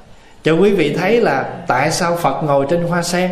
[0.43, 3.31] cho quý vị thấy là tại sao phật ngồi trên hoa sen?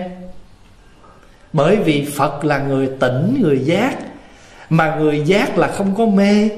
[1.53, 3.95] Bởi vì phật là người tỉnh người giác.
[4.71, 6.51] Mà người giác là không có mê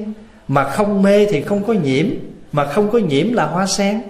[0.47, 2.05] mà không mê thì không có nhiễm
[2.51, 4.01] mà không có nhiễm là hoa sen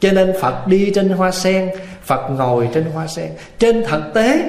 [0.00, 1.70] cho nên phật đi trên hoa sen,
[2.02, 3.30] phật ngồi trên hoa sen.
[3.58, 4.44] Trên thực tế,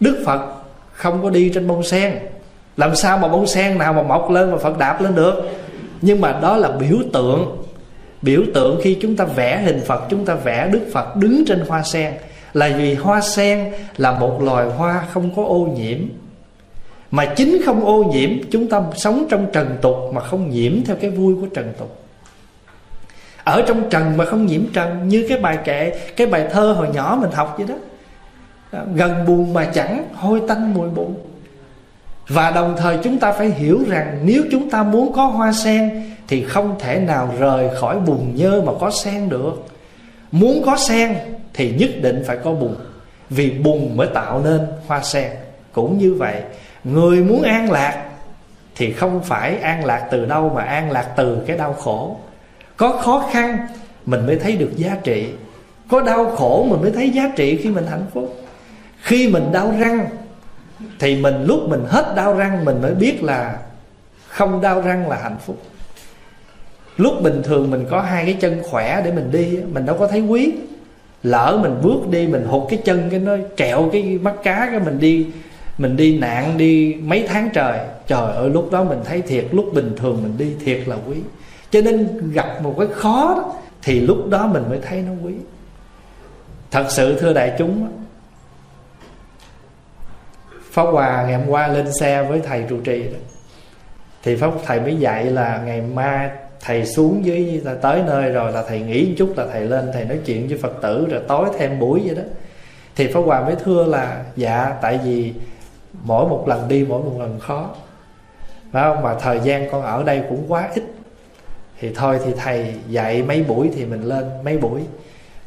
[0.00, 0.40] đức phật
[0.92, 2.18] không có đi trên bông sen.
[2.76, 5.34] Làm sao mà bông sen nào mà mọc lên mà phật đạp lên được?
[6.00, 7.62] Nhưng mà đó là biểu tượng.
[8.22, 11.64] Biểu tượng khi chúng ta vẽ hình phật, chúng ta vẽ đức phật đứng trên
[11.68, 12.12] hoa sen.
[12.52, 15.98] Là vì hoa sen là một loài hoa không có ô nhiễm.
[17.10, 20.96] Mà chính không ô nhiễm, chúng ta sống trong trần tục mà không nhiễm theo
[21.00, 22.03] cái vui của trần tục
[23.44, 26.88] ở trong trần mà không nhiễm trần, như cái bài kệ, cái bài thơ hồi
[26.94, 27.74] nhỏ mình học vậy đó.
[28.70, 31.10] À, gần buồn mà chẳng hôi tanh mùi bụi.
[32.28, 36.02] Và đồng thời chúng ta phải hiểu rằng nếu chúng ta muốn có hoa sen
[36.28, 39.66] thì không thể nào rời khỏi bùn nhơ mà có sen được.
[40.32, 41.16] Muốn có sen
[41.54, 42.74] thì nhất định phải có bùn,
[43.30, 45.30] vì bùn mới tạo nên hoa sen.
[45.72, 46.42] Cũng như vậy,
[46.84, 48.04] người muốn an lạc
[48.76, 52.16] thì không phải an lạc từ đâu mà an lạc từ cái đau khổ
[52.76, 53.58] có khó khăn,
[54.06, 55.28] mình mới thấy được giá trị.
[55.88, 58.44] Có đau khổ, mình mới thấy giá trị khi mình hạnh phúc.
[59.02, 60.06] Khi mình đau răng,
[60.98, 63.58] thì mình lúc mình hết đau răng, mình mới biết là
[64.28, 65.62] không đau răng là hạnh phúc.
[66.96, 70.06] Lúc bình thường mình có hai cái chân khỏe để mình đi, mình đâu có
[70.06, 70.52] thấy quý.
[71.22, 74.80] Lỡ mình bước đi, mình hụt cái chân cái nó trẹo cái mắt cá cái
[74.80, 75.26] mình đi
[75.78, 79.74] mình đi nạn đi mấy tháng trời trời ơi, lúc đó mình thấy thiệt, lúc
[79.74, 81.16] bình thường mình đi thiệt là quý
[81.74, 85.34] cho nên gặp một cái khó đó, thì lúc đó mình mới thấy nó quý.
[86.70, 87.88] Thật sự thưa đại chúng
[90.70, 93.18] Pháp Hòa ngày hôm qua lên xe với thầy trụ trì đó.
[94.22, 96.30] Thì Pháp thầy mới dạy là ngày mai
[96.60, 99.90] thầy xuống dưới là tới nơi rồi là thầy nghỉ một chút là thầy lên
[99.92, 102.22] thầy nói chuyện với Phật tử rồi tối thêm buổi vậy đó.
[102.96, 105.32] Thì Pháp Hòa mới thưa là dạ tại vì
[106.02, 107.70] mỗi một lần đi mỗi một lần khó.
[108.72, 109.02] Phải không?
[109.02, 110.93] Mà thời gian con ở đây cũng quá ít
[111.80, 114.80] thì thôi thì thầy dạy mấy buổi thì mình lên mấy buổi.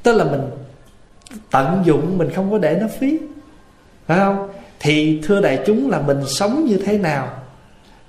[0.04, 0.42] Tức là mình
[1.52, 3.20] tận dụng, mình không có để nó phí.
[4.08, 4.50] Phải không?
[4.80, 7.30] Thì thưa đại chúng là mình sống như thế nào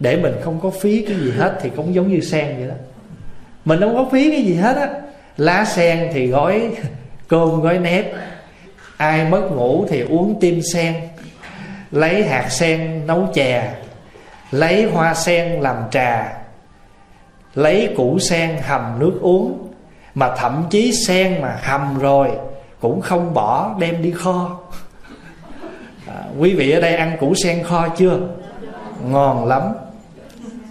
[0.01, 2.75] để mình không có phí cái gì hết thì cũng giống như sen vậy đó.
[3.65, 4.89] Mình không có phí cái gì hết á.
[5.37, 6.71] Lá sen thì gói
[7.29, 8.05] cơm, gói nếp.
[8.97, 10.95] Ai mất ngủ thì uống tim sen.
[11.91, 13.75] Lấy hạt sen nấu chè.
[14.51, 16.39] Lấy hoa sen làm trà
[17.55, 19.69] lấy củ sen hầm nước uống.
[20.15, 22.31] Mà thậm chí sen mà hầm rồi
[22.81, 24.59] cũng không bỏ đem đi kho.
[26.07, 28.19] À, quý vị ở đây ăn củ sen kho chưa?
[29.11, 29.63] Ngon lắm.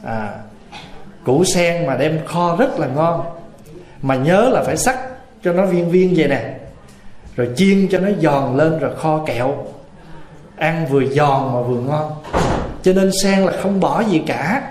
[0.03, 0.29] À,
[1.25, 3.25] củ sen mà đem kho rất là ngon.
[4.01, 4.99] Mà nhớ là phải sắc
[5.43, 6.53] cho nó viên viên vậy nè.
[7.35, 9.65] Rồi chiên cho nó giòn lên rồi kho kẹo.
[10.55, 12.11] Ăn vừa giòn mà vừa ngon.
[12.83, 14.61] Cho nên sen là không bỏ gì cả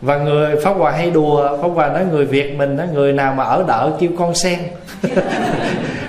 [0.00, 3.34] và người, pháp hòa hay đùa, pháp hòa nói người việt mình nói, người nào
[3.34, 4.58] mà ở đợ kêu con sen.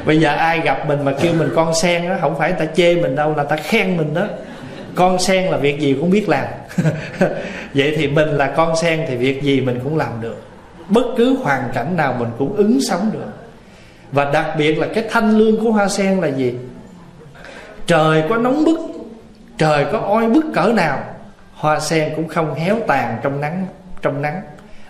[0.05, 2.95] Bây giờ ai gặp mình mà kêu mình con sen đó không phải ta chê
[2.95, 4.27] mình đâu, là ta khen mình đó.
[4.95, 6.45] Con sen là việc gì cũng biết làm.
[7.73, 10.43] Vậy thì mình là con sen thì việc gì mình cũng làm được.
[10.89, 13.31] Bất cứ hoàn cảnh nào mình cũng ứng sống được.
[14.11, 16.55] Và đặc biệt là cái thanh lương của hoa sen là gì?
[17.87, 18.79] Trời có nóng bức,
[19.57, 20.99] trời có oi bức cỡ nào,
[21.53, 23.65] hoa sen cũng không héo tàn trong nắng
[24.01, 24.41] trong nắng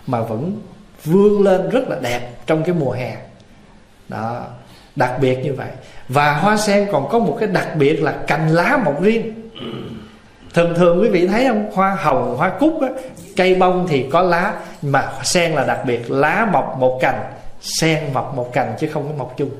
[0.06, 0.60] mà vẫn
[1.04, 3.16] vươn lên rất là đẹp trong cái mùa hè.
[4.08, 4.46] Đó
[4.96, 5.68] đặc biệt như vậy.
[6.08, 9.50] Và hoa sen còn có một cái đặc biệt là cành lá mọc riêng.
[10.54, 11.70] Thường thường quý vị thấy không?
[11.74, 12.88] Hoa hồng hoa cúc á,
[13.36, 16.10] cây bông thì có lá mà sen là đặc biệt.
[16.10, 19.50] Lá mọc một cành sen mọc một cành chứ không có mọc chung.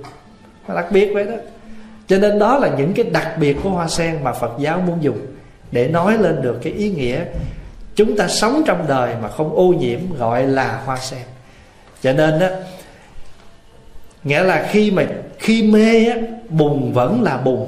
[0.68, 1.34] Đặc biệt vậy đó.
[2.06, 5.02] Cho nên đó là những cái đặc biệt của hoa sen mà phật giáo muốn
[5.02, 5.26] dùng
[5.72, 7.24] để nói lên được cái ý nghĩa
[8.00, 11.22] chúng ta sống trong đời mà không ô nhiễm gọi là hoa sen.
[12.02, 12.46] Cho nên đó
[14.24, 15.06] nghĩa là khi mà,
[15.38, 16.16] khi mê á,
[16.48, 17.66] bùn vẫn là bùn,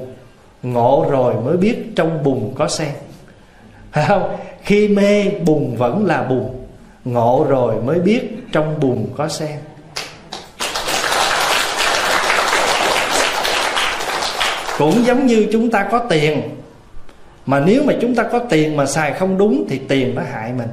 [0.62, 2.90] ngộ rồi mới biết trong bùn có sen.
[3.92, 4.36] Phải không?
[4.62, 6.66] Khi mê, bùn vẫn là bùn,
[7.04, 9.58] ngộ rồi mới biết trong bùn có sen.
[14.78, 16.42] Cũng giống như chúng ta có tiền
[17.46, 20.52] mà nếu mà chúng ta có tiền mà xài không đúng thì tiền nó hại
[20.52, 20.68] mình.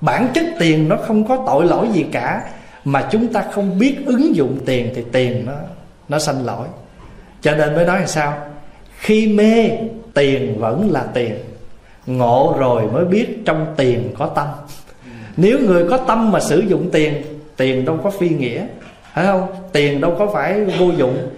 [0.00, 2.42] Bản chất tiền nó không có tội lỗi gì cả.
[2.84, 5.52] Mà chúng ta không biết ứng dụng tiền thì tiền nó
[6.08, 6.66] nó sanh lỗi.
[7.42, 8.38] Cho nên mới nói là sao?
[8.98, 9.70] Khi mê,
[10.14, 11.34] tiền vẫn là tiền.
[12.06, 14.48] Ngộ rồi mới biết trong tiền có tâm.
[15.36, 17.22] Nếu người có tâm mà sử dụng tiền
[17.56, 18.66] tiền đâu có phi nghĩa.
[19.14, 19.46] Phải không?
[19.72, 21.28] Tiền đâu có phải vô dụng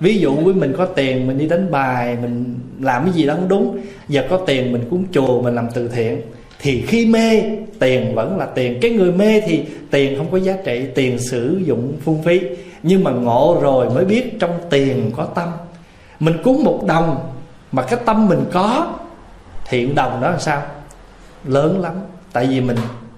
[0.00, 3.34] ví dụ với mình có tiền, mình đi đánh bài, mình làm cái gì đó
[3.34, 3.78] không đúng.
[4.08, 6.20] Giờ có tiền mình cúng chùa, mình làm từ thiện.
[6.60, 7.42] Thì khi mê,
[7.78, 8.78] tiền vẫn là tiền.
[8.80, 12.40] Cái người mê thì tiền không có giá trị, tiền sử dụng phung phí.
[12.82, 15.48] Nhưng mà ngộ rồi mới biết trong tiền có tâm.
[16.20, 17.30] Mình cúng một đồng
[17.72, 18.94] mà cái tâm mình có
[19.68, 20.62] thiện đồng đó là sao?
[21.44, 21.94] Lớn lắm.
[22.32, 22.76] Tại vì mình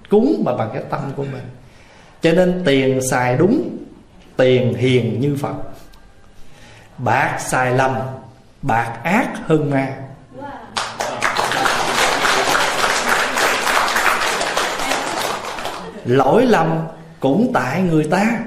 [0.09, 1.43] cúng mà bằng cái tâm của mình.
[2.21, 3.69] Cho nên tiền xài đúng,
[4.37, 5.53] tiền hiền như phật
[7.03, 7.95] bạc xài lầm
[8.61, 9.93] bạc ác hơn ma.
[16.05, 16.87] Lỗi lầm
[17.19, 18.39] cũng tại người ta.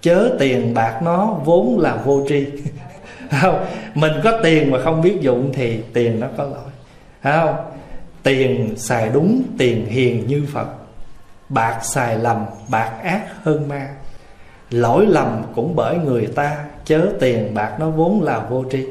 [0.00, 2.46] Chớ tiền bạc nó vốn là vô tri.
[3.40, 6.70] Không, mình có tiền mà không biết dụng thì tiền nó có lỗi.
[7.22, 7.56] Không,
[8.22, 10.68] tiền xài đúng, tiền hiền như phật.
[11.48, 13.88] Bạc xài lầm bạc ác hơn ma.
[14.70, 16.56] Lỗi lầm cũng bởi người ta
[16.88, 18.86] chớ tiền bạc nó vốn là vô tri.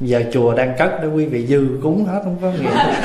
[0.00, 2.70] Giờ chùa đang cất đó, quý vị dư cúng hết, không có nghĩa.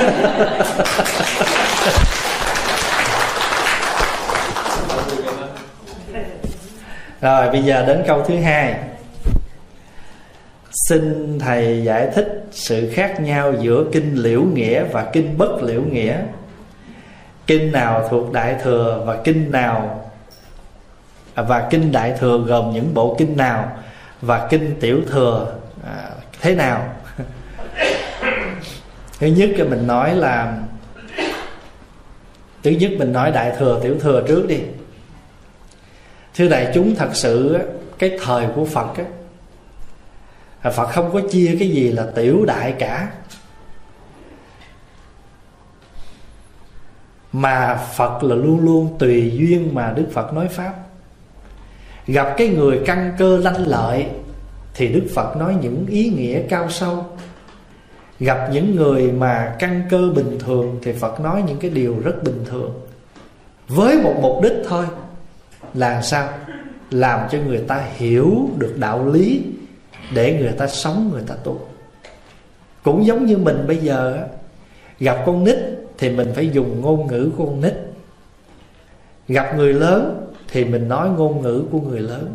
[7.20, 8.74] Rồi, bây giờ đến câu thứ hai.
[10.88, 15.82] Xin thầy giải thích sự khác nhau giữa kinh liễu nghĩa và kinh bất liễu
[15.82, 16.16] nghĩa.
[17.46, 20.01] Kinh nào thuộc đại thừa và kinh nào
[21.34, 23.76] và kinh đại thừa gồm những bộ kinh nào?
[24.20, 25.54] Và kinh tiểu thừa
[25.84, 26.94] à, thế nào?
[29.18, 30.58] Thứ nhất cái mình nói là
[32.62, 34.58] thứ nhất mình nói đại thừa tiểu thừa trước đi.
[36.34, 37.58] Thưa đại chúng thật sự
[37.98, 39.04] cái thời của phật á
[40.70, 43.10] phật không có chia cái gì là tiểu đại cả.
[47.32, 50.74] Mà phật là luôn luôn tùy duyên mà đức phật nói pháp
[52.06, 54.06] gặp cái người căn cơ lanh lợi,
[54.74, 57.06] thì đức phật nói những ý nghĩa cao sâu.
[58.20, 62.22] Gặp những người mà căn cơ bình thường, thì phật nói những cái điều rất
[62.22, 62.80] bình thường.
[63.68, 64.84] Với một mục đích thôi,
[65.74, 66.28] là sao?
[66.90, 69.42] Làm cho người ta hiểu được đạo lý,
[70.14, 71.60] để người ta sống, người ta tu.
[72.82, 74.28] Cũng giống như mình bây giờ
[75.00, 75.56] gặp con nít,
[75.98, 77.74] thì mình phải dùng ngôn ngữ của con nít.
[79.28, 82.34] Gặp người lớn thì mình nói ngôn ngữ của người lớn.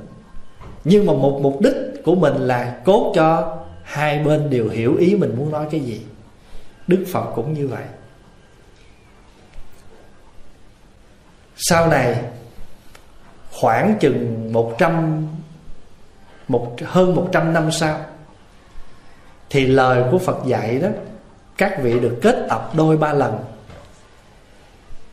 [0.84, 5.16] Nhưng mà một mục đích của mình là cốt cho hai bên đều hiểu ý
[5.16, 6.02] mình muốn nói cái gì.
[6.88, 7.84] Đức phật cũng như vậy.
[11.56, 12.22] Sau này,
[13.52, 15.28] khoảng chừng một trăm,
[16.48, 18.00] một, hơn một trăm năm sau,
[19.50, 20.88] thì lời của Phật dạy đó,
[21.58, 23.40] các vị được kết tập đôi ba lần.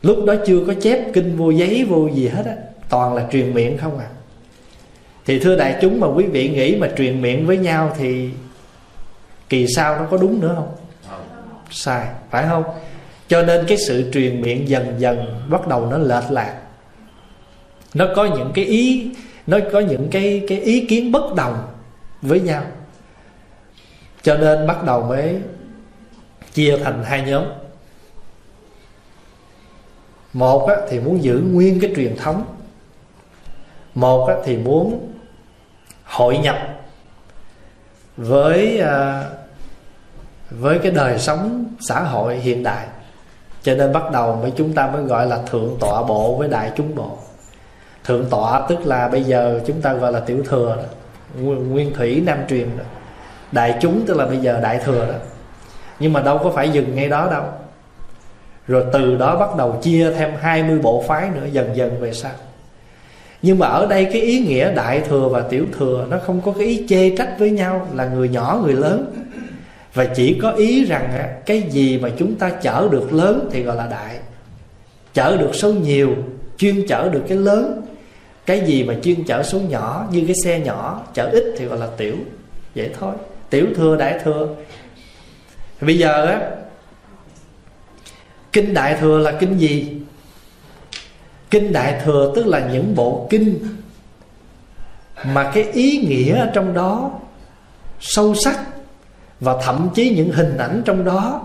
[0.01, 2.55] Lúc đó chưa có chép kinh vô giấy, vô gì hết á
[2.95, 4.07] toàn là truyền miệng không à?
[5.25, 8.29] Thì thưa đại chúng mà quý vị nghĩ mà truyền miệng với nhau thì
[9.49, 10.75] kỳ sau nó có đúng nữa không?
[11.69, 12.63] Sai phải không?
[13.27, 16.61] Cho nên cái sự truyền miệng dần dần bắt đầu nó lệch lạc.
[17.93, 19.11] Nó có những cái ý
[19.47, 21.67] nó có những cái cái ý kiến bất đồng
[22.21, 22.63] với nhau.
[24.21, 25.35] Cho nên bắt đầu mới
[26.53, 27.43] chia thành hai nhóm.
[30.33, 32.54] Một á, thì muốn giữ nguyên cái truyền thống
[33.95, 35.11] một thì muốn
[36.03, 36.57] hội nhập
[38.17, 39.23] với à,
[40.49, 42.85] với cái đời sống xã hội hiện đại.
[43.63, 46.71] Cho nên bắt đầu mới chúng ta mới gọi là thượng tọa bộ với đại
[46.75, 47.17] chúng bộ.
[48.03, 50.83] Thượng tọa tức là bây giờ chúng ta gọi là tiểu thừa đó.
[51.41, 52.83] Nguyên thủy nam truyền đó.
[53.51, 55.17] Đại chúng tức là bây giờ đại thừa đó.
[55.99, 57.43] Nhưng mà đâu có phải dừng ngay đó đâu.
[58.67, 62.31] Rồi từ đó bắt đầu chia thêm 20 bộ phái nữa, dần dần về sau
[63.45, 66.53] nhưng mà ở đây cái ý nghĩa đại thừa và tiểu thừa nó không có
[66.57, 69.13] cái ý chê trách với nhau, là người nhỏ, người lớn.
[69.93, 73.75] Và chỉ có ý rằng cái gì mà chúng ta chở được lớn thì gọi
[73.75, 74.19] là đại.
[75.13, 76.15] Chở được số nhiều,
[76.57, 77.81] chuyên chở được cái lớn.
[78.45, 81.77] Cái gì mà chuyên chở số nhỏ, như cái xe nhỏ, chở ít thì gọi
[81.77, 82.15] là tiểu.
[82.75, 83.13] Vậy thôi,
[83.49, 84.47] tiểu thừa, đại thừa.
[85.81, 86.49] Bây giờ á,
[88.53, 90.01] kinh đại thừa là kinh gì?
[91.55, 93.59] Kinh đại thừa tức là những bộ kinh
[95.25, 97.11] mà cái ý nghĩa trong đó
[97.99, 98.59] sâu sắc
[99.39, 101.41] và thậm chí những hình ảnh trong đó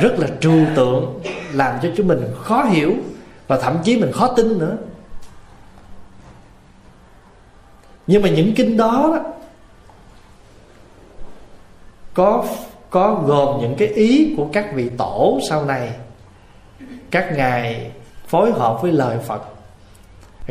[0.00, 1.20] rất là trừu tượng
[1.52, 2.94] làm cho chúng mình khó hiểu
[3.48, 4.76] và thậm chí mình khó tin nữa.
[8.06, 9.32] Nhưng mà những kinh đó, đó
[12.14, 12.44] có
[12.90, 15.90] có gồm những cái ý của các vị tổ sau này
[17.10, 17.90] các ngài
[18.30, 19.42] phối hợp với lời Phật.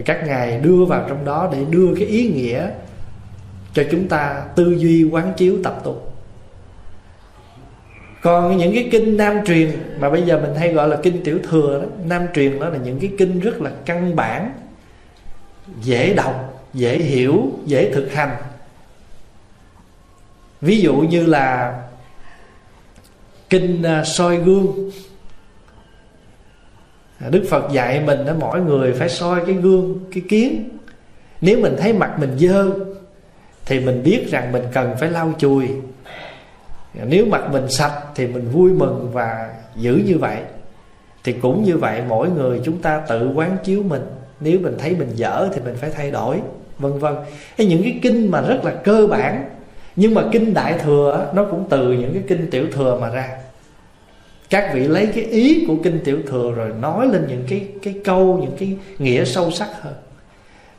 [0.06, 2.68] Các ngài đưa vào trong đó để đưa cái ý nghĩa
[3.74, 6.02] cho chúng ta tư duy, quán chiếu, tập tu
[8.22, 11.40] còn những cái kinh nam truyền mà bây giờ mình hay gọi là kinh tiểu
[11.50, 14.54] thừa đó, nam truyền đó là những cái kinh rất là căn bản,
[15.82, 18.36] dễ đọc, dễ hiểu, dễ thực hành.
[20.62, 21.80] Ví dụ như là
[23.50, 24.92] kinh à, soi gương.
[27.20, 30.70] À, đức phật dạy mình đó, mỗi người phải soi cái gương, cái kiến.
[31.42, 32.70] Nếu mình thấy mặt mình dơ,
[33.66, 35.68] thì mình biết rằng mình cần phải lau chùi.
[37.00, 40.38] À, nếu mặt mình sạch, thì mình vui mừng và giữ như vậy.
[41.24, 44.06] Thì cũng như vậy, mỗi người chúng ta tự quán chiếu mình.
[44.40, 46.38] Nếu mình thấy mình dở, thì mình phải thay đổi,
[46.78, 47.16] vân vân.
[47.58, 49.50] Hay những cái kinh mà rất là cơ bản,
[49.96, 53.30] nhưng mà kinh đại thừa nó cũng từ những cái kinh tiểu thừa mà ra
[54.50, 57.96] các vị lấy cái ý của kinh tiểu thừa rồi nói lên những cái cái
[58.04, 59.94] câu những cái nghĩa sâu sắc hơn.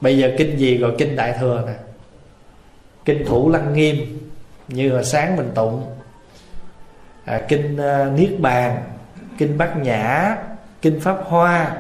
[0.01, 1.75] Bây giờ kinh gì gọi kinh đại thừa nè?
[3.05, 3.97] Kinh thủ lăng nghiêm
[4.69, 5.85] như là sáng mình tụng.
[7.25, 8.83] À, kinh uh, niết bàn
[9.39, 10.37] kinh bát nhã
[10.83, 11.77] kinh pháp hoa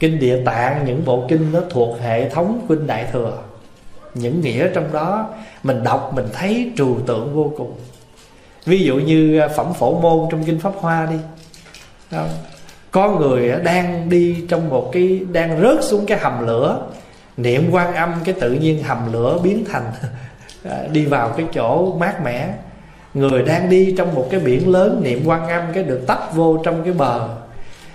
[0.00, 3.38] kinh địa tạng những bộ kinh nó thuộc hệ thống kinh đại thừa.
[4.14, 7.74] Những nghĩa trong đó mình đọc mình thấy trừu tượng vô cùng
[8.64, 11.16] ví dụ như à, phẩm phổ môn trong kinh pháp hoa đi.
[12.10, 12.30] Không?
[12.90, 16.86] có người à, đang đi trong một cái, đang rớt xuống cái hầm lửa,
[17.36, 19.92] niệm quan âm cái tự nhiên hầm lửa biến thành
[20.64, 22.54] à, đi vào cái chỗ mát mẻ.
[23.14, 26.58] Người đang đi trong một cái biển lớn niệm quan âm cái được tách vô
[26.64, 27.28] trong cái bờ.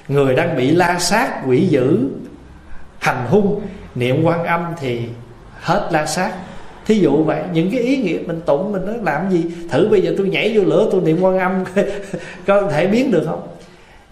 [0.07, 2.09] Người đang bị la sát, quỷ dữ,
[2.99, 3.61] hành hung,
[3.95, 5.01] niệm quan âm thì
[5.59, 6.31] hết la sát
[6.85, 9.43] thí dụ vậy, những cái ý nghĩa mình tụng, mình nói làm gì?
[9.69, 11.63] Thử bây giờ tôi nhảy vô lửa, tôi niệm quan âm,
[12.47, 13.41] có thể biến được không?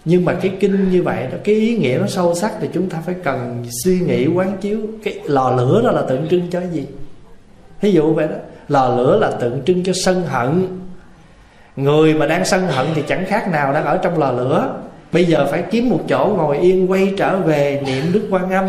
[0.04, 2.88] Nhưng mà cái kinh như vậy đó, cái ý nghĩa nó sâu sắc thì chúng
[2.88, 4.78] ta phải cần suy nghĩ, quán chiếu.
[5.04, 6.86] Cái lò lửa đó là tượng trưng cho gì?
[7.80, 8.36] Thí dụ vậy đó,
[8.68, 10.66] lò lửa là tượng trưng cho sân hận.
[11.76, 14.74] Người mà đang sân hận thì chẳng khác nào đang ở trong lò lửa.
[15.12, 18.64] Bây giờ phải kiếm một chỗ ngồi yên, quay trở về niệm đức quan âm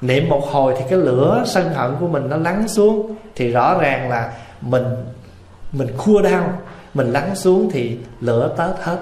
[0.00, 3.78] niệm một hồi thì cái lửa sân hận của mình nó lắng xuống, thì rõ
[3.80, 4.84] ràng là mình
[5.72, 6.58] mình khua đau,
[6.94, 8.98] mình lắng xuống thì lửa tết hết.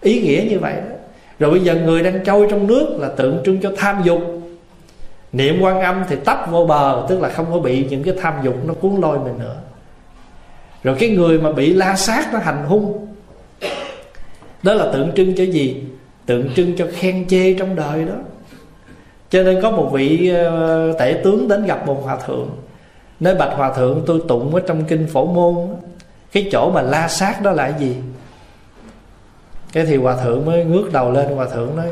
[0.00, 0.96] Ý nghĩa như vậy đó.
[1.38, 4.20] Rồi bây giờ người đang trôi trong nước là tượng trưng cho tham dục.
[5.32, 8.34] Niệm quan âm thì tấp vô bờ, tức là không có bị những cái tham
[8.42, 9.56] dục nó cuốn lôi mình nữa.
[10.82, 13.06] Rồi cái người mà bị la sát nó hành hung,
[14.62, 15.84] đó là tượng trưng cho gì?
[16.26, 18.14] Tượng trưng cho khen chê trong đời đó
[19.32, 22.50] cho nên có một vị ờ, tể tướng đến gặp một hòa thượng.
[23.20, 25.68] Nói, bạch hòa thượng, tôi tụng ở trong kinh phổ môn
[26.32, 27.96] cái chỗ mà la sát đó là cái gì?
[29.72, 31.86] Cái thì hòa thượng mới ngước đầu lên, hòa thượng nói,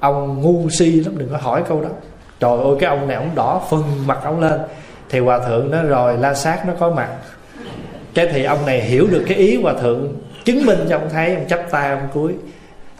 [0.00, 1.88] ông ngu si lắm, đừng có hỏi câu đó.
[2.40, 4.60] Trời ơi, cái ông này ông đỏ phần mặt ông lên.
[5.08, 7.08] Thì hòa thượng nói, rồi, la sát nó có mặt.
[8.14, 10.12] Cái thì ông này hiểu được cái ý hòa thượng
[10.44, 12.32] chứng minh cho ông thấy, ông chắp tay, ông cúi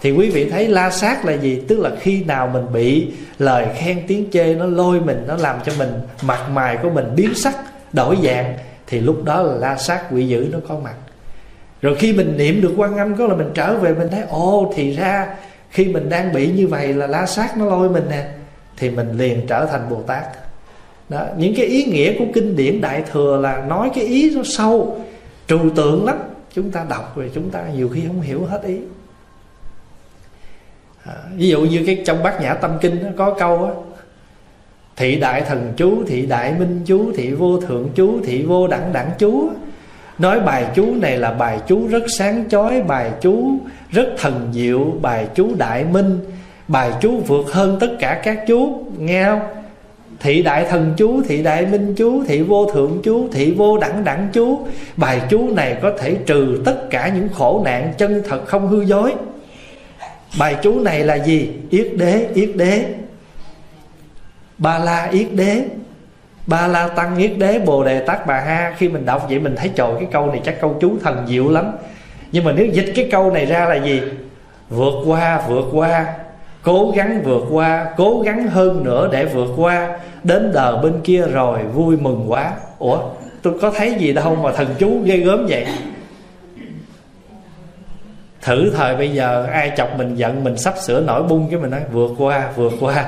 [0.07, 1.63] thì quý vị thấy la sát là gì?
[1.69, 5.57] Tức là khi nào mình bị lời khen tiếng chê nó lôi mình, nó làm
[5.65, 5.89] cho mình,
[6.23, 7.57] mặt mày của mình biến sắc,
[7.93, 8.55] đổi dạng,
[8.87, 10.95] thì lúc đó là la sát quỷ dữ nó có mặt.
[11.83, 14.73] Rồi khi mình niệm được quan âm, có là mình trở về, mình thấy, ồ,
[14.77, 15.27] thì ra
[15.71, 18.27] khi mình đang bị như vậy là la sát nó lôi mình nè.
[18.77, 20.25] Thì mình liền trở thành bồ tát.
[21.09, 24.43] Đó, những cái ý nghĩa của kinh điển đại thừa là nói cái ý nó
[24.45, 25.05] sâu,
[25.49, 26.19] trừu tượng lắm.
[26.55, 28.77] Chúng ta đọc rồi chúng ta nhiều khi không hiểu hết ý
[31.07, 33.71] à, ví dụ như cái trong bát nhã tâm kinh nó có câu á
[34.97, 38.93] thị đại thần chú thị đại minh chú thị vô thượng chú thị vô đẳng
[38.93, 39.51] đẳng chú
[40.19, 43.59] nói bài chú này là bài chú rất sáng chói bài chú
[43.91, 46.21] rất thần diệu bài chú đại minh
[46.69, 49.41] bài chú vượt hơn tất cả các chú nghe không?
[50.21, 54.05] Thị đại thần chú thị đại minh chú thị vô thượng chú thị vô đẳng
[54.05, 54.59] đẳng chú.
[54.97, 58.81] Bài chú này có thể trừ tất cả những khổ nạn chân thật không hư
[58.81, 59.15] dối
[60.39, 61.51] bài chú này là gì?
[61.71, 62.85] Yết đế yết đế.
[64.59, 65.65] Ba la, yết đế.
[66.47, 68.75] Ba la tăng, yết đế, bồ đề tát, bà ha.
[68.79, 71.51] Khi mình đọc vậy mình thấy trời, cái câu này chắc câu chú thần diệu
[71.51, 71.73] lắm.
[72.33, 74.03] Nhưng mà nếu dịch cái câu này ra là gì?
[74.71, 76.07] Vượt qua vượt qua.
[76.63, 79.99] Cố gắng vượt qua, cố gắng hơn nữa để vượt qua.
[80.25, 82.53] Đến đờ bên kia rồi, vui mừng quá.
[82.79, 82.99] Ủa,
[83.43, 85.67] tôi có thấy gì đâu mà thần chú ghê gớm vậy?
[88.47, 91.71] Thử thời bây giờ ai chọc mình giận, mình sắp sửa nổi bung cái mình
[91.71, 93.05] nói, vượt qua vượt qua.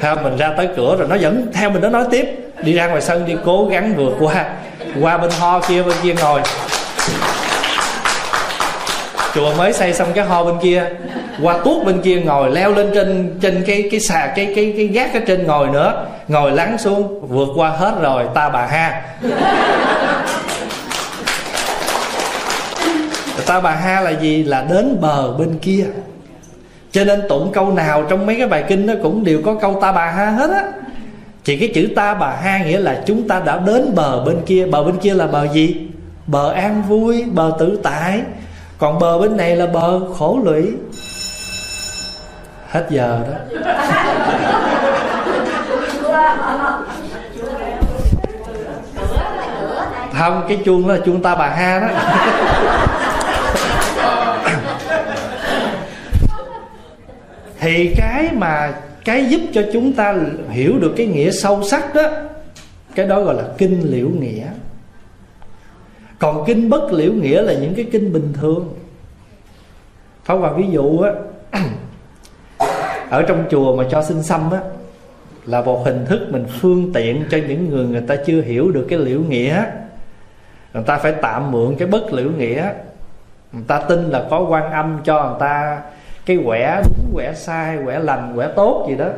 [0.00, 2.52] Ha mình ra tới cửa rồi nó vẫn theo mình, nó nói tiếp.
[2.62, 4.44] Đi ra ngoài sân đi cố gắng vượt qua.
[5.00, 6.40] Qua bên ho kia, bên kia ngồi.
[9.34, 10.84] Chùa mới xây xong cái ho bên kia,
[11.42, 14.86] qua tuốt bên kia ngồi, leo lên trên trên cái cái xà, cái cái cái
[14.86, 16.06] gác ở trên ngồi nữa.
[16.28, 19.02] Ngồi lắng xuống, vượt qua hết rồi, ta bà ha.
[23.46, 24.42] Ta bà ha là gì?
[24.42, 25.84] Là đến bờ bên kia.
[26.92, 29.78] Cho nên tụng câu nào trong mấy cái bài kinh nó cũng đều có câu
[29.80, 30.62] ta bà ha hết á.
[31.44, 34.66] Chỉ cái chữ ta bà ha nghĩa là chúng ta đã đến bờ bên kia.
[34.66, 35.76] Bờ bên kia là bờ gì?
[36.26, 38.20] Bờ an vui bờ tự tại.
[38.78, 40.62] Còn bờ bên này là bờ khổ lụy.
[42.68, 43.58] Hết giờ đó.
[50.18, 51.88] Không cái chuông đó là chuông ta bà ha đó
[57.62, 58.74] thì cái mà
[59.04, 60.16] cái giúp cho chúng ta
[60.50, 62.02] hiểu được cái nghĩa sâu sắc đó,
[62.94, 64.46] cái đó gọi là kinh liễu nghĩa.
[66.18, 68.74] Còn kinh bất liễu nghĩa là những cái kinh bình thường.
[70.24, 71.12] Phá hoàng ví dụ á,
[73.10, 74.60] Ở trong chùa mà cho xin xăm á,
[75.46, 78.86] Là một hình thức mình phương tiện cho những người người ta chưa hiểu được
[78.88, 79.64] cái liễu nghĩa.
[80.74, 82.72] Người ta phải tạm mượn cái bất liễu nghĩa.
[83.52, 85.82] Người ta tin là có quan âm cho người ta
[86.26, 89.08] cái quẻ đúng quẻ sai, quẻ lành, quẻ tốt gì đó.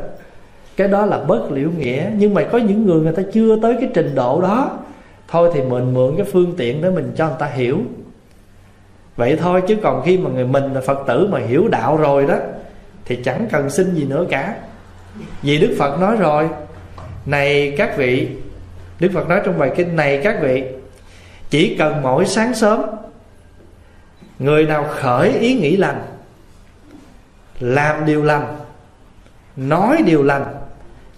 [0.77, 2.05] Cái đó là bất liễu nghĩa.
[2.17, 4.79] Nhưng mà có những người người ta chưa tới cái trình độ đó.
[5.27, 7.79] Thôi thì mình mượn cái phương tiện để mình cho người ta hiểu.
[9.15, 12.25] Vậy thôi chứ còn khi mà người mình là phật tử mà hiểu đạo rồi
[12.25, 12.35] đó
[13.05, 14.55] thì chẳng cần xin gì nữa cả.
[15.41, 16.49] Vì đức phật nói rồi
[17.25, 18.29] này các vị
[18.99, 20.63] đức phật nói trong bài kinh này các vị
[21.49, 22.81] chỉ cần mỗi sáng sớm
[24.39, 26.01] người nào khởi ý nghĩ lành
[27.59, 28.55] làm điều lành,
[29.55, 30.45] nói điều lành,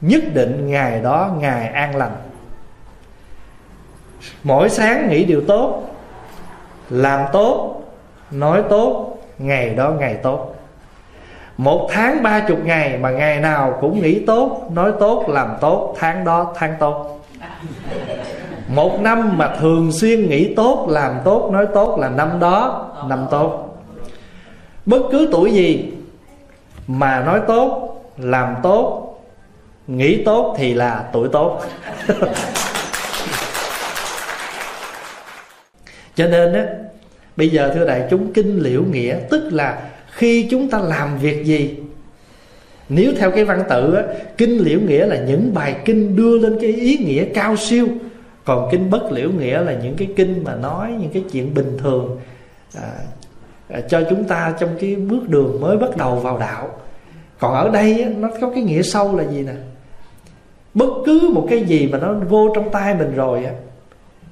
[0.01, 2.16] nhất định ngày đó ngày an lành.
[4.43, 5.83] Mỗi sáng nghĩ điều tốt,
[6.90, 7.83] làm tốt,
[8.32, 10.56] nói tốt, ngày đó ngày tốt.
[11.57, 15.95] Một tháng ba chục ngày mà ngày nào cũng nghĩ tốt, nói tốt, làm tốt,
[15.99, 17.19] tháng đó tháng tốt.
[18.67, 23.25] Một năm mà thường xuyên nghĩ tốt, làm tốt, nói tốt là năm đó, năm
[23.32, 23.77] tốt.
[24.85, 25.97] Bất cứ tuổi gì
[26.88, 29.03] mà nói tốt làm tốt
[29.88, 31.61] nghĩ tốt thì là tuổi tốt.
[36.16, 36.66] Cho nên á
[37.35, 41.45] bây giờ thưa đại chúng kinh liễu nghĩa tức là khi chúng ta làm việc
[41.45, 41.75] gì?
[42.90, 44.03] Nếu theo cái văn tự á,
[44.38, 47.88] kinh liễu nghĩa là những bài kinh đưa lên cái ý nghĩa cao siêu.
[48.45, 51.77] Còn kinh bất liễu nghĩa là những cái kinh mà nói những cái chuyện bình
[51.77, 52.19] thường
[52.75, 52.91] à,
[53.69, 56.69] À, cho chúng ta trong cái bước đường mới bắt đầu vào đạo.
[57.39, 59.53] Còn ở đây nó có cái nghĩa sâu là gì nè?
[60.73, 63.51] Bất cứ một cái gì mà nó vô trong tay mình rồi á,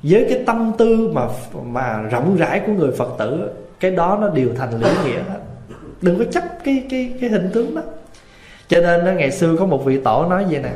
[0.03, 1.27] với cái tâm tư mà
[1.64, 3.49] mà rộng rãi của người phật tử
[3.80, 5.39] cái đó nó đều thành lý nghĩa hết.
[6.01, 7.81] Đừng có chấp cái cái cái hình tướng đó.
[8.67, 10.72] Cho nên ngày xưa có một vị tổ nói vậy nè.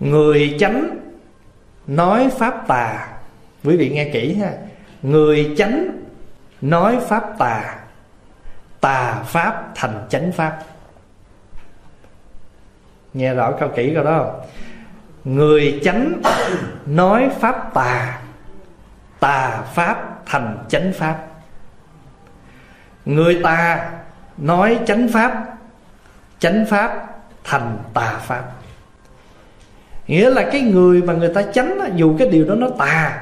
[0.00, 0.98] Người chánh
[1.86, 3.08] nói pháp tà.
[3.64, 4.52] Quý vị nghe kỹ ha
[5.04, 5.88] người chánh
[6.60, 7.74] nói pháp tà
[8.80, 10.58] tà pháp thành chánh pháp.
[13.14, 14.18] Nghe rõ câu kỹ rồi đó.
[14.18, 14.40] Không
[15.24, 16.22] người chánh
[16.86, 18.20] nói pháp tà
[19.20, 21.18] tà pháp thành chánh pháp.
[23.04, 23.90] Người tà
[24.36, 25.44] nói chánh pháp
[26.38, 27.06] chánh pháp
[27.44, 28.44] thành tà pháp.
[30.06, 33.20] Nghĩa là cái người mà người ta chánh dù cái điều đó nó tà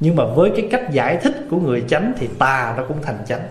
[0.00, 3.18] nhưng mà với cái cách giải thích của người chánh thì tà nó cũng thành
[3.26, 3.42] chánh.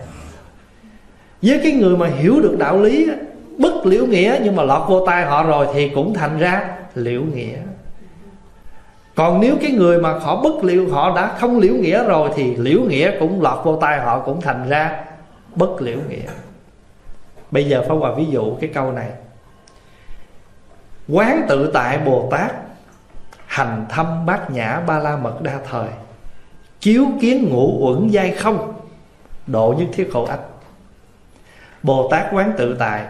[1.42, 3.10] Với cái người mà hiểu được đạo lý
[3.58, 7.22] bất liễu nghĩa nhưng mà lọt vô tai họ rồi thì cũng thành ra liễu
[7.22, 7.56] nghĩa.
[9.14, 12.56] Còn nếu cái người mà họ bất liễu, họ đã không liễu nghĩa rồi thì
[12.56, 15.04] liễu nghĩa cũng lọt vô tai họ cũng thành ra
[15.54, 16.30] bất liễu nghĩa.
[17.50, 19.10] Bây giờ phải hòa ví dụ cái câu này.
[21.08, 22.52] Quán tự tại bồ tát,
[23.46, 25.88] hành thâm bát nhã ba la mật đa thời
[26.84, 28.74] chiếu kiến ngũ uẩn giai không?
[29.46, 30.40] Độ nhất thiết khổ ách.
[31.82, 33.04] Bồ tát quán tự tại.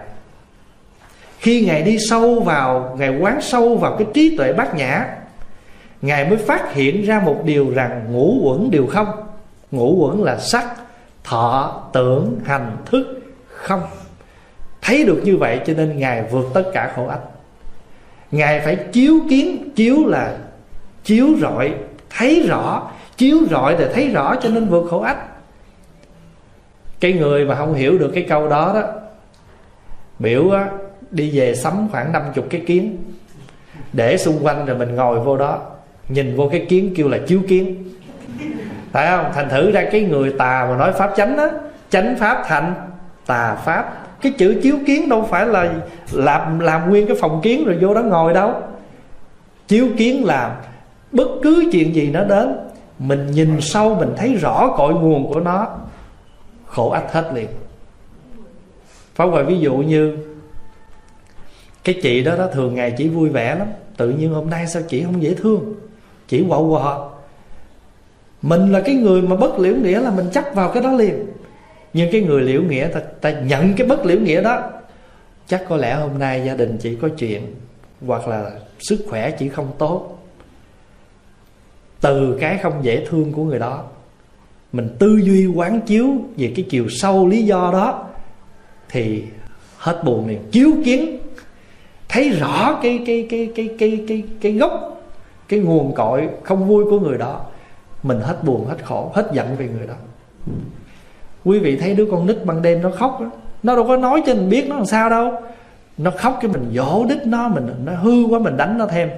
[1.38, 5.06] Khi ngài đi sâu vào ngài quán sâu vào cái trí tuệ bát nhã
[6.02, 9.08] Ngài mới phát hiện ra một điều rằng ngũ uẩn đều không.
[9.70, 10.74] Ngũ uẩn là sắc,
[11.24, 13.82] thọ, tưởng, hành, thức, không.
[14.82, 17.22] Thấy được như vậy cho nên Ngài vượt tất cả khổ ách.
[18.30, 20.36] Ngài phải chiếu kiến Chiếu là
[21.04, 21.74] chiếu rọi
[22.10, 25.18] Thấy rõ Chiếu rọi để thấy rõ cho nên vượt khổ ách.
[27.00, 28.82] Cái người mà không hiểu được cái câu đó đó
[30.18, 30.68] Biểu á,
[31.10, 32.96] đi về sắm khoảng 50 cái kiến.
[33.92, 35.60] Để xung quanh rồi mình ngồi vô đó
[36.08, 37.84] nhìn vô cái kiến kêu là chiếu kiến.
[38.92, 39.30] Phải không?
[39.34, 41.48] Thành thử ra cái người tà mà nói pháp chánh á
[41.90, 42.74] chánh pháp thành
[43.26, 43.92] tà pháp.
[44.20, 45.74] Cái chữ chiếu kiến đâu phải là
[46.12, 48.62] làm làm nguyên cái phòng kiến rồi vô đó ngồi đâu.
[49.68, 50.56] Chiếu kiến là
[51.12, 52.63] bất cứ chuyện gì nó đến
[52.98, 55.68] mình nhìn sâu mình thấy rõ cội nguồn của nó
[56.66, 57.48] khổ ách hết liền.
[59.14, 60.16] Pháp Hòa ví dụ như
[61.84, 63.68] Cái chị đó đó thường ngày chỉ vui vẻ lắm.
[63.96, 65.74] Tự nhiên hôm nay sao chị không dễ thương?
[66.28, 67.10] Chỉ quậu quọ
[68.42, 71.26] mình là cái người mà bất liễu nghĩa là mình chắc vào cái đó liền.
[71.92, 74.62] Nhưng cái người liễu nghĩa ta, ta nhận cái bất liễu nghĩa đó.
[75.46, 77.54] Chắc có lẽ hôm nay gia đình chị có chuyện
[78.06, 80.13] hoặc là sức khỏe chị không tốt
[82.04, 83.82] từ cái không dễ thương của người đó.
[84.72, 88.04] Mình tư duy, quán chiếu về cái chiều sâu lý do đó,
[88.88, 89.24] thì
[89.76, 90.38] hết buồn liền.
[90.50, 91.18] Chiếu kiến,
[92.08, 95.02] thấy rõ cái cái cái cái cái cái cái gốc,
[95.48, 97.44] cái nguồn cội không vui của người đó,
[98.02, 99.94] mình hết buồn, hết khổ, hết giận về người đó.
[101.44, 103.30] Quý vị thấy đứa con nít ban đêm nó khóc đó
[103.62, 105.32] nó đâu có nói cho mình biết nó làm sao đâu.
[105.98, 109.10] Nó khóc cái mình dỗ đít nó, mình, nó hư quá mình đánh nó thêm.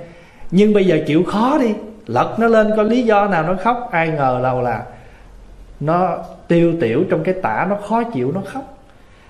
[0.51, 1.69] Nhưng bây giờ chịu khó đi
[2.07, 4.83] lật nó lên có lý do nào nó khóc, ai ngờ đâu là
[5.81, 6.19] nó
[6.49, 8.79] tiêu tiểu trong cái tả nó khó chịu, nó khóc.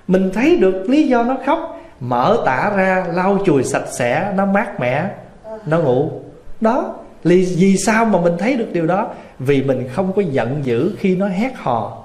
[0.08, 4.46] Mình thấy được lý do nó khóc, mở tả ra, lau chùi sạch sẽ, nó
[4.46, 5.10] mát mẻ,
[5.66, 6.10] nó ngủ.
[6.60, 9.08] Đó vì vì sao mà mình thấy được điều đó?
[9.38, 12.04] Vì mình không có giận dữ khi nó hét hò.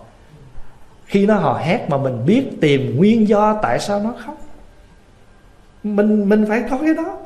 [1.06, 4.38] Khi nó hò hét mà mình biết tìm nguyên do tại sao nó khóc.
[5.83, 7.17] Mình mình phải có cái đó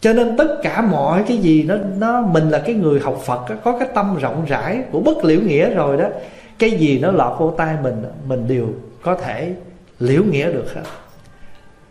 [0.00, 3.40] cho nên tất cả mọi cái gì nó nó, mình là cái người học Phật
[3.64, 6.08] có cái tâm rộng rãi của bất liễu nghĩa rồi đó,
[6.58, 8.66] cái gì nó lọt vô tay mình mình đều
[9.02, 9.54] có thể
[9.98, 10.82] liễu nghĩa được hết.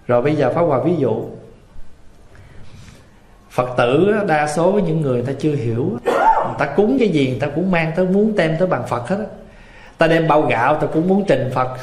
[0.08, 1.24] Rồi bây giờ Pháp Hòa ví dụ,
[3.50, 5.98] Phật tử đa số những người ta chưa hiểu
[6.50, 9.08] Người ta cúng cái gì, người ta cũng mang tới, muốn tem tới bằng Phật
[9.08, 9.28] hết
[9.98, 11.78] Ta đem bao gạo, ta cũng muốn trình Phật.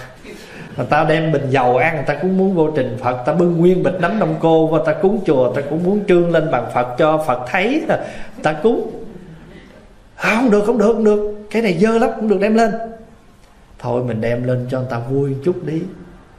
[0.76, 3.22] Người ta đem bình dầu ăn người ta cũng muốn vô trình Phật.
[3.26, 6.30] Ta bưng nguyên bịch nấm đông cô và ta cúng chùa Ta cũng muốn trương
[6.30, 7.82] lên bằng Phật cho Phật thấy
[8.42, 8.90] Ta cúng.
[10.16, 11.34] À, Không được không được không được.
[11.50, 12.72] Cái này dơ lắm không được đem lên.
[13.78, 15.82] Thôi mình đem lên cho người ta vui chút đi.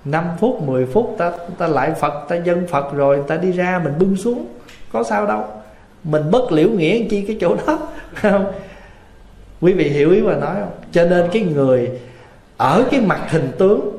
[0.06, 3.82] 5 phút 10 phút ta ta lại Phật ta dân Phật rồi ta đi ra
[3.84, 4.46] mình bưng xuống.
[4.92, 5.44] Có sao đâu.
[6.04, 7.80] Mình bất liễu nghĩa chi cái chỗ đó?
[8.14, 8.46] Không
[9.62, 10.72] quý vị hiểu ý mà nói không?
[10.92, 11.90] Cho nên cái người
[12.58, 13.98] ở cái mặt hình tướng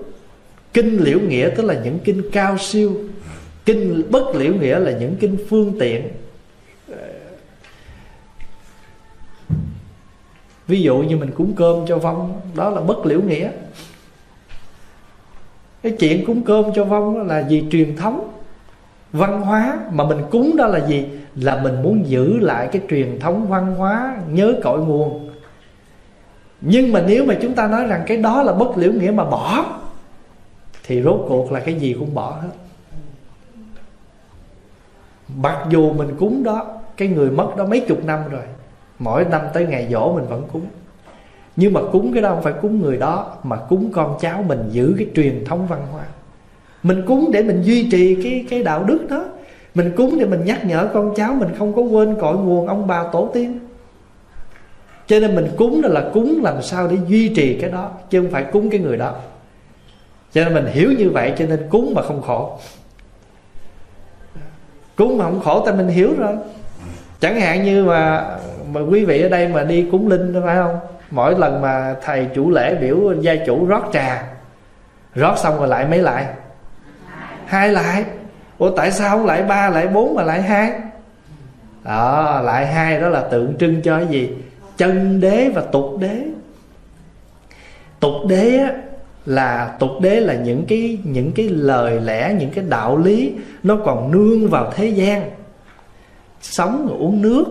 [0.73, 2.93] kinh liễu nghĩa tức là những kinh cao siêu.
[3.65, 6.09] Kinh bất liễu nghĩa là những kinh phương tiện.
[10.67, 13.51] Ví dụ như mình cúng cơm cho vong, đó là bất liễu nghĩa.
[15.83, 18.31] Cái chuyện cúng cơm cho vong là gì truyền thống
[19.13, 21.05] văn hóa mà mình cúng đó là gì?
[21.35, 25.31] Là mình muốn giữ lại cái truyền thống văn hóa nhớ cội nguồn.
[26.61, 29.25] Nhưng mà nếu mà chúng ta nói rằng cái đó là bất liễu nghĩa mà
[29.25, 29.65] bỏ
[30.89, 32.49] thì rốt cuộc là cái gì cũng bỏ hết.
[35.37, 38.43] Mặc dù mình cúng đó, cái người mất đó mấy chục năm rồi,
[38.99, 40.67] mỗi năm tới ngày dỗ mình vẫn cúng.
[41.57, 44.69] Nhưng mà cúng cái đó không phải cúng người đó, mà cúng con cháu mình
[44.71, 46.03] giữ cái truyền thống văn hóa.
[46.83, 49.25] Mình cúng để mình duy trì cái cái đạo đức đó.
[49.75, 52.87] Mình cúng để mình nhắc nhở con cháu mình không có quên cội nguồn ông
[52.87, 53.59] bà tổ tiên.
[55.07, 58.31] Cho nên mình cúng là cúng làm sao để duy trì cái đó, chứ không
[58.31, 59.15] phải cúng cái người đó
[60.33, 62.59] cho nên mình hiểu như vậy cho nên cúng mà không khổ.
[64.97, 66.37] Cúng mà không khổ tại mình hiểu rồi.
[67.21, 68.37] Chẳng hạn như mà
[68.73, 70.79] mà quý vị ở đây mà đi cúng linh phải không?
[71.11, 74.25] Mỗi lần mà thầy chủ lễ biểu gia chủ rót trà
[75.15, 76.27] rót xong rồi lại mấy lại?
[77.47, 78.05] Hai lại.
[78.59, 80.73] Ủa tại sao không lại ba lại bốn mà lại hai?
[81.85, 84.31] Đó lại hai đó là tượng trưng cho cái gì?
[84.77, 86.23] Chân đế và tục đế.
[88.01, 88.73] Tục đế á,
[89.27, 93.33] là tục đế là những cái những cái lời lẽ, những cái đạo lý
[93.63, 95.31] nó còn nương vào thế gian.
[96.41, 97.45] Sống rồi uống nước,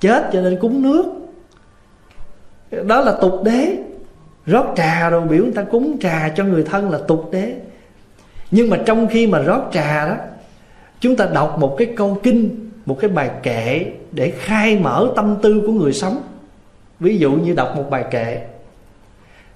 [0.00, 1.04] chết cho nên cúng nước.
[2.86, 3.76] Đó là tục đế.
[4.46, 7.54] Rót trà rồi biểu người ta cúng trà cho người thân là tục đế.
[8.50, 10.16] Nhưng mà trong khi mà rót trà đó,
[11.00, 15.36] chúng ta đọc một cái câu kinh, một cái bài kệ để khai mở tâm
[15.42, 16.22] tư của người sống.
[17.00, 18.46] Ví dụ như đọc một bài kệ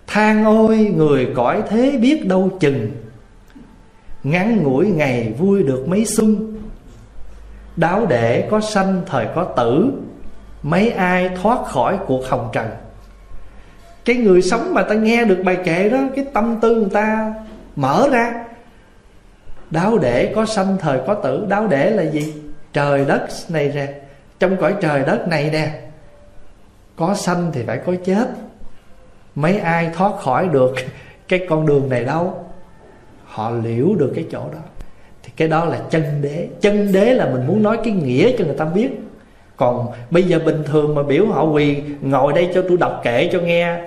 [0.09, 2.91] than ôi, người cõi thế biết đâu chừng.
[4.23, 6.59] Ngắn ngủi ngày vui được mấy xuân
[7.79, 9.93] đáo để có sanh, thời có tử.
[10.63, 12.67] Mấy ai thoát khỏi cuộc hồng trần.
[14.05, 17.35] Cái người sống mà ta nghe được bài kệ đó, cái tâm tư người ta
[17.77, 18.45] mở ra.
[19.71, 21.47] Đáo để có sanh, thời có tử.
[21.49, 22.35] Đáo để là gì?
[22.73, 23.89] Trời đất này nè.
[24.39, 25.81] Trong cõi trời đất này nè.
[26.97, 28.29] Có sanh thì phải có chết
[29.41, 30.75] mấy ai thoát khỏi được
[31.29, 32.45] cái con đường này đâu?
[33.25, 34.59] Họ liễu được cái chỗ đó.
[35.23, 36.49] Thì cái đó là chân đế.
[36.61, 38.89] Chân đế là mình muốn nói cái nghĩa cho người ta biết.
[39.57, 43.29] Còn bây giờ bình thường mà biểu họ quỳ, ngồi đây cho tôi đọc kệ,
[43.33, 43.81] cho nghe.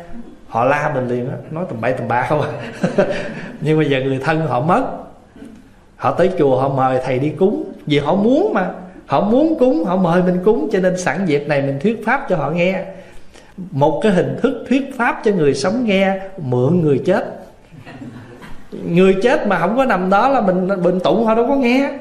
[0.48, 2.42] Họ la mình liền á, nói tầm bậy tầm bạ không
[3.62, 4.84] nhưng mà giờ người thân họ mất.
[5.96, 7.64] Họ tới chùa họ mời thầy đi cúng.
[7.86, 8.70] Vì họ muốn mà.
[9.06, 12.26] Họ muốn cúng, họ mời mình cúng, cho nên sẵn dịp này mình thuyết pháp
[12.30, 12.86] cho họ nghe
[13.58, 17.26] một cái hình thức thuyết pháp cho người sống nghe, mượn người chết.
[18.72, 21.92] Người chết mà không có nằm đó là mình bình tụng họ đâu có nghe.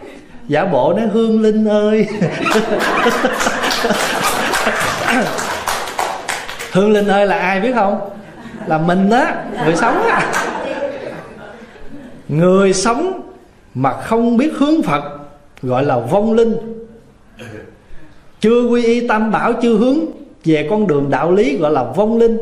[0.48, 2.06] Giả bộ nói, hương linh ơi.
[6.72, 8.10] Hương linh ơi là ai biết không?
[8.66, 10.32] Là mình á, người sống á.
[12.28, 13.20] Người sống
[13.74, 15.02] mà không biết hướng phật,
[15.62, 16.56] gọi là vong linh.
[18.40, 19.98] Chưa quy y tam bảo, chưa hướng
[20.44, 22.38] về con đường đạo lý gọi là vong linh.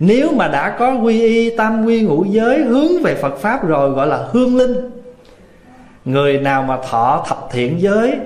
[0.00, 3.90] Nếu mà đã có quy y tam quy ngũ giới hướng về phật pháp rồi
[3.90, 4.74] gọi là hương linh,
[6.04, 8.16] người nào mà thọ thập thiện giới,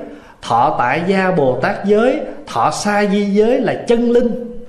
[0.42, 4.62] thọ tại gia bồ tát giới, thọ sa di giới là chân linh.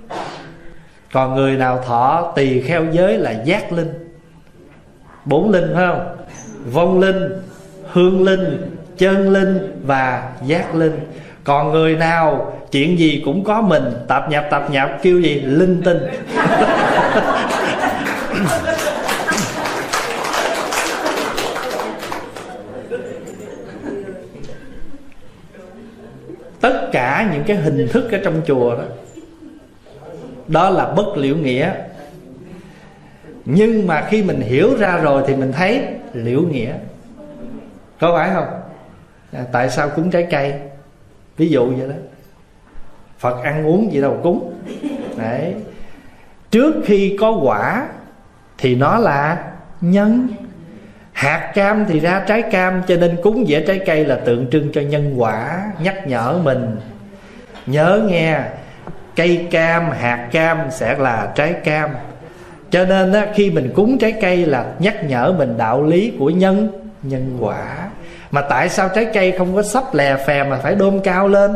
[1.13, 3.93] Còn người nào thọ tỳ kheo giới là giác linh.
[5.25, 6.15] Bốn linh phải không?
[6.71, 7.29] Vong linh,
[7.91, 10.99] hương linh, chân linh và giác linh.
[11.43, 13.83] Còn người nào chuyện gì cũng có mình.
[14.07, 15.41] Tạp nhạp tạp nhạp kêu gì?
[15.41, 15.97] Linh tinh.
[26.61, 28.83] Tất cả những cái hình thức ở trong chùa đó
[30.47, 31.73] đó là bất liễu nghĩa.
[33.45, 36.73] Nhưng mà khi mình hiểu ra rồi thì mình thấy liễu nghĩa.
[37.99, 38.47] Có phải không?
[39.31, 40.53] À, tại sao cúng trái cây?
[41.37, 41.95] Ví dụ vậy đó
[43.23, 44.53] phật ăn uống gì đâu cúng.
[45.17, 45.55] Đấy.
[46.51, 47.87] Trước khi có quả
[48.57, 49.37] thì nó là
[49.81, 50.27] nhân.
[51.11, 54.71] Hạt cam thì ra trái cam cho nên cúng dĩa trái cây là tượng trưng
[54.73, 56.77] cho nhân quả nhắc nhở mình.
[57.65, 58.39] Nhớ nghe
[59.15, 61.89] cây cam hạt cam sẽ là trái cam.
[62.69, 66.29] Cho nên á, khi mình cúng trái cây là nhắc nhở mình đạo lý của
[66.29, 66.69] nhân
[67.03, 67.89] nhân quả.
[68.31, 71.51] Mà tại sao trái cây không có sắp lè phè mà phải đôm cao lên?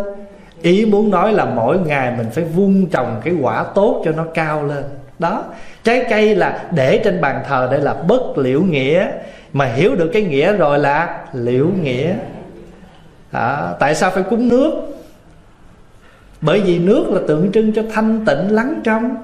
[0.62, 4.26] Ý muốn nói là mỗi ngày mình phải vun trồng cái quả tốt cho nó
[4.34, 4.84] cao lên.
[5.20, 5.44] Đó
[5.84, 9.08] trái cây là để trên bàn thờ đây là bất liễu nghĩa.
[9.54, 12.14] Mà hiểu được cái nghĩa rồi là liễu nghĩa.
[13.32, 14.72] À, tại sao phải cúng nước?
[16.42, 19.16] Bởi vì nước là tượng trưng cho thanh tịnh lắng trong.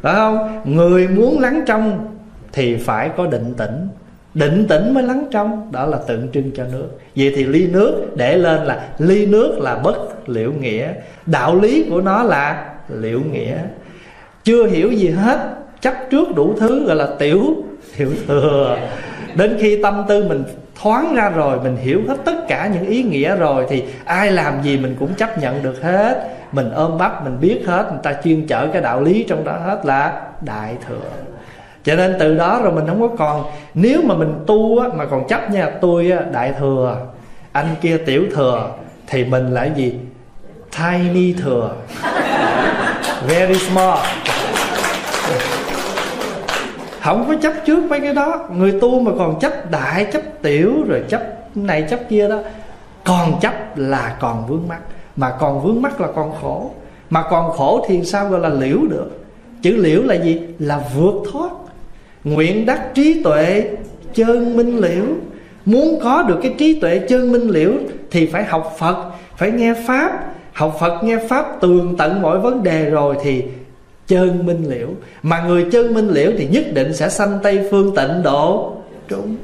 [0.00, 0.62] Phải không?
[0.64, 2.08] Người muốn lắng trong
[2.52, 3.88] thì phải có định tĩnh
[4.36, 6.88] định tĩnh mới lắng trong, đó là tượng trưng cho nước.
[7.16, 10.88] Vậy thì ly nước, để lên là ly nước là bất liệu nghĩa.
[11.26, 13.56] Đạo lý của nó là liệu nghĩa.
[14.44, 15.38] Chưa hiểu gì hết,
[15.80, 17.56] chấp trước đủ thứ gọi là tiểu
[17.96, 18.78] tiểu thừa.
[19.34, 20.44] Đến khi tâm tư mình
[20.82, 24.62] thoáng ra rồi, mình hiểu hết tất cả những ý nghĩa rồi, thì ai làm
[24.62, 26.28] gì mình cũng chấp nhận được hết.
[26.52, 29.52] Mình ôm bắp, mình biết hết, người ta chuyên chở cái đạo lý trong đó
[29.52, 31.25] hết là đại thừa
[31.86, 35.04] cho nên từ đó rồi mình không có còn nếu mà mình tu á, mà
[35.04, 37.06] còn chấp nha tôi á, đại thừa
[37.52, 38.70] anh kia tiểu thừa
[39.06, 39.94] thì mình là gì?
[40.78, 41.74] Tiny thừa.
[43.26, 43.98] Very small.
[47.00, 48.46] Không có chấp trước mấy cái đó.
[48.50, 51.22] Người tu mà còn chấp đại chấp tiểu rồi chấp
[51.56, 52.38] này chấp kia đó
[53.04, 54.80] còn chấp là còn vướng mắc.
[55.16, 56.70] Mà còn vướng mắc là còn khổ.
[57.10, 59.24] Mà còn khổ thì sao gọi là liễu được?
[59.62, 60.42] Chữ liễu là gì?
[60.58, 61.50] Là vượt thoát
[62.26, 63.64] nguyện đắc trí tuệ
[64.14, 65.04] chân minh liễu.
[65.64, 67.72] Muốn có được cái trí tuệ chân minh liễu
[68.10, 68.96] thì phải học phật,
[69.36, 70.32] phải nghe pháp.
[70.52, 73.44] Học phật, nghe pháp tường tận mọi vấn đề rồi thì
[74.06, 74.88] chân minh liễu.
[75.22, 78.72] Mà người chân minh liễu thì nhất định sẽ sanh tây phương tịnh độ.
[79.08, 79.36] Trúng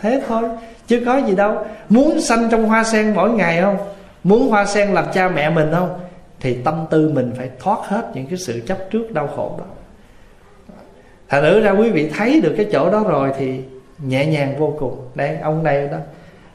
[0.00, 0.42] thế thôi,
[0.86, 1.54] chứ có gì đâu.
[1.88, 3.76] Muốn sanh trong hoa sen mỗi ngày không?
[4.24, 5.98] Muốn hoa sen làm cha mẹ mình không?
[6.40, 9.64] Thì tâm tư mình phải thoát hết những cái sự chấp trước đau khổ đó
[11.28, 13.60] thành thử ra quý vị thấy được cái chỗ đó rồi thì
[13.98, 14.96] nhẹ nhàng vô cùng.
[15.14, 15.96] Đây, ông này đó.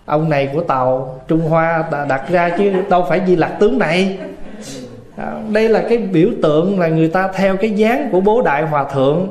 [0.05, 4.17] Ông này của tàu trung hoa đặt ra chứ đâu phải di lạc tướng này.
[5.17, 8.63] À, đây là cái biểu tượng là người ta theo cái dáng của bố đại
[8.63, 9.27] hòa thượng.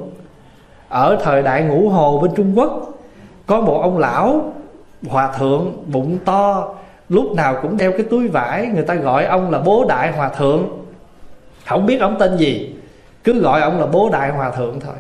[0.89, 2.99] Ở thời đại ngũ hồ bên trung quốc,
[3.47, 4.53] có một ông lão
[5.09, 6.75] hòa thượng bụng to,
[7.09, 10.29] lúc nào cũng đeo cái túi vải, người ta gọi ông là bố đại hòa
[10.29, 10.69] thượng.
[11.67, 12.75] Không biết ông tên gì,
[13.25, 14.95] cứ gọi ông là bố đại hòa thượng thôi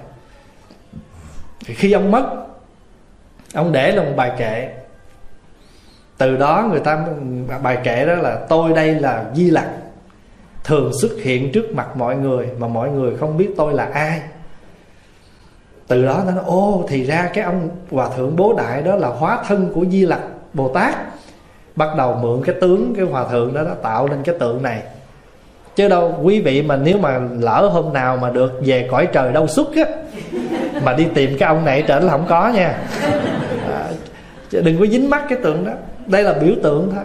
[1.66, 2.24] thì khi ông mất
[3.54, 4.68] ông để là một bài kệ.
[6.18, 7.06] Từ đó người ta
[7.62, 9.66] bài kệ đó là tôi đây là di lặc
[10.64, 14.20] thường xuất hiện trước mặt mọi người mà mọi người không biết tôi là ai.
[15.88, 19.08] Từ đó nó nói ô thì ra cái ông hòa thượng bố đại đó là
[19.08, 20.20] hóa thân của di lặc
[20.54, 20.94] bồ tát.
[21.76, 24.82] Bắt đầu mượn cái tướng cái hòa thượng đó, đó tạo nên cái tượng này.
[25.76, 29.32] Chứ đâu quý vị mà nếu mà lỡ hôm nào mà được về cõi trời
[29.32, 29.84] đâu xuất á
[30.84, 32.78] mà đi tìm cái ông này trở là không có nha.
[33.72, 33.84] À,
[34.50, 35.72] đừng có dính mắt cái tượng đó.
[36.06, 37.04] Đây là biểu tượng thôi.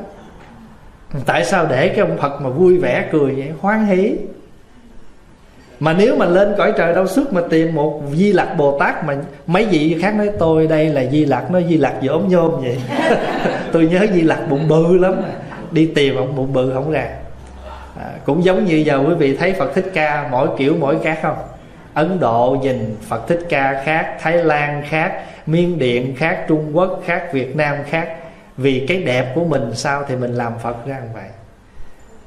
[1.26, 3.52] Tại sao để cái ông phật mà vui vẻ cười vậy?
[3.62, 4.16] Hoan hỷ.
[5.80, 9.06] Mà nếu mà lên cõi trời đâu suốt mà tìm một di lặc bồ tát
[9.06, 9.16] mà
[9.48, 12.62] mấy vị khác nói tôi đây là di lặc nó di lặc gì ốm nhôm
[12.62, 12.78] vậy?
[13.72, 15.14] Tôi nhớ di lặc bụng bự lắm.
[15.72, 17.08] Đi tìm ông bụng bự không ra.
[18.00, 21.20] À, cũng giống như giờ quý vị thấy phật thích ca mỗi kiểu mỗi khác
[21.22, 21.38] không?
[21.96, 27.02] Ấn độ nhìn phật thích ca khác thái lan khác miên điện khác trung quốc
[27.06, 28.16] khác việt nam khác.
[28.58, 31.30] Vì cái đẹp của mình sao thì mình làm phật ra như vậy?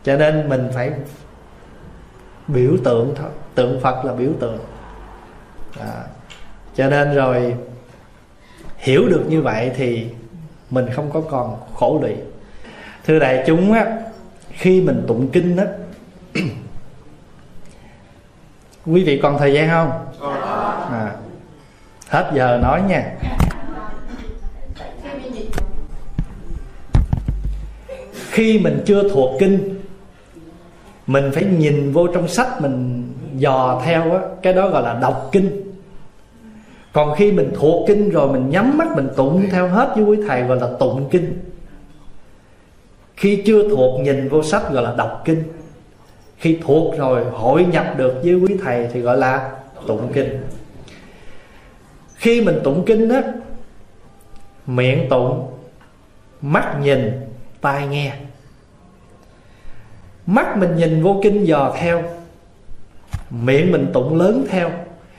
[0.04, 0.90] Cho nên mình phải
[2.48, 3.30] biểu tượng thôi.
[3.54, 4.58] Tượng phật là biểu tượng.
[5.80, 6.02] À,
[6.74, 7.54] cho nên rồi
[8.78, 10.06] hiểu được như vậy thì
[10.70, 12.14] mình không có còn khổ lụy.
[13.06, 13.86] Thưa đại chúng á
[14.50, 15.64] khi mình tụng kinh á
[18.92, 19.90] quý vị còn thời gian không?
[20.90, 21.14] À,
[22.08, 23.14] hết giờ nói nha.
[28.30, 29.78] Khi mình chưa thuộc kinh
[31.06, 33.04] mình phải nhìn vô trong sách mình
[33.36, 35.72] dò theo á cái đó gọi là đọc kinh.
[36.92, 40.18] Còn khi mình thuộc kinh rồi mình nhắm mắt mình tụng theo hết với quý
[40.28, 41.38] thầy gọi là tụng kinh.
[43.16, 45.42] Khi chưa thuộc nhìn vô sách gọi là đọc kinh
[46.38, 49.50] khi thuộc rồi hội nhập được với quý thầy thì gọi là
[49.86, 50.40] tụng kinh.
[52.14, 53.22] Khi mình tụng kinh á
[54.66, 55.50] miệng tụng
[56.42, 57.12] mắt nhìn
[57.60, 58.12] tai nghe.
[60.26, 62.02] Mắt mình nhìn vô kinh dò theo
[63.30, 64.70] miệng mình tụng lớn theo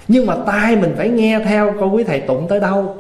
[0.08, 2.98] nhưng mà tai mình phải nghe theo coi quý thầy tụng tới đâu.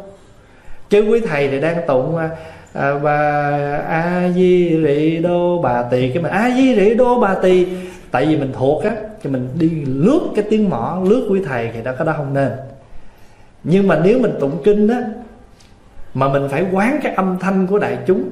[0.89, 2.29] Chứ quý thầy thì đang tụng à,
[2.73, 3.19] à bà
[3.89, 6.09] a di rị đô bà tỳ.
[6.09, 7.67] Cái mà a di rị đô bà tỳ
[8.11, 11.71] tại vì mình thuộc á cho mình đi lướt cái tiếng mỏ, lướt quý thầy
[11.73, 12.51] thì đó, cái đó không nên.
[13.63, 15.01] Nhưng mà nếu mình tụng kinh á,
[16.13, 18.29] mà mình phải quán cái âm thanh của đại chúng,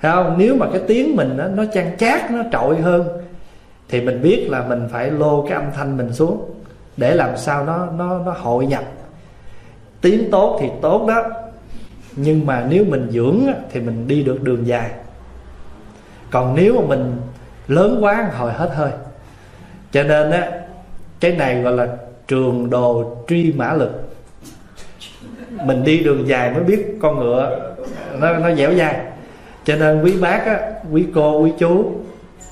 [0.00, 0.34] Thấy không?
[0.38, 3.08] Nếu mà cái tiếng mình nó nó chan chát, Nó trội hơn,
[3.88, 6.50] Thì mình biết là mình phải lô cái âm thanh mình xuống
[6.96, 8.84] Để làm sao nó nó nó hội nhập.
[10.00, 11.30] Tiếng tốt thì tốt đó,
[12.16, 13.40] Nhưng mà nếu mình dưỡng
[13.72, 14.90] Thì mình đi được đường dài.
[16.30, 17.16] Còn nếu mà mình
[17.70, 18.90] lớn quá hồi hết hơi.
[19.92, 20.48] Cho nên á
[21.20, 21.86] Cái này gọi là
[22.28, 24.14] trường đồ truy mã lực.
[25.64, 27.72] Mình đi đường dài mới biết con ngựa
[28.18, 28.96] Nó, nó dẻo dai.
[29.64, 30.60] Cho nên quý bác á,
[30.92, 31.92] quý cô quý chú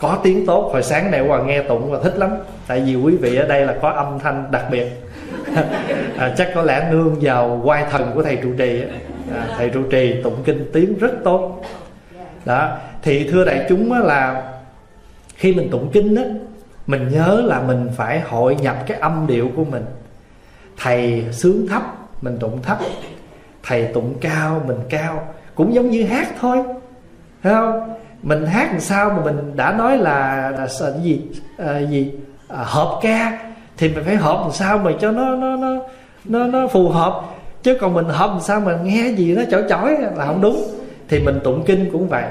[0.01, 2.31] có tiếng tốt hồi sáng này qua nghe tụng và thích lắm.
[2.67, 4.87] Tại vì quý vị ở đây là có âm thanh đặc biệt.
[6.19, 8.83] À, chắc có lẽ nương vào quai thần của thầy trụ trì
[9.35, 11.65] à, thầy trụ trì tụng kinh tiếng rất tốt.
[12.45, 14.43] Đó thì thưa đại chúng á, là
[15.39, 16.23] khi mình tụng kinh đó
[16.87, 19.85] mình nhớ là mình phải hội nhập cái âm điệu của mình.
[20.77, 21.83] Thầy sướng thấp
[22.23, 22.79] mình tụng thấp.
[23.63, 25.35] Thầy tụng cao mình cao.
[25.55, 26.63] Cũng giống như hát thôi.
[27.43, 27.95] Thấy không?
[28.23, 31.21] Mình hát làm sao mà mình đã nói là, là, là gì
[31.59, 32.13] à, gì
[32.49, 33.39] à, hợp ca
[33.77, 35.79] thì mình phải hợp làm sao mà cho nó nó nó
[36.25, 37.23] nó, nó phù hợp.
[37.63, 40.65] Chứ còn mình hợp làm sao mà nghe gì nó chỏi chỏi là không đúng.
[41.09, 42.25] Thì mình tụng kinh cũng vậy.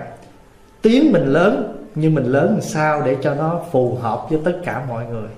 [0.82, 4.54] Tiếng mình lớn nhưng mình lớn làm sao để cho nó phù hợp với tất
[4.66, 5.30] cả mọi người?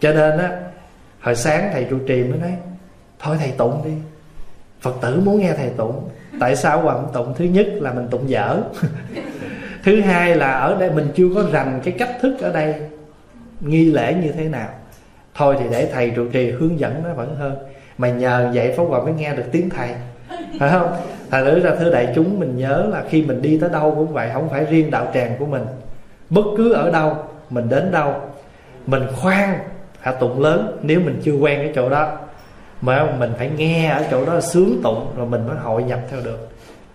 [0.00, 0.50] Cho nên á,
[1.20, 2.56] hồi sáng thầy trụ trì mới nói,
[3.18, 3.92] thôi thầy tụng đi.
[4.80, 6.08] Phật tử muốn nghe thầy tụng.
[6.40, 7.34] Tại sao hoàng tụng?
[7.38, 8.60] Thứ nhất là mình tụng dở.
[9.84, 12.74] Thứ hai là ở đây mình chưa có rành cái cách thức ở đây
[13.60, 14.68] nghi lễ như thế nào.
[15.34, 17.56] Thôi thì để thầy trụ trì hướng dẫn nó vẫn hơn.
[17.98, 19.88] Mà nhờ vậy pháp hòa mới nghe được tiếng thầy.
[20.58, 20.92] Phải không?
[21.30, 24.12] Thành thử ra thưa đại chúng, mình nhớ là khi mình đi tới đâu cũng
[24.12, 25.62] vậy, không phải riêng đạo tràng của mình
[26.30, 27.16] bất cứ ở đâu
[27.50, 28.14] mình đến đâu
[28.86, 29.58] mình khoan
[30.00, 32.18] hạ tụng lớn nếu mình chưa quen cái chỗ đó.
[32.80, 36.20] Mà mình phải nghe ở chỗ đó sướng tụng rồi mình mới hội nhập theo
[36.24, 36.48] được.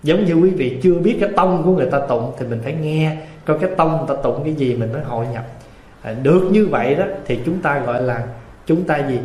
[0.04, 2.74] Giống như quý vị chưa biết cái tông của người ta tụng thì mình phải
[2.74, 5.44] nghe coi cái tông người ta tụng cái gì mình mới hội nhập.
[6.02, 8.24] À, được như vậy đó thì chúng ta gọi là
[8.66, 9.20] chúng ta gì?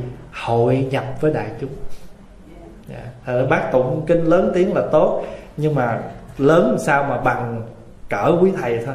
[0.45, 1.71] Hội nhập với đại chúng.
[2.89, 3.05] Dạ.
[3.25, 5.25] À, bác tụng kinh lớn tiếng là tốt
[5.57, 6.01] nhưng mà
[6.39, 7.63] lớn sao mà bằng
[8.09, 8.95] cỡ quý thầy thôi.